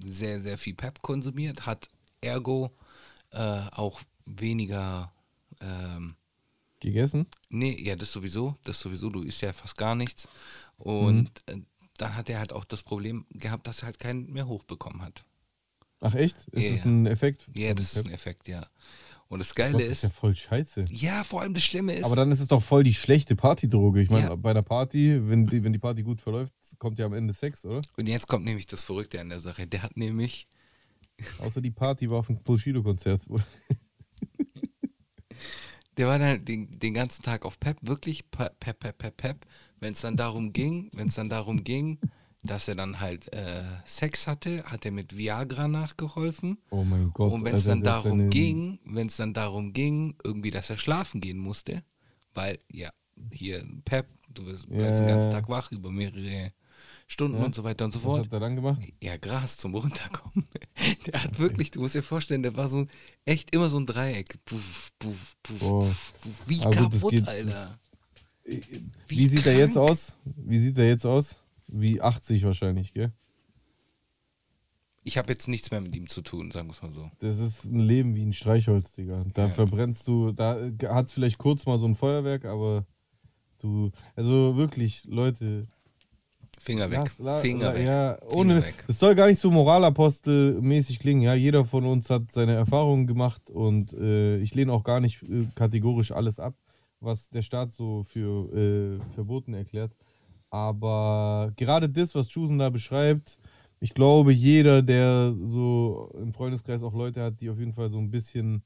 sehr, 0.06 0.40
sehr 0.40 0.58
viel 0.58 0.76
Pep 0.76 1.02
konsumiert, 1.02 1.66
hat 1.66 1.88
ergo 2.22 2.72
äh, 3.32 3.68
auch 3.72 4.02
weniger, 4.26 5.14
ähm, 5.62 6.16
Gegessen? 6.82 7.26
nee, 7.50 7.76
ja, 7.82 7.96
das 7.96 8.12
sowieso, 8.12 8.58
das 8.64 8.80
sowieso, 8.80 9.10
du 9.10 9.22
isst 9.24 9.42
ja 9.42 9.54
fast 9.54 9.78
gar 9.78 9.96
nichts. 9.96 10.28
Und 10.78 11.30
Mhm. 11.30 11.30
äh, 11.48 11.58
dann 11.98 12.16
hat 12.16 12.30
er 12.30 12.40
halt 12.40 12.54
auch 12.54 12.66
das 12.66 12.84
Problem 12.84 13.26
gehabt, 13.32 13.68
dass 13.68 13.82
er 13.82 13.88
halt 13.88 14.00
keinen 14.00 14.32
mehr 14.32 14.48
hochbekommen 14.48 15.02
hat. 15.02 15.26
Ach 16.02 16.14
echt? 16.16 16.48
Ist 16.50 16.70
Ja, 16.70 16.72
das 16.72 16.86
ein 16.86 17.06
Effekt? 17.06 17.50
Ja, 17.56 17.74
von 17.74 17.76
das 17.76 17.94
ist 17.94 18.06
ein 18.08 18.12
Effekt, 18.14 18.48
ja. 18.48 18.68
Und 19.30 19.40
das 19.40 19.50
Gott, 19.50 19.58
Geile 19.68 19.78
das 19.80 19.88
ist 19.90 20.04
ja 20.04 20.10
ist, 20.10 20.16
voll 20.16 20.36
scheiße. 20.36 20.86
ja, 20.90 21.24
vor 21.24 21.42
allem 21.42 21.54
das 21.54 21.64
Schlimme 21.64 21.94
ist, 21.94 22.04
Aber 22.06 22.16
dann 22.16 22.32
ist 22.32 22.40
es 22.40 22.48
doch 22.48 22.62
voll 22.64 22.84
die 22.84 22.94
schlechte 22.96 23.36
Partydroge. 23.36 24.02
Ich 24.02 24.10
meine, 24.10 24.30
Ja. 24.30 24.36
bei 24.36 24.50
einer 24.52 24.64
Party, 24.64 25.20
wenn 25.30 25.46
die, 25.46 25.64
wenn 25.64 25.72
die 25.72 25.80
Party 25.80 26.02
gut 26.04 26.20
verläuft, 26.20 26.52
kommt 26.80 26.98
ja 26.98 27.06
am 27.06 27.14
Ende 27.14 27.34
Sex, 27.34 27.64
oder? 27.64 27.82
und 27.98 28.08
jetzt 28.08 28.28
kommt 28.28 28.44
nämlich 28.46 28.66
das 28.66 28.84
Verrückte 28.84 29.22
an 29.22 29.30
der 29.30 29.40
Sache, 29.40 29.68
der 29.68 29.84
hat 29.84 29.96
nämlich 29.98 30.48
Außer 31.40 31.62
die 31.62 31.72
Party 31.72 32.10
war 32.10 32.20
auf 32.20 32.28
dem 32.28 32.42
Bushido-Konzert. 32.42 33.22
Der 35.98 36.08
war 36.08 36.18
dann 36.18 36.46
den, 36.46 36.72
den 36.72 36.94
ganzen 36.94 37.24
Tag 37.24 37.44
auf 37.46 37.60
Pep, 37.60 37.78
wirklich 37.82 38.30
Pep, 38.32 38.58
Pep, 38.60 38.80
Pep, 38.80 38.98
Pep, 38.98 39.18
Pep. 39.18 39.46
Wenn 39.82 39.92
es 39.92 40.00
dann 40.02 40.16
darum 40.16 40.54
ging, 40.54 40.90
wenn 40.96 41.08
es 41.08 41.16
dann 41.16 41.28
darum 41.28 41.64
ging, 41.64 42.00
dass 42.44 42.68
er 42.68 42.76
dann 42.76 43.00
halt 43.00 43.32
äh, 43.34 43.64
Sex 43.86 44.26
hatte, 44.28 44.64
hat 44.64 44.86
er 44.86 44.92
mit 44.92 45.18
Viagra 45.18 45.68
nachgeholfen. 45.68 46.58
Oh 46.70 46.84
mein 46.84 47.12
Gott. 47.14 47.32
Und 47.34 47.44
wenn 47.44 47.54
es 47.56 47.68
Alter, 47.68 47.70
dann 47.76 47.84
darum 47.84 48.18
seine- 48.20 48.30
ging, 48.30 48.80
wenn 48.86 49.08
es 49.08 49.18
dann 49.18 49.34
darum 49.34 49.74
ging, 49.74 50.16
irgendwie, 50.24 50.50
dass 50.52 50.70
er 50.70 50.78
schlafen 50.78 51.20
gehen 51.22 51.38
musste, 51.38 51.84
weil, 52.34 52.58
ja, 52.72 52.90
hier 53.34 53.66
Pep, 53.84 54.08
du 54.34 54.46
bist, 54.46 54.70
bleibst 54.70 55.02
den 55.02 55.08
ganzen 55.08 55.32
Tag 55.32 55.50
wach 55.50 55.72
über 55.74 55.92
mehrere 55.92 56.54
Stunden 57.08 57.40
Ja. 57.40 57.46
und 57.46 57.56
so 57.56 57.64
weiter 57.66 57.84
und 57.86 57.92
so 57.92 58.00
Was 58.00 58.04
fort. 58.04 58.26
hat 58.28 58.34
er 58.34 58.40
dann 58.40 58.56
gemacht? 58.56 58.82
Ja, 59.02 59.18
Gras 59.18 59.58
zum 59.58 59.74
Runterkommen. 59.76 60.48
Der 61.08 61.22
hat 61.24 61.40
wirklich, 61.40 61.72
du 61.72 61.82
musst 61.82 61.96
dir 61.96 62.04
vorstellen, 62.04 62.44
der 62.44 62.56
war 62.56 62.70
so 62.70 62.86
echt 63.26 63.54
immer 63.54 63.68
so 63.70 63.80
ein 63.80 63.86
Dreieck. 63.86 64.38
Puff, 64.46 64.92
puff, 65.00 65.36
puff, 65.44 65.60
puff. 65.60 66.14
Wie 66.48 66.62
Aber 66.62 66.70
kaputt, 66.70 67.12
geht- 67.12 67.28
Alter. 67.28 67.78
Wie, 69.08 69.28
sieht 69.28 69.46
er 69.46 69.58
jetzt 69.58 69.78
aus? 69.78 70.18
Wie 70.24 70.58
sieht 70.58 70.78
er 70.78 70.88
jetzt 70.88 71.06
aus? 71.06 71.40
Wie 71.72 72.02
80 72.02 72.44
wahrscheinlich, 72.46 72.94
gell? 72.94 73.12
Ich 75.04 75.18
habe 75.18 75.32
jetzt 75.32 75.48
nichts 75.48 75.72
mehr 75.72 75.82
mit 75.82 75.96
ihm 75.96 76.08
zu 76.08 76.22
tun, 76.22 76.52
sagen 76.52 76.68
wir 76.68 76.74
es 76.74 76.82
mal 76.82 76.92
so. 76.92 77.10
Das 77.20 77.40
ist 77.40 77.66
ein 77.66 77.80
Leben 77.80 78.16
wie 78.16 78.24
ein 78.26 78.34
Streichholz, 78.34 78.94
Digga. 78.94 79.24
Da 79.34 79.44
Ja. 79.44 79.50
verbrennst 79.50 80.08
du, 80.08 80.32
da 80.32 80.60
hat 80.88 81.06
es 81.06 81.12
vielleicht 81.14 81.38
kurz 81.38 81.66
mal 81.66 81.78
so 81.78 81.86
ein 81.88 81.96
Feuerwerk, 81.96 82.46
aber 82.46 82.86
du, 83.60 83.92
also 84.16 84.56
wirklich, 84.58 85.06
Leute, 85.06 85.68
Finger 86.60 86.92
weg. 86.92 87.00
lass- 87.00 87.20
la- 87.20 87.40
Finger 87.40 87.68
la- 87.70 87.76
weg. 87.76 87.86
Ja, 87.86 88.18
ohne, 88.34 88.64
es 88.88 89.00
soll 89.00 89.16
gar 89.16 89.28
nicht 89.28 89.40
so 89.40 89.50
Moralapostel-mäßig 89.52 91.00
klingen. 91.00 91.22
Ja, 91.22 91.34
jeder 91.34 91.64
von 91.66 91.86
uns 91.86 92.10
hat 92.10 92.32
seine 92.32 92.54
Erfahrungen 92.54 93.08
gemacht 93.08 93.50
und 93.50 93.94
äh, 93.94 94.38
ich 94.40 94.54
lehne 94.54 94.74
auch 94.74 94.84
gar 94.84 95.00
nicht 95.00 95.24
äh, 95.24 95.48
kategorisch 95.56 96.12
alles 96.12 96.40
ab, 96.40 96.56
was 97.00 97.30
der 97.30 97.42
Staat 97.42 97.72
so 97.74 98.04
für 98.04 98.52
äh, 98.54 99.14
verboten 99.14 99.54
erklärt. 99.54 99.96
Aber 100.50 101.52
gerade 101.56 101.90
das, 101.90 102.16
was 102.16 102.30
Chusen 102.30 102.58
da 102.58 102.70
beschreibt, 102.70 103.38
ich 103.80 103.94
glaube, 103.94 104.34
jeder, 104.34 104.82
der 104.82 105.34
so 105.34 106.12
im 106.22 106.34
Freundeskreis 106.34 106.84
auch 106.84 106.94
Leute 106.94 107.22
hat, 107.22 107.40
die 107.40 107.50
auf 107.50 107.60
jeden 107.60 107.74
Fall 107.74 107.90
so 107.90 107.98
ein 107.98 108.12
bisschen 108.12 108.64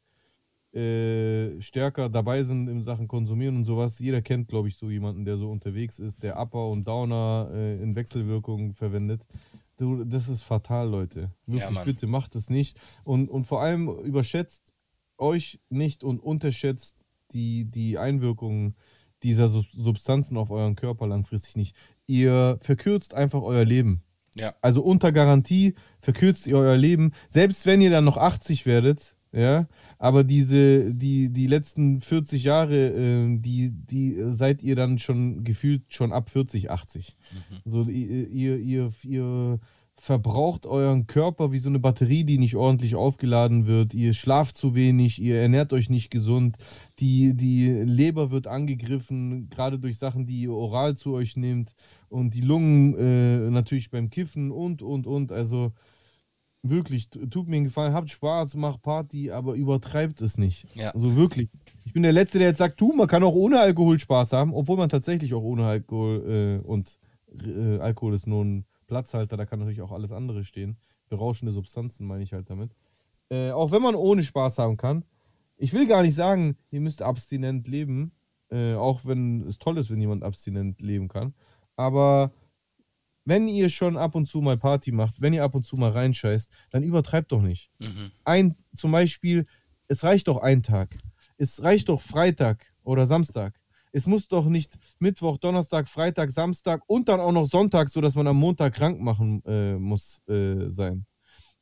äh, 0.74 1.62
stärker 1.62 2.10
dabei 2.10 2.42
sind 2.42 2.68
in 2.68 2.82
Sachen 2.82 3.08
Konsumieren 3.08 3.58
und 3.58 3.64
sowas. 3.64 4.00
Jeder 4.00 4.24
kennt, 4.24 4.48
glaube 4.48 4.70
ich, 4.70 4.76
so 4.76 4.90
jemanden, 4.90 5.24
der 5.24 5.38
so 5.38 5.52
unterwegs 5.52 6.00
ist, 6.00 6.24
der 6.24 6.40
Upper 6.40 6.68
und 6.68 6.88
Downer 6.88 7.50
äh, 7.54 7.82
in 7.82 7.96
Wechselwirkung 7.96 8.74
verwendet. 8.74 9.28
Du, 9.78 10.04
das 10.04 10.30
ist 10.30 10.42
fatal, 10.42 10.90
Leute. 10.90 11.32
Wirklich, 11.46 11.70
Mann. 11.70 11.86
bitte 11.86 12.08
macht 12.08 12.36
es 12.36 12.50
nicht. 12.50 12.80
Und, 13.04 13.30
und 13.30 13.46
vor 13.46 13.62
allem 13.62 13.88
überschätzt 13.88 14.74
euch 15.18 15.60
nicht 15.70 16.04
und 16.04 16.20
unterschätzt 16.20 16.98
die, 17.32 17.66
die 17.66 18.00
Einwirkungen 18.00 18.76
dieser 19.24 19.48
Sub- 19.48 19.70
Substanzen 19.72 20.38
auf 20.38 20.50
euren 20.52 20.76
Körper 20.76 21.08
langfristig 21.08 21.56
nicht. 21.56 21.76
Ihr 22.08 22.58
verkürzt 22.62 23.14
einfach 23.14 23.42
euer 23.42 23.66
Leben. 23.66 24.02
Ja. 24.36 24.54
Also 24.62 24.82
unter 24.82 25.12
Garantie 25.12 25.76
verkürzt 26.00 26.48
ihr 26.48 26.58
euer 26.58 26.76
Leben, 26.78 27.12
selbst 27.28 27.66
wenn 27.66 27.82
ihr 27.82 27.92
dann 27.92 28.04
noch 28.06 28.18
80 28.18 28.66
werdet, 28.66 29.16
ja, 29.32 29.68
aber 29.98 30.24
diese, 30.24 30.94
die, 30.94 31.30
die 31.30 31.48
letzten 31.48 32.02
40 32.02 32.44
Jahre, 32.44 32.88
äh, 32.90 33.38
die, 33.40 33.72
die 33.72 34.24
seid 34.32 34.62
ihr 34.62 34.76
dann 34.76 35.00
schon 35.00 35.44
gefühlt 35.44 35.84
schon 35.92 36.14
ab 36.14 36.30
40, 36.30 36.70
80. 36.70 37.18
So, 37.66 37.84
ihr, 37.86 38.28
ihr, 38.30 38.58
ihr, 38.60 38.92
ihr 39.04 39.60
verbraucht 39.96 40.66
euren 40.66 41.08
Körper 41.08 41.52
wie 41.52 41.60
so 41.60 41.70
eine 41.70 41.80
Batterie, 41.80 42.24
die 42.24 42.38
nicht 42.38 42.56
ordentlich 42.56 42.96
aufgeladen 42.96 43.68
wird. 43.68 43.94
Ihr 43.94 44.14
schlaft 44.14 44.58
zu 44.58 44.76
wenig, 44.76 45.22
ihr 45.22 45.38
ernährt 45.38 45.72
euch 45.72 45.90
nicht 45.90 46.10
gesund. 46.10 46.58
Die, 47.00 47.36
die 47.36 47.70
Leber 47.70 48.32
wird 48.32 48.48
angegriffen, 48.48 49.50
gerade 49.50 49.80
durch 49.80 49.98
Sachen, 49.98 50.26
die 50.26 50.42
ihr 50.42 50.54
oral 50.54 50.96
zu 50.96 51.14
euch 51.14 51.38
nehmt. 51.38 51.74
Und 52.10 52.34
die 52.36 52.42
Lungen 52.42 52.96
äh, 52.96 53.50
natürlich 53.50 53.92
beim 53.92 54.10
Kiffen 54.10 54.52
und, 54.52 54.82
und, 54.82 55.08
und. 55.08 55.32
Also 55.32 55.72
wirklich, 56.64 57.10
tut 57.10 57.48
mir 57.48 57.58
einen 57.58 57.66
Gefallen, 57.66 57.94
habt 57.94 58.10
Spaß, 58.10 58.56
macht 58.56 58.82
Party, 58.82 59.32
aber 59.32 59.54
übertreibt 59.54 60.22
es 60.22 60.38
nicht. 60.38 60.66
Ja. 60.76 60.92
Also 60.92 61.16
wirklich. 61.16 61.50
Ich 61.86 61.94
bin 61.94 62.04
der 62.04 62.14
Letzte, 62.14 62.40
der 62.40 62.50
jetzt 62.50 62.58
sagt, 62.58 62.82
du, 62.82 62.94
man 62.94 63.08
kann 63.08 63.24
auch 63.24 63.36
ohne 63.36 63.60
Alkohol 63.60 64.00
Spaß 64.00 64.34
haben, 64.34 64.54
obwohl 64.54 64.78
man 64.78 64.90
tatsächlich 64.90 65.34
auch 65.34 65.44
ohne 65.44 65.66
Alkohol 65.66 66.62
äh, 66.64 66.68
und 66.68 66.98
äh, 67.46 67.78
Alkohol 67.80 68.14
ist 68.14 68.28
nur 68.28 68.44
ein 68.44 68.66
Platzhalter, 68.94 69.38
da 69.38 69.46
kann 69.48 69.58
natürlich 69.58 69.82
auch 69.82 69.92
alles 69.92 70.12
andere 70.12 70.44
stehen. 70.44 70.78
Berauschende 71.10 71.52
Substanzen 71.52 72.06
meine 72.06 72.22
ich 72.22 72.32
halt 72.32 72.52
damit. 72.52 72.76
Äh, 73.30 73.50
auch 73.50 73.72
wenn 73.72 73.82
man 73.82 73.96
ohne 73.96 74.22
Spaß 74.22 74.60
haben 74.60 74.78
kann. 74.78 75.04
Ich 75.58 75.74
will 75.74 75.88
gar 75.88 76.04
nicht 76.04 76.14
sagen, 76.14 76.58
ihr 76.70 76.80
müsst 76.80 77.02
abstinent 77.02 77.68
leben, 77.68 78.12
äh, 78.52 78.76
auch 78.76 79.04
wenn 79.06 79.48
es 79.48 79.58
toll 79.58 79.80
ist, 79.80 79.90
wenn 79.90 80.00
jemand 80.00 80.22
abstinent 80.22 80.80
leben 80.80 81.08
kann. 81.08 81.34
Aber 81.76 82.32
wenn 83.26 83.48
ihr 83.48 83.70
schon 83.70 83.98
ab 83.98 84.14
und 84.14 84.28
zu 84.28 84.42
mal 84.42 84.58
Party 84.58 84.92
macht, 84.92 85.20
wenn 85.20 85.34
ihr 85.34 85.44
ab 85.44 85.56
und 85.56 85.66
zu 85.66 85.76
mal 85.76 85.90
reinscheißt, 85.90 86.52
dann 86.70 86.84
übertreibt 86.84 87.32
doch 87.32 87.42
nicht. 87.42 87.72
Mhm. 87.80 88.12
Ein, 88.26 88.56
zum 88.76 88.92
Beispiel, 88.92 89.48
es 89.88 90.04
reicht 90.04 90.28
doch 90.28 90.38
ein 90.38 90.62
Tag. 90.62 91.00
Es 91.38 91.64
reicht 91.64 91.90
doch 91.90 92.00
Freitag 92.00 92.64
oder 92.84 93.08
Samstag. 93.08 93.60
Es 93.94 94.08
muss 94.08 94.28
doch 94.28 94.48
nicht 94.48 94.78
Mittwoch, 95.00 95.38
Donnerstag, 95.38 95.88
Freitag, 95.88 96.32
Samstag 96.32 96.82
und 96.88 97.08
dann 97.08 97.20
auch 97.20 97.32
noch 97.32 97.46
Sonntag, 97.46 97.90
sodass 97.90 98.16
man 98.16 98.28
am 98.28 98.38
Montag 98.38 98.74
krank 98.74 99.00
machen 99.00 99.44
äh, 99.46 99.76
muss, 99.76 100.20
äh, 100.28 100.70
sein. 100.70 101.06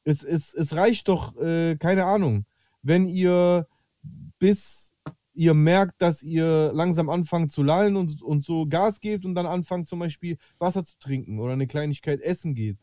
Es, 0.03 0.23
es, 0.23 0.53
es 0.53 0.73
reicht 0.73 1.09
doch, 1.09 1.35
äh, 1.37 1.75
keine 1.75 2.05
Ahnung, 2.05 2.45
wenn 2.81 3.05
ihr 3.05 3.67
bis 4.39 4.93
ihr 5.33 5.53
merkt, 5.53 6.01
dass 6.01 6.23
ihr 6.23 6.71
langsam 6.73 7.09
anfangt 7.09 7.51
zu 7.51 7.63
lallen 7.63 7.95
und, 7.95 8.21
und 8.21 8.43
so 8.43 8.65
Gas 8.67 8.99
gebt 8.99 9.25
und 9.25 9.35
dann 9.35 9.45
anfangt 9.45 9.87
zum 9.87 9.99
Beispiel 9.99 10.37
Wasser 10.57 10.83
zu 10.83 10.97
trinken 10.99 11.39
oder 11.39 11.53
eine 11.53 11.67
Kleinigkeit 11.67 12.21
essen 12.21 12.55
geht. 12.55 12.79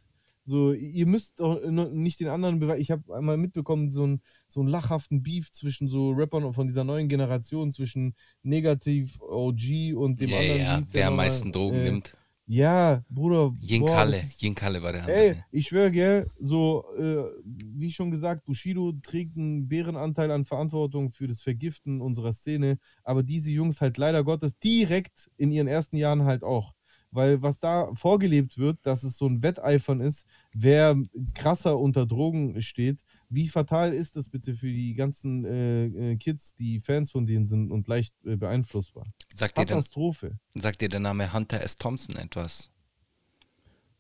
So, 0.49 0.73
ihr 0.73 1.05
müsst 1.07 1.41
doch 1.41 1.61
no- 1.69 1.91
nicht 1.91 2.21
den 2.21 2.29
anderen 2.29 2.59
beweisen. 2.59 2.81
Ich 2.81 2.91
habe 2.91 3.15
einmal 3.15 3.37
mitbekommen, 3.37 3.91
so 3.91 4.03
einen 4.05 4.23
so 4.49 4.61
einen 4.61 4.71
lachhaften 4.71 5.23
Beef 5.23 5.53
zwischen 5.53 5.89
so 5.89 6.13
Rappern 6.13 6.55
von 6.55 6.67
dieser 6.67 6.85
neuen 6.85 7.07
Generation, 7.09 7.71
zwischen 7.71 8.15
Negativ 8.43 9.21
OG 9.21 9.93
und 9.95 10.21
dem 10.21 10.31
Ja, 10.31 10.39
anderen. 10.39 10.59
ja, 10.61 10.77
hieß 10.79 10.89
der 10.91 11.01
wer 11.01 11.09
am 11.09 11.17
meisten 11.17 11.53
Drogen 11.53 11.77
Äh, 11.77 11.85
nimmt. 11.85 12.15
Ja, 12.51 13.05
Bruder. 13.11 13.53
Yin 13.61 13.81
boah, 13.83 13.95
Kalle. 13.97 14.13
das 14.17 14.25
ist- 14.25 14.43
Yin 14.43 14.55
Kalle 14.55 14.83
war 14.83 14.93
der 14.93 15.07
Ey, 15.07 15.29
andere. 15.33 15.45
ich 15.53 15.67
schwöre, 15.69 15.91
gell, 15.91 16.31
so, 16.41 16.83
äh, 16.99 17.25
wie 17.45 17.93
schon 17.93 18.11
gesagt, 18.11 18.47
Bushido 18.47 18.93
trägt 19.03 19.37
einen 19.37 19.69
Bärenanteil 19.69 20.31
an 20.31 20.47
Verantwortung 20.47 21.11
für 21.13 21.27
das 21.29 21.43
Vergiften 21.43 22.01
unserer 22.01 22.33
Szene, 22.33 22.79
aber 23.05 23.23
diese 23.23 23.51
Jungs 23.51 23.83
halt 23.83 23.99
leider 23.99 24.25
Gottes 24.25 24.59
direkt 24.59 25.29
in 25.37 25.51
ihren 25.53 25.67
ersten 25.69 25.99
Jahren 25.99 26.25
halt 26.25 26.43
auch. 26.43 26.73
Weil 27.11 27.43
was 27.43 27.59
da 27.59 27.91
vorgelebt 27.95 28.59
wird, 28.59 28.79
dass 28.83 29.03
es 29.03 29.17
so 29.17 29.27
ein 29.27 29.43
Wetteifern 29.43 30.01
ist, 30.01 30.27
wer 30.53 30.97
krasser 31.35 31.79
unter 31.79 32.07
Drogen 32.07 32.61
steht, 32.61 33.03
wie 33.31 33.49
fatal 33.49 33.95
ist 33.95 34.17
das 34.17 34.29
bitte 34.29 34.55
für 34.55 34.67
die 34.67 34.95
ganzen 34.95 35.45
äh, 35.45 35.87
äh, 35.87 36.17
Kids, 36.17 36.55
die 36.55 36.81
Fans 36.81 37.11
von 37.11 37.27
denen 37.27 37.47
sind 37.47 37.71
und 37.71 37.89
leicht 37.89 38.15
äh, 38.25 38.37
beeinflussbar? 38.37 39.07
Sagt 39.35 39.57
dir, 39.57 39.65
der, 39.65 39.77
Katastrophe. 39.77 40.39
sagt 40.55 40.81
dir 40.81 40.89
der 40.89 41.01
Name 41.01 41.33
Hunter 41.33 41.63
S. 41.63 41.77
Thompson 41.77 42.17
etwas? 42.17 42.71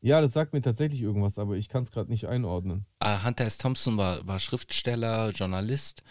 Ja, 0.00 0.20
das 0.20 0.32
sagt 0.32 0.52
mir 0.52 0.60
tatsächlich 0.60 1.02
irgendwas, 1.02 1.38
aber 1.38 1.56
ich 1.56 1.68
kann 1.68 1.82
es 1.82 1.90
gerade 1.90 2.10
nicht 2.10 2.26
einordnen. 2.26 2.86
Äh, 3.00 3.24
Hunter 3.24 3.44
S. 3.44 3.58
Thompson 3.58 3.96
war, 3.96 4.26
war 4.26 4.38
Schriftsteller, 4.38 5.30
Journalist. 5.30 6.02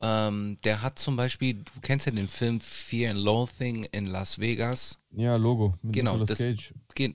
Ähm, 0.00 0.58
der 0.64 0.82
hat 0.82 0.98
zum 0.98 1.16
Beispiel, 1.16 1.54
du 1.54 1.80
kennst 1.80 2.06
ja 2.06 2.12
den 2.12 2.28
Film 2.28 2.60
Fear 2.60 3.12
and 3.12 3.20
Loathing 3.20 3.84
in 3.92 4.06
Las 4.06 4.38
Vegas. 4.38 4.98
Ja, 5.12 5.36
Logo 5.36 5.74
mit 5.82 5.94
Genau, 5.94 6.12
Nicolas 6.12 6.28
das- 6.28 6.38
Cage. 6.38 6.74
Ge 6.94 7.14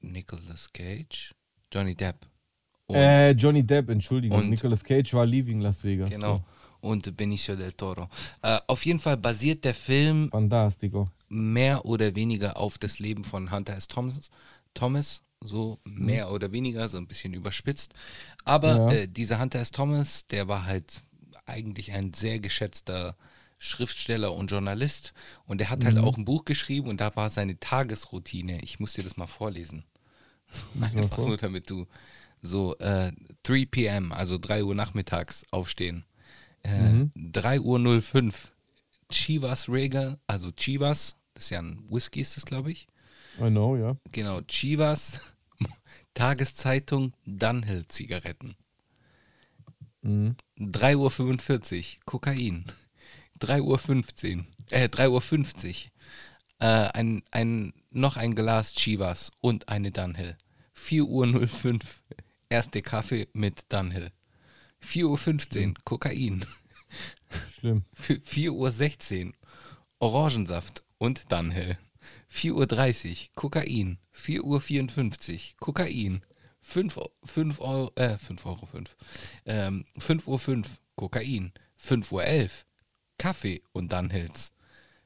Nicolas 0.00 0.70
Cage? 0.72 1.34
Johnny 1.72 1.94
Depp. 1.94 2.26
Und, 2.86 2.96
Äh, 2.96 3.30
Johnny 3.32 3.62
Depp, 3.64 3.88
Entschuldigung. 3.88 4.38
Und- 4.38 4.50
Nicolas 4.50 4.82
Cage 4.84 5.14
war 5.14 5.24
Leaving 5.24 5.60
Las 5.60 5.82
Vegas. 5.84 6.10
genau. 6.10 6.44
Und 6.80 7.16
Benicio 7.16 7.54
del 7.54 7.72
Toro. 7.72 8.08
Äh, 8.42 8.58
auf 8.66 8.84
jeden 8.84 8.98
Fall 8.98 9.16
basiert 9.16 9.64
der 9.64 9.72
Film 9.74 10.24
So. 10.24 10.30
Fantastico. 10.32 11.08
mehr 11.28 11.84
oder 11.86 12.14
weniger 12.16 12.56
auf 12.56 12.76
das 12.76 12.98
Leben 12.98 13.22
von 13.24 13.50
Hunter 13.52 13.76
S. 13.76 13.86
Thomas, 13.86 14.28
Thomas 14.74 15.22
so 15.40 15.78
mehr 15.84 16.30
oder 16.30 16.52
weniger, 16.52 16.88
so 16.88 16.98
ein 16.98 17.06
bisschen 17.06 17.34
überspitzt. 17.34 17.94
Aber 18.44 18.76
Ja. 18.76 18.92
äh, 18.92 19.08
dieser 19.08 19.40
Hunter 19.40 19.60
S. 19.60 19.70
Thomas, 19.70 20.26
der 20.26 20.46
war 20.48 20.66
halt 20.66 21.02
eigentlich 21.46 21.92
ein 21.92 22.12
sehr 22.12 22.40
geschätzter 22.40 23.16
Schriftsteller 23.58 24.32
und 24.34 24.50
Journalist 24.50 25.12
und 25.46 25.58
der 25.58 25.70
hat 25.70 25.84
halt 25.84 25.98
auch 25.98 26.16
ein 26.16 26.24
Buch 26.24 26.44
geschrieben 26.44 26.88
und 26.88 27.00
da 27.00 27.14
war 27.14 27.30
seine 27.30 27.58
Tagesroutine. 27.60 28.60
Ich 28.62 28.80
muss 28.80 28.94
dir 28.94 29.04
das 29.04 29.16
mal 29.16 29.28
vorlesen. 29.28 29.84
Mal 30.74 30.86
Einfach 30.96 31.16
vor. 31.16 31.28
nur 31.28 31.36
damit 31.36 31.70
du 31.70 31.86
so 32.42 32.76
äh, 32.78 33.12
3 33.44 33.66
p.m., 33.66 34.12
also 34.12 34.38
3 34.38 34.64
Uhr 34.64 34.74
nachmittags 34.74 35.44
aufstehen. 35.50 36.04
Äh, 36.64 36.78
Mhm. 36.90 37.12
3 37.14 37.60
Uhr 37.60 37.78
05 38.02 38.52
Chivas 39.10 39.68
Regal, 39.68 40.18
also 40.26 40.50
Chivas, 40.52 41.16
das 41.34 41.44
ist 41.44 41.50
ja 41.50 41.60
ein 41.60 41.84
Whisky, 41.88 42.20
ist 42.20 42.36
das, 42.36 42.44
glaube 42.44 42.72
ich. 42.72 42.88
I 43.38 43.48
know, 43.48 43.76
ja. 43.76 43.96
Genau, 44.10 44.40
Chivas, 44.42 45.20
Tageszeitung, 46.14 47.12
Dunhill 47.26 47.86
Zigaretten. 47.86 48.56
Mhm. 50.02 50.36
3.45 50.58 51.78
Uhr 51.78 52.04
Kokain. 52.04 52.66
3.15 53.40 54.38
Uhr, 54.38 54.44
äh, 54.70 54.88
3.50 54.88 55.68
Uhr. 55.68 55.92
Äh, 56.60 56.90
ein, 56.92 57.22
ein, 57.30 57.72
noch 57.90 58.16
ein 58.16 58.34
Glas 58.34 58.74
Chivas 58.74 59.32
und 59.40 59.68
eine 59.68 59.90
Dunhill. 59.90 60.36
4.05 60.76 61.74
Uhr 61.74 61.80
erste 62.48 62.82
Kaffee 62.82 63.28
mit 63.32 63.72
Dunhill. 63.72 64.12
4.15 64.84 65.68
Uhr 65.68 65.74
Kokain. 65.84 66.44
Schlimm. 67.50 67.84
4.16 67.98 69.26
Uhr 69.26 69.32
Orangensaft 69.98 70.84
und 70.98 71.32
Dunhill. 71.32 71.78
4.30 72.30 73.10
Uhr 73.10 73.16
Kokain. 73.34 73.98
4.54 74.14 75.32
Uhr 75.32 75.40
Kokain. 75.58 76.22
5, 76.62 77.00
5 77.24 77.60
Euro, 77.60 77.92
äh, 77.96 78.16
5 78.18 78.46
Euro 78.46 78.66
5. 78.66 78.96
Ähm, 79.44 79.84
5 79.98 80.26
Uhr 80.26 80.38
5 80.38 80.80
Kokain. 80.96 81.52
5 81.76 82.12
Uhr 82.12 82.24
11 82.24 82.64
Kaffee 83.18 83.62
und 83.72 83.92
Dunhills. 83.92 84.52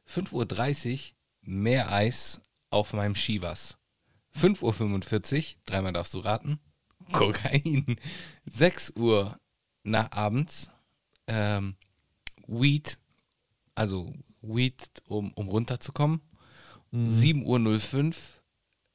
5.30 0.08 0.92
Uhr 0.92 1.16
mehr 1.42 1.92
Eis 1.92 2.40
auf 2.70 2.92
meinem 2.92 3.14
Chivas. 3.14 3.78
5.45 4.34 4.56
Uhr, 5.56 5.60
dreimal 5.66 5.92
darfst 5.92 6.14
du 6.14 6.18
raten, 6.20 6.60
Kokain. 7.12 7.96
6 8.44 8.92
Uhr 8.96 9.38
nach 9.82 10.12
abends, 10.12 10.70
ähm, 11.26 11.76
Weed, 12.46 12.98
also 13.74 14.14
Weed, 14.42 15.02
um, 15.08 15.32
um 15.34 15.48
runterzukommen. 15.48 16.20
7.05 16.92 18.16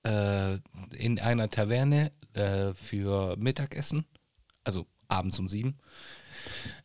Uhr 0.06 0.12
äh, 0.12 0.60
in 0.96 1.20
einer 1.20 1.50
Taverne 1.50 2.12
äh, 2.34 2.74
für 2.74 3.36
Mittagessen, 3.38 4.06
also 4.64 4.86
abends 5.08 5.40
um 5.40 5.48
7. 5.48 5.76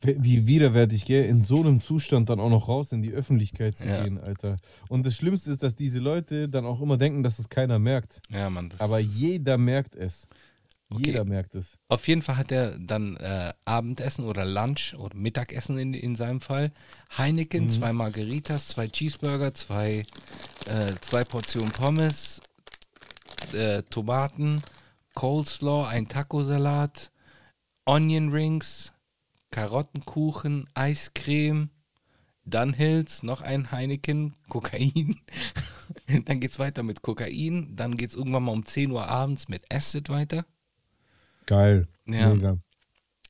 Wie 0.03 0.47
widerwärtig, 0.47 1.07
gell? 1.07 1.25
In 1.25 1.43
so 1.43 1.61
einem 1.61 1.81
Zustand 1.81 2.29
dann 2.29 2.41
auch 2.41 2.51
noch 2.51 2.69
raus 2.69 2.93
in 2.93 3.03
die 3.03 3.13
Öffentlichkeit 3.13 3.77
zu 3.77 3.87
Ja. 3.87 4.03
gehen, 4.03 4.19
Alter. 4.19 4.57
Und 4.89 5.07
das 5.07 5.17
Schlimmste 5.17 5.51
ist, 5.51 5.63
dass 5.63 5.75
diese 5.75 5.99
Leute 5.99 6.49
dann 6.49 6.67
auch 6.67 6.81
immer 6.83 6.97
denken, 6.99 7.23
dass 7.23 7.39
es 7.39 7.49
keiner 7.49 7.79
merkt. 7.79 8.21
Ja, 8.29 8.51
Mann. 8.51 8.73
Aber 8.79 8.99
jeder 8.99 9.57
merkt 9.59 9.95
es. 9.95 10.29
Okay. 10.89 11.03
Jeder 11.07 11.25
merkt 11.25 11.55
es. 11.57 11.79
Auf 11.89 12.07
jeden 12.07 12.23
Fall 12.23 12.37
hat 12.37 12.53
er 12.53 12.79
dann 12.79 13.17
äh, 13.17 13.53
Abendessen 13.65 14.25
oder 14.25 14.45
Lunch 14.45 14.95
oder 14.97 15.17
Mittagessen 15.17 15.79
in, 15.79 15.95
in 15.95 16.15
seinem 16.15 16.41
Fall. 16.41 16.71
Heineken, 17.17 17.69
zwei 17.71 17.93
Margaritas, 17.93 18.69
zwei 18.69 18.87
Cheeseburger, 18.87 19.53
zwei, 19.55 20.05
äh, 20.67 20.95
zwei 21.01 21.25
Portionen 21.25 21.73
Pommes, 21.73 22.41
äh, 23.53 23.83
Tomaten, 23.91 24.63
Coleslaw, 25.17 25.89
ein 25.89 26.09
Tacosalat, 26.09 27.11
Onion 27.87 28.29
Rings, 28.29 28.93
Karottenkuchen, 29.51 30.69
Eiscreme, 30.75 31.71
Dunhills, 32.45 33.23
noch 33.23 33.41
ein 33.41 33.73
Heineken, 33.73 34.37
Kokain. 34.51 35.19
dann 36.27 36.39
geht's 36.39 36.59
weiter 36.59 36.83
mit 36.83 37.01
Kokain. 37.01 37.75
Dann 37.75 37.97
geht's 37.97 38.15
irgendwann 38.15 38.45
mal 38.45 38.53
um 38.53 38.67
10 38.67 38.91
Uhr 38.91 39.09
abends 39.09 39.49
mit 39.49 39.65
Acid 39.73 40.11
weiter. 40.11 40.45
Geil. 41.47 41.89
Ja. 42.05 42.35
Mega. 42.35 42.59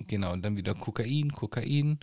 Genau, 0.00 0.32
und 0.32 0.42
dann 0.42 0.56
wieder 0.56 0.74
Kokain, 0.74 1.32
Kokain. 1.32 2.00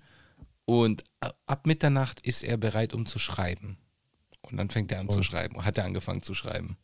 Und 0.64 1.04
ab 1.46 1.68
Mitternacht 1.68 2.22
ist 2.22 2.44
er 2.44 2.56
bereit, 2.56 2.94
um 2.94 3.06
zu 3.06 3.20
schreiben. 3.20 3.78
Und 4.44 4.56
dann 4.56 4.70
fängt 4.70 4.94
er 4.94 5.02
an 5.02 5.10
zu 5.10 5.18
Voll. 5.18 5.24
schreiben. 5.24 5.66
Hat 5.66 5.78
er 5.78 5.84
angefangen 5.84 6.24
zu 6.24 6.34
schreiben. 6.34 6.78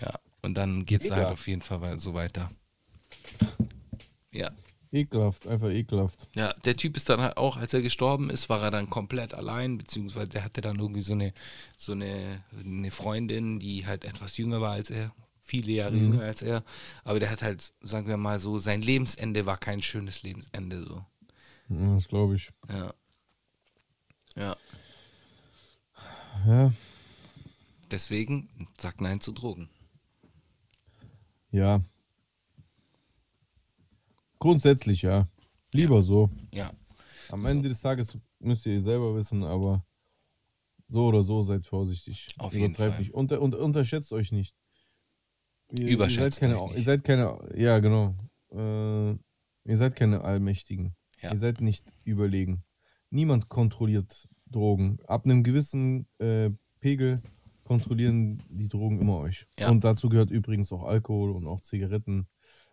Ja, 0.00 0.20
und 0.48 0.54
dann 0.56 0.86
geht 0.86 1.02
es 1.02 1.10
halt 1.10 1.26
auf 1.26 1.46
jeden 1.46 1.60
Fall 1.60 1.98
so 1.98 2.14
weiter. 2.14 2.50
Ja. 4.32 4.50
Ekelhaft, 4.90 5.46
einfach 5.46 5.68
ekelhaft. 5.68 6.26
Ja, 6.34 6.54
der 6.64 6.74
Typ 6.74 6.96
ist 6.96 7.10
dann 7.10 7.20
halt 7.20 7.36
auch, 7.36 7.58
als 7.58 7.74
er 7.74 7.82
gestorben 7.82 8.30
ist, 8.30 8.48
war 8.48 8.62
er 8.62 8.70
dann 8.70 8.88
komplett 8.88 9.34
allein, 9.34 9.76
beziehungsweise 9.76 10.28
der 10.30 10.44
hatte 10.44 10.62
dann 10.62 10.78
irgendwie 10.78 11.02
so 11.02 11.12
eine, 11.12 11.34
so 11.76 11.92
eine, 11.92 12.42
eine 12.58 12.90
Freundin, 12.90 13.60
die 13.60 13.86
halt 13.86 14.06
etwas 14.06 14.38
jünger 14.38 14.62
war 14.62 14.72
als 14.72 14.88
er, 14.88 15.12
viele 15.42 15.72
Jahre 15.72 15.94
Mhm. 15.94 16.12
jünger 16.12 16.24
als 16.24 16.40
er. 16.40 16.64
Aber 17.04 17.20
der 17.20 17.30
hat 17.30 17.42
halt, 17.42 17.70
sagen 17.82 18.08
wir 18.08 18.16
mal 18.16 18.38
so, 18.38 18.56
sein 18.56 18.80
Lebensende 18.80 19.44
war 19.44 19.58
kein 19.58 19.82
schönes 19.82 20.22
Lebensende 20.22 20.82
so. 20.82 21.04
Ja, 21.68 21.94
das 21.94 22.08
glaube 22.08 22.36
ich. 22.36 22.50
Ja. 22.70 22.94
Ja. 24.36 24.56
Ja. 26.46 26.72
Deswegen 27.90 28.48
sag 28.78 29.02
Nein 29.02 29.20
zu 29.20 29.32
Drogen. 29.32 29.68
Ja. 31.50 31.80
Grundsätzlich 34.38 35.02
ja. 35.02 35.28
Lieber 35.72 36.02
so. 36.02 36.30
Ja. 36.52 36.72
Am 37.30 37.44
Ende 37.44 37.68
des 37.68 37.80
Tages 37.80 38.16
müsst 38.38 38.66
ihr 38.66 38.80
selber 38.80 39.14
wissen, 39.14 39.42
aber 39.42 39.84
so 40.88 41.06
oder 41.06 41.22
so 41.22 41.42
seid 41.42 41.66
vorsichtig. 41.66 42.34
Auf 42.38 42.54
jeden 42.54 42.66
Übertreibt 42.66 42.92
Fall. 42.92 43.00
nicht. 43.00 43.14
Unter, 43.14 43.40
und, 43.40 43.54
unterschätzt 43.54 44.12
euch 44.12 44.32
nicht. 44.32 44.54
Ihr, 45.70 45.88
Überschätzt 45.88 46.40
ihr 46.40 46.48
seid 46.48 46.56
keine, 46.56 46.66
nicht. 46.68 46.78
Ihr 46.78 46.84
seid 46.84 47.04
keine, 47.04 47.38
ja 47.54 47.78
genau. 47.78 48.14
Äh, 48.50 49.10
ihr 49.64 49.76
seid 49.76 49.96
keine 49.96 50.22
Allmächtigen. 50.22 50.94
Ja. 51.20 51.32
Ihr 51.32 51.38
seid 51.38 51.60
nicht 51.60 51.84
überlegen. 52.04 52.62
Niemand 53.10 53.48
kontrolliert 53.48 54.28
Drogen. 54.46 54.98
Ab 55.06 55.24
einem 55.24 55.42
gewissen 55.42 56.06
äh, 56.18 56.50
Pegel 56.80 57.22
kontrollieren 57.68 58.42
die 58.48 58.68
Drogen 58.68 58.98
immer 59.00 59.18
euch. 59.18 59.46
Ja. 59.58 59.70
Und 59.70 59.84
dazu 59.84 60.08
gehört 60.08 60.30
übrigens 60.30 60.72
auch 60.72 60.82
Alkohol 60.84 61.30
und 61.30 61.46
auch 61.46 61.60
Zigaretten. 61.60 62.26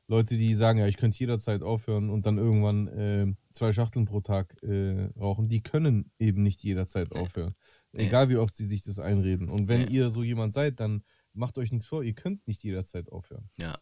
Leute, 0.08 0.38
die 0.38 0.54
sagen, 0.56 0.80
ja, 0.80 0.88
ich 0.88 0.98
könnte 0.98 1.18
jederzeit 1.20 1.64
aufhören 1.64 2.10
und 2.10 2.26
dann 2.26 2.38
irgendwann 2.38 2.88
äh, 2.88 3.34
zwei 3.54 3.72
Schachteln 3.72 4.06
pro 4.06 4.22
Tag 4.22 4.56
äh, 4.64 5.10
rauchen, 5.20 5.48
die 5.50 5.62
können 5.62 6.12
eben 6.20 6.44
nicht 6.44 6.64
jederzeit 6.64 7.12
aufhören. 7.12 7.54
Nee. 7.92 8.08
Egal 8.08 8.30
wie 8.30 8.38
oft 8.38 8.56
sie 8.56 8.66
sich 8.68 8.84
das 8.84 9.00
einreden. 9.00 9.50
Und 9.50 9.68
wenn 9.68 9.86
Nee. 9.86 9.92
ihr 9.96 10.10
so 10.12 10.22
jemand 10.24 10.54
seid, 10.54 10.80
dann 10.80 11.04
macht 11.34 11.58
euch 11.58 11.72
nichts 11.72 11.88
vor, 11.88 12.04
ihr 12.04 12.14
könnt 12.14 12.48
nicht 12.48 12.64
jederzeit 12.64 13.12
aufhören. 13.12 13.50
Ja. 13.60 13.78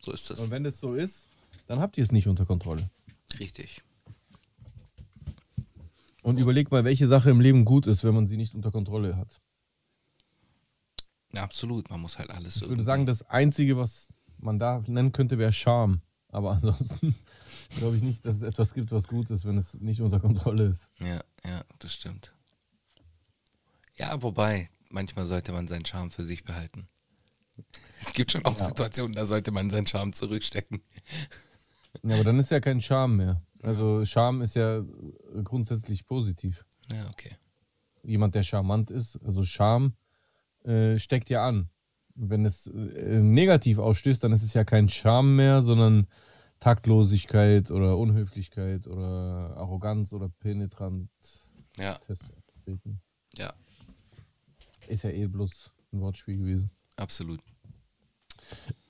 So 0.00 0.12
ist 0.12 0.28
das. 0.30 0.40
Und 0.40 0.50
wenn 0.50 0.64
es 0.66 0.78
so 0.80 0.94
ist, 0.94 1.28
dann 1.66 1.78
habt 1.80 1.96
ihr 1.96 2.02
es 2.02 2.12
nicht 2.12 2.26
unter 2.26 2.44
Kontrolle. 2.44 2.90
Richtig. 3.38 3.82
Und 6.22 6.38
überlegt 6.40 6.72
mal, 6.72 6.82
welche 6.84 7.06
Sache 7.06 7.30
im 7.30 7.40
Leben 7.40 7.64
gut 7.64 7.86
ist, 7.86 8.02
wenn 8.02 8.14
man 8.14 8.26
sie 8.26 8.36
nicht 8.36 8.54
unter 8.56 8.72
Kontrolle 8.72 9.16
hat. 9.16 9.40
Ja, 11.32 11.42
absolut. 11.42 11.90
Man 11.90 12.00
muss 12.00 12.18
halt 12.18 12.30
alles 12.30 12.56
Ich 12.62 12.68
würde 12.68 12.82
sagen, 12.82 13.06
das 13.06 13.22
Einzige, 13.22 13.76
was 13.76 14.12
man 14.38 14.58
da 14.58 14.82
nennen 14.86 15.12
könnte, 15.12 15.38
wäre 15.38 15.52
Charme. 15.52 16.00
Aber 16.28 16.52
ansonsten 16.56 17.14
glaube 17.78 17.96
ich 17.96 18.02
nicht, 18.02 18.24
dass 18.26 18.36
es 18.36 18.42
etwas 18.42 18.74
gibt, 18.74 18.92
was 18.92 19.08
gut 19.08 19.30
ist, 19.30 19.44
wenn 19.44 19.56
es 19.58 19.74
nicht 19.80 20.00
unter 20.00 20.20
Kontrolle 20.20 20.64
ist. 20.66 20.88
Ja, 21.00 21.22
ja, 21.44 21.64
das 21.78 21.92
stimmt. 21.92 22.32
Ja, 23.96 24.20
wobei, 24.22 24.68
manchmal 24.90 25.26
sollte 25.26 25.52
man 25.52 25.68
seinen 25.68 25.84
Charme 25.84 26.10
für 26.10 26.24
sich 26.24 26.44
behalten. 26.44 26.88
Es 27.98 28.12
gibt 28.12 28.30
schon 28.32 28.44
auch 28.44 28.58
Ja. 28.58 28.64
Situationen, 28.66 29.14
da 29.14 29.24
sollte 29.24 29.50
man 29.50 29.70
seinen 29.70 29.86
Charme 29.86 30.12
zurückstecken. 30.12 30.82
Ja, 32.02 32.14
aber 32.16 32.24
dann 32.24 32.38
ist 32.38 32.50
ja 32.50 32.60
kein 32.60 32.82
Charme 32.82 33.16
mehr. 33.16 33.42
Also 33.62 34.04
Charme 34.04 34.42
ist 34.42 34.54
ja 34.54 34.84
grundsätzlich 35.42 36.04
positiv. 36.04 36.66
Ja, 36.92 37.08
okay. 37.08 37.36
Jemand, 38.02 38.34
der 38.34 38.42
charmant 38.42 38.90
ist, 38.90 39.18
also 39.24 39.42
Charme 39.42 39.94
äh, 40.66 40.98
steckt 40.98 41.30
ja 41.30 41.46
an. 41.46 41.70
Wenn 42.14 42.44
es 42.44 42.66
äh, 42.66 43.20
negativ 43.20 43.78
ausstößt, 43.78 44.24
dann 44.24 44.32
ist 44.32 44.42
es 44.42 44.54
ja 44.54 44.64
kein 44.64 44.88
Charme 44.88 45.36
mehr, 45.36 45.62
sondern 45.62 46.06
Taktlosigkeit 46.60 47.70
oder 47.70 47.98
Unhöflichkeit 47.98 48.86
oder 48.86 49.54
Arroganz 49.56 50.12
oder 50.12 50.28
penetrant 50.28 51.10
Ja, 51.78 51.98
ja, 53.36 53.52
Ist 54.88 55.04
ja 55.04 55.10
eh 55.10 55.26
bloß 55.26 55.72
ein 55.92 56.00
Wortspiel 56.00 56.38
gewesen. 56.38 56.70
absolut. 56.96 57.40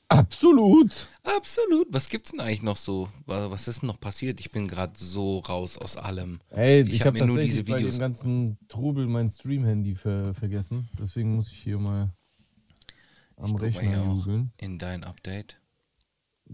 Absolut! 0.09 1.09
Absolut. 1.25 1.89
Was 1.91 2.09
gibt's 2.09 2.31
denn 2.31 2.41
eigentlich 2.41 2.63
noch 2.63 2.77
so? 2.77 3.09
Wa- 3.27 3.51
Was 3.51 3.67
ist 3.67 3.83
denn 3.83 3.89
noch 3.89 3.99
passiert? 3.99 4.39
Ich 4.39 4.53
bin 4.53 4.69
gerade 4.69 4.93
so 4.97 5.41
raus 5.41 5.77
aus 5.79 5.97
allem. 5.97 6.41
Ey, 6.51 6.83
Ich 6.83 6.89
ich, 6.95 7.01
hab 7.01 7.09
habe 7.09 7.19
mir 7.21 7.27
nur 7.27 7.41
diese 7.41 7.67
Videos- 7.67 7.97
dem 7.97 8.01
ganzen 8.01 8.59
Trubel 8.69 9.07
mein 9.09 9.29
Stream-Handy 9.31 9.97
ver 9.97 10.33
vergessen. 10.35 10.89
Deswegen 10.99 11.35
muss 11.35 11.51
ich 11.51 11.59
hier 11.59 11.79
mal 11.79 12.11
am 13.37 13.57
Ich 13.57 13.61
Rechner 13.63 14.05
googeln. 14.05 14.53
in 14.59 14.79
dein 14.79 15.03
Update. 15.03 15.61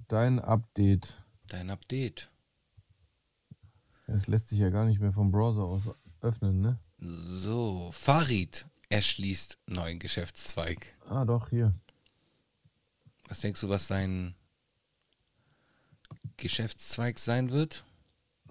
Dein 0.09 0.39
Update. 0.39 1.23
Dein 1.49 1.69
Update. 1.69 2.31
Das 4.07 4.27
lässt 4.29 4.49
sich 4.49 4.59
ja 4.61 4.71
gar 4.71 4.87
nicht 4.87 5.01
mehr 5.01 5.13
vom 5.13 5.31
Browser 5.31 5.65
aus 5.65 5.91
öffnen, 6.23 6.61
ne? 6.63 6.79
So, 6.99 7.91
Farid 7.93 8.67
erschließt 8.89 9.59
neuen 9.67 9.99
Geschäftszweig. 9.99 10.95
Ah, 11.09 11.25
doch, 11.25 11.51
hier. 11.51 11.75
Was 13.29 13.41
denkst 13.41 13.61
du, 13.61 13.69
was 13.69 13.87
sein 13.87 14.35
Geschäftszweig 16.37 17.19
sein 17.19 17.51
wird? 17.51 17.85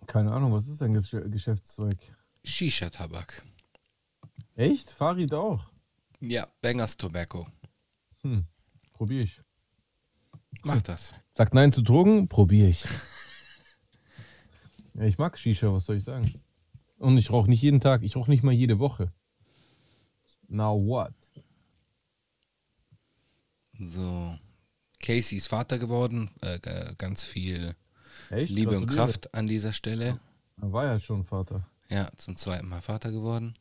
Keine 0.07 0.32
Ahnung, 0.32 0.53
was 0.53 0.67
ist 0.67 0.82
dein 0.82 0.93
Gesch 0.93 1.11
Geschäftszweig? 1.11 1.97
Shisha-Tabak. 2.43 3.43
Echt? 4.55 4.91
Farid 4.91 5.34
auch? 5.34 5.69
Ja, 6.19 6.47
Bangers 6.61 6.97
Tobacco. 6.97 7.47
Hm, 8.22 8.45
probier 8.93 9.22
ich. 9.22 9.41
Mach 10.63 10.82
das. 10.82 11.13
Sagt 11.34 11.53
Nein 11.53 11.72
zu 11.72 11.82
Drogen? 11.82 12.28
Probier 12.28 12.67
ich. 12.67 12.86
ja, 14.93 15.03
ich 15.03 15.17
mag 15.17 15.38
Shisha, 15.38 15.72
was 15.72 15.86
soll 15.86 15.97
ich 15.97 16.03
sagen? 16.03 16.41
Und 16.97 17.17
ich 17.17 17.32
rauche 17.32 17.49
nicht 17.49 17.61
jeden 17.61 17.80
Tag. 17.80 18.03
Ich 18.03 18.15
rauche 18.15 18.30
nicht 18.30 18.43
mal 18.43 18.51
jede 18.51 18.78
Woche. 18.80 19.11
Now 20.47 20.80
what? 20.80 21.13
So. 23.80 24.38
Casey 25.01 25.37
ist 25.37 25.47
Vater 25.47 25.77
geworden. 25.77 26.31
Äh, 26.41 26.59
ganz 26.97 27.23
viel 27.23 27.75
Echt? 28.29 28.51
Liebe 28.51 28.77
und. 28.77 28.87
Kraft 28.87 29.33
an 29.33 29.47
dieser 29.47 29.73
Stelle. 29.73 30.19
Er 30.61 30.71
war 30.71 30.85
ja 30.85 30.99
schon 30.99 31.25
Vater. 31.25 31.67
Ja, 31.89 32.09
zum 32.15 32.37
zweiten 32.37 32.69
Mal 32.69 32.81
Vater 32.81 33.11
geworden. 33.11 33.55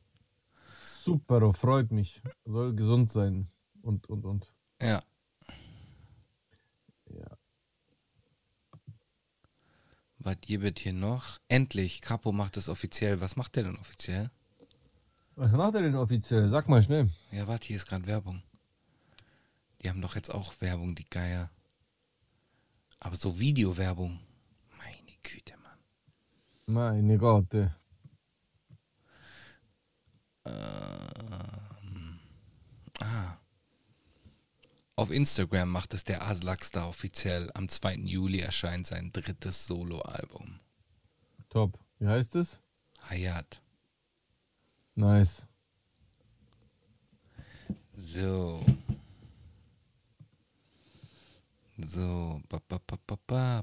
Super, 0.84 1.52
freut 1.54 1.90
mich. 1.90 2.22
Soll 2.44 2.74
gesund 2.74 3.10
sein. 3.10 3.48
Und, 3.82 4.08
und, 4.08 4.24
und. 4.24 4.52
Ja. 4.80 5.02
Ja. 7.08 7.26
Was 10.18 10.36
gibt 10.42 10.78
hier 10.78 10.92
noch? 10.92 11.38
Endlich, 11.48 12.02
Capo 12.02 12.30
macht 12.32 12.58
es 12.58 12.68
offiziell. 12.68 13.20
Was 13.22 13.36
macht 13.36 13.56
der 13.56 13.64
denn 13.64 13.76
offiziell? 13.76 14.30
Was 15.34 15.50
macht 15.52 15.74
er 15.74 15.82
denn 15.82 15.96
offiziell? 15.96 16.50
Sag 16.50 16.68
mal 16.68 16.82
schnell. 16.82 17.10
Ja, 17.32 17.48
warte, 17.48 17.68
hier 17.68 17.76
ist 17.76 17.86
gerade 17.86 18.06
Werbung. 18.06 18.42
Die 19.82 19.88
haben 19.88 20.02
doch 20.02 20.14
jetzt 20.14 20.30
auch 20.30 20.52
Werbung, 20.60 20.94
die 20.94 21.08
Geier. 21.08 21.50
Aber 22.98 23.16
so 23.16 23.38
Videowerbung. 23.38 24.20
Meine 24.76 25.12
Güte, 25.22 25.54
Mann. 25.58 25.78
Meine 26.66 27.16
Gott. 27.16 27.54
Ähm, 30.44 32.18
ah. 33.00 33.36
Auf 34.96 35.10
Instagram 35.10 35.70
macht 35.70 35.94
es 35.94 36.04
der 36.04 36.22
Aslakstar 36.26 36.86
offiziell. 36.88 37.50
Am 37.54 37.68
2. 37.68 37.94
Juli 37.94 38.40
erscheint 38.40 38.86
sein 38.86 39.12
drittes 39.12 39.66
Soloalbum. 39.66 40.60
Top. 41.48 41.78
Wie 41.98 42.06
heißt 42.06 42.36
es? 42.36 42.60
Hayat. 43.08 43.62
Nice. 44.94 45.46
So. 47.96 48.62
So. 51.84 52.40
Ba, 52.48 52.58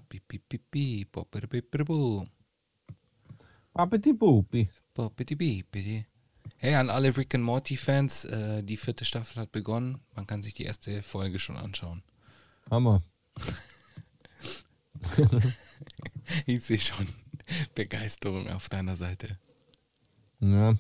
bi, 0.09 0.22
bi, 0.28 0.39
bi, 5.38 5.63
bi. 5.72 6.05
Hey, 6.57 6.76
an 6.76 6.89
alle 6.89 7.15
Rick 7.15 7.36
and 7.36 7.43
Morty 7.43 7.78
Fans, 7.78 8.26
äh, 8.26 8.63
die 8.63 8.78
vierte 8.78 9.05
Staffel 9.05 9.41
hat 9.41 9.51
begonnen. 9.51 9.99
Man 10.15 10.26
kann 10.26 10.41
sich 10.41 10.53
die 10.55 10.63
erste 10.63 11.03
Folge 11.03 11.39
schon 11.39 11.57
anschauen. 11.57 12.03
Hammer. 12.72 13.01
Ich 16.45 16.63
sehe 16.65 16.80
schon 16.80 17.07
Begeisterung 17.76 18.49
auf 18.49 18.68
deiner 18.68 18.95
Seite. 18.97 19.38
Ja. 20.39 20.76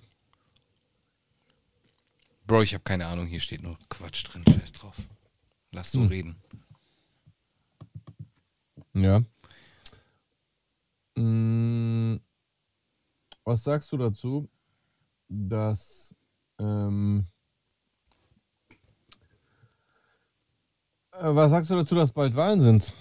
Bro, 2.45 2.63
ich 2.63 2.73
habe 2.73 2.83
keine 2.83 3.05
Ahnung, 3.07 3.27
hier 3.27 3.39
steht 3.39 3.61
nur 3.61 3.77
Quatsch 3.89 4.23
drin. 4.25 4.43
Scheiß 4.47 4.71
drauf. 4.73 4.97
Lass 5.71 5.91
so 5.91 6.01
Hm. 6.01 6.07
reden. 6.07 6.35
Ja. 9.03 9.21
Mm, 11.15 12.19
Was 13.43 13.63
sagst 13.63 13.91
du 13.91 13.97
dazu, 13.97 14.49
dass 15.29 16.13
ähm, 16.59 17.27
äh, 21.11 21.35
was 21.35 21.51
sagst 21.51 21.69
du 21.69 21.75
dazu, 21.75 21.95
dass 21.95 22.11
bald 22.11 22.35
Wahlen 22.35 22.59
sind? 22.59 22.93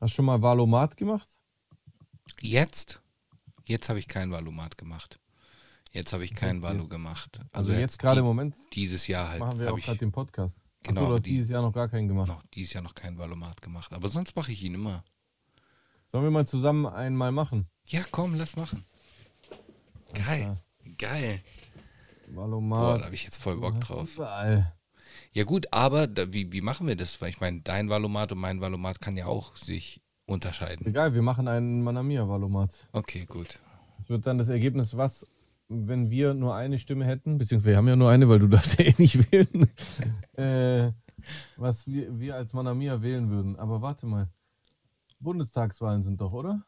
Hast 0.00 0.12
du 0.12 0.16
schon 0.16 0.24
mal 0.24 0.42
Wahlomat 0.42 0.96
gemacht? 0.96 1.28
Jetzt? 2.40 3.00
Jetzt 3.66 3.88
habe 3.88 3.98
ich 3.98 4.08
kein 4.08 4.30
Valomat 4.30 4.76
gemacht. 4.76 5.20
Jetzt 5.92 6.12
habe 6.12 6.24
ich 6.24 6.34
kein 6.34 6.56
heißt 6.56 6.62
Valo 6.62 6.86
gemacht. 6.86 7.38
Also, 7.52 7.72
jetzt 7.72 7.98
gerade 8.00 8.20
im 8.20 8.26
Moment 8.26 8.56
Dieses 8.72 9.06
Jahr 9.06 9.28
halt. 9.28 9.40
machen 9.40 9.60
wir 9.60 9.72
auch 9.72 9.78
gerade 9.78 9.98
den 9.98 10.10
Podcast. 10.10 10.58
Genau, 10.84 11.00
Achso, 11.00 11.08
du 11.08 11.14
hast 11.14 11.26
die- 11.26 11.30
dieses 11.30 11.50
Jahr 11.50 11.62
noch 11.62 11.72
gar 11.72 11.88
keinen 11.88 12.06
gemacht. 12.08 12.28
noch, 12.28 12.42
dieses 12.54 12.72
Jahr 12.74 12.82
noch 12.82 12.94
kein 12.94 13.18
Valomat 13.18 13.60
gemacht. 13.62 13.92
Aber 13.92 14.08
sonst 14.08 14.36
mache 14.36 14.52
ich 14.52 14.62
ihn 14.62 14.74
immer. 14.74 15.02
Sollen 16.06 16.24
wir 16.24 16.30
mal 16.30 16.46
zusammen 16.46 16.86
einmal 16.86 17.32
machen? 17.32 17.66
Ja, 17.88 18.02
komm, 18.10 18.34
lass 18.34 18.54
machen. 18.56 18.84
Geil. 20.14 20.56
Geil. 20.98 21.40
Wahlomat. 22.28 22.78
Boah, 22.80 22.98
da 22.98 23.04
habe 23.06 23.14
ich 23.14 23.24
jetzt 23.24 23.38
voll 23.42 23.56
Bock 23.56 23.80
drauf. 23.80 24.14
Überall. 24.16 24.74
Ja 25.32 25.44
gut, 25.44 25.66
aber 25.72 26.06
da, 26.06 26.32
wie, 26.32 26.52
wie 26.52 26.60
machen 26.60 26.86
wir 26.86 26.96
das? 26.96 27.20
Weil 27.20 27.30
ich 27.30 27.40
meine, 27.40 27.60
dein 27.62 27.88
Valomat 27.88 28.32
und 28.32 28.38
mein 28.38 28.60
Valomat 28.60 29.00
kann 29.00 29.16
ja 29.16 29.26
auch 29.26 29.56
sich 29.56 30.02
unterscheiden. 30.26 30.86
Egal, 30.86 31.14
wir 31.14 31.22
machen 31.22 31.48
einen 31.48 31.82
Manamia-Wahlomat. 31.82 32.88
Okay, 32.92 33.26
gut. 33.26 33.58
Es 33.98 34.08
wird 34.08 34.26
dann 34.26 34.38
das 34.38 34.48
Ergebnis, 34.48 34.96
was, 34.96 35.26
wenn 35.68 36.10
wir 36.10 36.34
nur 36.34 36.54
eine 36.54 36.78
Stimme 36.78 37.04
hätten, 37.04 37.38
beziehungsweise 37.38 37.70
wir 37.70 37.76
haben 37.76 37.88
ja 37.88 37.96
nur 37.96 38.10
eine, 38.10 38.28
weil 38.28 38.38
du 38.38 38.48
darfst 38.48 38.78
ja 38.78 38.86
eh 38.86 38.94
nicht 38.98 39.32
wählen, 39.32 39.70
äh, 40.34 40.92
was 41.56 41.86
wir, 41.86 42.18
wir 42.18 42.36
als 42.36 42.52
Manamia 42.52 43.02
wählen 43.02 43.30
würden. 43.30 43.56
Aber 43.56 43.82
warte 43.82 44.06
mal. 44.06 44.28
Bundestagswahlen 45.20 46.02
sind 46.02 46.20
doch, 46.20 46.32
oder? 46.32 46.62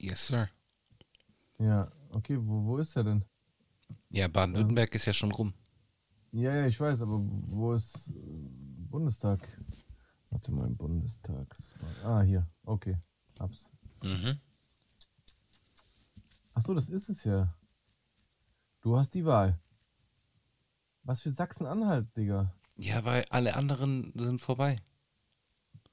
Yes, 0.00 0.26
sir. 0.26 0.48
Ja, 1.58 1.92
okay, 2.10 2.36
wo, 2.40 2.64
wo 2.64 2.78
ist 2.78 2.96
er 2.96 3.04
denn? 3.04 3.24
Ja, 4.10 4.26
Baden-Württemberg 4.26 4.92
ist 4.94 5.04
ja 5.04 5.12
schon 5.12 5.30
rum. 5.30 5.54
Ja, 6.32 6.54
ja, 6.56 6.66
ich 6.66 6.80
weiß, 6.80 7.02
aber 7.02 7.20
wo 7.20 7.72
ist 7.74 8.10
äh, 8.10 8.12
Bundestag? 8.90 9.46
Warte 10.30 10.52
mal, 10.52 10.66
im 10.66 10.76
Bundestags. 10.76 11.74
Ah, 12.02 12.22
hier. 12.22 12.48
Okay. 12.64 12.96
Hab's. 13.38 13.70
Mhm. 14.02 14.40
Ach 16.54 16.62
so, 16.62 16.74
das 16.74 16.88
ist 16.88 17.08
es 17.08 17.24
ja. 17.24 17.54
Du 18.82 18.96
hast 18.96 19.14
die 19.14 19.24
Wahl. 19.24 19.58
Was 21.04 21.22
für 21.22 21.30
Sachsen-Anhalt, 21.30 22.16
Digga? 22.16 22.52
Ja, 22.76 23.04
weil 23.04 23.24
alle 23.30 23.54
anderen 23.54 24.12
sind 24.16 24.40
vorbei. 24.40 24.76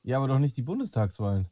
Ja, 0.01 0.17
aber 0.17 0.27
doch 0.27 0.39
nicht 0.39 0.57
die 0.57 0.63
Bundestagswahlen. 0.63 1.47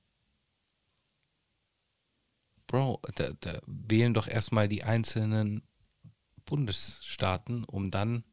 Bro, 2.66 3.02
da, 3.16 3.32
da 3.40 3.62
wählen 3.68 4.16
doch 4.16 4.28
erstmal 4.28 4.68
die 4.68 4.84
einzelnen 4.84 5.62
Bundesstaaten, 6.46 7.64
um 7.66 7.92
dann 7.92 8.24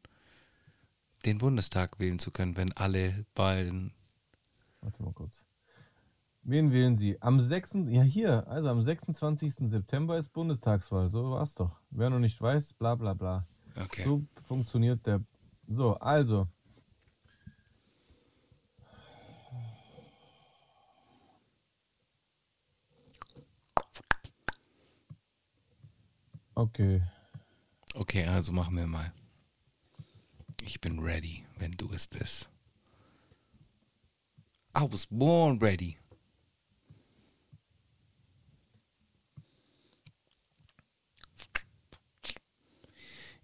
den 1.25 1.37
Bundestag 1.37 1.99
wählen 1.99 2.19
zu 2.19 2.31
können, 2.31 2.57
wenn 2.57 2.73
alle 2.73 3.25
Wahlen. 3.35 3.93
Warte 4.81 5.03
mal 5.03 5.13
kurz. 5.13 5.45
Wen 6.47 6.71
wählen 6.71 6.95
Sie? 6.95 7.19
Am 7.23 7.39
6. 7.39 7.73
Ja, 7.87 8.03
hier. 8.03 8.47
Also 8.47 8.69
am 8.69 8.83
26. 8.83 9.67
September 9.67 10.15
ist 10.15 10.31
Bundestagswahl. 10.31 11.09
So 11.09 11.31
war's 11.31 11.55
doch. 11.55 11.81
Wer 11.89 12.11
noch 12.11 12.19
nicht 12.19 12.39
weiß, 12.39 12.75
bla 12.75 12.93
bla 12.93 13.15
bla. 13.15 13.47
Okay. 13.75 14.03
So 14.03 14.23
funktioniert 14.43 15.07
der. 15.07 15.23
So, 15.67 15.95
also. 15.95 16.47
Okay. 26.53 27.01
Okay, 27.95 28.25
also 28.27 28.51
machen 28.51 28.77
wir 28.77 28.85
mal. 28.85 29.11
Ich 30.61 30.79
bin 30.79 30.99
ready, 30.99 31.43
wenn 31.57 31.71
du 31.71 31.91
es 31.91 32.05
bist. 32.05 32.51
I 34.77 34.81
was 34.87 35.07
born 35.09 35.57
ready. 35.59 35.97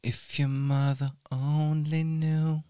If 0.05 0.39
your 0.39 0.47
mother 0.47 1.13
only 1.29 2.03
knew. 2.03 2.61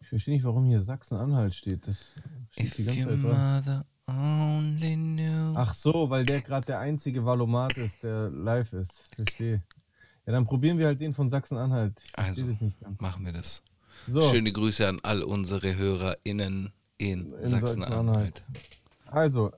Ich 0.00 0.08
verstehe 0.08 0.34
nicht, 0.34 0.44
warum 0.44 0.66
hier 0.66 0.82
Sachsen-Anhalt 0.82 1.54
steht. 1.54 1.86
Das 1.88 2.14
steht 2.50 2.66
If 2.66 2.76
die 2.76 2.84
ganze 2.84 3.00
your 3.00 3.10
Zeit 3.10 3.22
dran. 3.22 3.54
mother 3.56 3.86
only 4.06 4.96
knew. 4.96 5.54
Ach 5.56 5.72
so, 5.74 6.10
weil 6.10 6.26
der 6.26 6.42
gerade 6.42 6.66
der 6.66 6.78
einzige 6.80 7.24
Valomat 7.24 7.76
ist, 7.78 8.02
der 8.02 8.28
live 8.28 8.72
ist. 8.74 9.08
Verstehe. 9.16 9.62
Ja, 10.26 10.32
dann 10.32 10.44
probieren 10.44 10.78
wir 10.78 10.86
halt 10.86 11.00
den 11.00 11.14
von 11.14 11.30
Sachsen-Anhalt. 11.30 12.00
Also, 12.14 12.46
das 12.46 12.60
nicht 12.60 12.78
ganz. 12.80 13.00
Machen 13.00 13.24
wir 13.24 13.32
das. 13.32 13.62
So, 14.06 14.20
Schöne 14.20 14.52
Grüße 14.52 14.86
an 14.86 15.00
all 15.02 15.22
unsere 15.22 15.76
HörerInnen 15.76 16.72
in, 16.98 17.32
in 17.32 17.46
Sachsen-Anhalt. 17.46 18.42
Also, 19.06 19.52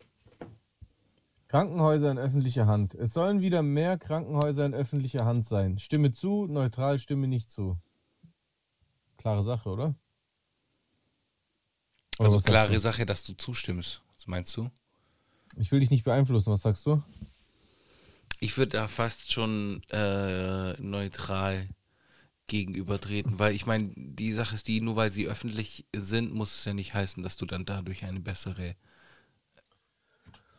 Krankenhäuser 1.56 2.10
in 2.10 2.18
öffentlicher 2.18 2.66
Hand. 2.66 2.94
Es 2.94 3.14
sollen 3.14 3.40
wieder 3.40 3.62
mehr 3.62 3.96
Krankenhäuser 3.96 4.66
in 4.66 4.74
öffentlicher 4.74 5.24
Hand 5.24 5.46
sein. 5.46 5.78
Stimme 5.78 6.12
zu, 6.12 6.46
neutral, 6.46 6.98
stimme 6.98 7.28
nicht 7.28 7.50
zu. 7.50 7.78
Klare 9.16 9.42
Sache, 9.42 9.70
oder? 9.70 9.94
Oder 12.18 12.26
Also 12.26 12.40
klare? 12.40 12.78
Sache, 12.78 13.06
dass 13.06 13.24
du 13.24 13.32
zustimmst. 13.32 14.02
Was 14.16 14.26
meinst 14.26 14.54
du? 14.54 14.68
Ich 15.56 15.72
will 15.72 15.80
dich 15.80 15.90
nicht 15.90 16.04
beeinflussen, 16.04 16.52
was 16.52 16.60
sagst 16.60 16.84
du? 16.84 17.02
Ich 18.38 18.58
würde 18.58 18.72
da 18.72 18.86
fast 18.86 19.32
schon 19.32 19.82
äh, 19.88 20.78
neutral 20.78 21.70
gegenübertreten, 22.48 23.38
weil 23.38 23.54
ich 23.54 23.64
meine, 23.64 23.90
die 23.96 24.32
Sache 24.32 24.56
ist 24.56 24.68
die, 24.68 24.82
nur 24.82 24.96
weil 24.96 25.10
sie 25.10 25.26
öffentlich 25.26 25.86
sind, 25.96 26.34
muss 26.34 26.58
es 26.58 26.66
ja 26.66 26.74
nicht 26.74 26.92
heißen, 26.92 27.22
dass 27.22 27.38
du 27.38 27.46
dann 27.46 27.64
dadurch 27.64 28.04
eine 28.04 28.20
bessere 28.20 28.76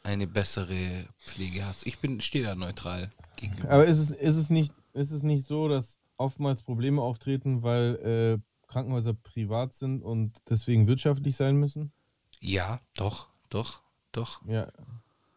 eine 0.08 0.26
bessere 0.26 1.06
Pflege 1.20 1.66
hast. 1.66 1.86
Ich 1.86 2.00
bin 2.00 2.22
stehe 2.22 2.46
da 2.46 2.56
neutral 2.56 3.12
gegenüber. 3.36 3.70
Aber 3.70 3.86
ist 3.86 4.00
es, 4.00 4.10
ist 4.10 4.38
es, 4.38 4.50
nicht, 4.50 4.74
ist 4.94 5.12
es 5.12 5.24
nicht 5.24 5.46
so, 5.46 5.68
dass 5.68 6.00
oftmals 6.16 6.64
Probleme 6.64 7.02
auftreten, 7.02 7.62
weil 7.62 8.40
äh, 8.40 8.68
Krankenhäuser 8.68 9.14
privat 9.14 9.74
sind 9.74 10.02
und 10.02 10.42
deswegen 10.50 10.88
wirtschaftlich 10.88 11.36
sein 11.36 11.58
müssen? 11.58 11.92
Ja, 12.40 12.80
doch, 12.96 13.28
doch, 13.50 13.82
doch. 14.14 14.42
Ja. 14.48 14.72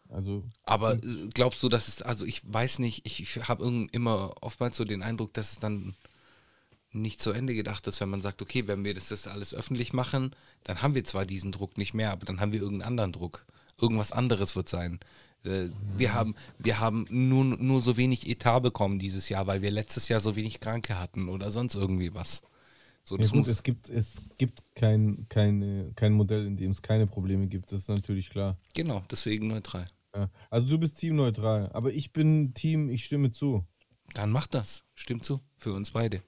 Also, 0.09 0.45
Aber 0.65 0.95
äh, 0.95 1.29
glaubst 1.35 1.63
du, 1.63 1.69
dass 1.69 1.89
es, 1.89 2.03
also 2.03 2.25
ich 2.25 2.41
weiß 2.45 2.79
nicht, 2.79 3.07
ich, 3.07 3.21
ich 3.21 3.49
habe 3.49 3.89
immer 3.91 4.35
oftmals 4.41 4.77
so 4.77 4.85
den 4.85 5.03
Eindruck, 5.03 5.33
dass 5.35 5.53
es 5.53 5.59
dann 5.59 5.97
nicht 6.93 7.21
zu 7.21 7.33
Ende 7.33 7.55
gedacht 7.55 7.87
ist, 7.87 8.01
wenn 8.01 8.09
man 8.09 8.23
sagt, 8.23 8.43
okay, 8.43 8.67
wenn 8.67 8.85
wir 8.85 8.95
das, 8.95 9.09
das 9.09 9.27
alles 9.27 9.55
öffentlich 9.55 9.93
machen, 9.93 10.35
dann 10.65 10.83
haben 10.83 10.95
wir 10.95 11.05
zwar 11.05 11.27
diesen 11.27 11.53
Druck 11.53 11.77
nicht 11.77 11.95
mehr, 11.95 12.13
aber 12.13 12.25
dann 12.25 12.41
haben 12.41 12.53
wir 12.53 12.61
irgendeinen 12.61 12.89
anderen 12.89 13.13
Druck. 13.13 13.47
Irgendwas 13.81 14.13
anderes 14.13 14.57
wird 14.57 14.69
sein. 14.69 15.01
Äh, 15.45 15.69
Wir 15.97 16.15
haben, 16.15 16.35
wir 16.59 16.81
haben 16.81 17.07
nur, 17.11 17.45
nur 17.45 17.81
so 17.81 17.97
wenig 17.97 18.29
Etat 18.29 18.61
bekommen 18.61 18.99
dieses 18.99 19.29
Jahr, 19.29 19.47
weil 19.47 19.63
wir 19.63 19.71
letztes 19.71 20.09
Jahr 20.09 20.21
so 20.21 20.37
wenig 20.37 20.61
Kranke 20.61 20.99
hatten 20.99 21.29
oder 21.29 21.51
sonst 21.51 21.75
irgendwie 21.75 22.15
was. 22.15 22.43
So, 23.03 23.17
ja 23.17 23.27
gut, 23.27 23.35
muss, 23.35 23.49
es 23.49 23.63
gibt, 23.63 23.89
es 23.89 24.23
gibt 24.37 24.63
kein, 24.75 25.27
keine, 25.29 25.93
kein 25.97 26.13
Modell, 26.13 26.47
in 26.47 26.57
dem 26.57 26.71
es 26.71 26.83
keine 26.83 27.07
Probleme 27.07 27.47
gibt. 27.47 27.73
Das 27.73 27.81
ist 27.81 27.89
natürlich 27.89 28.31
klar. 28.31 28.59
genau, 28.75 29.03
deswegen 29.11 29.49
neutral. 29.49 29.87
Ja. 30.15 30.29
Also 30.51 30.69
du 30.69 30.79
bist 30.79 30.99
teamneutral, 30.99 31.71
aber 31.73 31.93
ich 31.93 32.13
bin 32.13 32.53
Team, 32.53 32.91
ich 32.91 33.05
stimme 33.05 33.31
zu. 33.31 33.65
Dann 34.13 34.31
mach 34.31 34.47
das. 34.47 34.85
Stimmt 34.95 35.25
zu. 35.25 35.41
Für 35.57 35.73
uns 35.73 35.91
beide. 35.91 36.23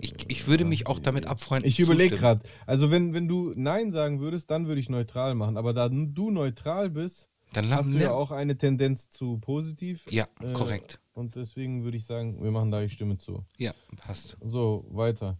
Ich, 0.00 0.14
ich 0.28 0.46
würde 0.46 0.64
mich 0.64 0.86
auch 0.86 0.98
damit 0.98 1.26
abfreunden. 1.26 1.68
Ich 1.68 1.78
überlege 1.80 2.16
gerade. 2.16 2.42
Also 2.66 2.90
wenn, 2.90 3.12
wenn 3.14 3.28
du 3.28 3.52
Nein 3.54 3.90
sagen 3.90 4.20
würdest, 4.20 4.50
dann 4.50 4.66
würde 4.66 4.80
ich 4.80 4.88
neutral 4.88 5.34
machen. 5.34 5.56
Aber 5.56 5.72
da 5.72 5.88
du 5.88 6.30
neutral 6.30 6.90
bist, 6.90 7.28
Dann 7.52 7.70
hast 7.70 7.88
du 7.90 7.94
ja 7.94 8.00
wir. 8.00 8.14
auch 8.14 8.30
eine 8.30 8.56
Tendenz 8.56 9.08
zu 9.10 9.38
positiv. 9.38 10.06
Ja, 10.10 10.26
Äh, 10.42 10.52
korrekt. 10.52 11.00
Und 11.12 11.36
deswegen 11.36 11.84
würde 11.84 11.96
ich 11.96 12.06
sagen, 12.06 12.42
wir 12.42 12.50
machen 12.50 12.70
da 12.70 12.80
ich 12.82 12.92
stimme 12.92 13.18
zu. 13.18 13.44
Ja, 13.58 13.72
passt. 13.98 14.36
So, 14.42 14.86
weiter. 14.90 15.36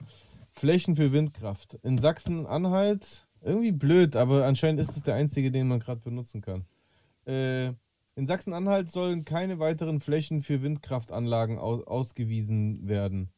Flächen 0.53 0.97
für 0.97 1.13
Windkraft. 1.13 1.75
In 1.83 1.97
Sachsen-Anhalt, 1.99 3.29
irgendwie 3.41 3.73
blöd, 3.73 4.17
aber 4.17 4.45
anscheinend 4.45 4.81
ist 4.81 4.97
es 4.97 5.03
der 5.05 5.15
einzige, 5.15 5.51
den 5.51 5.69
man 5.69 5.81
gerade 5.81 6.01
benutzen 6.01 6.41
kann. 6.43 6.65
Äh, 7.27 7.69
in 8.17 8.27
Sachsen-Anhalt 8.27 8.91
sollen 8.91 9.25
keine 9.25 9.59
weiteren 9.59 10.01
Flächen 10.01 10.43
für 10.43 10.61
Windkraftanlagen 10.63 11.59
au 11.59 11.83
ausgewiesen 11.85 12.87
werden. 12.89 13.31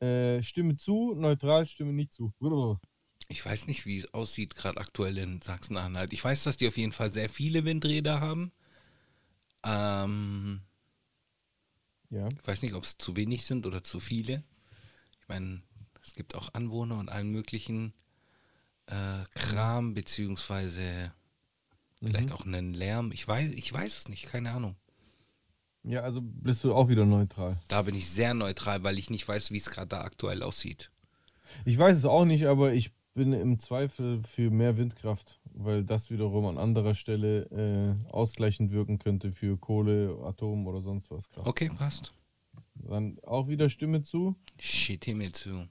Äh, 0.00 0.42
stimme 0.42 0.76
zu, 0.76 1.14
neutral, 1.16 1.66
stimme 1.66 1.92
nicht 1.92 2.12
zu. 2.12 2.32
Ich 3.28 3.44
weiß 3.44 3.66
nicht, 3.66 3.84
wie 3.84 3.98
es 3.98 4.14
aussieht 4.14 4.54
gerade 4.54 4.78
aktuell 4.80 5.18
in 5.18 5.42
Sachsen-Anhalt. 5.42 6.12
Ich 6.12 6.24
weiß, 6.24 6.44
dass 6.44 6.56
die 6.56 6.68
auf 6.68 6.76
jeden 6.78 6.92
Fall 6.92 7.10
sehr 7.10 7.28
viele 7.28 7.64
Windräder 7.64 8.20
haben. 8.20 8.52
Ähm, 9.64 10.62
Ja. 12.10 12.28
ich 12.28 12.46
weiß 12.46 12.62
nicht, 12.62 12.74
ob 12.74 12.84
es 12.84 12.96
zu 12.96 13.16
wenig 13.16 13.44
sind 13.44 13.66
oder 13.66 13.84
zu 13.84 14.00
viele. 14.00 14.44
Ich 15.20 15.28
meine, 15.28 15.62
es 16.02 16.14
gibt 16.14 16.34
auch 16.34 16.54
Anwohner 16.54 16.96
und 16.98 17.10
allen 17.10 17.30
möglichen 17.30 17.92
äh, 18.86 19.24
Kram, 19.34 19.92
beziehungsweise 19.94 21.12
vielleicht 22.02 22.32
auch 22.32 22.46
einen 22.46 22.72
Lärm. 22.72 23.12
Ich 23.12 23.26
weiß, 23.28 23.52
ich 23.52 23.70
weiß 23.70 23.98
es 23.98 24.08
nicht, 24.08 24.26
keine 24.26 24.52
Ahnung. 24.52 24.76
Ja, 25.84 26.00
also 26.00 26.20
bist 26.22 26.64
du 26.64 26.74
auch 26.74 26.88
wieder 26.88 27.06
neutral. 27.06 27.58
Da 27.68 27.82
bin 27.82 27.94
ich 27.94 28.08
sehr 28.08 28.34
neutral, 28.34 28.82
weil 28.84 28.98
ich 28.98 29.10
nicht 29.10 29.26
weiß, 29.26 29.52
wie 29.52 29.56
es 29.56 29.70
gerade 29.70 29.88
da 29.88 30.00
aktuell 30.02 30.42
aussieht. 30.42 30.90
Ich 31.64 31.78
weiß 31.78 31.96
es 31.96 32.04
auch 32.04 32.24
nicht, 32.24 32.46
aber 32.46 32.72
ich 32.72 32.92
bin 33.14 33.32
im 33.32 33.58
Zweifel 33.58 34.22
für 34.22 34.50
mehr 34.50 34.76
Windkraft, 34.76 35.40
weil 35.54 35.84
das 35.84 36.10
wiederum 36.10 36.46
an 36.46 36.58
anderer 36.58 36.94
Stelle 36.94 37.46
äh, 37.50 38.12
ausgleichend 38.12 38.70
wirken 38.70 38.98
könnte 38.98 39.32
für 39.32 39.56
Kohle, 39.56 40.18
Atom 40.24 40.66
oder 40.66 40.82
sonst 40.82 41.10
was. 41.10 41.30
Kraft. 41.30 41.48
Okay, 41.48 41.70
passt. 41.76 42.12
Dann 42.74 43.18
auch 43.24 43.48
wieder 43.48 43.68
Stimme 43.68 44.02
zu. 44.02 44.36
Mir 45.14 45.32
zu. 45.32 45.66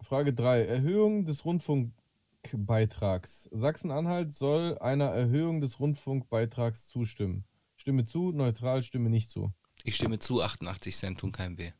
Frage 0.00 0.32
3. 0.32 0.66
Erhöhung 0.66 1.24
des 1.24 1.44
Rundfunkbeitrags. 1.44 3.48
Sachsen-Anhalt 3.50 4.32
soll 4.32 4.78
einer 4.78 5.06
Erhöhung 5.06 5.60
des 5.60 5.80
Rundfunkbeitrags 5.80 6.88
zustimmen. 6.88 7.44
Stimme 7.84 8.06
zu, 8.06 8.32
neutral, 8.32 8.82
stimme 8.82 9.10
nicht 9.10 9.28
zu. 9.28 9.52
Ich 9.82 9.96
stimme 9.96 10.18
zu, 10.18 10.40
88 10.42 10.96
Cent 10.96 11.18
tun 11.18 11.32
keinem 11.32 11.58
weh. 11.58 11.72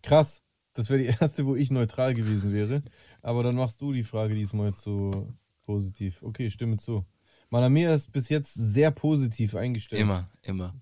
Krass. 0.00 0.44
Das 0.74 0.88
wäre 0.90 1.00
die 1.00 1.06
erste, 1.20 1.44
wo 1.44 1.56
ich 1.56 1.72
neutral 1.72 2.14
gewesen 2.14 2.52
wäre. 2.52 2.84
Aber 3.20 3.42
dann 3.42 3.56
machst 3.56 3.80
du 3.80 3.92
die 3.92 4.04
Frage 4.04 4.36
diesmal 4.36 4.74
zu 4.74 5.36
positiv. 5.62 6.22
Okay, 6.22 6.50
stimme 6.52 6.76
zu. 6.76 7.04
Malamir 7.50 7.92
ist 7.92 8.12
bis 8.12 8.28
jetzt 8.28 8.54
sehr 8.54 8.92
positiv 8.92 9.56
eingestellt. 9.56 10.02
Immer, 10.02 10.30
immer. 10.42 10.80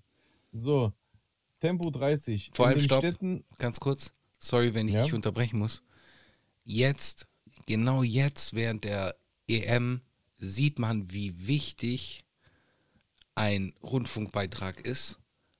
So. 0.51 0.93
Tempo 1.59 1.89
30. 1.89 2.51
Vor 2.53 2.67
In 2.67 2.73
allem 2.73 2.79
Stopp. 2.79 2.99
Städten, 2.99 3.43
Ganz 3.57 3.79
kurz. 3.79 4.13
Sorry, 4.39 4.75
wenn 4.75 4.87
ich 4.87 4.93
Ja? 4.93 5.01
dich 5.03 5.15
unterbrechen 5.15 5.57
muss. 5.57 5.81
Jetzt, 6.63 7.27
genau 7.65 8.03
jetzt 8.03 8.53
während 8.53 8.83
der 8.83 9.15
EM, 9.47 10.01
sieht 10.37 10.77
man, 10.77 11.11
wie 11.11 11.47
wichtig 11.47 12.23
ein 13.37 13.73
Rundfunkbeitrag 13.83 14.81
ist, 14.81 15.19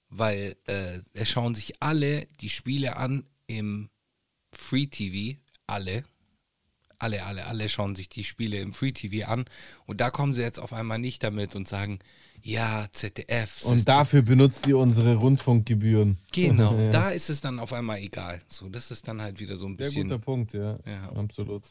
weil 0.09 0.55
äh, 0.67 0.99
es 1.13 1.30
schauen 1.30 1.53
sich 1.55 1.82
alle 1.82 2.25
die 2.41 2.49
Spiele 2.49 2.97
an 2.97 3.23
im 3.45 3.89
Free 4.51 4.88
TV, 4.88 5.38
alle. 5.67 6.03
Alle, 6.99 7.23
alle, 7.25 7.45
alle 7.45 7.69
schauen 7.69 7.93
sich 7.93 8.09
die 8.09 8.23
Spiele 8.23 8.57
im 8.59 8.73
Free 8.73 8.91
TV 8.91 9.28
an. 9.28 9.45
Und 9.86 10.01
da 10.01 10.09
kommen 10.09 10.34
sie 10.34 10.41
jetzt 10.41 10.57
auf 10.59 10.73
einmal 10.73 10.97
nicht 10.97 11.21
damit 11.23 11.55
und 11.55 11.67
sagen, 11.67 11.99
ja, 12.41 12.88
ZDF. 12.91 13.63
Und 13.65 13.75
System- 13.75 13.86
dafür 13.86 14.21
benutzt 14.23 14.65
ihr 14.65 14.80
unsere 14.80 15.13
Rundfunkgebühren. 15.15 16.17
Genau, 16.34 16.75
Ja. 16.80 16.89
da 16.91 17.09
ist 17.11 17.30
es 17.30 17.41
dann 17.41 17.59
auf 17.59 17.71
einmal 17.73 17.99
egal. 17.99 18.41
So, 18.47 18.67
das 18.69 18.89
ist 18.89 19.07
dann 19.07 19.21
halt 19.21 19.39
wieder 19.39 19.55
so 19.57 19.67
ein 19.67 19.78
Sehr 19.78 19.86
bisschen. 19.86 20.03
guter 20.07 20.17
Punkt, 20.19 20.53
ja. 20.53 20.80
Ja. 20.88 21.09
Absolut. 21.11 21.65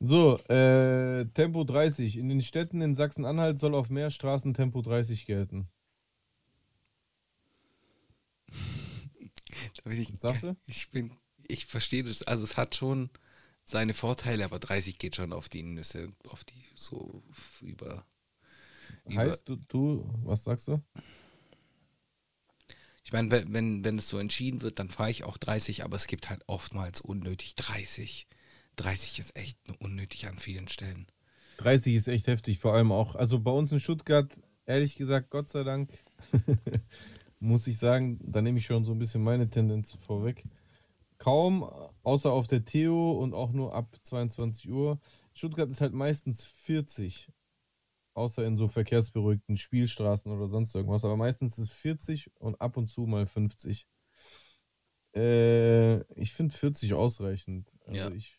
So, 0.00 0.38
äh, 0.48 1.26
Tempo 1.34 1.64
30. 1.64 2.18
In 2.18 2.28
den 2.28 2.42
Städten 2.42 2.80
in 2.80 2.94
Sachsen-Anhalt 2.94 3.58
soll 3.58 3.74
auf 3.74 3.90
mehr 3.90 4.10
Straßen 4.10 4.54
Tempo 4.54 4.82
30 4.82 5.26
gelten. 5.26 5.68
Ich, 9.90 10.12
sagst 10.18 10.42
du? 10.42 10.56
ich 10.66 10.90
bin, 10.90 11.12
ich 11.46 11.64
verstehe 11.64 12.04
das. 12.04 12.22
Also 12.22 12.44
es 12.44 12.58
hat 12.58 12.74
schon 12.74 13.08
seine 13.64 13.94
Vorteile, 13.94 14.44
aber 14.44 14.58
30 14.58 14.98
geht 14.98 15.16
schon 15.16 15.32
auf 15.32 15.48
die 15.48 15.62
Nüsse, 15.62 16.12
auf 16.26 16.44
die 16.44 16.62
so 16.74 17.22
über. 17.62 18.04
über 19.06 19.16
Heißt 19.16 19.48
du, 19.48 19.56
du, 19.56 20.10
was 20.24 20.44
sagst 20.44 20.68
du? 20.68 20.82
ich 23.08 23.12
meine, 23.12 23.30
wenn, 23.30 23.54
wenn, 23.54 23.84
wenn 23.84 23.98
es 23.98 24.08
so 24.08 24.18
entschieden 24.18 24.60
wird, 24.60 24.78
dann 24.78 24.90
fahre 24.90 25.10
ich 25.10 25.24
auch 25.24 25.38
30, 25.38 25.82
aber 25.82 25.96
es 25.96 26.06
gibt 26.06 26.28
halt 26.28 26.42
oftmals 26.46 27.00
unnötig 27.00 27.54
30. 27.56 28.26
30 28.78 29.18
ist 29.18 29.36
echt 29.36 29.58
unnötig 29.80 30.26
an 30.26 30.38
vielen 30.38 30.68
Stellen. 30.68 31.06
30 31.58 31.94
ist 31.94 32.08
echt 32.08 32.26
heftig, 32.28 32.58
vor 32.58 32.74
allem 32.74 32.92
auch. 32.92 33.16
Also 33.16 33.40
bei 33.40 33.50
uns 33.50 33.72
in 33.72 33.80
Stuttgart, 33.80 34.32
ehrlich 34.66 34.96
gesagt, 34.96 35.30
Gott 35.30 35.48
sei 35.48 35.64
Dank, 35.64 36.04
muss 37.40 37.66
ich 37.66 37.78
sagen, 37.78 38.18
da 38.22 38.40
nehme 38.40 38.58
ich 38.58 38.66
schon 38.66 38.84
so 38.84 38.92
ein 38.92 38.98
bisschen 38.98 39.22
meine 39.22 39.50
Tendenz 39.50 39.96
vorweg. 40.00 40.44
Kaum, 41.18 41.64
außer 42.04 42.30
auf 42.30 42.46
der 42.46 42.64
Theo 42.64 43.12
und 43.12 43.34
auch 43.34 43.50
nur 43.50 43.74
ab 43.74 43.96
22 44.02 44.70
Uhr. 44.70 45.00
Stuttgart 45.34 45.68
ist 45.68 45.80
halt 45.80 45.92
meistens 45.92 46.44
40, 46.44 47.32
außer 48.14 48.44
in 48.44 48.56
so 48.56 48.68
verkehrsberuhigten 48.68 49.56
Spielstraßen 49.56 50.30
oder 50.30 50.48
sonst 50.48 50.76
irgendwas. 50.76 51.04
Aber 51.04 51.16
meistens 51.16 51.58
ist 51.58 51.70
es 51.70 51.72
40 51.72 52.30
und 52.38 52.60
ab 52.60 52.76
und 52.76 52.86
zu 52.86 53.02
mal 53.02 53.26
50. 53.26 53.88
Äh, 55.16 56.02
ich 56.14 56.32
finde 56.34 56.54
40 56.54 56.94
ausreichend. 56.94 57.68
Also 57.84 58.00
Ja. 58.00 58.10
ich, 58.12 58.37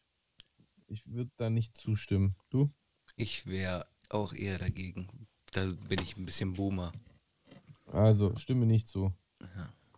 ich 0.90 1.06
würde 1.06 1.32
da 1.38 1.50
nicht 1.50 1.78
zustimmen. 1.78 2.36
Du? 2.50 2.72
Ich 3.16 3.48
wäre 3.48 3.86
auch 4.10 4.34
eher 4.34 4.58
dagegen. 4.58 5.08
Da 5.52 5.66
bin 5.88 6.02
ich 6.02 6.18
ein 6.18 6.26
bisschen 6.26 6.54
Boomer. 6.54 6.92
Also, 7.88 8.36
stimme 8.36 8.66
nicht 8.66 8.88
zu. 8.88 9.14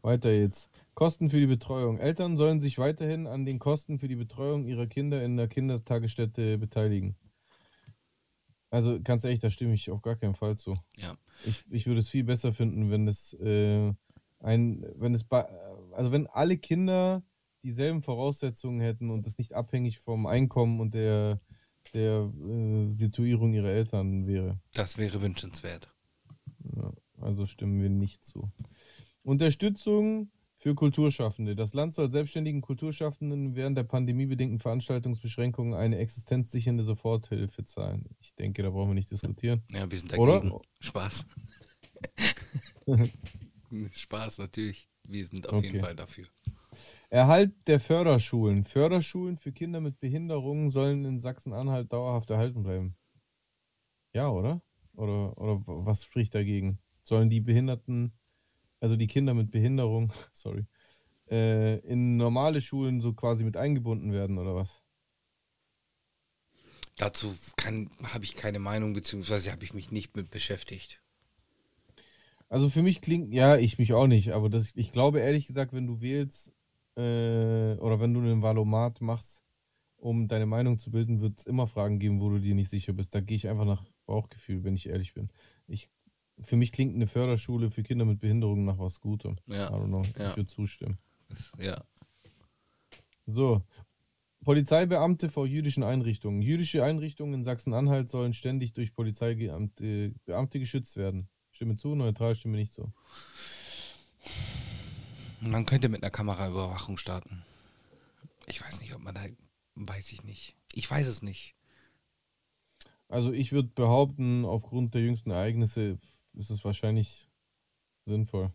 Weiter 0.01 0.31
jetzt. 0.31 0.69
Kosten 0.93 1.29
für 1.29 1.39
die 1.39 1.47
Betreuung. 1.47 1.97
Eltern 1.99 2.37
sollen 2.37 2.59
sich 2.59 2.77
weiterhin 2.77 3.27
an 3.27 3.45
den 3.45 3.59
Kosten 3.59 3.99
für 3.99 4.07
die 4.07 4.15
Betreuung 4.15 4.65
ihrer 4.65 4.87
Kinder 4.87 5.23
in 5.23 5.37
der 5.37 5.47
Kindertagesstätte 5.47 6.57
beteiligen. 6.57 7.15
Also, 8.69 9.01
ganz 9.01 9.23
ehrlich, 9.23 9.39
da 9.39 9.49
stimme 9.49 9.73
ich 9.73 9.91
auf 9.91 10.01
gar 10.01 10.15
keinen 10.15 10.33
Fall 10.33 10.57
zu. 10.57 10.77
Ja. 10.95 11.15
Ich, 11.45 11.63
ich 11.69 11.87
würde 11.87 11.99
es 11.99 12.09
viel 12.09 12.23
besser 12.23 12.53
finden, 12.53 12.89
wenn 12.89 13.07
es 13.07 13.33
äh, 13.33 13.93
ein, 14.39 14.85
wenn 14.95 15.13
es 15.13 15.23
bei, 15.23 15.45
also 15.91 16.11
wenn 16.11 16.27
alle 16.27 16.57
Kinder 16.57 17.23
dieselben 17.63 18.01
Voraussetzungen 18.01 18.79
hätten 18.81 19.09
und 19.09 19.27
es 19.27 19.37
nicht 19.37 19.53
abhängig 19.53 19.99
vom 19.99 20.25
Einkommen 20.25 20.79
und 20.79 20.93
der, 20.93 21.39
der 21.93 22.31
äh, 22.47 22.89
Situierung 22.91 23.53
ihrer 23.53 23.69
Eltern 23.69 24.27
wäre. 24.27 24.59
Das 24.73 24.97
wäre 24.97 25.21
wünschenswert. 25.21 25.93
Ja, 26.75 26.91
also 27.19 27.45
stimmen 27.45 27.81
wir 27.81 27.89
nicht 27.89 28.23
zu. 28.25 28.51
Unterstützung 29.23 30.31
für 30.61 30.75
Kulturschaffende. 30.75 31.55
Das 31.55 31.73
Land 31.73 31.95
soll 31.95 32.11
selbstständigen 32.11 32.61
Kulturschaffenden 32.61 33.55
während 33.55 33.77
der 33.77 33.83
pandemiebedingten 33.83 34.59
Veranstaltungsbeschränkungen 34.59 35.73
eine 35.73 35.97
existenzsichernde 35.97 36.83
Soforthilfe 36.83 37.65
zahlen. 37.65 38.05
Ich 38.19 38.35
denke, 38.35 38.61
da 38.61 38.69
brauchen 38.69 38.89
wir 38.89 38.95
nicht 38.95 39.09
diskutieren. 39.09 39.63
Ja, 39.71 39.89
wir 39.89 39.97
sind 39.97 40.15
Oder? 40.17 40.39
dagegen. 40.39 40.59
Spaß. 40.79 41.25
Spaß, 43.91 44.37
natürlich. 44.37 44.87
Wir 45.03 45.25
sind 45.25 45.49
auf 45.49 45.63
jeden 45.63 45.77
Okay. 45.77 45.83
Fall 45.83 45.95
dafür. 45.95 46.27
Erhalt 47.11 47.51
der 47.67 47.81
Förderschulen. 47.81 48.63
Förderschulen 48.63 49.37
für 49.37 49.51
Kinder 49.51 49.81
mit 49.81 49.99
Behinderungen 49.99 50.69
sollen 50.69 51.03
in 51.03 51.19
Sachsen-Anhalt 51.19 51.91
dauerhaft 51.91 52.29
erhalten 52.29 52.63
bleiben. 52.63 52.95
Ja, 54.13 54.29
oder? 54.29 54.61
Oder, 54.93 55.37
oder 55.37 55.61
was 55.65 56.05
spricht 56.05 56.33
dagegen? 56.33 56.79
Sollen 57.03 57.29
die 57.29 57.41
Behinderten, 57.41 58.13
also 58.79 58.95
die 58.95 59.07
Kinder 59.07 59.33
mit 59.33 59.51
Behinderung, 59.51 60.13
sorry, 60.31 60.65
äh, 61.29 61.79
in 61.79 62.15
normale 62.15 62.61
Schulen 62.61 63.01
so 63.01 63.11
quasi 63.11 63.43
mit 63.43 63.57
eingebunden 63.57 64.13
werden 64.13 64.37
oder 64.37 64.55
was? 64.55 64.81
Dazu 66.95 67.35
habe 68.05 68.23
ich 68.23 68.37
keine 68.37 68.59
Meinung, 68.59 68.93
beziehungsweise 68.93 69.51
habe 69.51 69.65
ich 69.65 69.73
mich 69.73 69.91
nicht 69.91 70.15
mit 70.15 70.31
beschäftigt. 70.31 71.01
Also 72.47 72.69
für 72.69 72.83
mich 72.83 73.01
klingt, 73.01 73.33
ja, 73.33 73.57
ich 73.57 73.79
mich 73.79 73.91
auch 73.91 74.07
nicht, 74.07 74.31
aber 74.31 74.49
das, 74.49 74.71
ich 74.75 74.93
glaube 74.93 75.19
ehrlich 75.19 75.45
gesagt, 75.45 75.73
wenn 75.73 75.87
du 75.87 75.99
wählst 75.99 76.53
äh, 76.95 77.75
oder 77.77 77.99
wenn 77.99 78.13
du 78.13 78.19
einen 78.19 78.41
Valomat 78.41 79.01
machst, 79.01 79.43
um 79.97 80.27
deine 80.27 80.45
Meinung 80.45 80.79
zu 80.79 80.91
bilden, 80.91 81.21
wird 81.21 81.39
es 81.39 81.45
immer 81.45 81.67
Fragen 81.67 81.99
geben, 81.99 82.21
wo 82.21 82.29
du 82.29 82.39
dir 82.39 82.55
nicht 82.55 82.69
sicher 82.69 82.93
bist. 82.93 83.13
Da 83.13 83.21
gehe 83.21 83.37
ich 83.37 83.47
einfach 83.47 83.65
nach 83.65 83.83
Bauchgefühl, 84.05 84.63
wenn 84.63 84.75
ich 84.75 84.89
ehrlich 84.89 85.13
bin. 85.13 85.29
Ich, 85.67 85.89
für 86.41 86.55
mich 86.55 86.71
klingt 86.71 86.95
eine 86.95 87.07
Förderschule 87.07 87.69
für 87.69 87.83
Kinder 87.83 88.05
mit 88.05 88.19
Behinderungen 88.19 88.65
nach 88.65 88.79
was 88.79 88.99
Gutem. 88.99 89.37
Ja, 89.45 89.69
I 89.69 89.73
don't 89.73 89.87
know. 89.87 90.03
ja. 90.17 90.31
Ich 90.31 90.37
würde 90.37 90.47
zustimmen. 90.47 90.97
Ja. 91.59 91.83
So. 93.25 93.61
Polizeibeamte 94.43 95.29
vor 95.29 95.45
jüdischen 95.45 95.83
Einrichtungen. 95.83 96.41
Jüdische 96.41 96.83
Einrichtungen 96.83 97.35
in 97.35 97.43
Sachsen-Anhalt 97.43 98.09
sollen 98.09 98.33
ständig 98.33 98.73
durch 98.73 98.93
Polizeibeamte 98.95 100.15
Beamte 100.25 100.59
geschützt 100.59 100.97
werden. 100.97 101.29
Stimme 101.51 101.75
zu, 101.75 101.93
neutral, 101.93 102.33
stimme 102.33 102.57
nicht 102.57 102.73
zu. 102.73 102.91
Man 105.43 105.65
könnte 105.65 105.89
mit 105.89 106.03
einer 106.03 106.11
Kameraüberwachung 106.11 106.97
starten. 106.97 107.43
Ich 108.45 108.61
weiß 108.61 108.81
nicht, 108.81 108.93
ob 108.93 109.01
man 109.01 109.15
da. 109.15 109.21
Weiß 109.73 110.11
ich 110.11 110.23
nicht. 110.23 110.55
Ich 110.73 110.89
weiß 110.89 111.07
es 111.07 111.23
nicht. 111.23 111.55
Also 113.07 113.33
ich 113.33 113.51
würde 113.51 113.69
behaupten, 113.69 114.45
aufgrund 114.45 114.93
der 114.93 115.01
jüngsten 115.01 115.31
Ereignisse 115.31 115.97
ist 116.33 116.51
es 116.51 116.63
wahrscheinlich 116.63 117.27
sinnvoll. 118.05 118.53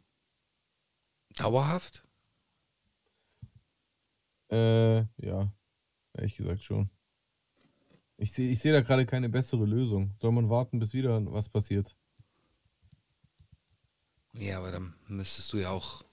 Dauerhaft? 1.34 2.04
Äh, 4.50 5.00
ja, 5.18 5.52
ehrlich 6.14 6.36
gesagt 6.36 6.62
schon. 6.62 6.88
Ich 8.16 8.32
sehe 8.32 8.48
ich 8.48 8.60
seh 8.60 8.70
da 8.70 8.80
gerade 8.80 9.06
keine 9.06 9.28
bessere 9.28 9.66
Lösung. 9.66 10.14
Soll 10.20 10.32
man 10.32 10.48
warten, 10.48 10.78
bis 10.78 10.94
wieder 10.94 11.20
was 11.32 11.48
passiert? 11.48 11.96
Ja, 14.32 14.58
aber 14.58 14.70
dann 14.70 14.94
müsstest 15.08 15.52
du 15.52 15.58
ja 15.58 15.70
auch. 15.70 16.05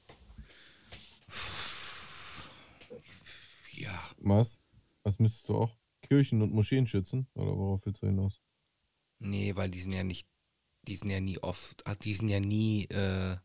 Ja, 3.75 3.99
Was? 4.17 4.59
Was 5.03 5.19
müsstest 5.19 5.49
du 5.49 5.55
auch? 5.57 5.77
Kirchen 6.01 6.41
und 6.41 6.53
Moscheen 6.53 6.87
schützen? 6.87 7.27
Oder 7.33 7.57
worauf 7.57 7.85
willst 7.85 8.01
du 8.03 8.07
hinaus? 8.07 8.41
nee, 9.19 9.55
weil 9.55 9.69
die 9.69 9.79
sind 9.79 9.93
ja 9.93 10.03
nicht. 10.03 10.27
Die 10.85 10.97
sind 10.97 11.09
ja 11.09 11.21
nie 11.21 11.39
oft. 11.39 11.81
ah, 11.87 11.95
Die 11.95 12.13
sind 12.13 12.27
ja 12.29 12.39
nie 12.41 12.85
äh, 12.85 13.37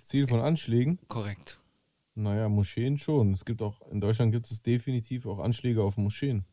Ziel 0.00 0.28
von 0.28 0.40
Anschlägen? 0.40 0.98
korrekt. 1.08 1.58
Naja, 2.14 2.48
Moscheen 2.48 2.98
schon. 2.98 3.32
Es 3.32 3.44
gibt 3.44 3.60
auch, 3.62 3.80
in 3.90 4.00
Deutschland 4.00 4.30
gibt 4.32 4.48
es 4.50 4.62
definitiv 4.62 5.26
auch 5.26 5.40
Anschläge 5.40 5.82
auf 5.82 5.96
Moscheen. 5.96 6.44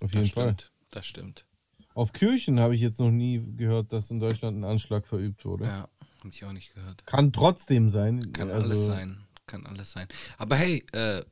Auf 0.00 0.12
jeden 0.12 0.24
Das 0.24 0.30
Fall. 0.32 0.50
stimmt. 0.52 0.72
Das 0.90 1.06
stimmt. 1.06 1.46
Auf 1.94 2.12
Kirchen 2.12 2.60
habe 2.60 2.74
ich 2.76 2.80
jetzt 2.80 3.00
noch 3.00 3.10
nie 3.10 3.42
gehört, 3.56 3.92
dass 3.92 4.10
in 4.12 4.20
Deutschland 4.20 4.56
ein 4.58 4.64
Anschlag 4.64 5.06
verübt 5.06 5.44
wurde. 5.44 5.64
Ja, 5.64 5.88
habe 6.20 6.28
ich 6.30 6.44
auch 6.44 6.52
nicht 6.52 6.74
gehört. 6.74 7.04
Kann 7.06 7.32
trotzdem 7.32 7.90
sein. 7.90 8.32
Kann 8.32 8.50
also, 8.50 8.66
alles 8.66 8.86
sein. 8.86 9.26
Kann 9.50 9.66
alles 9.66 9.90
sein. 9.90 10.06
Aber 10.38 10.54
hey, 10.54 10.84
äh, 10.92 11.24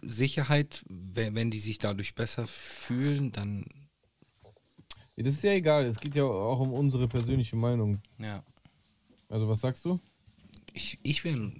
Sicherheit, 0.00 0.82
wenn, 0.88 1.34
wenn 1.34 1.50
die 1.50 1.58
sich 1.58 1.76
dadurch 1.76 2.14
besser 2.14 2.46
fühlen, 2.46 3.32
dann 3.32 3.66
Das 5.14 5.26
ist 5.34 5.44
ja 5.44 5.52
egal. 5.52 5.84
Es 5.84 6.00
geht 6.00 6.14
ja 6.14 6.24
auch 6.24 6.58
um 6.60 6.72
unsere 6.72 7.06
persönliche 7.06 7.56
Meinung. 7.56 8.00
ja. 8.18 8.42
Also, 9.28 9.46
was 9.48 9.60
sagst 9.60 9.84
du? 9.84 10.00
Ich, 10.72 10.98
ich 11.02 11.22
wäre 11.22 11.52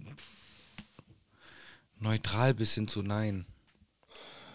neutral 2.01 2.55
bis 2.55 2.75
hin 2.75 2.89
zu 2.89 3.03
nein. 3.03 3.45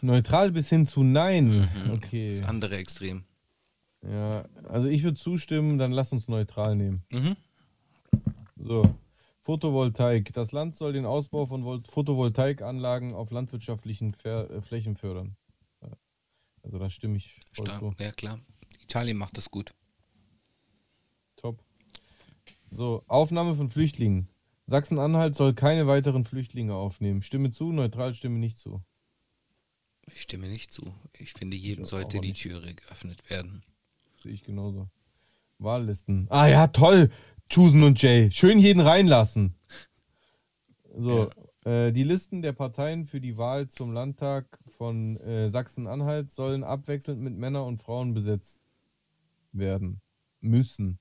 Neutral 0.02 0.52
bis 0.52 0.68
hin 0.70 0.86
zu 0.86 1.04
Nein. 1.04 1.70
Okay. 1.94 2.28
Das 2.28 2.42
andere 2.42 2.76
Extrem. 2.76 3.24
Ja, 4.02 4.46
also 4.68 4.88
ich 4.88 5.04
würde 5.04 5.16
zustimmen, 5.18 5.78
dann 5.78 5.92
lass 5.92 6.12
uns 6.12 6.28
neutral 6.28 6.76
nehmen. 6.76 7.04
Mhm. 7.12 7.36
So. 8.58 8.96
Photovoltaik. 9.46 10.34
Das 10.34 10.52
Land 10.52 10.76
soll 10.76 10.92
den 10.92 11.06
Ausbau 11.06 11.46
von 11.46 11.64
Vol- 11.64 11.88
Photovoltaikanlagen 11.88 13.14
auf 13.14 13.30
landwirtschaftlichen 13.30 14.16
Fer 14.16 14.50
äh, 14.50 14.62
Flächen 14.62 14.96
fördern. 14.96 15.38
Also 16.64 16.80
da 16.80 16.90
stimme 16.90 17.18
ich 17.18 17.40
voll 17.54 17.68
Stark. 17.68 17.80
zu. 17.80 17.94
Ja, 18.00 18.12
klar. 18.12 18.40
Italien 18.82 19.18
macht 19.18 19.38
das 19.38 19.52
gut. 19.52 19.76
Top. 21.36 21.64
So, 22.72 23.04
Aufnahme 23.06 23.54
von 23.54 23.70
Flüchtlingen. 23.70 24.30
Sachsen-Anhalt 24.66 25.36
soll 25.36 25.54
keine 25.54 25.86
weiteren 25.86 26.26
Flüchtlinge 26.26 26.74
aufnehmen. 26.74 27.22
Stimme 27.22 27.52
zu, 27.52 27.72
neutral, 27.72 28.16
stimme 28.16 28.40
nicht 28.40 28.58
zu. 28.58 28.82
Ich 30.08 30.24
stimme 30.24 30.48
nicht 30.48 30.74
zu. 30.74 30.92
Ich 31.20 31.34
finde, 31.34 31.56
jedem 31.56 31.84
auch 31.84 31.90
sollte 31.90 32.20
die. 32.20 32.34
Türe 32.34 32.74
geöffnet 32.74 33.30
werden. 33.30 33.64
Sehe 34.16 34.32
ich 34.32 34.42
genauso. 34.42 34.90
Wahllisten. 35.60 36.26
Ah 36.32 36.48
ja, 36.48 36.66
toll. 36.68 37.12
Chusen 37.50 37.84
und 37.84 38.02
Jay. 38.02 38.30
Schön 38.32 38.60
jeden 38.60 38.82
reinlassen. 38.82 39.56
So, 40.98 41.30
äh, 41.66 41.92
die 41.92 42.04
Listen 42.04 42.42
der 42.42 42.54
Parteien 42.54 43.06
für 43.06 43.20
die 43.20 43.38
Wahl 43.38 43.68
zum 43.68 43.92
Landtag 43.92 44.60
von 44.68 45.18
äh, 45.18 45.50
Sachsen-Anhalt 45.50 46.32
sollen 46.32 46.64
abwechselnd 46.64 47.22
mit 47.22 47.36
Männern 47.36 47.68
und 47.68 47.82
Frauen 47.82 48.14
besetzt 48.14 48.62
werden. 49.52 50.02
Müssen. 50.42 51.00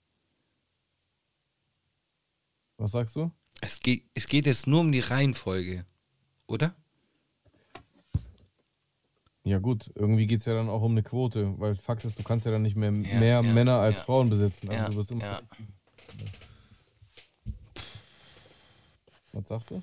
Was 2.78 2.92
sagst 2.92 3.14
du? 3.16 3.30
Es 3.60 3.80
geht, 3.80 4.04
es 4.14 4.26
geht 4.26 4.46
jetzt 4.46 4.66
nur 4.66 4.80
um 4.80 4.92
die 4.92 5.00
Reihenfolge, 5.00 5.86
oder? 6.46 6.74
Ja 9.44 9.58
gut, 9.58 9.92
irgendwie 9.94 10.26
geht 10.26 10.40
es 10.40 10.46
ja 10.46 10.54
dann 10.54 10.70
auch 10.70 10.82
um 10.82 10.92
eine 10.92 11.02
Quote, 11.02 11.58
weil 11.58 11.76
Fakt 11.76 12.04
ist, 12.04 12.18
du 12.18 12.22
kannst 12.22 12.46
ja 12.46 12.52
dann 12.52 12.62
nicht 12.62 12.76
mehr 12.76 12.90
Ja, 12.90 13.20
mehr 13.20 13.42
ja, 13.42 13.42
Männer 13.42 13.78
als 13.78 13.98
ja. 13.98 14.04
Frauen 14.04 14.30
besetzen. 14.30 14.70
Also 14.70 14.82
Ja, 14.82 14.88
du 14.88 14.96
wirst 14.96 15.10
immer 15.10 15.24
ja. 15.24 15.42
Was 19.32 19.48
sagst 19.48 19.70
du? 19.72 19.82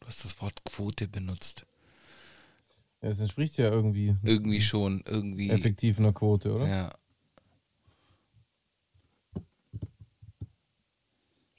Du 0.00 0.06
hast 0.06 0.24
das 0.24 0.40
Wort 0.40 0.64
Quote 0.64 1.06
benutzt. 1.08 1.66
Ja, 3.00 3.08
es 3.08 3.20
entspricht 3.20 3.56
ja 3.58 3.70
irgendwie 3.70 4.16
Irgendwie 4.22 4.60
schon, 4.60 5.02
irgendwie. 5.06 5.50
effektiv 5.50 5.98
einer 5.98 6.12
Quote, 6.12 6.52
oder? 6.54 6.66
Ja. 6.68 6.94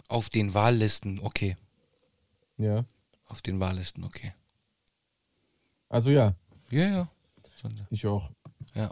Auf 0.08 0.30
den 0.30 0.54
Wahllisten, 0.54 1.20
okay. 1.20 1.58
ja. 2.58 2.86
Auf 3.26 3.42
den 3.42 3.60
Wahllisten, 3.60 4.04
okay. 4.04 4.34
Also 5.90 6.12
ja, 6.12 6.36
Ja, 6.70 6.88
ja. 6.88 7.12
Sonde- 7.64 7.88
ich 7.90 8.06
auch. 8.06 8.30
Ja. 8.76 8.92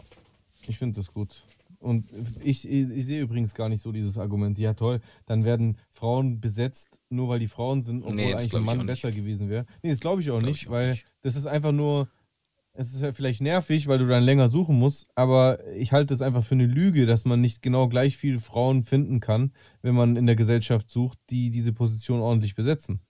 Ich 0.66 0.78
finde 0.78 0.96
das 0.96 1.12
gut. 1.12 1.44
Und 1.78 2.10
ich, 2.42 2.68
ich, 2.68 2.90
ich 2.90 3.06
sehe 3.06 3.20
übrigens 3.20 3.54
gar 3.54 3.68
nicht 3.68 3.82
so 3.82 3.90
dieses 3.92 4.16
Argument. 4.16 4.56
Ja, 4.58 4.74
toll, 4.74 5.00
dann 5.26 5.44
werden 5.44 5.78
Frauen 5.90 6.40
besetzt, 6.40 7.00
nur 7.10 7.28
weil 7.28 7.40
die 7.40 7.48
Frauen 7.48 7.82
sind, 7.82 8.02
obwohl 8.02 8.14
Nee, 8.16 8.34
eigentlich 8.34 8.54
ein 8.54 8.62
Mann 8.64 8.86
besser 8.86 9.10
gewesen 9.10 9.48
wäre. 9.48 9.66
Nee, 9.82 9.90
das 9.90 9.98
glaube 10.00 10.20
ich 10.22 10.30
auch 10.30 10.38
Glaub 10.38 10.48
nicht, 10.48 10.62
ich 10.62 10.68
auch 10.68 10.72
weil 10.72 10.90
nicht. 10.92 11.04
das 11.22 11.34
ist 11.34 11.46
einfach 11.46 11.72
nur, 11.72 12.08
es 12.72 12.94
ist 12.94 13.02
ja 13.02 13.12
vielleicht 13.12 13.40
nervig, 13.42 13.88
weil 13.88 13.98
du 13.98 14.06
dann 14.06 14.22
länger 14.22 14.46
suchen 14.48 14.78
musst, 14.78 15.06
aber 15.16 15.58
ich 15.74 15.90
halte 15.92 16.14
es 16.14 16.22
einfach 16.22 16.44
für 16.44 16.54
eine 16.54 16.66
Lüge, 16.66 17.04
dass 17.04 17.24
man 17.24 17.40
nicht 17.40 17.62
genau 17.62 17.88
gleich 17.88 18.16
viele 18.16 18.38
Frauen 18.38 18.84
finden 18.84 19.18
kann, 19.18 19.52
wenn 19.82 19.96
man 19.96 20.14
in 20.16 20.26
der 20.26 20.36
Gesellschaft 20.36 20.88
sucht, 20.88 21.18
die 21.30 21.50
diese 21.50 21.72
Position 21.72 22.20
ordentlich 22.20 22.54
besetzen. 22.54 23.00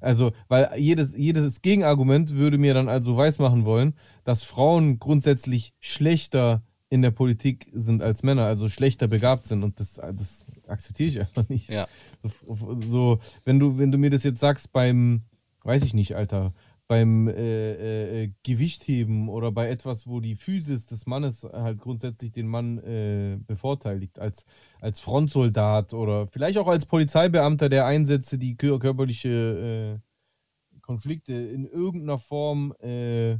Also, 0.00 0.32
weil 0.48 0.70
jedes, 0.76 1.14
jedes 1.16 1.62
Gegenargument 1.62 2.34
würde 2.34 2.58
mir 2.58 2.74
dann 2.74 2.88
also 2.88 3.16
weismachen 3.16 3.64
wollen, 3.64 3.94
dass 4.24 4.42
Frauen 4.42 4.98
grundsätzlich 4.98 5.72
schlechter 5.80 6.62
in 6.88 7.02
der 7.02 7.10
Politik 7.10 7.66
sind 7.72 8.02
als 8.02 8.22
Männer, 8.22 8.44
also 8.44 8.68
schlechter 8.68 9.08
begabt 9.08 9.46
sind. 9.46 9.62
Und 9.64 9.80
das, 9.80 9.94
das 9.94 10.46
akzeptiere 10.68 11.08
ich 11.08 11.20
einfach 11.20 11.48
nicht. 11.48 11.68
Ja. 11.68 11.88
So, 12.22 12.80
so, 12.86 13.18
wenn 13.44 13.58
du, 13.58 13.78
wenn 13.78 13.90
du 13.90 13.98
mir 13.98 14.10
das 14.10 14.22
jetzt 14.22 14.40
sagst 14.40 14.72
beim, 14.72 15.22
weiß 15.64 15.82
ich 15.84 15.94
nicht, 15.94 16.14
Alter, 16.14 16.52
beim 16.88 17.28
äh, 17.28 18.24
äh, 18.24 18.32
Gewichtheben 18.44 19.28
oder 19.28 19.50
bei 19.50 19.68
etwas, 19.68 20.06
wo 20.06 20.20
die 20.20 20.36
Physis 20.36 20.86
des 20.86 21.06
Mannes 21.06 21.42
halt 21.44 21.80
grundsätzlich 21.80 22.30
den 22.30 22.46
Mann 22.46 22.78
äh, 22.78 23.38
bevorteiligt, 23.44 24.18
als, 24.18 24.44
als 24.80 25.00
Frontsoldat 25.00 25.94
oder 25.94 26.26
vielleicht 26.28 26.58
auch 26.58 26.68
als 26.68 26.86
Polizeibeamter, 26.86 27.68
der 27.68 27.86
Einsätze, 27.86 28.38
die 28.38 28.56
kör 28.56 28.78
körperliche 28.78 30.00
äh, 30.00 30.78
Konflikte 30.80 31.32
in 31.32 31.66
irgendeiner 31.66 32.18
Form 32.18 32.72
äh, 32.80 33.38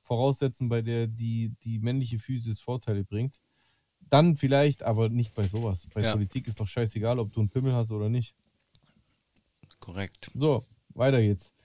voraussetzen, 0.00 0.68
bei 0.68 0.82
der 0.82 1.06
die, 1.06 1.52
die 1.62 1.78
männliche 1.78 2.18
Physis 2.18 2.60
Vorteile 2.60 3.04
bringt. 3.04 3.40
Dann 4.08 4.36
vielleicht, 4.36 4.82
aber 4.82 5.08
nicht 5.08 5.34
bei 5.34 5.46
sowas. 5.46 5.88
Bei 5.92 6.02
Ja. 6.02 6.12
Politik 6.12 6.46
ist 6.46 6.60
doch 6.60 6.66
scheißegal, 6.66 7.18
ob 7.18 7.32
du 7.32 7.40
einen 7.40 7.48
Pimmel 7.48 7.74
hast 7.74 7.90
oder 7.90 8.08
nicht. 8.08 8.34
Korrekt. 9.80 10.30
So, 10.34 10.64
weiter 10.94 11.20
geht's. 11.20 11.55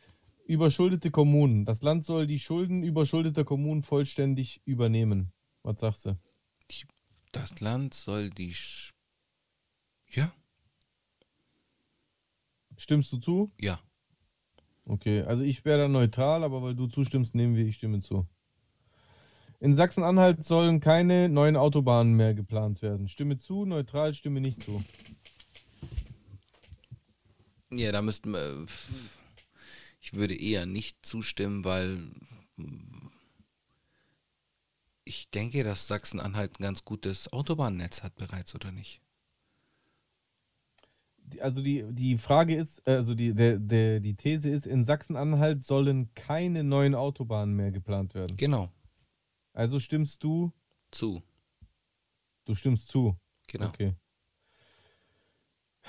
Überschuldete 0.51 1.11
Kommunen. 1.11 1.63
Das 1.63 1.81
Land 1.81 2.03
soll 2.03 2.27
die 2.27 2.37
Schulden 2.37 2.83
überschuldeter 2.83 3.45
Kommunen 3.45 3.83
vollständig 3.83 4.61
übernehmen. 4.65 5.31
Was 5.63 5.79
sagst 5.79 6.05
du? 6.05 6.19
Das 7.31 7.61
Land 7.61 7.93
soll 7.93 8.29
die. 8.29 8.53
Sch 8.53 8.91
ja, 10.09 10.33
Stimmst 12.75 13.13
du 13.13 13.17
zu? 13.17 13.51
ja. 13.57 13.79
Okay, 14.83 15.21
also 15.21 15.43
ich 15.43 15.63
wäre 15.63 15.83
da 15.83 15.87
neutral, 15.87 16.43
aber 16.43 16.61
weil 16.63 16.75
du 16.75 16.87
zustimmst, 16.87 17.33
nehmen 17.33 17.55
wir, 17.55 17.65
ich 17.65 17.75
stimme 17.75 18.01
zu. 18.01 18.27
In 19.61 19.77
Sachsen-Anhalt 19.77 20.43
sollen 20.43 20.81
keine 20.81 21.29
neuen 21.29 21.55
Autobahnen 21.55 22.15
mehr 22.15 22.33
geplant 22.33 22.81
werden. 22.81 23.07
Stimme 23.07 23.37
zu, 23.37 23.63
neutral, 23.63 24.13
stimme 24.13 24.41
nicht 24.41 24.59
zu. 24.59 24.83
Ja, 27.71 27.93
da 27.93 28.01
müssten 28.01 28.31
wir. 28.31 28.65
Ich 30.01 30.13
würde 30.13 30.35
eher 30.35 30.65
nicht 30.65 31.05
zustimmen, 31.05 31.63
weil 31.63 32.11
ich 35.05 35.29
denke, 35.29 35.63
dass 35.63 35.87
Sachsen-Anhalt 35.87 36.59
ein 36.59 36.63
ganz 36.63 36.83
gutes 36.83 37.31
Autobahnnetz 37.31 38.01
hat 38.01 38.15
bereits, 38.15 38.55
oder 38.55 38.71
nicht? 38.71 39.01
Also 41.39 41.61
die, 41.61 41.85
die 41.91 42.17
Frage 42.17 42.55
ist, 42.55 42.85
also 42.85 43.15
die, 43.15 43.33
der, 43.33 43.57
der, 43.57 43.99
die 43.99 44.15
These 44.15 44.49
ist, 44.49 44.67
in 44.67 44.83
Sachsen-Anhalt 44.83 45.63
sollen 45.63 46.13
keine 46.13 46.63
neuen 46.63 46.95
Autobahnen 46.95 47.55
mehr 47.55 47.71
geplant 47.71 48.15
werden. 48.15 48.35
Genau. 48.35 48.69
Also 49.53 49.79
stimmst 49.79 50.23
du, 50.23 50.51
Zu. 50.91 51.21
du 52.45 52.55
stimmst 52.55 52.87
zu. 52.87 53.15
Genau. 53.47 53.67
Okay. 53.67 53.93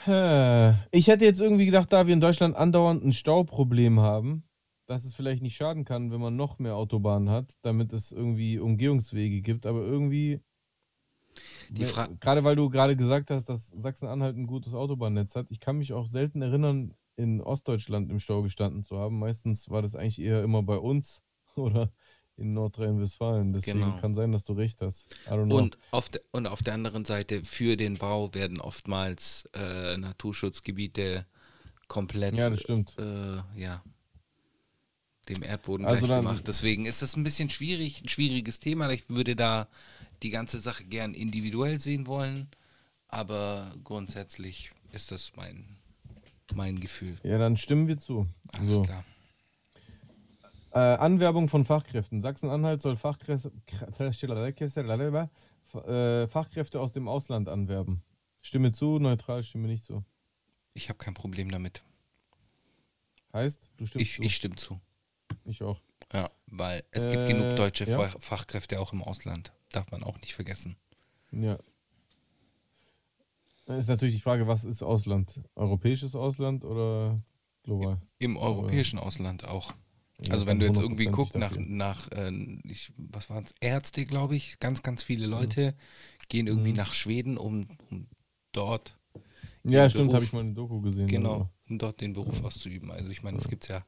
Ich 0.06 1.06
hätte 1.08 1.24
jetzt 1.24 1.40
irgendwie 1.40 1.66
gedacht, 1.66 1.92
da 1.92 2.06
wir 2.06 2.14
in 2.14 2.20
Deutschland 2.20 2.56
andauernd 2.56 3.04
ein 3.04 3.12
Stauproblem 3.12 4.00
haben, 4.00 4.44
dass 4.86 5.04
es 5.04 5.14
vielleicht 5.14 5.42
nicht 5.42 5.56
schaden 5.56 5.84
kann, 5.84 6.10
wenn 6.10 6.20
man 6.20 6.36
noch 6.36 6.58
mehr 6.58 6.76
Autobahnen 6.76 7.30
hat, 7.30 7.54
damit 7.62 7.92
es 7.92 8.12
irgendwie 8.12 8.58
Umgehungswege 8.58 9.40
gibt. 9.40 9.64
Aber 9.64 9.80
irgendwie, 9.80 10.40
Fra 11.84 12.08
gerade 12.20 12.44
weil 12.44 12.56
du 12.56 12.68
gerade 12.68 12.96
gesagt 12.96 13.30
hast, 13.30 13.48
dass 13.48 13.68
Sachsen-Anhalt 13.68 14.36
ein 14.36 14.46
gutes 14.46 14.74
Autobahnnetz 14.74 15.36
hat, 15.36 15.50
ich 15.50 15.60
kann 15.60 15.78
mich 15.78 15.92
auch 15.92 16.06
selten 16.06 16.42
erinnern, 16.42 16.94
in 17.16 17.40
Ostdeutschland 17.40 18.10
im 18.10 18.18
Stau 18.18 18.42
gestanden 18.42 18.84
zu 18.84 18.98
haben. 18.98 19.18
Meistens 19.18 19.70
war 19.70 19.82
das 19.82 19.94
eigentlich 19.94 20.20
eher 20.20 20.42
immer 20.42 20.62
bei 20.62 20.78
uns 20.78 21.22
oder 21.54 21.92
in 22.36 22.54
Nordrhein-Westfalen. 22.54 23.52
Deswegen 23.52 23.80
Genau. 23.80 24.00
kann 24.00 24.14
sein, 24.14 24.32
dass 24.32 24.44
du 24.44 24.54
recht 24.54 24.80
hast. 24.80 25.14
Und 25.28 25.78
auf, 25.90 26.08
de, 26.08 26.20
und 26.32 26.46
auf 26.46 26.62
der 26.62 26.74
anderen 26.74 27.04
Seite, 27.04 27.44
für 27.44 27.76
den 27.76 27.98
Bau 27.98 28.32
werden 28.34 28.60
oftmals 28.60 29.48
äh, 29.54 29.96
Naturschutzgebiete 29.96 31.26
komplett 31.88 32.34
ja, 32.34 32.48
das 32.50 32.60
stimmt. 32.60 32.96
äh, 32.98 33.36
ja, 33.56 33.82
dem 35.28 35.42
Erdboden 35.42 35.86
Also 35.86 36.06
gleich 36.06 36.18
gemacht. 36.18 36.44
Deswegen 36.46 36.86
ist 36.86 37.02
es 37.02 37.16
ein 37.16 37.22
bisschen 37.24 37.50
schwierig, 37.50 38.02
ein 38.02 38.08
schwieriges 38.08 38.58
Thema. 38.58 38.90
Ich 38.90 39.08
würde 39.08 39.36
da 39.36 39.68
die 40.22 40.30
ganze 40.30 40.58
Sache 40.58 40.84
gern 40.84 41.14
individuell 41.14 41.78
sehen 41.80 42.06
wollen, 42.06 42.48
aber 43.08 43.72
grundsätzlich 43.84 44.70
ist 44.92 45.10
das 45.10 45.32
mein, 45.36 45.64
mein 46.54 46.80
Gefühl. 46.80 47.16
Ja, 47.22 47.38
dann 47.38 47.56
stimmen 47.56 47.88
wir 47.88 47.98
zu. 47.98 48.26
Alles 48.52 48.74
So. 48.74 48.82
klar. 48.82 49.04
Äh, 50.74 50.78
Anwerbung 50.78 51.48
von 51.48 51.64
Fachkräften. 51.64 52.20
Sachsen-Anhalt 52.20 52.80
soll 52.80 52.96
Fachkräfte, 52.96 53.52
äh, 55.74 56.26
Fachkräfte 56.26 56.80
aus 56.80 56.92
dem 56.92 57.08
Ausland 57.08 57.48
anwerben. 57.48 58.02
Stimme 58.42 58.72
zu, 58.72 58.98
neutral, 58.98 59.42
stimme 59.42 59.68
nicht 59.68 59.84
zu. 59.84 60.02
Ich 60.74 60.88
habe 60.88 60.98
kein 60.98 61.14
Problem 61.14 61.50
damit. 61.50 61.82
Heißt, 63.34 63.70
du 63.76 63.86
stimmst 63.86 64.02
Ich, 64.08 64.16
zu. 64.16 64.22
ich 64.22 64.36
stimme 64.36 64.56
zu. 64.56 64.80
ich 65.44 65.62
auch. 65.62 65.80
Ja, 66.12 66.30
weil 66.46 66.82
es 66.90 67.08
gibt 67.10 67.22
Äh, 67.22 67.28
genug 67.32 67.56
deutsche 67.56 67.84
ja. 67.84 67.98
Fach- 67.98 68.16
Fachkräfte 68.20 68.80
auch 68.80 68.92
im 68.92 69.02
Ausland. 69.02 69.52
Darf 69.70 69.90
man 69.90 70.02
auch 70.02 70.18
nicht 70.20 70.34
vergessen. 70.34 70.76
Ja. 71.30 71.58
Dann 73.66 73.78
Ist 73.78 73.88
natürlich 73.88 74.16
die 74.16 74.20
Frage, 74.20 74.46
was 74.46 74.64
ist 74.64 74.82
Ausland? 74.82 75.40
Europäisches 75.54 76.14
Ausland 76.14 76.64
oder 76.64 77.20
global? 77.62 78.00
Im 78.18 78.36
europäischen 78.36 78.98
Ausland 78.98 79.44
auch. 79.44 79.72
Also 80.30 80.46
wenn 80.46 80.58
du 80.58 80.66
jetzt 80.66 80.78
irgendwie 80.78 81.06
guckst 81.06 81.36
nach, 81.36 81.56
nach 81.58 82.08
äh, 82.12 82.30
ich, 82.64 82.92
was 82.96 83.28
waren 83.30 83.44
es, 83.44 83.54
Ärzte, 83.60 84.04
glaube 84.06 84.36
ich, 84.36 84.58
ganz, 84.60 84.82
ganz 84.82 85.02
viele 85.02 85.26
Leute 85.26 85.74
gehen 86.28 86.46
irgendwie 86.46 86.70
Mhm. 86.70 86.76
nach 86.76 86.94
Schweden, 86.94 87.36
um, 87.38 87.66
um 87.90 88.06
dort, 88.52 88.96
Ja, 89.64 89.88
stimmt, 89.90 90.14
habe 90.14 90.24
ich 90.24 90.32
mal 90.32 90.40
eine 90.40 90.52
Doku 90.54 90.80
gesehen. 90.80 91.06
genau, 91.08 91.28
darüber. 91.30 91.50
um 91.70 91.78
dort 91.78 92.00
den 92.00 92.12
Beruf 92.12 92.42
auszuüben. 92.44 92.90
Also 92.90 93.10
ich 93.10 93.22
meine, 93.22 93.38
das 93.38 93.48
gibt 93.48 93.64
es 93.64 93.68
ja 93.68 93.84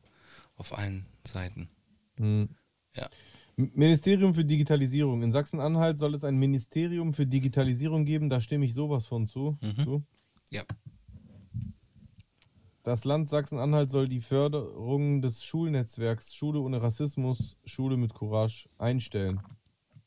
auf 0.57 0.77
allen 0.77 1.07
Seiten. 1.27 1.69
Hm. 2.17 2.49
Ja. 2.95 3.09
Ministerium 3.57 4.35
für 4.35 4.45
Digitalisierung. 4.45 5.23
In 5.23 5.31
Sachsen-Anhalt 5.33 5.99
soll 5.99 6.15
es 6.15 6.25
ein 6.25 6.37
Ministerium 6.37 7.13
für 7.13 7.27
Digitalisierung 7.27 8.05
geben. 8.05 8.29
Da 8.29 8.41
stimme 8.41 8.65
ich 8.65 8.75
sowas 8.75 9.07
von 9.07 9.27
zu. 9.27 9.57
Mhm. 9.61 9.85
zu. 9.85 10.05
Ja. 10.51 10.65
Das 12.85 13.05
Land 13.05 13.31
Sachsen-Anhalt 13.31 13.89
soll 13.89 14.09
die 14.09 14.21
Förderung 14.21 15.23
des 15.23 15.43
Schulnetzwerks 15.43 16.35
Schule 16.35 16.61
ohne 16.61 16.83
Rassismus, 16.83 17.57
Schule 17.65 17.97
mit 17.97 18.13
Courage 18.13 18.69
einstellen. 18.77 19.41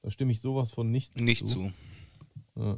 Da 0.04 0.12
stimme 0.12 0.32
ich 0.32 0.42
sowas 0.42 0.72
von 0.72 0.92
nicht, 0.92 1.20
Nicht 1.20 1.48
zu. 1.48 1.74
Ja. 2.56 2.78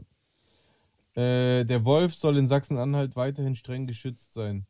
Äh, 1.16 1.66
der 1.66 1.84
Wolf 1.84 2.16
soll 2.16 2.38
in 2.38 2.47
Sachsen-Anhalt 2.47 3.18
weiterhin 3.18 3.56
streng 3.56 3.88
geschützt 3.88 4.34
sein. 4.34 4.66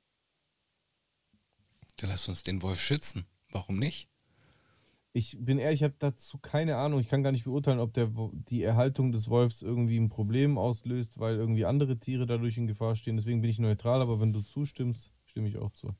Dann 1.97 2.09
lass 2.09 2.27
uns 2.27 2.41
den 2.41 2.63
Wolf 2.63 2.81
schützen. 2.81 3.27
Warum 3.51 3.77
nicht? 3.77 4.09
Ich 5.13 5.37
bin 5.39 5.59
ehrlich, 5.59 5.81
ich 5.81 5.83
habe 5.83 5.95
dazu 5.99 6.39
keine 6.39 6.77
Ahnung. 6.77 6.99
Ich 7.01 7.07
kann 7.07 7.21
gar 7.21 7.31
nicht 7.31 7.43
beurteilen, 7.43 7.79
ob 7.79 7.93
der, 7.93 8.11
die 8.31 8.63
Erhaltung 8.63 9.11
des 9.11 9.29
Wolfs 9.29 9.61
irgendwie 9.61 9.97
ein 9.99 10.09
Problem 10.09 10.57
auslöst, 10.57 11.19
weil 11.19 11.35
irgendwie 11.35 11.65
andere 11.65 11.99
Tiere 11.99 12.25
dadurch 12.25 12.57
in 12.57 12.65
Gefahr 12.65 12.95
stehen. 12.95 13.15
Deswegen 13.15 13.41
bin 13.41 13.51
ich 13.51 13.59
neutral, 13.59 14.01
aber 14.01 14.19
wenn 14.19 14.33
du 14.33 14.41
zustimmst, 14.41 15.11
stimme 15.29 15.47
ich 15.47 15.57
auch 15.57 15.71
zu. 15.71 15.93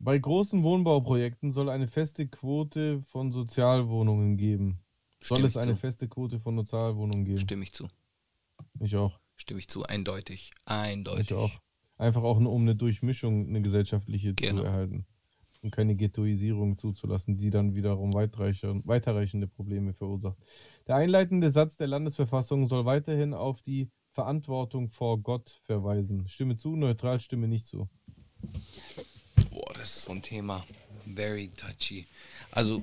Bei 0.00 0.16
großen 0.16 0.62
Wohnbauprojekten 0.62 1.50
soll 1.50 1.68
eine 1.68 1.88
feste 1.88 2.28
Quote 2.28 3.02
von 3.02 3.32
Sozialwohnungen 3.32 4.36
geben. 4.36 4.78
Soll 5.20 5.38
Stimme 5.38 5.48
es 5.48 5.56
eine 5.56 5.72
zu. 5.72 5.78
feste 5.80 6.08
Quote 6.08 6.38
von 6.38 6.56
Sozialwohnungen 6.56 7.24
geben? 7.24 7.38
Stimme 7.40 7.64
ich 7.64 7.72
zu. 7.72 7.88
Ich 8.80 8.94
auch. 8.94 9.18
Stimme 9.34 9.58
ich 9.58 9.68
zu. 9.68 9.82
Eindeutig. 9.82 10.52
Eindeutig. 10.64 11.32
Ich 11.32 11.34
auch. 11.34 11.50
Einfach 11.96 12.22
auch 12.22 12.38
nur, 12.38 12.52
um 12.52 12.62
eine 12.62 12.76
Durchmischung, 12.76 13.48
eine 13.48 13.60
gesellschaftliche 13.60 14.34
Genau. 14.34 14.60
zu 14.60 14.66
erhalten. 14.66 15.06
Und 15.62 15.72
keine 15.72 15.96
Ghettoisierung 15.96 16.78
zuzulassen, 16.78 17.36
die 17.36 17.50
dann 17.50 17.74
wiederum 17.74 18.14
weiterreichende 18.14 19.48
Probleme 19.48 19.92
verursacht. 19.92 20.38
Der 20.86 20.94
einleitende 20.94 21.50
Satz 21.50 21.76
der 21.76 21.88
Landesverfassung 21.88 22.68
soll 22.68 22.84
weiterhin 22.84 23.34
auf 23.34 23.60
die 23.62 23.90
Verantwortung 24.18 24.88
vor 24.88 25.18
Gott 25.18 25.60
verweisen. 25.62 26.26
Stimme 26.26 26.56
zu, 26.56 26.74
neutral, 26.74 27.20
stimme 27.20 27.46
nicht 27.46 27.68
zu. 27.68 27.88
Boah, 29.48 29.72
das 29.74 29.98
ist 29.98 30.02
so 30.06 30.10
ein 30.10 30.22
Thema. 30.22 30.64
Very 31.14 31.50
touchy. 31.50 32.04
Also, 32.50 32.82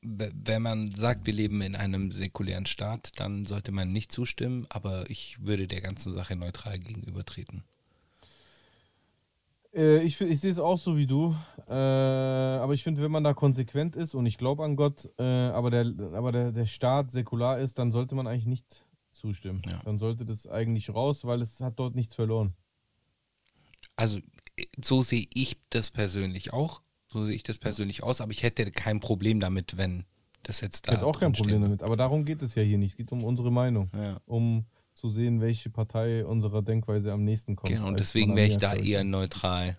wenn 0.00 0.62
man 0.62 0.90
sagt, 0.90 1.26
wir 1.26 1.34
leben 1.34 1.60
in 1.60 1.76
einem 1.76 2.10
säkulären 2.10 2.64
Staat, 2.64 3.10
dann 3.20 3.44
sollte 3.44 3.72
man 3.72 3.88
nicht 3.88 4.10
zustimmen, 4.10 4.64
aber 4.70 5.10
ich 5.10 5.36
würde 5.44 5.66
der 5.68 5.82
ganzen 5.82 6.16
Sache 6.16 6.34
neutral 6.34 6.78
gegenübertreten. 6.78 7.62
Äh, 9.74 9.98
ich, 9.98 10.18
ich 10.18 10.40
sehe 10.40 10.50
es 10.50 10.58
auch 10.58 10.78
so 10.78 10.96
wie 10.96 11.06
du. 11.06 11.36
Äh, 11.68 11.74
aber 11.74 12.72
ich 12.72 12.82
finde, 12.82 13.02
wenn 13.02 13.12
man 13.12 13.24
da 13.24 13.34
konsequent 13.34 13.96
ist 13.96 14.14
und 14.14 14.24
ich 14.24 14.38
glaube 14.38 14.64
an 14.64 14.76
Gott, 14.76 15.10
äh, 15.18 15.22
aber, 15.22 15.70
der, 15.70 15.92
aber 16.14 16.32
der, 16.32 16.52
der 16.52 16.64
Staat 16.64 17.10
säkular 17.10 17.58
ist, 17.58 17.78
dann 17.78 17.92
sollte 17.92 18.14
man 18.14 18.26
eigentlich 18.26 18.46
nicht 18.46 18.86
zustimmen. 19.22 19.62
Ja. 19.66 19.80
Dann 19.84 19.98
sollte 19.98 20.26
das 20.26 20.46
eigentlich 20.46 20.92
raus, 20.92 21.24
weil 21.24 21.40
es 21.40 21.60
hat 21.60 21.78
dort 21.78 21.94
nichts 21.94 22.14
verloren. 22.14 22.54
Also, 23.96 24.18
so 24.82 25.02
sehe 25.02 25.26
ich 25.32 25.56
das 25.70 25.90
persönlich 25.90 26.52
auch. 26.52 26.82
So 27.06 27.24
sehe 27.24 27.34
ich 27.34 27.42
das 27.42 27.58
persönlich 27.58 28.02
aus, 28.02 28.20
aber 28.20 28.32
ich 28.32 28.42
hätte 28.42 28.70
kein 28.70 29.00
Problem 29.00 29.38
damit, 29.38 29.76
wenn 29.76 30.04
das 30.42 30.60
jetzt 30.60 30.88
da 30.88 30.92
Ich 30.92 30.98
hätte 30.98 31.06
auch 31.06 31.20
kein 31.20 31.32
Problem 31.32 31.62
damit. 31.62 31.82
Aber 31.82 31.96
darum 31.96 32.24
geht 32.24 32.42
es 32.42 32.54
ja 32.54 32.62
hier 32.62 32.78
nicht. 32.78 32.92
Es 32.92 32.96
geht 32.96 33.12
um 33.12 33.22
unsere 33.24 33.52
Meinung. 33.52 33.90
Ja. 33.94 34.18
Um 34.26 34.66
zu 34.92 35.08
sehen, 35.08 35.40
welche 35.40 35.70
Partei 35.70 36.24
unserer 36.24 36.62
Denkweise 36.62 37.12
am 37.12 37.24
nächsten 37.24 37.56
kommt. 37.56 37.72
Genau, 37.72 37.88
und 37.88 37.98
deswegen 37.98 38.36
wäre 38.36 38.48
ich 38.48 38.58
da 38.58 38.74
eher 38.74 39.04
neutral. 39.04 39.78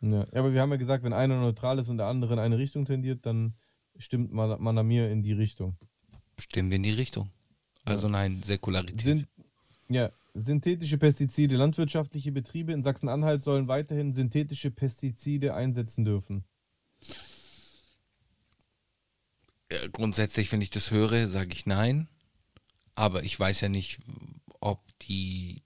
Ja. 0.00 0.10
ja, 0.10 0.26
aber 0.40 0.52
wir 0.52 0.60
haben 0.60 0.70
ja 0.70 0.76
gesagt, 0.76 1.04
wenn 1.04 1.12
einer 1.12 1.40
neutral 1.40 1.78
ist 1.78 1.88
und 1.88 1.98
der 1.98 2.06
andere 2.06 2.34
in 2.34 2.38
eine 2.38 2.58
Richtung 2.58 2.84
tendiert, 2.84 3.26
dann 3.26 3.54
stimmt 3.98 4.32
man, 4.32 4.62
man 4.62 4.78
an 4.78 4.86
mir 4.86 5.10
in 5.10 5.22
die 5.22 5.32
Richtung. 5.32 5.76
Stimmen 6.38 6.70
wir 6.70 6.76
in 6.76 6.82
die 6.82 6.90
Richtung. 6.90 7.30
Also 7.84 8.08
nein, 8.08 8.42
Säkularität. 8.42 9.00
Sind, 9.02 9.28
ja, 9.88 10.10
synthetische 10.34 10.98
Pestizide. 10.98 11.56
Landwirtschaftliche 11.56 12.32
Betriebe 12.32 12.72
in 12.72 12.82
Sachsen-Anhalt 12.82 13.42
sollen 13.42 13.68
weiterhin 13.68 14.12
synthetische 14.12 14.70
Pestizide 14.70 15.54
einsetzen 15.54 16.04
dürfen. 16.04 16.44
Äh, 19.68 19.88
Grundsätzlich, 19.90 20.50
wenn 20.52 20.62
ich 20.62 20.70
das 20.70 20.90
höre, 20.90 21.28
sage 21.28 21.50
ich 21.52 21.66
nein. 21.66 22.08
Aber 22.94 23.22
ich 23.24 23.38
weiß 23.38 23.60
ja 23.60 23.68
nicht, 23.68 24.00
ob 24.60 24.80
die 25.00 25.62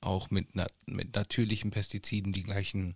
auch 0.00 0.30
mit, 0.30 0.48
na 0.54 0.66
mit 0.86 1.14
natürlichen 1.14 1.70
Pestiziden 1.70 2.32
die 2.32 2.42
gleichen 2.42 2.94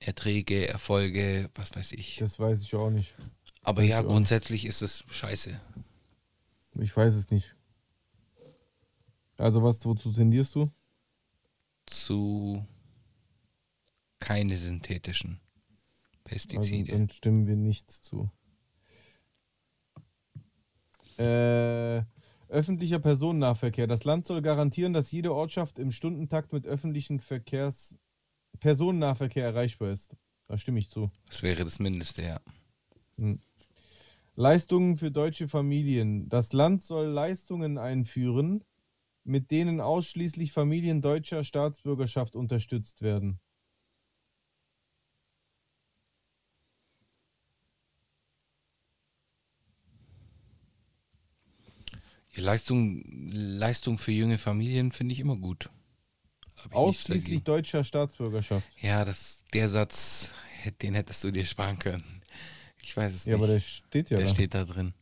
Erträge, 0.00 0.68
Erfolge, 0.68 1.48
was 1.54 1.74
weiß 1.76 1.92
ich. 1.92 2.16
Das 2.16 2.40
weiß 2.40 2.62
ich 2.62 2.74
auch 2.74 2.90
nicht. 2.90 3.14
Aber 3.62 3.82
ja, 3.82 4.02
grundsätzlich 4.02 4.64
ist 4.66 4.82
es 4.82 5.04
scheiße. 5.08 5.60
Ich 6.80 6.96
weiß 6.96 7.14
es 7.14 7.30
nicht. 7.30 7.54
Also 9.38 9.62
was, 9.62 9.84
wozu 9.84 10.12
tendierst 10.12 10.54
du? 10.54 10.70
Zu 11.86 12.66
keine 14.20 14.56
synthetischen 14.56 15.40
Also, 16.24 16.24
Pestizide. 16.24 16.92
dann 16.92 17.08
stimmen 17.08 17.46
wir 17.46 17.56
nicht 17.56 17.90
zu. 17.90 18.30
Äh, 21.18 22.02
öffentlicher 22.48 22.98
Personennahverkehr. 22.98 23.86
Das 23.86 24.04
Land 24.04 24.26
soll 24.26 24.42
garantieren, 24.42 24.92
dass 24.92 25.10
jede 25.10 25.34
Ortschaft 25.34 25.78
im 25.78 25.90
Stundentakt 25.90 26.52
mit 26.52 26.66
öffentlichen 26.66 27.18
Verkehrs 27.18 27.98
Personennahverkehr 28.60 29.44
erreichbar 29.44 29.90
ist. 29.90 30.16
Da 30.46 30.58
stimme 30.58 30.78
ich 30.78 30.90
zu. 30.90 31.10
das 31.26 31.42
wäre 31.42 31.64
das 31.64 31.78
Mindeste, 31.78 32.22
ja. 32.22 32.40
Leistungen 34.34 34.96
für 34.96 35.10
deutsche 35.10 35.46
Familien. 35.48 36.28
Das 36.28 36.52
Land 36.52 36.82
soll 36.82 37.06
Leistungen 37.06 37.76
einführen, 37.78 38.64
mit 39.24 39.50
denen 39.50 39.80
ausschließlich 39.80 40.52
Familien 40.52 41.02
deutscher 41.02 41.44
Staatsbürgerschaft 41.44 42.34
unterstützt 42.34 43.02
werden. 43.02 43.40
Leistung, 52.34 53.02
Leistung 53.30 53.98
für 53.98 54.12
junge 54.12 54.38
Familien 54.38 54.92
finde 54.92 55.12
ich 55.12 55.20
immer 55.20 55.36
gut. 55.36 55.68
Ausschließlich 56.70 57.44
deutscher 57.44 57.84
Staatsbürgerschaft. 57.84 58.80
Ja, 58.80 59.04
das, 59.04 59.44
der 59.52 59.68
Satz, 59.68 60.32
den 60.80 60.94
hättest 60.94 61.22
du 61.24 61.30
dir 61.30 61.44
sparen 61.44 61.78
können. 61.78 62.21
Ich 62.82 62.96
weiß 62.96 63.14
es 63.14 63.24
Ja, 63.24 63.36
aber 63.36 63.46
der 63.46 63.56
nicht. 63.56 63.66
steht 63.68 64.10
ja 64.10 64.16
der 64.16 64.26
da. 64.26 64.32
steht 64.32 64.54
da 64.54 64.64
drin. 64.64 64.94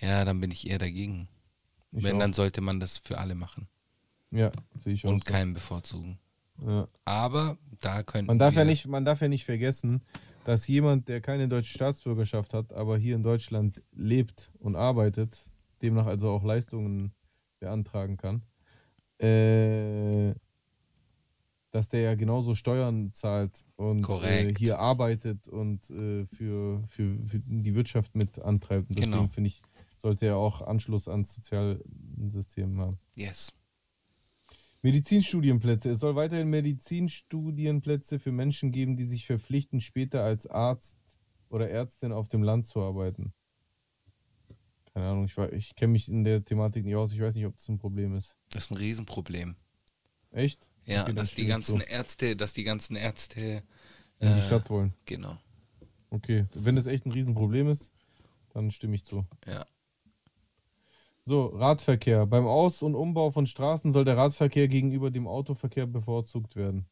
Ja, 0.00 0.24
dann 0.24 0.40
bin 0.40 0.50
ich 0.50 0.68
eher 0.68 0.78
dagegen. 0.78 1.28
Ich 1.92 2.04
Wenn, 2.04 2.16
auch. 2.16 2.20
dann 2.20 2.32
sollte 2.32 2.60
man 2.60 2.80
das 2.80 2.98
für 2.98 3.18
alle 3.18 3.34
machen 3.34 3.68
Ja, 4.30 4.52
sehe 4.78 4.92
ich 4.94 5.06
auch. 5.06 5.10
und 5.10 5.24
so. 5.24 5.30
keinen 5.32 5.54
bevorzugen. 5.54 6.18
Ja. 6.60 6.88
Aber 7.04 7.58
da 7.80 8.02
könnten 8.02 8.26
Man 8.26 8.38
darf 8.38 8.54
wir, 8.54 8.62
ja 8.62 8.64
nicht, 8.64 8.86
man 8.86 9.04
darf 9.04 9.20
ja 9.20 9.28
nicht 9.28 9.44
vergessen, 9.44 10.02
dass 10.44 10.66
jemand, 10.68 11.08
der 11.08 11.20
keine 11.20 11.48
deutsche 11.48 11.72
Staatsbürgerschaft 11.72 12.54
hat, 12.54 12.72
aber 12.72 12.98
hier 12.98 13.14
in 13.16 13.22
Deutschland 13.22 13.82
lebt 13.92 14.50
und 14.58 14.76
arbeitet, 14.76 15.48
demnach 15.82 16.06
also 16.06 16.30
auch 16.30 16.44
Leistungen 16.44 17.12
beantragen 17.60 18.16
kann, 18.16 18.42
äh, 19.18 20.34
dass 21.76 21.90
der 21.90 22.00
ja 22.00 22.14
genauso 22.14 22.54
Steuern 22.54 23.12
zahlt 23.12 23.66
und 23.76 24.08
äh, 24.22 24.54
hier 24.56 24.78
arbeitet 24.78 25.46
und 25.46 25.90
äh, 25.90 26.24
für, 26.26 26.82
für, 26.86 27.18
für 27.26 27.38
die 27.40 27.74
Wirtschaft 27.74 28.14
mit 28.14 28.38
antreibt. 28.38 28.88
Und 28.88 28.98
deswegen 28.98 29.12
Genau. 29.12 29.28
finde 29.28 29.48
ich, 29.48 29.60
sollte 29.98 30.24
er 30.24 30.38
auch 30.38 30.62
Anschluss 30.62 31.06
ans 31.06 31.34
Sozialsystem 31.34 32.80
haben. 32.80 32.98
Yes. 33.14 33.52
Medizinstudienplätze. 34.80 35.90
Es 35.90 36.00
soll 36.00 36.16
weiterhin 36.16 36.48
Medizinstudienplätze 36.48 38.18
für 38.18 38.32
Menschen 38.32 38.72
geben, 38.72 38.96
die 38.96 39.04
sich 39.04 39.26
verpflichten, 39.26 39.82
später 39.82 40.22
als 40.22 40.46
Arzt 40.46 40.98
oder 41.50 41.68
Ärztin 41.68 42.10
auf 42.12 42.28
dem 42.28 42.42
Land 42.42 42.66
zu 42.66 42.80
arbeiten. 42.80 43.34
Keine 44.94 45.08
Ahnung, 45.08 45.24
ich, 45.26 45.36
ich 45.52 45.74
kenne 45.74 45.92
mich 45.92 46.08
in 46.08 46.24
der 46.24 46.42
Thematik 46.42 46.86
nicht 46.86 46.96
aus. 46.96 47.12
Ich 47.12 47.20
weiß 47.20 47.34
nicht, 47.34 47.44
ob 47.44 47.54
das 47.54 47.68
ein 47.68 47.76
Problem 47.76 48.14
ist. 48.16 48.34
Das 48.52 48.64
ist 48.64 48.70
ein 48.70 48.78
Riesenproblem. 48.78 49.56
Echt? 50.30 50.70
Ja, 50.86 51.04
dass 51.12 51.34
die 51.34 51.46
ganzen 51.46 51.80
zu. 51.80 51.86
Ärzte, 51.86 52.36
dass 52.36 52.52
die 52.52 52.64
ganzen 52.64 52.96
Ärzte 52.96 53.62
in 54.18 54.34
die 54.34 54.38
äh, 54.38 54.40
Stadt 54.40 54.70
wollen. 54.70 54.94
Genau. 55.04 55.36
Okay, 56.10 56.46
wenn 56.54 56.76
das 56.76 56.86
echt 56.86 57.04
ein 57.06 57.12
Riesenproblem 57.12 57.68
ist, 57.68 57.92
dann 58.50 58.70
stimme 58.70 58.94
ich 58.94 59.04
zu. 59.04 59.26
Ja. 59.46 59.66
So, 61.24 61.46
Radverkehr. 61.46 62.24
Beim 62.24 62.46
Aus- 62.46 62.82
und 62.82 62.94
Umbau 62.94 63.32
von 63.32 63.46
Straßen 63.46 63.92
soll 63.92 64.04
der 64.04 64.16
Radverkehr 64.16 64.68
gegenüber 64.68 65.10
dem 65.10 65.26
Autoverkehr 65.26 65.86
bevorzugt 65.86 66.54
werden. 66.54 66.86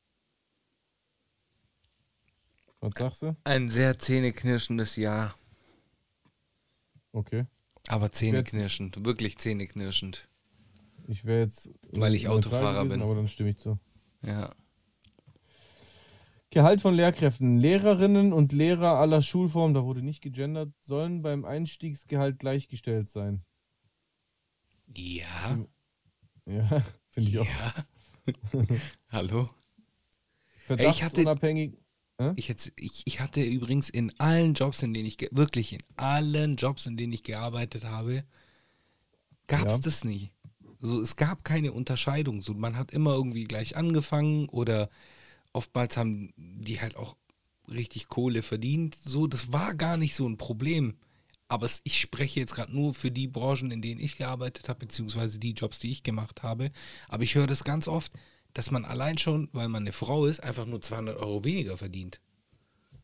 Was 2.81 2.93
sagst 2.99 3.23
du? 3.23 3.37
Ein 3.45 3.69
sehr 3.69 3.99
zähneknirschendes 3.99 4.97
Ja. 4.97 5.35
Okay. 7.13 7.47
Aber 7.87 8.11
zähneknirschend. 8.11 9.05
Wirklich 9.05 9.39
zähneknirschend. 9.39 10.29
Ich 11.07 11.25
wäre 11.25 11.41
jetzt. 11.41 11.67
äh, 11.69 11.73
Weil 12.01 12.15
ich 12.15 12.29
Autofahrer 12.29 12.75
gewesen, 12.85 12.89
bin. 12.91 13.03
Aber 13.03 13.15
dann 13.15 13.29
stimme 13.29 13.51
ich 13.51 13.59
zu. 13.59 13.79
Ja. 14.23 14.55
Gehalt 16.51 16.81
von 16.81 16.95
Lehrkräften. 16.95 17.59
Lehrerinnen 17.59 18.33
und 18.33 18.53
Lehrer 18.53 18.99
aller 19.01 19.23
Schulformen, 19.23 19.75
da 19.75 19.85
wurde 19.85 20.03
nicht 20.03 20.23
gegendert, 20.23 20.73
sollen 20.81 21.21
beim 21.23 21.45
Einstiegsgehalt 21.45 22.39
gleichgestellt 22.39 23.09
sein. 23.09 23.45
Ja. 24.97 25.59
Ja, 26.47 26.83
finde 27.11 27.31
ich 27.31 27.39
auch. 27.39 27.47
Ja. 27.47 27.75
Hallo? 29.11 29.43
hatte- 29.47 29.55
Verdachtsunabhängig. 30.67 31.79
Ich, 32.37 32.47
jetzt, 32.47 32.73
ich, 32.77 33.03
ich 33.07 33.19
hatte 33.21 33.43
übrigens 33.43 33.89
in 33.91 34.13
allen 34.21 34.55
Jobs, 34.55 34.83
in 34.85 34.95
denen 34.95 35.07
ich, 35.07 35.19
wirklich 35.33 35.73
in 35.73 35.81
allen 35.97 36.55
Jobs, 36.55 36.87
in 36.87 36.97
denen 36.97 37.13
ich 37.13 37.25
gearbeitet 37.25 37.83
habe, 37.85 38.23
gab 39.49 39.67
es 39.67 39.73
Ja. 39.75 39.79
das 39.81 40.05
nie. 40.05 40.31
So, 40.85 41.01
es 41.01 41.17
gab 41.17 41.45
keine 41.45 41.73
Unterscheidung. 41.73 42.43
So, 42.43 42.53
man 42.53 42.77
hat 42.77 42.91
immer 42.91 43.15
irgendwie 43.15 43.45
gleich 43.45 43.75
angefangen 43.75 44.51
oder 44.51 44.91
oftmals 45.55 45.97
haben 45.97 46.35
die 46.37 46.79
halt 46.79 46.97
auch 46.97 47.17
richtig 47.69 48.09
Kohle 48.09 48.43
verdient. 48.43 48.95
So, 48.95 49.27
das 49.27 49.51
war 49.51 49.75
gar 49.75 49.97
nicht 49.97 50.15
so 50.15 50.29
ein 50.29 50.37
Problem. 50.37 50.99
Aber 51.49 51.65
es, 51.65 51.81
ich 51.85 51.99
spreche 51.99 52.39
jetzt 52.39 52.55
gerade 52.55 52.75
nur 52.75 52.93
für 52.93 53.11
die 53.11 53.29
Branchen, 53.29 53.71
in 53.71 53.81
denen 53.81 53.99
ich 53.99 54.19
gearbeitet 54.19 54.69
habe, 54.69 54.81
beziehungsweise 54.81 55.39
die 55.39 55.53
Jobs, 55.53 55.79
die 55.79 55.91
ich 55.91 56.03
gemacht 56.03 56.43
habe. 56.43 56.71
Aber 57.09 57.23
ich 57.23 57.35
höre 57.35 57.47
das 57.47 57.65
ganz 57.65 57.89
oft, 57.89 58.13
dass 58.53 58.71
man 58.71 58.85
allein 58.85 59.17
schon, 59.17 59.49
weil 59.53 59.69
man 59.69 59.85
eine 59.85 59.93
Frau 59.93 60.27
ist, 60.27 60.41
einfach 60.43 60.67
nur 60.67 60.83
200 60.83 61.17
Euro 61.17 61.45
weniger 61.45 61.79
verdient. 61.79 62.21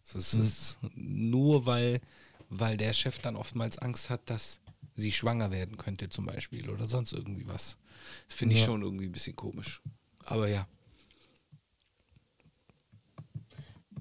So, 0.03 0.19
es 0.19 0.35
ist 0.35 0.79
nur, 0.95 1.65
weil, 1.65 2.03
weil 2.51 2.77
der 2.77 2.93
Chef 2.93 3.21
dann 3.21 3.37
oftmals 3.37 3.79
Angst 3.79 4.11
hat, 4.11 4.29
dass 4.29 4.60
sie 4.95 5.13
schwanger 5.13 5.51
werden 5.51 5.77
könnte 5.77 6.09
zum 6.09 6.27
Beispiel 6.27 6.69
oder 6.71 6.87
sonst 6.87 7.13
irgendwie 7.13 7.47
was. 7.47 7.79
Das 8.29 8.37
finde 8.37 8.55
ich 8.55 8.61
Ja. 8.61 8.67
schon 8.67 8.83
irgendwie 8.83 9.07
ein 9.07 9.13
bisschen 9.13 9.37
komisch. 9.37 9.83
Aber 10.25 10.49
ja. 10.49 10.67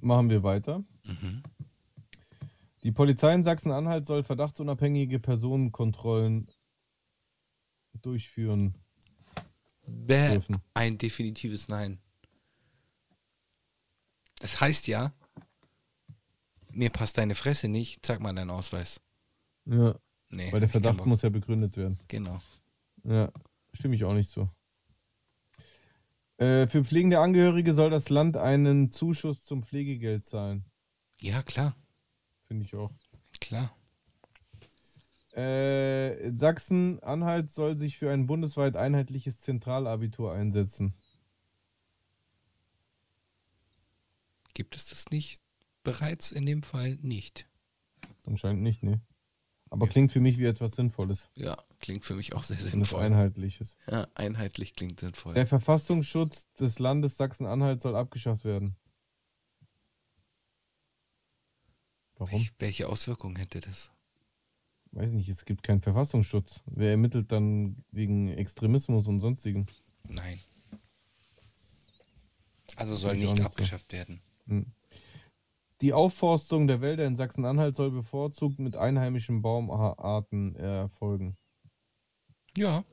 Machen 0.02 0.30
wir 0.30 0.44
weiter. 0.44 0.84
Mhm. 1.04 1.44
Die 2.84 2.92
Polizei 2.92 3.34
in 3.34 3.44
Sachsen-Anhalt 3.44 4.06
soll 4.06 4.24
verdachtsunabhängige 4.24 5.20
Personenkontrollen 5.20 6.48
durchführen. 8.02 8.76
Bäh, 9.86 10.30
Dürfen. 10.34 10.62
ein 10.74 10.98
definitives 10.98 11.68
Nein. 11.68 12.00
Das 14.40 14.62
heißt 14.62 14.88
ja, 14.88 15.14
mir 16.72 16.90
passt 16.90 17.18
deine 17.18 17.36
Fresse 17.36 17.68
nicht, 17.68 18.06
zeig 18.06 18.22
mal 18.22 18.34
deinen 18.34 18.52
Ausweis. 18.52 19.02
Ja, 19.66 20.00
Nee, 20.30 20.52
weil 20.52 20.60
der 20.60 20.70
Verdacht 20.70 21.06
muss 21.06 21.22
ja 21.22 21.30
begründet 21.30 21.76
werden. 21.78 22.00
Genau. 22.08 22.40
Ja, 23.04 23.32
stimme 23.74 23.96
ich 23.96 24.04
auch 24.04 24.14
nicht 24.14 24.30
zu. 24.30 24.50
Äh, 26.38 26.68
für 26.68 26.86
pflegende 26.86 27.20
Angehörige 27.20 27.74
soll 27.74 27.90
das 27.90 28.10
Land 28.10 28.38
einen 28.38 28.92
Zuschuss 28.92 29.44
zum 29.44 29.64
Pflegegeld 29.64 30.26
zahlen. 30.26 30.64
Ja, 31.20 31.44
klar, 31.44 31.76
Finde 32.46 32.64
ich 32.66 32.74
auch. 32.76 32.92
klar. 33.42 33.76
Äh, 35.34 36.32
Sachsen-Anhalt 36.32 37.52
soll 37.52 37.78
sich 37.78 37.98
für 37.98 38.12
ein 38.12 38.26
bundesweit 38.26 38.76
einheitliches 38.76 39.42
Zentralabitur 39.42 40.34
einsetzen. 40.34 40.96
Gibt 44.54 44.76
es 44.76 44.88
das 44.88 45.06
nicht 45.12 45.42
bereits 45.84 46.32
in 46.32 46.46
dem 46.46 46.64
Fall 46.64 46.98
nicht? 47.02 47.48
Anscheinend 48.26 48.64
nicht, 48.64 48.84
ne? 48.84 49.02
Aber 49.70 49.88
klingt 49.88 50.12
für 50.12 50.20
mich 50.20 50.40
wie 50.40 50.46
etwas 50.46 50.72
Sinnvolles. 50.72 51.30
Ja, 51.36 51.58
klingt 51.80 52.04
für 52.04 52.16
mich 52.16 52.34
auch 52.34 52.44
sehr 52.44 52.58
sinnvoll. 52.58 53.02
Einheitliches. 53.02 53.78
Ja, 53.90 54.08
einheitlich 54.16 54.74
klingt 54.74 55.00
sinnvoll. 55.00 55.36
Der 55.36 55.46
Verfassungsschutz 55.46 56.52
des 56.54 56.80
Landes 56.80 57.18
Sachsen-Anhalt 57.18 57.82
soll 57.82 57.96
abgeschafft 57.96 58.46
werden. 58.46 58.76
Warum? 62.16 62.40
Welch, 62.40 62.54
welche 62.58 62.90
Auswirkungen 62.90 63.36
hätte 63.36 63.60
das? 63.60 63.92
Weiß 64.92 65.12
nicht, 65.12 65.30
es 65.30 65.46
gibt 65.46 65.62
keinen 65.62 65.82
Verfassungsschutz. 65.82 66.64
Wer 66.66 66.92
ermittelt 66.92 67.32
dann 67.32 67.84
wegen 67.92 68.30
Extremismus 68.30 69.08
und 69.08 69.22
sonstigen? 69.22 69.68
Nein. 70.08 70.40
Also 72.76 72.96
soll 72.96 73.16
nicht 73.16 73.30
nicht 73.30 73.38
so. 73.38 73.44
abgeschafft 73.44 73.94
werden. 73.94 74.22
Hm. 74.48 74.66
Die 75.82 75.94
Aufforstung 75.94 76.68
der 76.68 76.82
Wälder 76.82 77.06
in 77.06 77.16
Sachsen-Anhalt 77.16 77.76
soll 77.76 77.92
bevorzugt 77.92 78.60
mit 78.60 78.76
einheimischen 78.76 79.42
Baumarten 79.42 80.56
erfolgen. 80.56 81.38
Ja. 82.58 82.84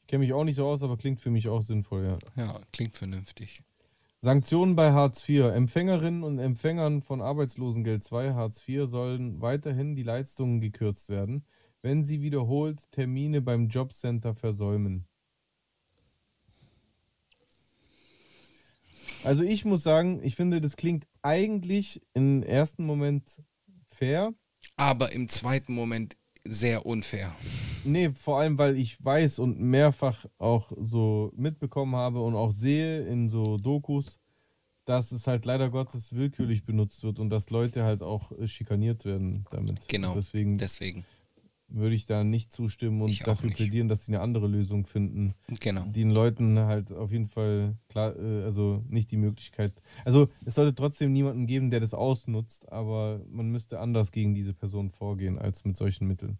Ich 0.00 0.06
kenne 0.06 0.20
mich 0.20 0.32
auch 0.32 0.44
nicht 0.44 0.56
so 0.56 0.66
aus, 0.66 0.82
aber 0.82 0.96
klingt 0.96 1.20
für 1.20 1.30
mich 1.30 1.48
auch 1.48 1.62
sinnvoll, 1.62 2.04
ja. 2.04 2.18
Ja, 2.42 2.60
klingt 2.72 2.94
vernünftig. 2.94 3.62
Sanktionen 4.20 4.74
bei 4.74 4.92
Hartz 4.92 5.28
IV. 5.28 5.52
Empfängerinnen 5.52 6.22
und 6.22 6.38
Empfängern 6.38 7.02
von 7.02 7.20
Arbeitslosengeld 7.20 8.10
II 8.10 8.32
Hartz 8.32 8.66
IV 8.66 8.88
sollen 8.88 9.42
weiterhin 9.42 9.94
die 9.94 10.02
Leistungen 10.02 10.60
gekürzt 10.60 11.10
werden, 11.10 11.44
wenn 11.82 12.02
sie 12.02 12.22
wiederholt 12.22 12.90
Termine 12.90 13.42
beim 13.42 13.68
Jobcenter 13.68 14.34
versäumen. 14.34 15.06
Also 19.22 19.42
ich 19.42 19.64
muss 19.64 19.82
sagen, 19.82 20.22
ich 20.22 20.36
finde, 20.36 20.60
das 20.60 20.76
klingt 20.76 21.06
eigentlich 21.26 22.00
im 22.14 22.44
ersten 22.44 22.86
Moment 22.86 23.42
fair. 23.88 24.32
Aber 24.76 25.12
im 25.12 25.28
zweiten 25.28 25.74
Moment 25.74 26.16
sehr 26.44 26.86
unfair. 26.86 27.34
Nee, 27.84 28.10
vor 28.10 28.38
allem, 28.38 28.58
weil 28.58 28.76
ich 28.78 29.04
weiß 29.04 29.40
und 29.40 29.60
mehrfach 29.60 30.26
auch 30.38 30.72
so 30.78 31.32
mitbekommen 31.36 31.96
habe 31.96 32.20
und 32.20 32.36
auch 32.36 32.52
sehe 32.52 33.04
in 33.06 33.28
so 33.28 33.56
Dokus, 33.56 34.20
dass 34.84 35.10
es 35.10 35.26
halt 35.26 35.44
leider 35.44 35.68
Gottes 35.70 36.14
willkürlich 36.14 36.64
benutzt 36.64 37.02
wird 37.02 37.18
und 37.18 37.30
dass 37.30 37.50
Leute 37.50 37.82
halt 37.82 38.02
auch 38.02 38.30
schikaniert 38.46 39.04
werden 39.04 39.44
damit. 39.50 39.88
Genau. 39.88 40.10
Und 40.10 40.16
deswegen 40.16 40.58
Deswegen. 40.58 41.04
Würde 41.68 41.94
ich 41.96 42.06
da 42.06 42.22
nicht 42.24 42.52
zustimmen 42.52 43.02
und 43.02 43.10
Ich 43.10 43.20
dafür 43.20 43.50
plädieren, 43.50 43.88
dass 43.88 44.06
sie 44.06 44.12
eine 44.12 44.20
andere 44.22 44.46
Lösung 44.46 44.84
finden, 44.84 45.34
Genau. 45.60 45.82
die 45.86 45.92
den 46.00 46.10
Leuten 46.10 46.58
halt 46.60 46.92
auf 46.92 47.10
jeden 47.10 47.26
Fall 47.26 47.76
klar, 47.88 48.16
äh, 48.16 48.44
also 48.44 48.84
nicht 48.88 49.10
die 49.10 49.16
Möglichkeit. 49.16 49.72
Also 50.04 50.28
es 50.44 50.54
sollte 50.54 50.74
trotzdem 50.74 51.12
niemanden 51.12 51.46
geben, 51.46 51.70
der 51.70 51.80
das 51.80 51.92
ausnutzt, 51.94 52.70
aber 52.70 53.20
man 53.28 53.48
müsste 53.50 53.80
anders 53.80 54.12
gegen 54.12 54.34
diese 54.34 54.54
Person 54.54 54.90
vorgehen 54.90 55.38
als 55.38 55.64
mit 55.64 55.76
solchen 55.76 56.06
Mitteln. 56.06 56.38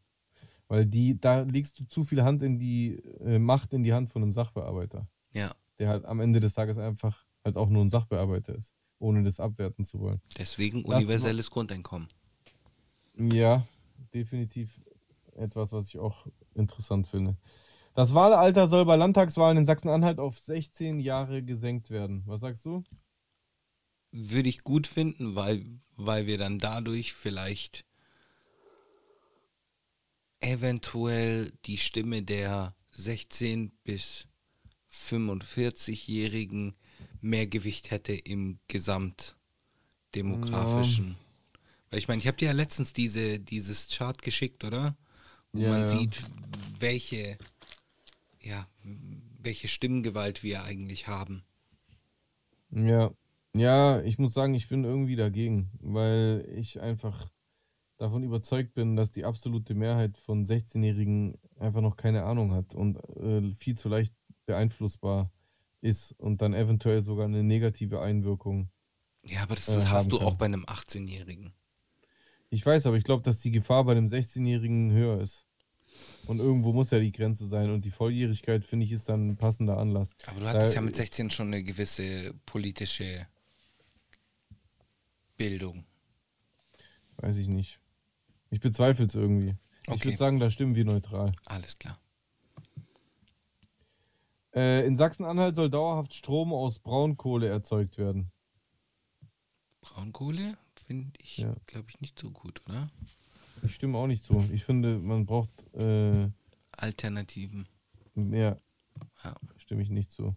Weil 0.69 0.87
die, 0.87 1.21
da 1.21 1.43
legst 1.43 1.79
du 1.81 1.85
zu 1.87 2.05
viel 2.05 2.23
Hand 2.23 2.43
in 2.43 2.59
die 2.59 2.97
äh, 3.25 3.39
Macht 3.39 3.73
in 3.73 3.83
die 3.85 3.93
Hand 3.93 4.11
von 4.11 4.23
einem 4.23 4.33
Sachbearbeiter, 4.33 5.09
Ja. 5.33 5.55
der 5.79 5.89
halt 5.89 6.05
am 6.05 6.21
Ende 6.21 6.41
des 6.41 6.55
Tages 6.55 6.79
einfach 6.79 7.25
halt 7.45 7.57
auch 7.57 7.69
nur 7.69 7.85
ein 7.85 7.91
Sachbearbeiter 7.91 8.55
ist, 8.55 8.75
ohne 8.99 9.23
das 9.23 9.39
abwerten 9.41 9.85
zu 9.85 10.01
wollen. 10.01 10.21
Deswegen 10.39 10.85
universelles 10.85 11.51
Grundeinkommen. 11.51 12.09
Ja, 13.19 13.67
definitiv 14.13 14.81
etwas, 15.37 15.73
was 15.73 15.89
ich 15.89 15.99
auch 15.99 16.27
interessant 16.55 17.07
finde. 17.07 17.37
Das 17.95 18.13
Wahlalter 18.13 18.69
soll 18.69 18.85
bei 18.85 18.97
Landtagswahlen 18.97 19.59
in 19.59 19.67
Sachsen-Anhalt 19.67 20.19
auf 20.19 20.39
16 20.39 20.99
Jahre 20.99 21.43
gesenkt 21.43 21.91
werden. 21.91 22.23
Was 22.27 22.43
sagst 22.43 22.67
du? 22.67 22.85
Würde 24.13 24.51
ich 24.51 24.65
gut 24.65 24.87
finden, 24.87 25.35
weil, 25.35 25.65
weil 25.97 26.27
wir 26.27 26.37
dann 26.37 26.59
dadurch 26.59 27.15
vielleicht 27.15 27.87
eventuell 30.41 31.53
die 31.65 31.79
Stimme 31.79 32.23
der 32.23 32.75
16 32.93 33.73
bis 33.83 34.27
45-Jährigen 34.91 36.75
mehr 37.21 37.47
Gewicht 37.47 37.91
hätte 37.91 38.15
im 38.15 38.59
gesamtdemografischen. 38.69 41.17
Weil 41.91 41.99
ich 41.99 42.09
meine, 42.09 42.21
ich 42.21 42.27
habe 42.27 42.37
dir 42.37 42.47
ja 42.47 42.53
letztens 42.53 42.93
diese, 42.93 43.39
dieses 43.39 43.89
Chart 43.89 44.21
geschickt, 44.23 44.65
oder? 44.65 44.97
Wo 45.53 45.61
Ja, 45.61 45.71
man 45.71 45.81
ja. 45.83 45.89
sieht, 45.89 46.21
welche, 46.79 47.39
ja, 48.41 48.67
welche 49.39 49.69
Stimmengewalt 49.69 50.43
wir 50.43 50.65
eigentlich 50.65 51.09
haben. 51.09 51.45
Ja. 52.71 53.11
Ja, 53.55 54.03
ich 54.03 54.19
muss 54.19 54.35
sagen, 54.35 54.53
ich 54.55 54.69
bin 54.69 54.85
irgendwie 54.85 55.17
dagegen, 55.17 55.71
weil 55.81 56.47
ich 56.57 56.79
einfach 56.81 57.27
davon 57.97 58.23
überzeugt 58.23 58.75
bin, 58.75 58.97
dass 58.97 59.11
die 59.11 59.25
absolute 59.25 59.75
Mehrheit 59.75 60.19
von 60.19 60.45
16-Jährigen 60.45 61.39
einfach 61.59 61.81
noch 61.81 61.97
keine 61.97 62.25
Ahnung 62.25 62.53
hat 62.53 62.75
und 62.75 62.97
äh, 63.17 63.55
viel 63.55 63.75
zu 63.75 63.89
leicht 63.89 64.15
beeinflussbar 64.45 65.33
ist 65.81 66.13
und 66.19 66.43
dann 66.43 66.53
eventuell 66.53 67.01
sogar 67.01 67.25
eine 67.25 67.43
negative 67.43 68.01
Einwirkung. 68.03 68.71
Ja, 69.25 69.43
aber 69.43 69.55
das 69.55 69.69
äh, 69.69 69.81
hast 69.87 70.13
du 70.13 70.21
auch 70.21 70.31
kann. 70.31 70.39
bei 70.39 70.45
einem 70.47 70.65
18-Jährigen. 70.67 71.55
Ich 72.57 72.65
weiß, 72.65 72.87
aber 72.87 72.97
ich 72.97 73.05
glaube, 73.05 73.23
dass 73.23 73.41
die 73.41 73.51
Gefahr 73.51 73.85
bei 73.85 73.93
einem 73.93 74.07
16-Jährigen 74.07 74.91
höher 74.91 75.21
ist. 75.21 75.45
Und 76.27 76.39
irgendwo 76.39 76.73
muss 76.73 76.91
ja 76.91 76.99
die 76.99 77.13
Grenze 77.13 77.47
sein 77.47 77.69
und 77.71 77.85
die 77.85 77.91
Volljährigkeit, 77.91 78.65
finde 78.65 78.87
ich, 78.87 78.93
ist 78.93 79.11
dann 79.11 79.29
ein 79.29 79.37
passender 79.37 79.77
Anlass. 79.77 80.17
Aber 80.27 80.41
du 80.41 80.47
hattest 80.49 80.71
Da- 80.73 80.77
ja 80.77 80.81
mit 80.81 80.97
16 80.97 81.31
schon 81.31 81.49
eine 81.49 81.63
gewisse 81.63 82.33
politische 82.47 83.27
Bildung. 85.37 85.85
Weiß 87.19 87.37
ich 87.37 87.49
nicht. 87.49 87.79
Ich 88.49 88.61
bezweifle 88.61 89.05
es 89.05 89.15
irgendwie. 89.15 89.55
Ich 89.83 89.93
Okay. 89.93 90.05
würde 90.07 90.17
sagen, 90.17 90.41
da 90.41 90.49
stimmen 90.49 90.75
wir 90.75 90.87
neutral. 90.87 91.35
Alles 91.45 91.77
klar. 91.79 92.01
Äh, 94.55 94.87
in 94.87 94.97
Sachsen-Anhalt 94.97 95.55
soll 95.57 95.69
dauerhaft 95.69 96.15
Strom 96.15 96.55
aus 96.55 96.79
Braunkohle 96.79 97.49
erzeugt 97.49 97.99
werden. 97.99 98.33
Braunkohle 99.83 100.57
finde 100.87 101.13
ich, 101.19 101.39
Ja. 101.39 101.55
glaube 101.67 101.87
ich, 101.91 102.01
nicht 102.01 102.19
so 102.19 102.31
gut, 102.31 102.63
oder? 102.67 102.87
Ich 103.63 103.75
stimme 103.75 103.99
auch 103.99 104.07
nicht 104.07 104.25
zu. 104.25 104.45
Ich 104.53 104.65
finde, 104.65 104.99
man 104.99 105.27
braucht 105.27 105.51
äh, 105.75 106.29
Alternativen. 106.73 107.67
mehr. 108.15 108.61
Ja. 109.25 109.35
Stimme 109.59 109.83
ich 109.83 109.91
nicht 109.91 110.11
zu. 110.11 110.35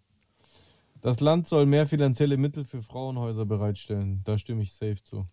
Das 1.01 1.19
Land 1.21 1.47
soll 1.47 1.65
mehr 1.65 1.87
finanzielle 1.87 2.37
Mittel 2.37 2.65
für 2.65 2.81
Frauenhäuser 2.81 3.45
bereitstellen. 3.45 4.21
Da 4.25 4.37
stimme 4.37 4.63
ich 4.63 4.73
safe 4.73 5.01
zu. 5.03 5.25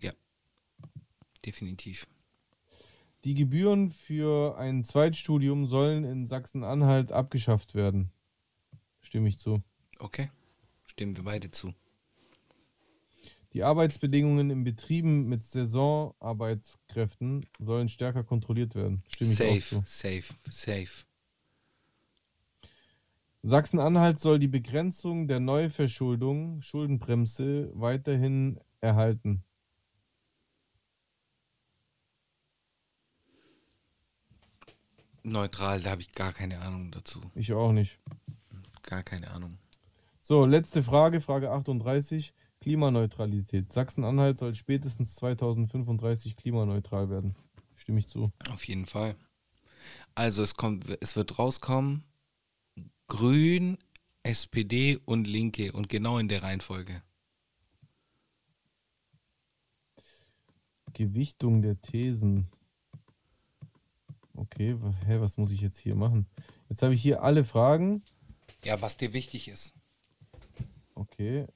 Definitiv. 1.45 2.07
Die 3.25 3.35
Gebühren 3.35 3.91
für 3.91 4.57
ein 4.59 4.85
Zweitstudium 4.85 5.67
sollen 5.67 6.05
in 6.05 6.27
Sachsen-Anhalt 6.27 7.11
abgeschafft 7.13 7.75
werden. 7.75 8.11
Stimme 9.01 9.29
ich 9.29 9.39
zu. 9.39 9.63
Okay. 9.99 10.31
Stimmen 10.85 11.17
wir 11.17 11.25
beide 11.25 11.51
zu. 11.51 11.73
Die 13.57 13.65
Arbeitsbedingungen 13.65 14.51
in 14.51 14.63
Betrieben 14.65 15.31
mit 15.31 15.43
Saisonarbeitskräften 15.43 17.47
sollen 17.59 17.89
stärker 17.89 18.23
kontrolliert 18.23 18.75
werden. 18.75 19.03
Stimme 19.09 19.33
ich 19.33 19.41
auch 19.41 19.47
Safe, 19.47 19.63
zu. 19.63 19.83
safe, 19.87 20.35
safe. 20.51 21.07
Sachsen-Anhalt 23.43 24.21
soll 24.21 24.39
die 24.41 24.47
Begrenzung 24.47 25.27
der 25.27 25.41
Neuverschuldung, 25.41 26.61
Schuldenbremse, 26.61 27.71
weiterhin 27.73 28.61
erhalten. 28.83 29.43
Neutral, 35.23 35.81
da 35.81 35.93
habe 35.93 36.03
ich 36.03 36.13
gar 36.13 36.35
keine 36.35 36.61
Ahnung 36.61 36.93
dazu. 36.93 37.23
Ich 37.35 37.55
auch 37.55 37.73
nicht. 37.73 37.99
Gar 38.83 39.03
keine 39.03 39.31
Ahnung. 39.31 39.57
So, 40.21 40.45
letzte 40.45 40.83
Frage, 40.83 41.23
Frage 41.23 41.53
38. 41.53 42.35
Klimaneutralität. 42.67 43.73
Sachsen-Anhalt 43.73 44.39
soll 44.39 44.57
spätestens 44.57 45.15
2035 45.15 46.35
klimaneutral 46.35 47.09
werden. 47.09 47.37
Stimme 47.77 48.01
ich 48.01 48.09
zu. 48.09 48.33
Auf 48.51 48.67
jeden 48.67 48.87
Fall. 48.87 49.15
Also 50.17 50.43
es 50.43 50.57
kommt, 50.57 50.99
es 51.01 51.15
wird 51.15 51.39
rauskommen, 51.39 52.03
Grün, 53.07 53.79
SPD 54.25 54.99
und 55.05 55.29
Linke 55.29 55.71
und 55.71 55.89
genau 55.89 56.19
in 56.19 56.27
der 56.27 56.43
Reihenfolge. 56.43 57.05
Gewichtung 60.93 61.63
der 61.63 61.81
Thesen. 61.81 62.49
Okay, 64.35 64.77
hä, 65.07 65.21
was 65.21 65.37
muss 65.37 65.53
ich 65.53 65.61
jetzt 65.61 65.79
hier 65.79 65.95
machen? 65.95 66.27
Jetzt 66.69 66.83
habe 66.83 66.95
ich 66.95 67.01
hier 67.01 67.23
alle 67.23 67.45
Fragen. 67.45 68.03
Ja, 68.65 68.83
was 68.83 68.97
dir 68.97 69.13
wichtig 69.13 69.47
ist. 69.47 69.73
Okay. 70.97 71.47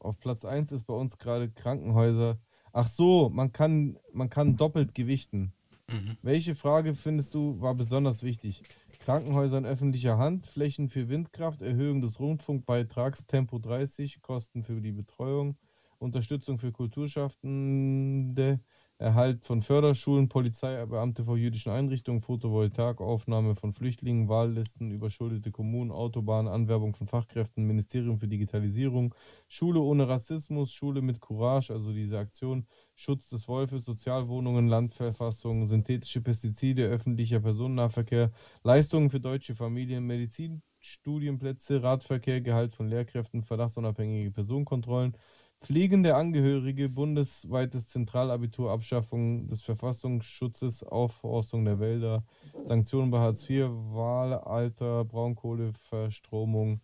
Auf 0.00 0.18
Platz 0.18 0.44
1 0.44 0.72
ist 0.72 0.84
bei 0.84 0.94
uns 0.94 1.18
gerade 1.18 1.50
Krankenhäuser. 1.50 2.38
Ach 2.72 2.88
so, 2.88 3.28
man 3.30 3.52
kann, 3.52 3.98
man 4.12 4.30
kann 4.30 4.56
doppelt 4.56 4.94
gewichten. 4.94 5.52
Mhm. 5.88 6.16
Welche 6.22 6.54
Frage 6.54 6.94
findest 6.94 7.34
du 7.34 7.60
war 7.60 7.74
besonders 7.74 8.22
wichtig? 8.22 8.62
Krankenhäuser 9.00 9.58
in 9.58 9.66
öffentlicher 9.66 10.18
Hand, 10.18 10.46
Flächen 10.46 10.88
für 10.88 11.08
Windkraft, 11.08 11.62
Erhöhung 11.62 12.00
des 12.00 12.18
Rundfunkbeitrags, 12.18 13.26
Tempo 13.26 13.58
30, 13.58 14.22
Kosten 14.22 14.62
für 14.62 14.80
die 14.80 14.92
Betreuung, 14.92 15.56
Unterstützung 15.98 16.58
für 16.58 16.72
Kulturschaffende, 16.72 18.60
Erhalt 19.00 19.46
von 19.46 19.62
Förderschulen, 19.62 20.28
Polizeibeamte 20.28 21.24
vor 21.24 21.38
jüdischen 21.38 21.72
Einrichtungen, 21.72 22.20
Photovoltaikaufnahme 22.20 23.56
von 23.56 23.72
Flüchtlingen, 23.72 24.28
Wahllisten, 24.28 24.90
überschuldete 24.90 25.50
Kommunen, 25.50 25.90
Autobahnen, 25.90 26.52
Anwerbung 26.52 26.94
von 26.94 27.06
Fachkräften, 27.06 27.64
Ministerium 27.64 28.18
für 28.18 28.28
Digitalisierung, 28.28 29.14
Schule 29.48 29.80
ohne 29.80 30.06
Rassismus, 30.06 30.74
Schule 30.74 31.00
mit 31.00 31.18
Courage, 31.18 31.72
also 31.72 31.94
diese 31.94 32.18
Aktion, 32.18 32.66
Schutz 32.94 33.30
des 33.30 33.48
Wolfes, 33.48 33.86
Sozialwohnungen, 33.86 34.68
Landverfassung, 34.68 35.66
synthetische 35.66 36.20
Pestizide, 36.20 36.86
öffentlicher 36.86 37.40
Personennahverkehr, 37.40 38.30
Leistungen 38.64 39.08
für 39.08 39.20
deutsche 39.20 39.54
Familien, 39.54 40.06
Medizinstudienplätze, 40.06 41.82
Radverkehr, 41.82 42.42
Gehalt 42.42 42.74
von 42.74 42.86
Lehrkräften, 42.86 43.40
verdachtsunabhängige 43.40 44.30
Personenkontrollen, 44.30 45.16
pflegende 45.60 46.16
Angehörige, 46.16 46.88
bundesweites 46.88 47.88
Zentralabitur, 47.88 48.70
Abschaffung 48.70 49.46
des 49.46 49.62
Verfassungsschutzes, 49.62 50.82
Aufforstung 50.82 51.64
der 51.64 51.78
Wälder, 51.78 52.24
Sanktionen 52.64 53.10
bei 53.10 53.18
Hartz 53.18 53.48
IV, 53.48 53.66
Wahlalter, 53.68 55.04
Braunkohle, 55.04 55.72
Verstromung, 55.74 56.80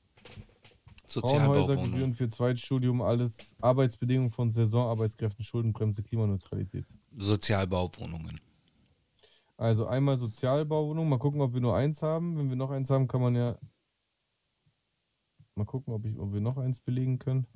Frauenhäuser, 1.06 1.76
Gebühren 1.76 2.12
Sozialbauwohnung. 2.12 2.14
für 2.14 2.28
Zweitstudium, 2.28 3.02
alles 3.02 3.56
Arbeitsbedingungen 3.60 4.30
von 4.30 4.50
Saisonarbeitskräften, 4.50 5.44
Schuldenbremse, 5.44 6.02
Klimaneutralität. 6.02 6.84
Sozialbauwohnungen. 7.16 8.40
Also 9.56 9.86
einmal 9.86 10.18
Sozialbauwohnung, 10.18 11.08
mal 11.08 11.18
gucken, 11.18 11.40
ob 11.40 11.54
wir 11.54 11.60
nur 11.62 11.76
eins 11.76 12.02
haben. 12.02 12.36
Wenn 12.36 12.50
wir 12.50 12.56
noch 12.56 12.70
eins 12.70 12.90
haben, 12.90 13.08
kann 13.08 13.22
man 13.22 13.34
ja 13.34 13.58
mal 15.54 15.64
gucken, 15.64 15.94
ob, 15.94 16.04
ich, 16.04 16.18
ob 16.18 16.34
wir 16.34 16.42
noch 16.42 16.58
eins 16.58 16.80
belegen 16.80 17.18
können. 17.18 17.46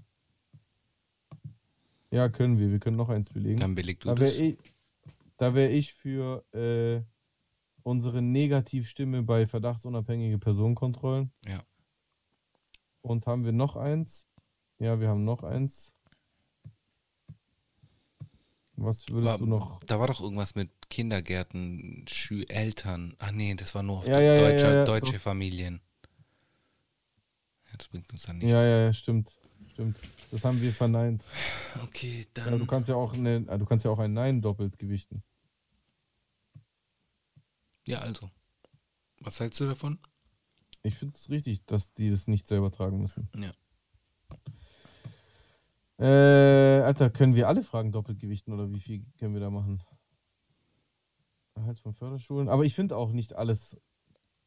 Ja, 2.10 2.28
können 2.28 2.58
wir. 2.58 2.70
Wir 2.70 2.80
können 2.80 2.96
noch 2.96 3.08
eins 3.08 3.30
belegen. 3.30 3.60
Dann 3.60 3.74
beleg 3.74 4.00
du 4.00 4.08
Da 4.08 4.16
wäre 4.18 4.30
das. 4.30 4.38
ich, 4.38 4.58
da 5.36 5.54
wär 5.54 5.70
ich 5.70 5.92
für 5.94 6.44
äh, 6.52 7.02
unsere 7.82 8.20
Negativstimme 8.20 9.22
bei 9.22 9.46
verdachtsunabhängige 9.46 10.38
Personenkontrollen. 10.38 11.32
Ja. 11.46 11.62
Und 13.02 13.26
haben 13.26 13.44
wir 13.44 13.52
noch 13.52 13.76
eins? 13.76 14.26
Ja, 14.78 15.00
wir 15.00 15.08
haben 15.08 15.24
noch 15.24 15.42
eins. 15.42 15.94
Was 18.76 19.08
würdest 19.08 19.26
War, 19.26 19.38
du 19.38 19.46
noch? 19.46 19.80
Da 19.84 20.00
war 20.00 20.06
doch 20.06 20.20
irgendwas 20.20 20.54
mit 20.54 20.70
Kindergärten, 20.88 22.06
Schü 22.08 22.44
Eltern. 22.48 23.14
Ah 23.18 23.30
nee, 23.30 23.54
das 23.54 23.74
war 23.74 23.82
nur 23.82 23.98
auf 23.98 24.06
Ja, 24.08 24.20
ja, 24.20 24.36
deutsche, 24.38 24.66
ja, 24.66 24.84
deutsche. 24.84 25.18
Familien. 25.18 25.80
Das 27.76 27.88
bringt 27.88 28.10
uns 28.10 28.22
dann 28.24 28.38
nichts. 28.38 28.52
Ja, 28.52 28.62
ja, 28.62 28.84
ja, 28.86 28.92
stimmt. 28.92 29.39
Stimmt. 29.80 29.98
Das 30.30 30.44
haben 30.44 30.60
wir 30.60 30.74
verneint. 30.74 31.24
Okay, 31.84 32.26
Ja, 32.36 32.44
dann. 32.50 32.58
du 32.58 32.66
kannst 32.66 32.90
ja 32.90 32.96
auch 32.96 33.14
eine, 33.14 33.46
ah, 33.48 33.56
du 33.56 33.64
kannst 33.64 33.82
ja 33.86 33.90
auch 33.90 33.98
ein 33.98 34.12
Nein 34.12 34.42
doppelt 34.42 34.78
gewichten. 34.78 35.22
Ja, 37.86 38.00
also. 38.00 38.30
Was 39.20 39.40
hältst 39.40 39.58
du 39.58 39.64
davon? 39.66 39.98
Ich 40.82 40.96
finde 40.96 41.14
es 41.16 41.30
richtig, 41.30 41.64
dass 41.64 41.94
die 41.94 42.10
das 42.10 42.28
nicht 42.28 42.46
selber 42.46 42.70
tragen 42.70 43.00
müssen. 43.00 43.30
Ja. 43.34 43.52
Äh, 45.98 46.82
Alter, 46.82 47.08
können 47.08 47.34
wir 47.34 47.48
alle 47.48 47.62
Fragen 47.62 47.90
doppelt 47.90 48.18
gewichten 48.18 48.52
oder 48.52 48.70
wie 48.70 48.80
viel 48.80 49.06
können 49.18 49.32
wir 49.32 49.40
da 49.40 49.48
machen? 49.48 49.82
Erhalt 51.54 51.78
von 51.78 51.94
Förderschulen. 51.94 52.50
Aber 52.50 52.66
ich 52.66 52.74
finde 52.74 52.98
auch 52.98 53.12
nicht 53.12 53.32
alles 53.34 53.78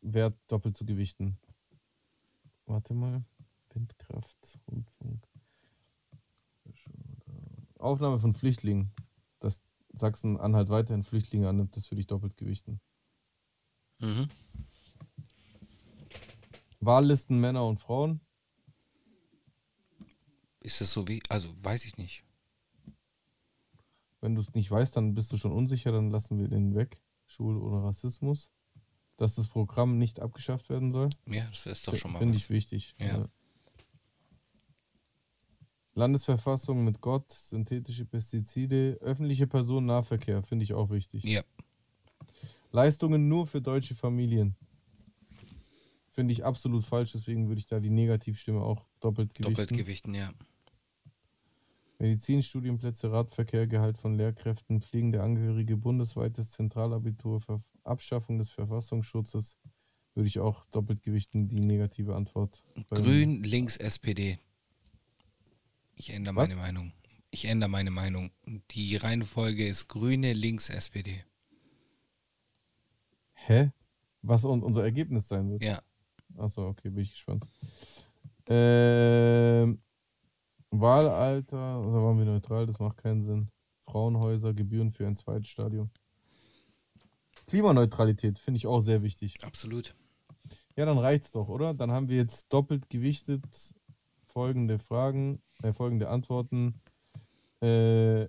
wert, 0.01 0.37
doppelt 0.47 0.77
zu 0.77 0.85
gewichten. 0.85 1.39
Warte 2.67 2.93
mal. 2.93 3.23
Windkraft, 3.73 4.59
Rundfunk. 4.67 5.27
Aufnahme 7.79 8.19
von 8.19 8.33
Flüchtlingen. 8.33 8.91
Dass 9.39 9.61
Sachsen-Anhalt 9.93 10.69
weiterhin 10.69 11.03
Flüchtlinge 11.03 11.49
annimmt, 11.49 11.75
das 11.75 11.91
würde 11.91 11.99
ich 11.99 12.07
doppelt 12.07 12.37
gewichten. 12.37 12.79
Mhm. 13.99 14.29
Wahllisten 16.79 17.39
Männer 17.39 17.65
und 17.65 17.79
Frauen. 17.79 18.21
Ist 20.61 20.81
das 20.81 20.91
so 20.91 21.07
wie. 21.07 21.21
Also, 21.29 21.49
weiß 21.63 21.85
ich 21.85 21.97
nicht. 21.97 22.23
Wenn 24.21 24.35
du 24.35 24.41
es 24.41 24.53
nicht 24.53 24.71
weißt, 24.71 24.95
dann 24.95 25.13
bist 25.13 25.31
du 25.33 25.37
schon 25.37 25.51
unsicher, 25.51 25.91
dann 25.91 26.09
lassen 26.09 26.39
wir 26.39 26.47
den 26.47 26.75
weg. 26.75 27.01
Schule 27.25 27.59
ohne 27.59 27.83
Rassismus. 27.83 28.49
Dass 29.17 29.35
das 29.35 29.47
Programm 29.47 29.97
nicht 29.97 30.19
abgeschafft 30.21 30.69
werden 30.69 30.91
soll. 30.91 31.09
Ja, 31.27 31.47
das 31.49 31.65
ist 31.65 31.87
doch 31.87 31.95
schon 31.95 32.13
mal 32.13 32.19
Finde 32.19 32.37
ich 32.37 32.49
wichtig. 32.49 32.95
Ja. 32.97 33.27
Landesverfassung 35.95 36.83
mit 36.83 37.01
Gott, 37.01 37.31
synthetische 37.31 38.05
Pestizide, 38.05 38.97
öffentliche 39.01 39.47
Personennahverkehr, 39.47 40.41
finde 40.43 40.63
ich 40.63 40.73
auch 40.73 40.89
wichtig. 40.89 41.23
Ja, 41.23 41.43
Leistungen 42.73 43.29
nur 43.29 43.47
für 43.47 43.61
deutsche 43.61 43.95
Familien. 43.95 44.55
Finde 46.09 46.33
ich 46.33 46.43
absolut 46.43 46.83
falsch, 46.83 47.13
deswegen 47.13 47.47
würde 47.47 47.59
ich 47.59 47.67
da 47.67 47.79
die 47.79 47.89
Negativstimme 47.89 48.61
auch 48.61 48.87
doppelt 48.99 49.33
gewichten. 49.33 49.53
doppelt 49.53 49.77
gewichten, 49.77 50.13
ja. 50.15 50.31
Medizinstudienplätze, 51.99 53.11
Radverkehr, 53.11 53.67
Gehalt 53.67 53.97
von 53.97 54.15
Lehrkräften, 54.15 54.81
pflegende 54.81 55.21
Angehörige, 55.21 55.77
bundesweites 55.77 56.51
Zentralabitur, 56.51 57.39
Ver 57.39 57.63
Abschaffung 57.85 58.37
des 58.37 58.49
Verfassungsschutzes 58.49 59.57
würde 60.15 60.27
ich 60.27 60.39
auch 60.39 60.65
doppelt 60.67 61.03
gewichten, 61.03 61.49
die 61.49 61.59
negative 61.59 62.15
Antwort. 62.15 62.63
Grün, 62.91 63.43
links, 63.43 63.75
SPD. 63.75 64.39
Ich 66.03 66.13
ändere 66.13 66.35
Was? 66.35 66.49
meine 66.49 66.61
Meinung. 66.61 66.93
Ich 67.31 67.45
ändere 67.45 67.69
meine 67.69 67.89
Meinung. 67.89 68.29
Die 68.71 68.97
Reihenfolge 68.97 69.65
ist 69.65 69.87
Grüne, 69.87 70.33
links, 70.33 70.69
SPD. 70.69 71.23
Hä? 73.35 73.71
Was 74.21 74.43
un 74.43 74.63
unser 74.63 74.83
Ergebnis 74.83 75.29
sein 75.29 75.49
wird? 75.49 75.63
Ja, 75.63 75.79
Achso, 76.37 76.67
okay, 76.67 76.89
bin 76.89 77.03
ich 77.03 77.11
gespannt. 77.11 77.45
Ähm, 78.47 79.81
Wahlalter, 80.71 81.55
da 81.55 81.93
waren 81.93 82.17
wir 82.17 82.25
neutral, 82.25 82.65
das 82.65 82.79
macht 82.79 82.97
keinen 82.97 83.23
Sinn. 83.23 83.49
Frauenhäuser, 83.85 84.53
Gebühren 84.53 84.91
für 84.91 85.07
ein 85.07 85.15
zweites 85.15 85.47
Stadion. 85.47 85.89
Klimaneutralität 87.47 88.39
finde 88.39 88.57
ich 88.57 88.67
auch 88.67 88.81
sehr 88.81 89.03
wichtig. 89.03 89.41
absolut. 89.41 89.95
Ja, 90.75 90.85
dann 90.85 90.97
reicht's 90.97 91.31
doch, 91.31 91.47
oder? 91.47 91.73
Dann 91.73 91.91
haben 91.91 92.09
wir 92.09 92.17
jetzt 92.17 92.51
doppelt 92.51 92.89
gewichtet 92.89 93.73
folgende 94.33 94.79
Fragen, 94.79 95.41
äh, 95.61 95.73
folgende 95.73 96.09
Antworten. 96.09 96.81
Äh, 97.61 98.27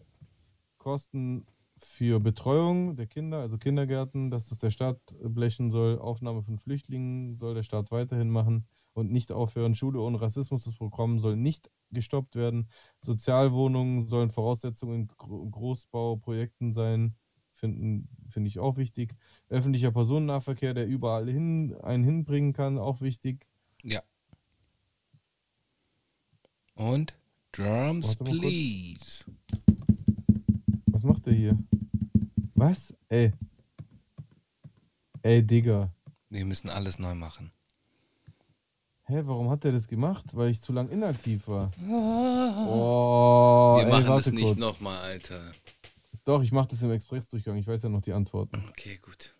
Kosten 0.78 1.46
für 1.76 2.20
Betreuung 2.20 2.94
der 2.94 3.06
Kinder, 3.06 3.40
also 3.40 3.58
Kindergärten, 3.58 4.30
dass 4.30 4.48
das 4.48 4.58
der 4.58 4.70
Staat 4.70 4.98
blechen 5.22 5.70
soll. 5.70 5.98
Aufnahme 5.98 6.42
von 6.42 6.58
Flüchtlingen 6.58 7.34
soll 7.34 7.54
der 7.54 7.62
Staat 7.62 7.90
weiterhin 7.90 8.30
machen 8.30 8.66
und 8.92 9.10
nicht 9.10 9.32
aufhören. 9.32 9.74
Schule 9.74 10.00
ohne 10.00 10.20
Rassismus, 10.20 10.64
das 10.64 10.74
Programm 10.76 11.18
soll 11.18 11.36
nicht 11.36 11.70
gestoppt 11.90 12.36
werden. 12.36 12.68
Sozialwohnungen 13.00 14.08
sollen 14.08 14.30
Voraussetzungen 14.30 15.00
in 15.00 15.06
Gro- 15.08 15.48
Großbauprojekten 15.50 16.72
sein. 16.72 17.16
Finde 17.52 18.06
ich 18.44 18.58
auch 18.58 18.76
wichtig. 18.76 19.14
Öffentlicher 19.48 19.90
Personennahverkehr, 19.90 20.74
der 20.74 20.86
überall 20.86 21.30
hin, 21.30 21.74
einen 21.82 22.04
hinbringen 22.04 22.52
kann, 22.52 22.78
auch 22.78 23.00
wichtig. 23.00 23.46
Ja. 23.82 24.02
Und 26.74 27.14
Drums, 27.52 28.16
please. 28.16 29.24
Was 30.86 31.04
macht 31.04 31.26
der 31.26 31.32
hier? 31.32 31.58
Was? 32.54 32.94
Ey. 33.08 33.32
Ey, 35.22 35.42
Digga. 35.42 35.92
Wir 36.30 36.44
müssen 36.44 36.68
alles 36.68 36.98
neu 36.98 37.14
machen. 37.14 37.52
Hä, 39.04 39.20
warum 39.24 39.50
hat 39.50 39.64
der 39.64 39.72
das 39.72 39.86
gemacht? 39.86 40.34
Weil 40.34 40.50
ich 40.50 40.60
zu 40.62 40.72
lang 40.72 40.88
inaktiv 40.88 41.46
war. 41.46 41.70
Oh, 42.66 43.76
Wir 43.76 43.84
ey, 43.84 43.90
machen 43.90 44.06
das 44.06 44.32
nicht 44.32 44.56
nochmal, 44.56 44.98
Alter. 44.98 45.52
Doch, 46.24 46.42
ich 46.42 46.52
mache 46.52 46.68
das 46.68 46.82
im 46.82 46.90
Expressdurchgang. 46.90 47.56
Ich 47.56 47.66
weiß 47.66 47.82
ja 47.82 47.88
noch 47.88 48.00
die 48.00 48.14
Antworten. 48.14 48.64
Okay, 48.70 48.98
gut. 49.02 49.36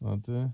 Warte. 0.00 0.52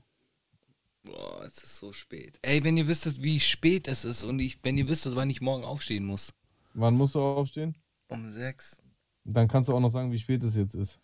Boah, 1.04 1.44
es 1.44 1.62
ist 1.62 1.76
so 1.76 1.92
spät. 1.92 2.38
Ey, 2.42 2.64
wenn 2.64 2.76
ihr 2.78 2.86
wüsstet, 2.86 3.22
wie 3.22 3.38
spät 3.38 3.88
es 3.88 4.04
ist 4.04 4.24
und 4.24 4.38
ich, 4.38 4.58
wenn 4.64 4.78
ihr 4.78 4.88
wüsstet, 4.88 5.14
wann 5.16 5.28
ich 5.28 5.42
morgen 5.42 5.64
aufstehen 5.64 6.06
muss. 6.06 6.32
Wann 6.72 6.96
musst 6.96 7.14
du 7.14 7.20
aufstehen? 7.20 7.76
Um 8.08 8.30
sechs. 8.30 8.82
Dann 9.24 9.46
kannst 9.48 9.68
du 9.68 9.74
auch 9.74 9.80
noch 9.80 9.90
sagen, 9.90 10.12
wie 10.12 10.18
spät 10.18 10.42
es 10.42 10.56
jetzt 10.56 10.74
ist. 10.74 10.98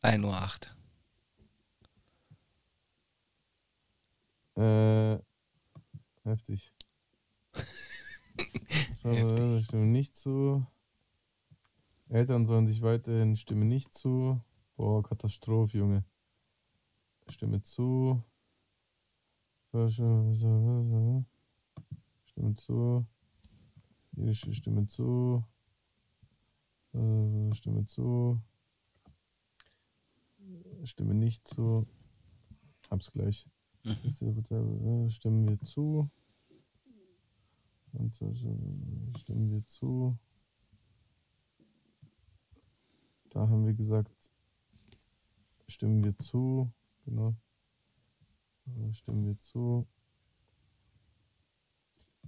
1 0.00 0.24
Uhr 0.24 0.34
8. 0.34 0.74
Äh, 4.56 5.18
heftig. 6.24 6.72
Heftig. 9.02 9.64
stimme 9.66 9.86
nicht 9.86 10.14
zu. 10.14 10.66
Eltern 12.08 12.46
sollen 12.46 12.66
sich 12.66 12.82
weiterhin 12.82 13.36
stimme 13.36 13.64
nicht 13.64 13.94
zu. 13.94 14.40
Boah, 14.76 15.02
Katastrophe, 15.02 15.78
Junge. 15.78 16.04
Stimme 17.28 17.62
zu. 17.62 18.22
Stimme 22.26 22.54
zu. 22.54 23.06
Jüdische 24.12 24.54
Stimme 24.54 24.86
zu. 24.86 25.44
Äh, 26.92 27.54
Stimme 27.54 27.86
zu. 27.86 28.40
Stimme 30.84 31.14
nicht 31.14 31.48
zu. 31.48 31.86
Hab's 32.90 33.10
gleich. 33.12 33.48
Mhm. 33.84 33.96
Äh, 34.04 35.10
Stimmen 35.10 35.48
wir 35.48 35.60
zu. 35.60 36.10
Und 37.92 38.16
stimmen 38.16 39.50
wir 39.50 39.62
zu. 39.64 40.18
Da 43.30 43.48
haben 43.48 43.66
wir 43.66 43.74
gesagt, 43.74 44.30
stimmen 45.68 46.04
wir 46.04 46.16
zu. 46.18 46.72
Genau. 47.04 47.34
Äh, 48.66 48.92
Stimmen 48.92 49.26
wir 49.26 49.38
zu. 49.38 49.86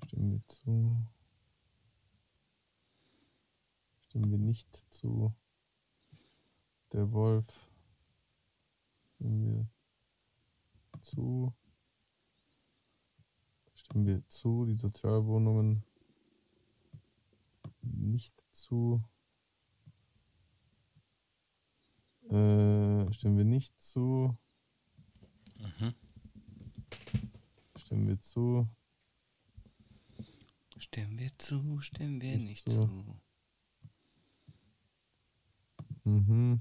Stimmen 0.05 0.33
wir 0.33 0.47
zu. 0.47 0.97
Stimmen 4.01 4.31
wir 4.31 4.39
nicht 4.39 4.75
zu. 4.93 5.33
Der 6.93 7.11
Wolf. 7.13 7.71
Stimmen 9.15 9.45
wir 10.93 11.03
zu. 11.03 11.55
Stimmen 13.75 14.07
wir 14.07 14.29
zu, 14.29 14.67
die 14.67 14.75
Sozialwohnungen 14.77 15.83
nicht 17.83 18.45
zu. 18.53 19.03
Äh, 22.29 23.13
stimmen 23.13 23.39
wir 23.39 23.45
nicht 23.45 23.81
zu. 23.81 24.37
Mhm. 25.67 25.95
Stimmen 27.77 28.09
wir 28.09 28.21
zu. 28.21 28.69
Stimmen 30.79 31.19
wir 31.19 31.33
zu, 31.39 31.81
stimmen 31.81 32.21
wir 32.21 32.37
Nicht 32.37 32.49
nicht 32.49 32.71
zu. 32.71 32.87
zu. 32.87 33.21
Mhm. 36.05 36.61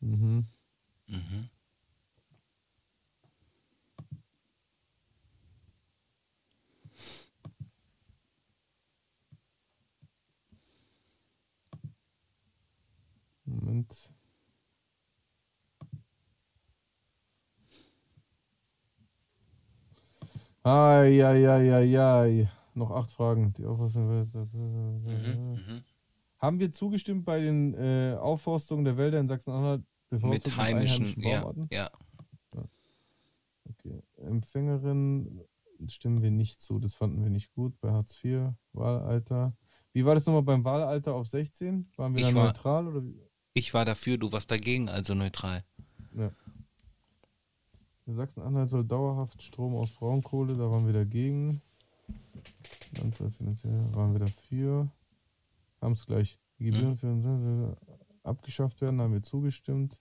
Mhm. 0.00 0.46
Mhm. 1.06 1.50
Moment. 13.44 14.14
Ai. 20.64 22.48
Noch 22.74 22.90
acht 22.90 23.10
Fragen. 23.10 23.52
Die 23.54 23.64
Auffassung 23.64 24.08
Mhm. 24.08 25.52
Mhm. 25.52 25.84
Haben 26.38 26.58
wir 26.60 26.72
zugestimmt 26.72 27.24
bei 27.24 27.40
den 27.40 27.74
äh, 27.74 28.16
Aufforstungen 28.20 28.84
der 28.84 28.96
Wälder 28.96 29.20
in 29.20 29.28
Sachsen-Anhalt? 29.28 29.82
Mit 30.10 30.56
heimischen, 30.56 31.20
ja, 31.20 31.40
Baumarten? 31.40 31.68
ja. 31.72 31.90
Okay. 33.66 34.02
Empfängerin 34.18 35.40
stimmen 35.88 36.22
wir 36.22 36.30
nicht 36.30 36.60
zu. 36.60 36.78
Das 36.78 36.94
fanden 36.94 37.22
wir 37.22 37.30
nicht 37.30 37.52
gut 37.52 37.78
bei 37.80 37.90
Hartz 37.90 38.22
IV. 38.22 38.50
Wahlalter. 38.72 39.56
Wie 39.92 40.04
war 40.04 40.14
das 40.14 40.26
nochmal 40.26 40.42
beim 40.42 40.64
Wahlalter 40.64 41.14
auf 41.14 41.26
16? 41.28 41.90
Waren 41.96 42.14
wir 42.14 42.22
Ich 42.22 42.28
da 42.30 42.34
war- 42.34 42.44
neutral? 42.46 42.88
Oder? 42.88 43.02
Ich 43.54 43.72
war 43.74 43.84
dafür, 43.84 44.18
du 44.18 44.30
warst 44.32 44.50
dagegen, 44.50 44.88
also 44.88 45.14
neutral. 45.14 45.64
Sachsen-Anhalt 48.12 48.68
soll 48.68 48.84
dauerhaft 48.84 49.42
Strom 49.42 49.74
aus 49.74 49.92
Braunkohle, 49.92 50.56
da 50.56 50.70
waren 50.70 50.86
wir 50.86 50.92
dagegen. 50.92 51.62
Anzahl 53.00 53.30
finanziell 53.30 53.92
waren 53.94 54.12
wir 54.12 54.20
dafür. 54.20 54.90
Haben 55.80 55.92
es 55.92 56.06
gleich. 56.06 56.38
Die 56.58 56.66
Gebühren 56.66 56.96
für 56.96 57.10
uns 57.10 57.26
äh, 57.26 57.76
abgeschafft 58.22 58.80
werden, 58.80 59.00
haben 59.00 59.12
wir 59.12 59.22
zugestimmt. 59.22 60.00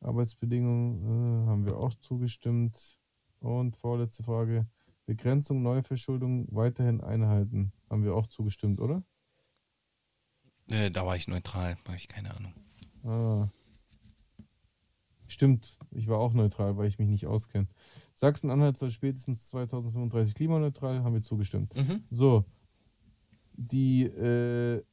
Arbeitsbedingungen 0.00 1.44
äh, 1.44 1.46
haben 1.48 1.66
wir 1.66 1.76
auch 1.76 1.94
zugestimmt. 1.94 2.98
Und 3.40 3.76
vorletzte 3.76 4.22
Frage. 4.22 4.66
Begrenzung 5.06 5.62
Neuverschuldung 5.62 6.46
weiterhin 6.50 7.00
einhalten. 7.00 7.72
Haben 7.90 8.04
wir 8.04 8.14
auch 8.14 8.28
zugestimmt, 8.28 8.80
oder? 8.80 9.02
Äh, 10.70 10.90
da 10.90 11.04
war 11.04 11.16
ich 11.16 11.26
neutral, 11.26 11.76
habe 11.84 11.96
ich 11.96 12.06
keine 12.06 12.34
Ahnung. 12.34 12.54
Ah. 13.04 13.48
Stimmt, 15.32 15.78
ich 15.92 16.08
war 16.08 16.18
auch 16.18 16.34
neutral, 16.34 16.76
weil 16.76 16.88
ich 16.88 16.98
mich 16.98 17.08
nicht 17.08 17.26
auskenne. 17.26 17.66
Sachsen-Anhalt 18.12 18.76
soll 18.76 18.90
spätestens 18.90 19.48
2035 19.48 20.34
klimaneutral, 20.34 21.02
haben 21.02 21.14
wir 21.14 21.22
zugestimmt. 21.22 21.74
Mhm. 21.74 22.04
So, 22.10 22.44
die, 23.54 24.02
äh, 24.02 24.84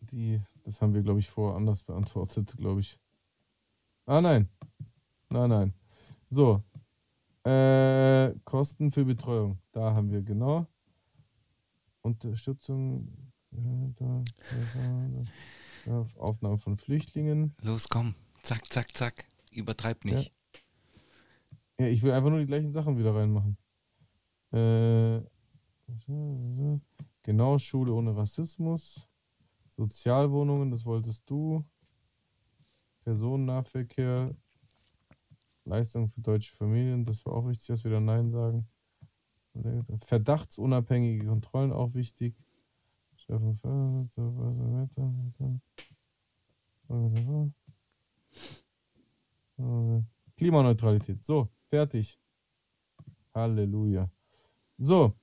die, 0.00 0.40
das 0.64 0.82
haben 0.82 0.92
wir, 0.92 1.02
glaube 1.02 1.20
ich, 1.20 1.30
vorher 1.30 1.56
anders 1.56 1.82
beantwortet, 1.84 2.56
glaube 2.56 2.80
ich. 2.80 2.98
Ah, 4.06 4.20
nein. 4.20 4.48
Nein, 5.28 5.50
nein. 5.50 5.74
So, 6.30 6.64
äh, 7.44 8.34
Kosten 8.44 8.90
für 8.90 9.04
Betreuung, 9.04 9.60
da 9.70 9.94
haben 9.94 10.10
wir 10.10 10.22
genau. 10.22 10.66
Unterstützung, 12.00 13.06
äh, 13.52 13.92
da, 13.94 14.24
da, 14.48 14.64
da, 14.74 15.26
Aufnahme 15.86 16.58
von 16.58 16.76
Flüchtlingen. 16.76 17.54
Los, 17.60 17.88
komm. 17.88 18.14
Zack, 18.42 18.72
zack, 18.72 18.96
zack. 18.96 19.24
Übertreib 19.52 20.04
nicht. 20.04 20.32
Ja, 21.78 21.86
ich 21.86 22.02
will 22.02 22.12
einfach 22.12 22.30
nur 22.30 22.40
die 22.40 22.46
gleichen 22.46 22.70
Sachen 22.70 22.98
wieder 22.98 23.14
reinmachen. 23.14 23.56
Äh, 24.52 25.20
genau, 27.22 27.58
Schule 27.58 27.92
ohne 27.92 28.16
Rassismus. 28.16 29.08
Sozialwohnungen, 29.68 30.70
das 30.70 30.84
wolltest 30.84 31.28
du. 31.28 31.64
Personennahverkehr. 33.04 34.34
Leistung 35.64 36.08
für 36.08 36.20
deutsche 36.20 36.54
Familien, 36.56 37.04
das 37.04 37.24
war 37.24 37.34
auch 37.34 37.48
wichtig, 37.48 37.68
dass 37.68 37.84
wir 37.84 37.92
da 37.92 38.00
Nein 38.00 38.30
sagen. 38.30 38.66
Verdachtsunabhängige 40.00 41.26
Kontrollen, 41.26 41.72
auch 41.72 41.94
wichtig. 41.94 42.34
Klimaneutralität. 50.36 51.24
So, 51.24 51.48
fertig. 51.68 52.18
Halleluja. 53.34 54.10
So. 54.78 55.14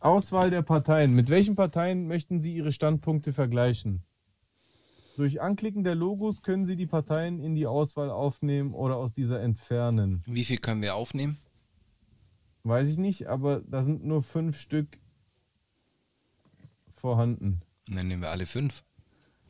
Auswahl 0.00 0.50
der 0.50 0.62
Parteien. 0.62 1.14
Mit 1.14 1.30
welchen 1.30 1.56
Parteien 1.56 2.06
möchten 2.06 2.38
Sie 2.38 2.54
Ihre 2.54 2.72
Standpunkte 2.72 3.32
vergleichen? 3.32 4.02
Durch 5.16 5.40
Anklicken 5.40 5.82
der 5.82 5.94
Logos 5.94 6.42
können 6.42 6.66
Sie 6.66 6.76
die 6.76 6.86
Parteien 6.86 7.40
in 7.40 7.54
die 7.54 7.66
Auswahl 7.66 8.10
aufnehmen 8.10 8.74
oder 8.74 8.96
aus 8.96 9.14
dieser 9.14 9.40
entfernen. 9.40 10.22
Wie 10.26 10.44
viel 10.44 10.58
können 10.58 10.82
wir 10.82 10.94
aufnehmen? 10.94 11.38
Weiß 12.66 12.88
ich 12.88 12.98
nicht, 12.98 13.28
aber 13.28 13.60
da 13.60 13.84
sind 13.84 14.04
nur 14.04 14.22
fünf 14.22 14.58
Stück 14.58 14.98
vorhanden. 16.88 17.62
Und 17.88 17.94
dann 17.94 18.08
nehmen 18.08 18.22
wir 18.22 18.30
alle 18.30 18.44
fünf. 18.44 18.82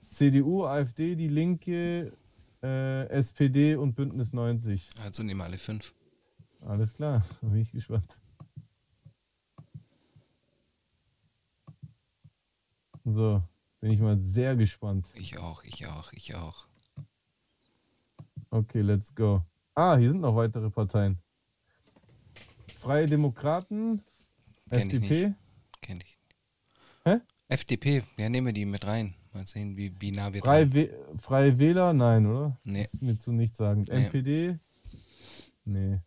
CDU, 0.09 0.67
AfD, 0.67 1.17
die 1.17 1.29
Linke, 1.29 2.13
äh, 2.63 3.09
SPD 3.09 3.75
und 3.75 3.95
Bündnis 3.95 4.35
90. 4.35 4.91
Also 5.01 5.23
nehmen 5.23 5.41
wir 5.41 5.45
alle 5.45 5.57
fünf. 5.57 5.95
Alles 6.61 6.93
klar, 6.93 7.25
da 7.41 7.49
bin 7.49 7.63
ich 7.63 7.73
gespannt. 7.73 8.21
So, 13.07 13.43
bin 13.81 13.93
ich 13.93 14.01
mal 14.01 14.19
sehr 14.19 14.57
gespannt. 14.57 15.11
Ich 15.15 15.39
auch, 15.39 15.65
ich 15.65 15.87
auch, 15.87 16.13
ich 16.13 16.35
auch. 16.35 16.67
Okay, 18.51 18.83
let's 18.83 19.15
go. 19.15 19.43
Ah, 19.75 19.97
hier 19.97 20.11
sind 20.11 20.21
noch 20.21 20.37
weitere 20.37 20.69
Parteien. 20.69 21.19
Freie 22.75 23.07
Demokraten, 23.07 24.03
Kenn 24.71 24.81
FDP. 24.81 25.35
Kenn 25.81 26.01
ich. 26.01 26.19
Hä? 27.05 27.21
FDP, 27.49 28.03
ja, 28.19 28.29
nehmen 28.29 28.49
wir 28.49 28.53
die 28.53 28.65
mit 28.65 28.87
rein. 28.87 29.15
Mal 29.33 29.47
sehen, 29.47 29.77
wie, 29.77 29.93
wie 30.01 30.13
nah 30.13 30.33
wir 30.33 30.41
Freie, 30.41 30.73
We 30.73 30.91
Freie 31.19 31.59
Wähler, 31.59 31.93
nein, 31.93 32.27
oder? 32.27 32.59
Nee. 32.65 32.83
Das 32.83 32.95
ist 32.95 33.03
mir 33.03 33.17
zu 33.17 33.33
nichtssagend. 33.33 33.89
Nee. 33.89 34.07
NPD? 34.07 34.59
Nee. 35.65 36.01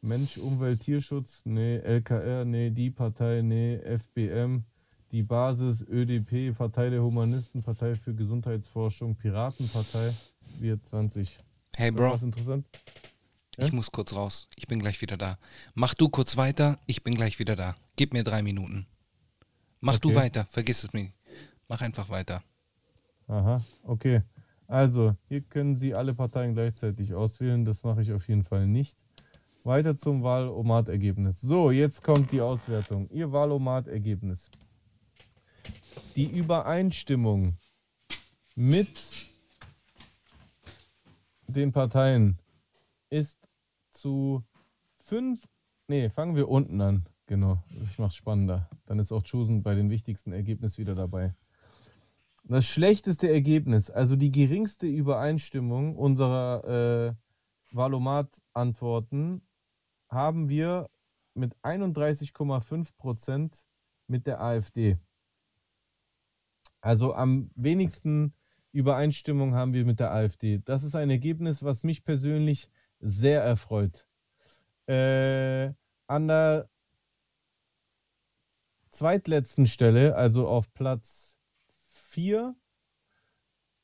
Mensch, 0.00 0.36
Umwelt, 0.36 0.80
Tierschutz? 0.80 1.42
Nee. 1.44 1.76
LKR? 1.78 2.44
Nee. 2.44 2.70
Die 2.70 2.90
Partei? 2.90 3.40
Nee. 3.42 3.78
FBM? 3.78 4.64
Die 5.12 5.22
Basis? 5.22 5.86
ÖDP? 5.88 6.56
Partei 6.56 6.90
der 6.90 7.02
Humanisten? 7.02 7.62
Partei 7.62 7.94
für 7.94 8.14
Gesundheitsforschung? 8.14 9.14
Piratenpartei? 9.14 10.12
Wir 10.58 10.82
20. 10.82 11.38
Hey 11.76 11.92
Bro, 11.92 12.14
Was 12.14 12.22
interessant? 12.24 12.66
Ich 13.56 13.68
Ja? 13.68 13.74
muss 13.74 13.90
kurz 13.92 14.14
raus. 14.14 14.48
Ich 14.56 14.66
bin 14.66 14.78
gleich 14.78 15.00
wieder 15.00 15.16
da. 15.16 15.38
Mach 15.74 15.94
du 15.94 16.08
kurz 16.08 16.36
weiter, 16.36 16.78
ich 16.86 17.02
bin 17.02 17.14
gleich 17.14 17.38
wieder 17.38 17.56
da. 17.56 17.76
Gib 17.96 18.12
mir 18.12 18.24
drei 18.24 18.42
Minuten. 18.42 18.86
Mach 19.80 19.98
du 19.98 20.08
Okay. 20.10 20.16
weiter, 20.18 20.46
vergiss 20.48 20.84
es 20.84 20.92
mir. 20.92 21.12
Mach 21.68 21.80
einfach 21.80 22.08
weiter. 22.08 22.42
Aha, 23.28 23.62
okay. 23.84 24.22
Also, 24.66 25.16
hier 25.28 25.42
können 25.42 25.74
Sie 25.74 25.94
alle 25.94 26.14
Parteien 26.14 26.54
gleichzeitig 26.54 27.12
auswählen. 27.14 27.64
Das 27.64 27.82
mache 27.82 28.02
ich 28.02 28.12
auf 28.12 28.26
jeden 28.28 28.44
Fall 28.44 28.66
nicht. 28.66 28.96
Weiter 29.64 29.96
zum 29.96 30.22
Wahlomat-Ergebnis. 30.22 31.40
So, 31.40 31.70
jetzt 31.70 32.02
kommt 32.02 32.32
die 32.32 32.40
Auswertung. 32.40 33.08
Ihr 33.10 33.30
Wahlomat-Ergebnis. 33.32 34.50
Die 36.16 36.26
Übereinstimmung 36.26 37.56
mit 38.54 38.88
den 41.46 41.70
Parteien 41.72 42.38
ist 43.10 43.38
zu 44.02 44.44
fünf. 44.96 45.48
Nee, 45.86 46.10
fangen 46.10 46.34
wir 46.34 46.48
unten 46.48 46.80
an. 46.80 47.06
Genau, 47.26 47.62
ich 47.80 47.98
mache 47.98 48.08
es 48.08 48.16
spannender. 48.16 48.68
Dann 48.86 48.98
ist 48.98 49.12
auch 49.12 49.22
Chosen 49.22 49.62
bei 49.62 49.76
den 49.76 49.90
wichtigsten 49.90 50.32
Ergebnissen 50.32 50.78
wieder 50.78 50.96
dabei. 50.96 51.34
Das 52.44 52.66
schlechteste 52.66 53.30
Ergebnis, 53.30 53.90
also 53.90 54.16
die 54.16 54.32
geringste 54.32 54.88
Übereinstimmung 54.88 55.96
unserer 55.96 57.14
äh, 57.14 57.74
Valomat-Antworten, 57.74 59.42
haben 60.08 60.48
wir 60.48 60.90
mit 61.34 61.54
31,5 61.62 62.96
Prozent 62.96 63.64
mit 64.08 64.26
der 64.26 64.42
AfD. 64.42 64.98
Also 66.80 67.14
am 67.14 67.52
wenigsten 67.54 68.34
Übereinstimmung 68.72 69.54
haben 69.54 69.72
wir 69.72 69.84
mit 69.84 70.00
der 70.00 70.10
AfD. 70.10 70.60
Das 70.64 70.82
ist 70.82 70.96
ein 70.96 71.08
Ergebnis, 71.08 71.62
was 71.62 71.84
mich 71.84 72.02
persönlich 72.02 72.68
sehr 73.02 73.42
erfreut. 73.42 74.06
Äh, 74.86 75.74
an 76.06 76.28
der 76.28 76.70
zweitletzten 78.90 79.66
Stelle, 79.66 80.16
also 80.16 80.48
auf 80.48 80.72
Platz 80.72 81.36
4 81.68 82.56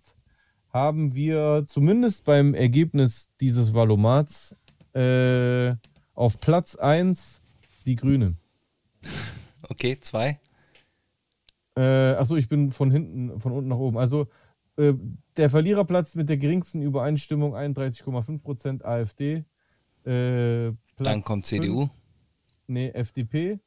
haben 0.69 1.15
wir 1.15 1.65
zumindest 1.67 2.25
beim 2.25 2.55
Ergebnis 2.55 3.29
dieses 3.41 3.75
Wahlomats 3.75 4.55
äh, 4.95 5.75
auf 6.15 6.41
Platz 6.41 6.77
1 6.77 7.43
die 7.87 7.97
Grünen. 7.97 8.39
Okay, 9.69 9.99
zwei. 10.01 10.41
Äh, 11.77 11.83
achso, 12.15 12.37
ich 12.37 12.49
bin 12.49 12.71
von 12.71 12.91
hinten, 12.91 13.41
von 13.41 13.53
unten 13.53 13.69
nach 13.69 13.79
oben. 13.79 13.99
Also 13.99 14.29
äh, 14.77 14.95
der 15.37 15.51
Verliererplatz 15.51 16.15
mit 16.15 16.29
der 16.29 16.37
geringsten 16.37 16.83
Übereinstimmung 16.83 17.55
31,5% 17.57 18.83
AfD. 18.85 19.45
Äh, 20.05 20.73
Dann 20.99 21.23
kommt 21.23 21.47
CDU, 21.47 21.81
fünf, 21.87 21.91
nee, 22.69 22.89
FDP. 22.91 23.59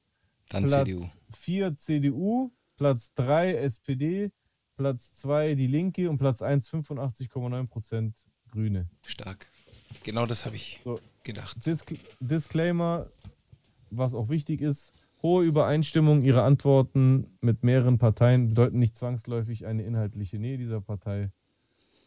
dann 0.50 0.66
Platz 0.66 0.86
CDU. 0.88 1.06
4 1.32 1.76
CDU. 1.78 2.52
Platz 2.78 3.12
3 3.16 3.56
SPD. 3.56 4.32
Platz 4.76 5.12
2 5.14 5.56
die 5.56 5.66
Linke 5.68 6.10
und 6.10 6.20
Platz 6.20 6.42
1 6.44 6.70
85,9% 6.70 8.14
Grüne. 8.52 8.88
Stark. 9.06 9.48
Genau 10.04 10.26
das 10.28 10.46
habe 10.46 10.56
ich 10.56 10.80
So. 10.84 11.00
gedacht. 11.24 11.66
Disc 11.66 11.96
Disclaimer, 12.20 13.08
was 13.90 14.14
auch 14.14 14.30
wichtig 14.30 14.62
ist, 14.62 14.94
hohe 15.24 15.44
Übereinstimmung 15.46 16.22
ihrer 16.22 16.44
Antworten 16.44 17.28
mit 17.42 17.64
mehreren 17.64 17.98
Parteien 17.98 18.50
bedeuten 18.50 18.80
nicht 18.80 18.96
zwangsläufig 18.96 19.66
eine 19.66 19.84
inhaltliche 19.84 20.38
Nähe 20.40 20.58
dieser 20.58 20.82
Partei. 20.82 21.32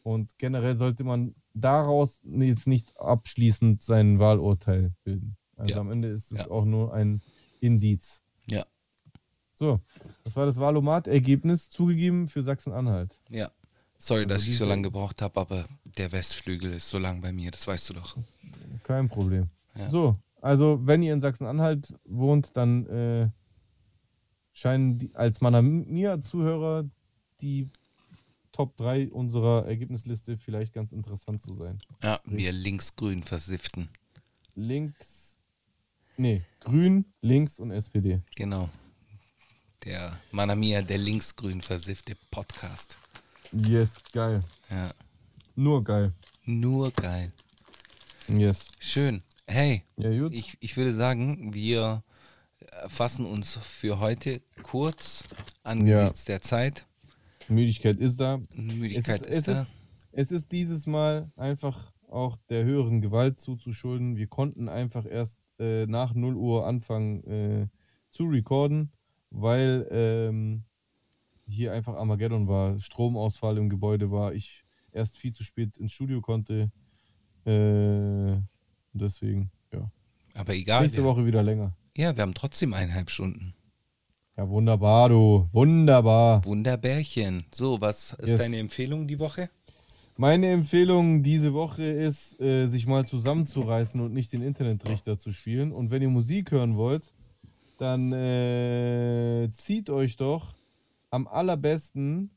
Und 0.03 0.39
generell 0.39 0.77
sollte 0.77 1.05
man 1.05 1.35
daraus 1.53 2.23
jetzt 2.25 2.67
nicht 2.67 2.97
abschließend 2.99 3.83
sein 3.83 4.19
Wahlurteil 4.19 4.93
bilden. 5.05 5.37
Also 5.57 5.75
Ja. 5.75 5.81
am 5.81 5.91
Ende 5.91 6.09
ist 6.09 6.33
es 6.33 6.39
Ja. 6.39 6.51
auch 6.51 6.65
nur 6.65 6.95
ein 6.95 7.21
Indiz. 7.61 8.23
Ja. 8.47 8.65
So, 9.55 9.81
das 10.25 10.37
war 10.37 10.47
das 10.47 10.57
Wahlomat-Ergebnis, 10.59 11.69
zugegeben 11.69 12.29
für 12.29 12.43
Sachsen-Anhalt. 12.43 13.15
Ja. 13.29 13.51
Sorry, 13.99 14.27
dass 14.27 14.47
ich 14.47 14.57
so 14.57 14.65
lange 14.65 14.83
gebraucht 14.85 15.21
habe, 15.21 15.39
aber 15.39 15.67
der 15.85 16.11
Westflügel 16.13 16.73
ist 16.73 16.89
so 16.89 16.99
lang 16.99 17.21
bei 17.21 17.33
mir, 17.33 17.51
das 17.51 17.67
weißt 17.67 17.91
du 17.91 17.95
doch. 17.95 18.17
Kein 18.83 19.11
Problem. 19.11 19.49
Ja. 19.75 19.91
So, 19.91 20.17
also 20.41 20.81
wenn 20.83 21.03
ihr 21.03 21.13
in 21.13 21.21
Sachsen-Anhalt 21.21 21.95
wohnt, 22.05 22.57
dann 22.57 22.87
äh, 22.87 23.31
scheinen 24.53 24.99
die, 24.99 25.15
als 25.15 25.41
Manamia-Zuhörer 25.41 26.89
die 27.41 27.69
Top 28.53 28.77
3 28.77 29.11
unserer 29.11 29.67
Ergebnisliste 29.67 30.37
vielleicht 30.37 30.75
ganz 30.75 30.93
interessant 30.93 31.43
zu 31.43 31.55
sein. 31.55 31.79
Ja, 32.03 32.19
wir 32.25 32.53
linksgrün 32.53 33.23
versifften. 33.23 33.89
Links, 34.55 35.39
nee, 36.17 36.43
Grün, 36.61 37.07
Links 37.23 37.59
und 37.59 37.71
SPD. 37.71 38.21
Genau. 38.35 38.69
Der 39.85 40.19
Manamia, 40.31 40.83
der 40.83 40.99
linksgrün 40.99 41.63
versiffte 41.63 42.15
Podcast. 42.31 42.99
Yes, 43.53 44.03
geil. 44.13 44.45
Ja. 44.69 44.91
Nur 45.55 45.83
geil. 45.83 46.13
Nur 46.45 46.91
geil. 46.91 47.33
Yes. 48.29 48.67
Schön. 48.79 49.23
Hey, 49.53 49.83
Ja, 49.97 50.11
ich, 50.29 50.57
ich 50.61 50.77
würde 50.77 50.93
sagen, 50.93 51.53
wir 51.53 52.05
fassen 52.87 53.27
uns 53.27 53.57
für 53.57 53.99
heute 53.99 54.43
kurz 54.63 55.25
angesichts 55.65 56.25
der 56.25 56.41
Zeit. 56.41 56.87
Müdigkeit 57.49 57.97
ist 57.97 58.21
da. 58.21 58.39
Müdigkeit 58.55 59.23
es 59.23 59.29
ist, 59.29 59.37
ist, 59.37 59.49
da. 59.49 59.53
es, 59.53 59.59
ist, 59.59 59.77
es 60.13 60.33
ist 60.33 60.53
dieses 60.53 60.87
Mal 60.87 61.33
einfach 61.35 61.93
auch 62.09 62.37
der 62.49 62.65
höheren 62.65 63.01
Gewalt 63.01 63.41
zuzuschulden. 63.41 64.15
Wir 64.15 64.29
konnten 64.29 64.69
einfach 64.69 65.05
erst 65.05 65.41
äh, 65.59 65.85
nach 65.87 66.15
0 66.15 66.37
Uhr 66.37 66.65
anfangen 66.65 67.25
äh, 67.25 67.67
zu 68.11 68.27
recorden, 68.27 68.93
weil 69.31 69.89
ähm, 69.91 70.63
hier 71.49 71.73
einfach 71.73 71.95
Armageddon 71.95 72.47
war, 72.47 72.79
Stromausfall 72.79 73.59
im 73.59 73.69
Gebäude 73.69 74.13
war, 74.13 74.33
ich 74.33 74.63
erst 74.93 75.19
viel 75.19 75.33
zu 75.33 75.43
spät 75.43 75.77
ins 75.77 75.91
Studio 75.91 76.21
konnte. 76.21 76.71
Äh, 77.45 78.37
deswegen, 78.93 79.51
ja. 79.73 79.91
Aber 80.35 80.55
egal. 80.55 80.83
Nächste 80.83 81.05
Woche 81.05 81.25
wieder 81.27 81.43
länger. 81.43 81.75
ja, 81.97 82.15
wir 82.17 82.23
haben 82.23 82.35
trotzdem 82.35 82.73
eineinhalb 82.75 83.11
Stunden. 83.11 83.55
Ja, 84.37 84.49
wunderbar, 84.49 85.09
du. 85.11 85.49
Wunderbar. 85.53 86.45
Wunderbärchen. 86.45 87.45
So, 87.53 87.81
was 87.81 88.13
ist 88.15 88.31
Yes. 88.31 88.41
deine 88.41 88.59
Empfehlung 88.59 89.07
die 89.09 89.19
Woche? 89.19 89.51
Meine 90.17 90.49
Empfehlung 90.51 91.23
diese 91.23 91.53
Woche 91.55 91.83
ist, 91.85 92.39
äh, 92.41 92.67
sich 92.67 92.87
mal 92.87 93.07
zusammenzureißen 93.07 94.01
und 94.01 94.13
nicht 94.13 94.33
den 94.33 94.43
Internetrichter 94.43 95.19
zu 95.19 95.33
spielen. 95.33 95.73
Und 95.73 95.91
wenn 95.91 96.03
ihr 96.03 96.09
Musik 96.11 96.51
hören 96.53 96.77
wollt, 96.77 97.13
dann 97.79 98.13
äh, 98.13 99.49
zieht 99.53 99.89
euch 99.91 100.17
doch 100.17 100.55
am 101.11 101.27
allerbesten 101.27 102.31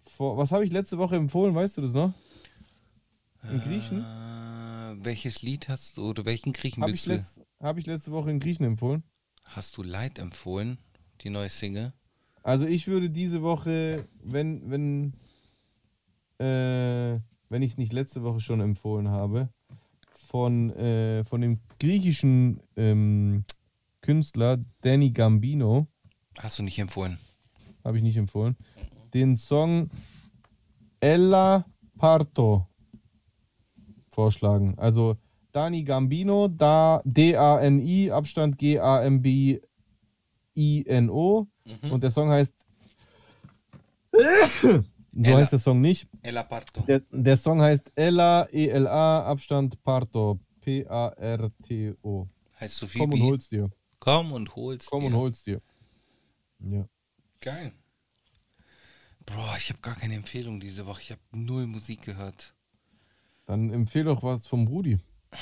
vor. 0.00 0.36
Was 0.36 0.52
habe 0.52 0.64
ich 0.64 0.72
letzte 0.72 0.98
Woche 0.98 1.16
empfohlen? 1.16 1.54
Weißt 1.54 1.76
du 1.76 1.82
das 1.82 1.92
noch? 1.92 2.12
In 3.50 3.60
Griechen? 3.60 4.00
Äh, 4.02 5.04
welches 5.04 5.42
Lied 5.42 5.68
hast 5.68 5.96
du 5.96 6.08
oder 6.08 6.24
welchen 6.24 6.52
Griechen 6.52 6.82
Habe 6.82 6.92
ich, 6.92 7.06
willst 7.06 7.36
du? 7.36 7.40
letz, 7.40 7.48
hab 7.60 7.78
ich 7.78 7.86
letzte 7.86 8.12
Woche 8.12 8.30
in 8.30 8.40
Griechen 8.40 8.64
empfohlen? 8.64 9.02
Hast 9.44 9.76
du 9.76 9.82
Light 9.82 10.18
empfohlen? 10.18 10.78
Die 11.22 11.30
neue 11.30 11.48
Single? 11.48 11.92
Also 12.42 12.66
ich 12.66 12.86
würde 12.86 13.10
diese 13.10 13.42
Woche, 13.42 14.08
wenn, 14.22 14.70
wenn, 14.70 15.14
äh, 16.38 17.20
wenn 17.48 17.62
ich 17.62 17.72
es 17.72 17.78
nicht 17.78 17.92
letzte 17.92 18.22
Woche 18.22 18.40
schon 18.40 18.60
empfohlen 18.60 19.08
habe, 19.08 19.48
von, 20.12 20.70
äh, 20.70 21.24
von 21.24 21.40
dem 21.40 21.60
griechischen 21.78 22.60
ähm, 22.76 23.44
Künstler 24.00 24.58
Danny 24.80 25.10
Gambino, 25.10 25.86
Hast 26.38 26.58
du 26.58 26.62
nicht 26.62 26.78
empfohlen? 26.78 27.18
habe 27.84 27.96
ich 27.96 28.02
nicht 28.02 28.16
empfohlen, 28.16 28.56
den 29.14 29.36
Song 29.36 29.90
Ella 31.00 31.66
Parto 31.98 32.66
vorschlagen. 34.12 34.78
Also 34.78 35.16
Dani 35.52 35.82
Gambino, 35.84 36.48
da 36.48 37.00
D-A-N-I, 37.04 38.10
Abstand 38.10 38.58
G-A-M-B-I-N-O. 38.58 39.62
Mhm. 41.64 41.92
Und 41.92 42.02
der 42.02 42.10
Song 42.10 42.30
heißt. 42.30 42.54
so 44.60 44.82
Ella. 45.14 45.38
heißt 45.38 45.52
der 45.52 45.58
Song 45.58 45.80
nicht. 45.80 46.08
El 46.22 46.36
Aparto. 46.38 46.82
Der, 46.82 47.00
der 47.10 47.36
Song 47.36 47.60
heißt 47.60 47.92
Ella, 47.94 48.48
E-L-A, 48.50 49.24
Abstand 49.24 49.82
Parto. 49.82 50.38
P-A-R-T-O. 50.62 52.28
Heißt 52.60 52.76
so 52.76 52.86
viel 52.86 53.00
Komm 53.00 53.12
und 53.14 53.22
hol's 53.22 53.48
dir. 53.48 53.70
Komm 53.98 54.32
und 54.32 54.54
hol's 54.54 54.86
Komm 54.86 55.00
dir. 55.00 55.06
und 55.08 55.14
hol's 55.16 55.42
dir. 55.42 55.60
Ja. 56.60 56.86
Geil. 57.40 57.72
Bro, 59.26 59.56
ich 59.58 59.70
habe 59.70 59.80
gar 59.80 59.96
keine 59.96 60.14
Empfehlung 60.14 60.60
diese 60.60 60.86
Woche. 60.86 61.00
Ich 61.02 61.10
habe 61.10 61.20
null 61.32 61.66
Musik 61.66 62.02
gehört. 62.02 62.54
Dann 63.46 63.70
empfehle 63.70 64.06
doch 64.06 64.22
was 64.22 64.46
vom 64.46 64.66
Rudi. 64.66 64.98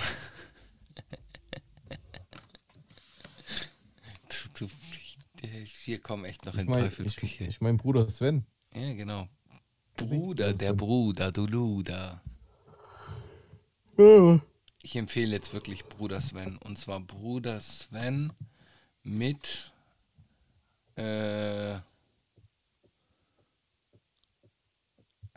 Du, 4.58 4.66
du, 4.66 4.72
wir 5.84 5.98
kommen 6.00 6.24
echt 6.24 6.44
noch 6.44 6.54
Ich 6.54 6.60
in 6.60 6.66
mein, 6.68 6.82
Teufelsküche. 6.82 7.44
ich, 7.44 7.48
ich 7.48 7.60
mein 7.60 7.76
Bruder 7.78 8.08
Sven. 8.08 8.44
ja, 8.74 8.92
genau. 8.92 9.28
Bruder, 9.96 10.52
der. 10.52 10.72
Bruder, 10.72 11.32
du 11.32 11.46
Luder. 11.46 12.22
Ich 14.82 14.96
empfehle 14.96 15.32
jetzt 15.32 15.52
wirklich 15.52 15.84
Bruder 15.84 16.20
Sven. 16.20 16.58
Und 16.64 16.78
zwar 16.78 17.00
Bruder 17.00 17.60
Sven 17.60 18.32
mit 19.02 19.72
äh, 20.96 21.78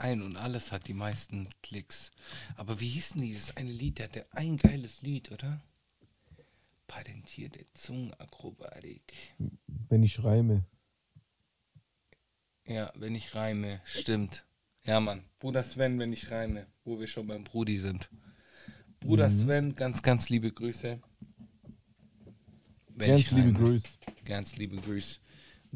ein 0.04 0.22
und 0.22 0.36
alles 0.36 0.72
hat 0.72 0.88
die 0.88 0.94
meisten 0.94 1.50
Klicks. 1.64 2.12
Aber 2.56 2.80
wie 2.80 2.90
hieß 2.90 3.14
denn 3.14 3.24
dieses 3.24 3.56
eine 3.58 3.72
Lied? 3.72 4.00
Der 4.00 4.06
hatte 4.06 4.26
ein 4.32 4.58
geiles 4.58 5.02
Lied, 5.02 5.32
oder? 5.32 5.62
Patentierte 6.88 7.66
Zungenakrobatik. 7.74 9.14
Wenn 9.90 10.04
ich 10.04 10.24
reime. 10.24 10.66
Ja, 12.66 12.92
wenn 12.96 13.16
ich 13.16 13.34
reime, 13.34 13.82
stimmt. 13.86 14.46
Ja, 14.86 15.00
Mann. 15.00 15.24
Bruder 15.40 15.64
Sven, 15.64 15.98
wenn 16.00 16.14
ich 16.14 16.30
reime, 16.30 16.68
wo 16.84 17.00
wir 17.00 17.08
schon 17.08 17.28
beim 17.28 17.44
Brudi 17.44 17.80
sind. 17.80 18.10
Bruder 19.00 19.32
Sven, 19.32 19.76
ganz, 19.76 20.02
ganz 20.02 20.30
liebe 20.30 20.52
Grüße. 20.52 21.02
Wenn 22.96 23.10
Ganz 23.10 23.32
liebe. 23.32 23.54
Grüße. 23.54 23.98
Ganz 24.26 24.56
liebe 24.56 24.78
Grüße. 24.78 25.20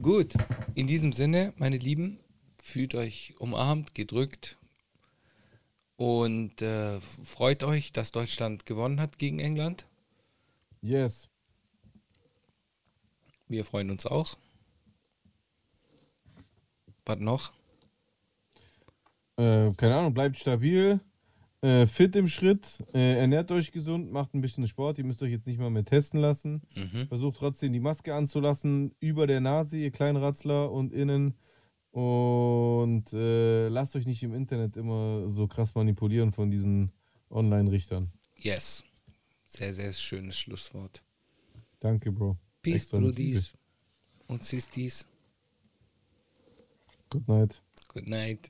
Gut, 0.01 0.33
in 0.75 0.85
diesem 0.85 1.13
Sinne, 1.13 1.53
meine 1.57 1.77
Lieben, 1.77 2.19
fühlt 2.67 2.95
euch 2.95 3.33
umarmt, 3.39 3.95
gedrückt 3.95 4.57
und 5.95 6.61
äh, 6.61 6.99
freut 6.99 7.63
euch, 7.63 7.91
dass 7.91 8.11
Deutschland 8.11 8.65
gewonnen 8.65 8.99
hat 8.99 9.17
gegen 9.17 9.39
England. 9.39 9.87
Yes. 10.81 11.29
Wir 13.47 13.65
freuen 13.65 13.89
uns 13.89 14.05
auch. 14.05 14.37
Was 17.05 17.19
noch? 17.19 17.53
Äh, 19.37 19.71
keine 19.73 19.95
Ahnung, 19.95 20.13
bleibt 20.13 20.35
stabil, 20.35 20.99
äh, 21.61 21.87
fit 21.87 22.15
im 22.15 22.27
Schritt, 22.27 22.83
äh, 22.93 23.19
ernährt 23.19 23.51
euch 23.51 23.71
gesund, 23.71 24.11
macht 24.11 24.33
ein 24.33 24.41
bisschen 24.41 24.67
Sport. 24.67 24.97
Ihr 24.97 25.05
müsst 25.05 25.23
euch 25.23 25.31
jetzt 25.31 25.47
nicht 25.47 25.59
mal 25.59 25.69
mehr 25.69 25.85
testen 25.85 26.19
lassen. 26.19 26.61
Mhm. 26.75 27.07
Versucht 27.07 27.37
trotzdem 27.37 27.71
die 27.71 27.79
Maske 27.79 28.13
anzulassen, 28.13 28.93
über 28.99 29.25
der 29.25 29.39
Nase, 29.39 29.77
ihr 29.77 29.91
kleinen 29.91 30.17
Ratzler 30.17 30.71
und 30.71 30.91
innen. 30.91 31.33
Und 31.97 33.11
äh, 33.11 33.69
lasst 33.69 33.95
euch 33.95 34.05
nicht 34.05 34.21
im 34.21 34.31
Internet 34.35 34.77
immer 34.77 35.33
so 35.33 35.47
krass 35.47 35.73
manipulieren 35.73 36.31
von 36.31 36.51
diesen 36.51 36.91
Online-Richtern. 37.31 38.11
Yes. 38.37 38.83
Sehr, 39.47 39.73
sehr 39.73 39.91
schönes 39.93 40.37
Schlusswort. 40.37 41.01
Danke, 41.79 42.11
Bro. 42.11 42.37
Peace, 42.61 42.93
Extra 42.93 42.99
und 42.99 44.43
Sistis. 44.43 45.07
Liebe. 47.11 47.25
Good 47.25 47.27
night. 47.27 47.63
Good 47.87 48.07
night. 48.07 48.47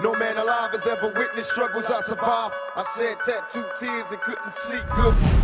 No 0.00 0.14
man 0.14 0.36
alive 0.36 0.72
has 0.72 0.84
ever 0.84 1.12
witnessed 1.16 1.50
struggles 1.50 1.84
I 1.86 2.00
survived. 2.02 2.54
I 2.74 2.84
shed 2.96 3.18
tattooed 3.24 3.70
tears 3.78 4.06
and 4.10 4.20
couldn't 4.20 4.52
sleep 4.52 4.82
good. 4.96 5.41